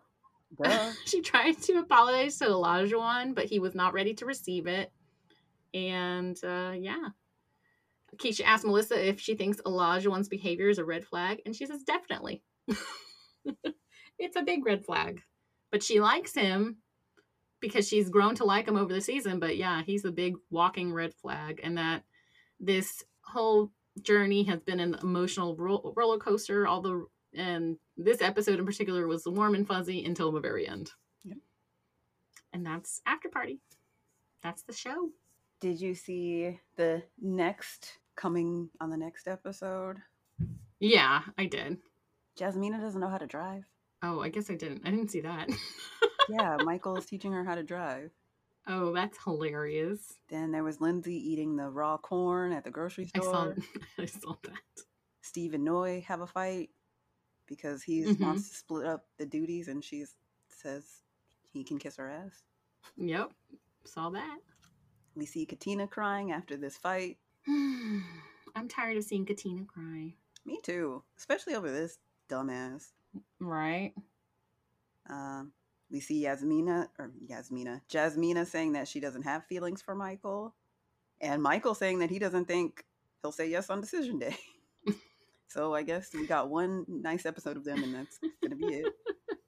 fault. 0.57 0.95
She 1.05 1.21
tried 1.21 1.61
to 1.63 1.73
apologize 1.79 2.37
to 2.39 2.45
Olajuwon, 2.45 3.35
but 3.35 3.45
he 3.45 3.59
was 3.59 3.75
not 3.75 3.93
ready 3.93 4.13
to 4.15 4.25
receive 4.25 4.65
it. 4.67 4.91
And 5.73 6.37
uh, 6.43 6.73
yeah. 6.75 7.09
Keisha 8.17 8.41
asked 8.43 8.65
Melissa 8.65 9.07
if 9.07 9.19
she 9.19 9.35
thinks 9.35 9.61
Elijah 9.65 10.09
Olajuwon's 10.09 10.29
behavior 10.29 10.69
is 10.69 10.79
a 10.79 10.85
red 10.85 11.05
flag, 11.05 11.41
and 11.45 11.55
she 11.55 11.65
says 11.65 11.83
definitely. 11.83 12.41
it's 14.17 14.35
a 14.35 14.41
big 14.41 14.65
red 14.65 14.83
flag. 14.83 15.21
But 15.71 15.83
she 15.83 15.99
likes 15.99 16.33
him 16.33 16.77
because 17.59 17.87
she's 17.87 18.09
grown 18.09 18.35
to 18.35 18.45
like 18.45 18.67
him 18.67 18.77
over 18.77 18.93
the 18.93 19.01
season. 19.01 19.39
But 19.39 19.57
yeah, 19.57 19.83
he's 19.83 20.05
a 20.05 20.11
big 20.11 20.35
walking 20.49 20.91
red 20.91 21.13
flag, 21.13 21.59
and 21.63 21.77
that 21.77 22.03
this 22.59 23.03
whole 23.21 23.71
journey 24.01 24.43
has 24.43 24.61
been 24.61 24.79
an 24.79 24.95
emotional 25.01 25.55
ro- 25.55 25.93
roller 25.95 26.17
coaster. 26.17 26.67
All 26.67 26.81
the 26.81 27.05
and 27.35 27.77
this 27.95 28.21
episode 28.21 28.59
in 28.59 28.65
particular 28.65 29.07
was 29.07 29.23
warm 29.25 29.55
and 29.55 29.67
fuzzy 29.67 30.03
until 30.03 30.31
the 30.31 30.39
very 30.39 30.67
end. 30.67 30.91
Yep. 31.25 31.37
And 32.53 32.65
that's 32.65 33.01
after 33.05 33.29
party. 33.29 33.59
That's 34.41 34.63
the 34.63 34.73
show. 34.73 35.09
Did 35.59 35.81
you 35.81 35.93
see 35.95 36.59
the 36.77 37.03
next 37.21 37.97
coming 38.15 38.69
on 38.79 38.89
the 38.89 38.97
next 38.97 39.27
episode? 39.27 39.97
Yeah, 40.79 41.21
I 41.37 41.45
did. 41.45 41.77
Jasmina 42.39 42.79
doesn't 42.79 43.01
know 43.01 43.09
how 43.09 43.17
to 43.17 43.27
drive. 43.27 43.63
Oh, 44.01 44.21
I 44.21 44.29
guess 44.29 44.49
I 44.49 44.55
didn't. 44.55 44.83
I 44.85 44.91
didn't 44.91 45.11
see 45.11 45.21
that. 45.21 45.49
Yeah, 46.31 46.57
Michael 46.63 46.95
is 46.95 47.07
teaching 47.07 47.31
her 47.31 47.43
how 47.43 47.55
to 47.55 47.63
drive. 47.63 48.11
oh, 48.67 48.93
that's 48.93 49.17
hilarious. 49.23 50.13
Then 50.29 50.51
there 50.51 50.63
was 50.63 50.79
Lindsay 50.79 51.15
eating 51.15 51.55
the 51.55 51.67
raw 51.71 51.97
corn 51.97 52.51
at 52.51 52.63
the 52.63 52.69
grocery 52.69 53.09
I 53.15 53.19
saw 53.19 53.31
store. 53.31 53.55
I 53.97 54.05
saw 54.05 54.35
that. 54.43 54.83
Steve 55.21 55.55
and 55.55 55.63
Noi 55.65 56.05
have 56.07 56.21
a 56.21 56.27
fight 56.27 56.69
because 57.47 57.81
he 57.81 58.03
Mhm. 58.03 58.19
wants 58.19 58.47
to 58.49 58.55
split 58.55 58.85
up 58.85 59.07
the 59.17 59.25
duties, 59.25 59.69
and 59.69 59.83
she 59.83 60.05
says 60.49 61.01
he 61.51 61.63
can 61.63 61.79
kiss 61.79 61.97
her 61.97 62.07
ass. 62.07 62.43
Yep. 62.95 63.31
Saw 63.85 64.11
that. 64.11 64.37
We 65.19 65.25
see 65.25 65.45
Katina 65.45 65.85
crying 65.85 66.31
after 66.31 66.55
this 66.55 66.77
fight. 66.77 67.17
I'm 67.47 68.69
tired 68.69 68.95
of 68.95 69.03
seeing 69.03 69.25
Katina 69.25 69.65
cry. 69.65 70.13
Me 70.45 70.59
too, 70.63 71.03
especially 71.17 71.55
over 71.55 71.69
this 71.69 71.99
dumbass. 72.29 72.93
Right? 73.41 73.93
Um, 75.09 75.51
we 75.91 75.99
see 75.99 76.23
Yasmina 76.23 76.87
or 76.97 77.11
Yasmina, 77.29 77.81
Jasmina 77.91 78.47
saying 78.47 78.71
that 78.73 78.87
she 78.87 79.01
doesn't 79.01 79.23
have 79.23 79.45
feelings 79.45 79.81
for 79.81 79.93
Michael, 79.93 80.55
and 81.19 81.43
Michael 81.43 81.75
saying 81.75 81.99
that 81.99 82.09
he 82.09 82.17
doesn't 82.17 82.45
think 82.45 82.85
he'll 83.21 83.33
say 83.33 83.49
yes 83.49 83.69
on 83.69 83.81
decision 83.81 84.19
day. 84.19 84.37
so 85.49 85.75
I 85.75 85.83
guess 85.83 86.13
we 86.13 86.27
got 86.27 86.49
one 86.49 86.85
nice 86.87 87.25
episode 87.25 87.57
of 87.57 87.65
them, 87.65 87.83
and 87.83 87.93
that's 87.93 88.19
gonna 88.41 88.55
be 88.55 88.67
it. 88.67 88.93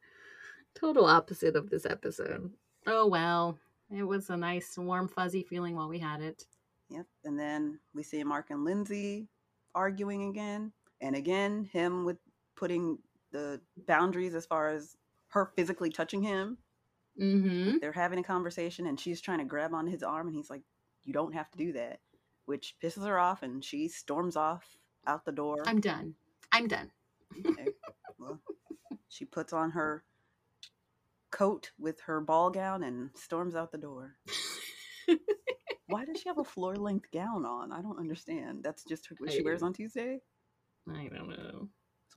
Total 0.76 1.06
opposite 1.06 1.56
of 1.56 1.70
this 1.70 1.86
episode. 1.86 2.52
Oh 2.86 3.08
well. 3.08 3.58
It 3.96 4.04
was 4.04 4.30
a 4.30 4.38
nice, 4.38 4.78
warm, 4.78 5.08
fuzzy 5.08 5.44
feeling 5.44 5.76
while 5.76 5.90
we 5.90 6.00
had 6.00 6.22
it. 6.22 6.46
Yep. 6.90 7.06
And 7.26 7.40
then 7.40 7.80
we 7.94 8.04
see 8.04 8.24
Mark 8.24 8.50
and 8.50 8.64
Lindsay 8.64 9.28
arguing 9.74 10.30
again, 10.30 10.74
and 11.02 11.16
again 11.16 11.66
him 11.72 12.06
with 12.06 12.18
putting 12.56 12.98
the 13.32 13.62
boundaries 13.88 14.36
as 14.36 14.46
far 14.46 14.70
as 14.70 14.96
her 15.30 15.52
physically 15.56 15.90
touching 15.90 16.22
him. 16.22 16.58
Mm-hmm. 17.20 17.78
They're 17.80 17.92
having 17.92 18.20
a 18.20 18.24
conversation, 18.24 18.88
and 18.88 19.00
she's 19.00 19.22
trying 19.22 19.40
to 19.40 19.46
grab 19.46 19.74
on 19.74 19.88
his 19.88 20.04
arm, 20.04 20.28
and 20.28 20.36
he's 20.36 20.50
like, 20.50 20.64
"You 21.04 21.14
don't 21.14 21.34
have 21.34 21.50
to 21.52 21.58
do 21.58 21.74
that," 21.74 22.00
which 22.46 22.76
pisses 22.84 23.06
her 23.06 23.20
off, 23.20 23.44
and 23.44 23.64
she 23.64 23.88
storms 23.88 24.36
off 24.36 24.78
out 25.08 25.26
the 25.26 25.32
door. 25.32 25.64
I'm 25.66 25.82
done. 25.82 26.16
I'm 26.52 26.68
done. 26.68 26.92
Okay. 27.46 27.68
well, 28.20 28.40
she 29.10 29.26
puts 29.26 29.54
on 29.54 29.72
her 29.72 30.04
coat 31.32 31.72
with 31.80 32.00
her 32.02 32.22
ball 32.22 32.50
gown 32.50 32.84
and 32.84 33.10
storms 33.16 33.56
out 33.56 33.72
the 33.72 33.78
door. 33.78 34.16
Why 35.88 36.06
does 36.06 36.22
she 36.22 36.30
have 36.30 36.38
a 36.38 36.44
floor 36.46 36.76
length 36.76 37.12
gown 37.12 37.46
on? 37.46 37.72
I 37.72 37.82
don't 37.82 38.00
understand. 38.00 38.64
That's 38.64 38.84
just 38.84 39.08
what 39.18 39.32
she 39.32 39.42
wears 39.42 39.64
on 39.64 39.74
Tuesday. 39.74 40.20
I 40.90 41.10
don't 41.14 41.30
know. 41.30 41.70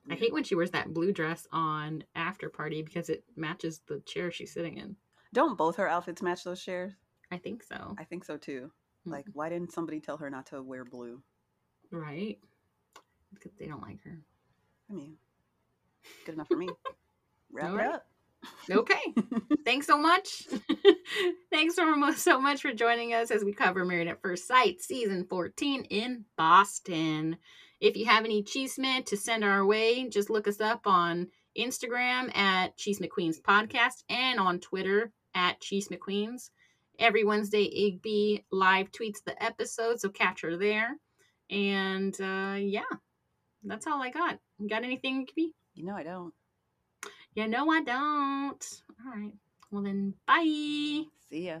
I 0.09 0.13
hate 0.13 0.33
when 0.33 0.43
she 0.43 0.55
wears 0.55 0.71
that 0.71 0.93
blue 0.93 1.11
dress 1.11 1.47
on 1.51 2.03
after 2.13 2.49
party 2.49 2.83
because 2.83 3.09
it 3.09 3.23
matches 3.35 3.81
the 3.87 4.01
chair 4.01 4.31
she's 4.31 4.53
sitting 4.53 4.77
in. 4.77 4.95
Don't 5.33 5.57
both 5.57 5.77
her 5.77 5.87
outfits 5.87 6.21
match 6.21 6.43
those 6.43 6.61
chairs? 6.63 6.93
I 7.31 7.37
think 7.37 7.63
so. 7.63 7.95
I 7.97 8.03
think 8.03 8.23
so 8.23 8.37
too. 8.37 8.71
Mm. 9.07 9.11
Like, 9.11 9.25
why 9.33 9.49
didn't 9.49 9.73
somebody 9.73 9.99
tell 9.99 10.17
her 10.17 10.29
not 10.29 10.45
to 10.47 10.61
wear 10.61 10.85
blue? 10.85 11.21
Right? 11.91 12.37
Because 13.33 13.51
they 13.59 13.65
don't 13.65 13.81
like 13.81 14.01
her. 14.03 14.19
I 14.89 14.93
mean, 14.93 15.17
good 16.25 16.35
enough 16.35 16.47
for 16.47 16.57
me. 16.57 16.69
Wrap 17.51 17.69
All 17.69 17.75
it 17.75 17.79
right. 17.79 17.95
up. 17.95 18.07
Okay. 18.69 19.13
Thanks 19.65 19.87
so 19.87 19.97
much. 19.97 20.47
Thanks 21.51 21.75
so 21.75 22.11
so 22.13 22.39
much 22.39 22.61
for 22.61 22.73
joining 22.73 23.13
us 23.13 23.31
as 23.31 23.43
we 23.43 23.53
cover 23.53 23.85
Married 23.85 24.07
at 24.07 24.21
First 24.21 24.47
Sight, 24.47 24.81
season 24.81 25.25
14 25.29 25.83
in 25.85 26.25
Boston. 26.37 27.37
If 27.79 27.95
you 27.95 28.05
have 28.05 28.25
any 28.25 28.43
chisme 28.43 29.05
to 29.05 29.17
send 29.17 29.43
our 29.43 29.65
way, 29.65 30.09
just 30.09 30.29
look 30.29 30.47
us 30.47 30.61
up 30.61 30.87
on 30.87 31.27
Instagram 31.57 32.35
at 32.35 32.77
Chisme 32.77 33.09
Queen's 33.09 33.39
Podcast 33.39 34.03
and 34.09 34.39
on 34.39 34.59
Twitter 34.59 35.11
at 35.33 35.61
Chisme 35.61 35.99
Queen's. 35.99 36.51
Every 36.97 37.23
Wednesday, 37.23 37.65
Igby 37.65 38.45
live 38.51 38.91
tweets 38.91 39.23
the 39.25 39.41
episode, 39.43 39.99
so 39.99 40.09
catch 40.09 40.41
her 40.41 40.57
there. 40.57 40.95
And 41.49 42.19
uh, 42.19 42.55
yeah, 42.57 42.83
that's 43.63 43.87
all 43.87 44.01
I 44.01 44.09
got. 44.09 44.39
You 44.59 44.69
got 44.69 44.83
anything, 44.83 45.27
Igby? 45.27 45.49
You 45.73 45.85
know 45.85 45.95
I 45.95 46.03
don't. 46.03 46.33
Yeah, 47.35 47.47
no, 47.47 47.69
I 47.69 47.81
don't. 47.83 48.81
All 49.05 49.11
right. 49.13 49.33
Well, 49.69 49.83
then, 49.83 50.13
bye. 50.25 51.03
See 51.29 51.47
ya. 51.47 51.59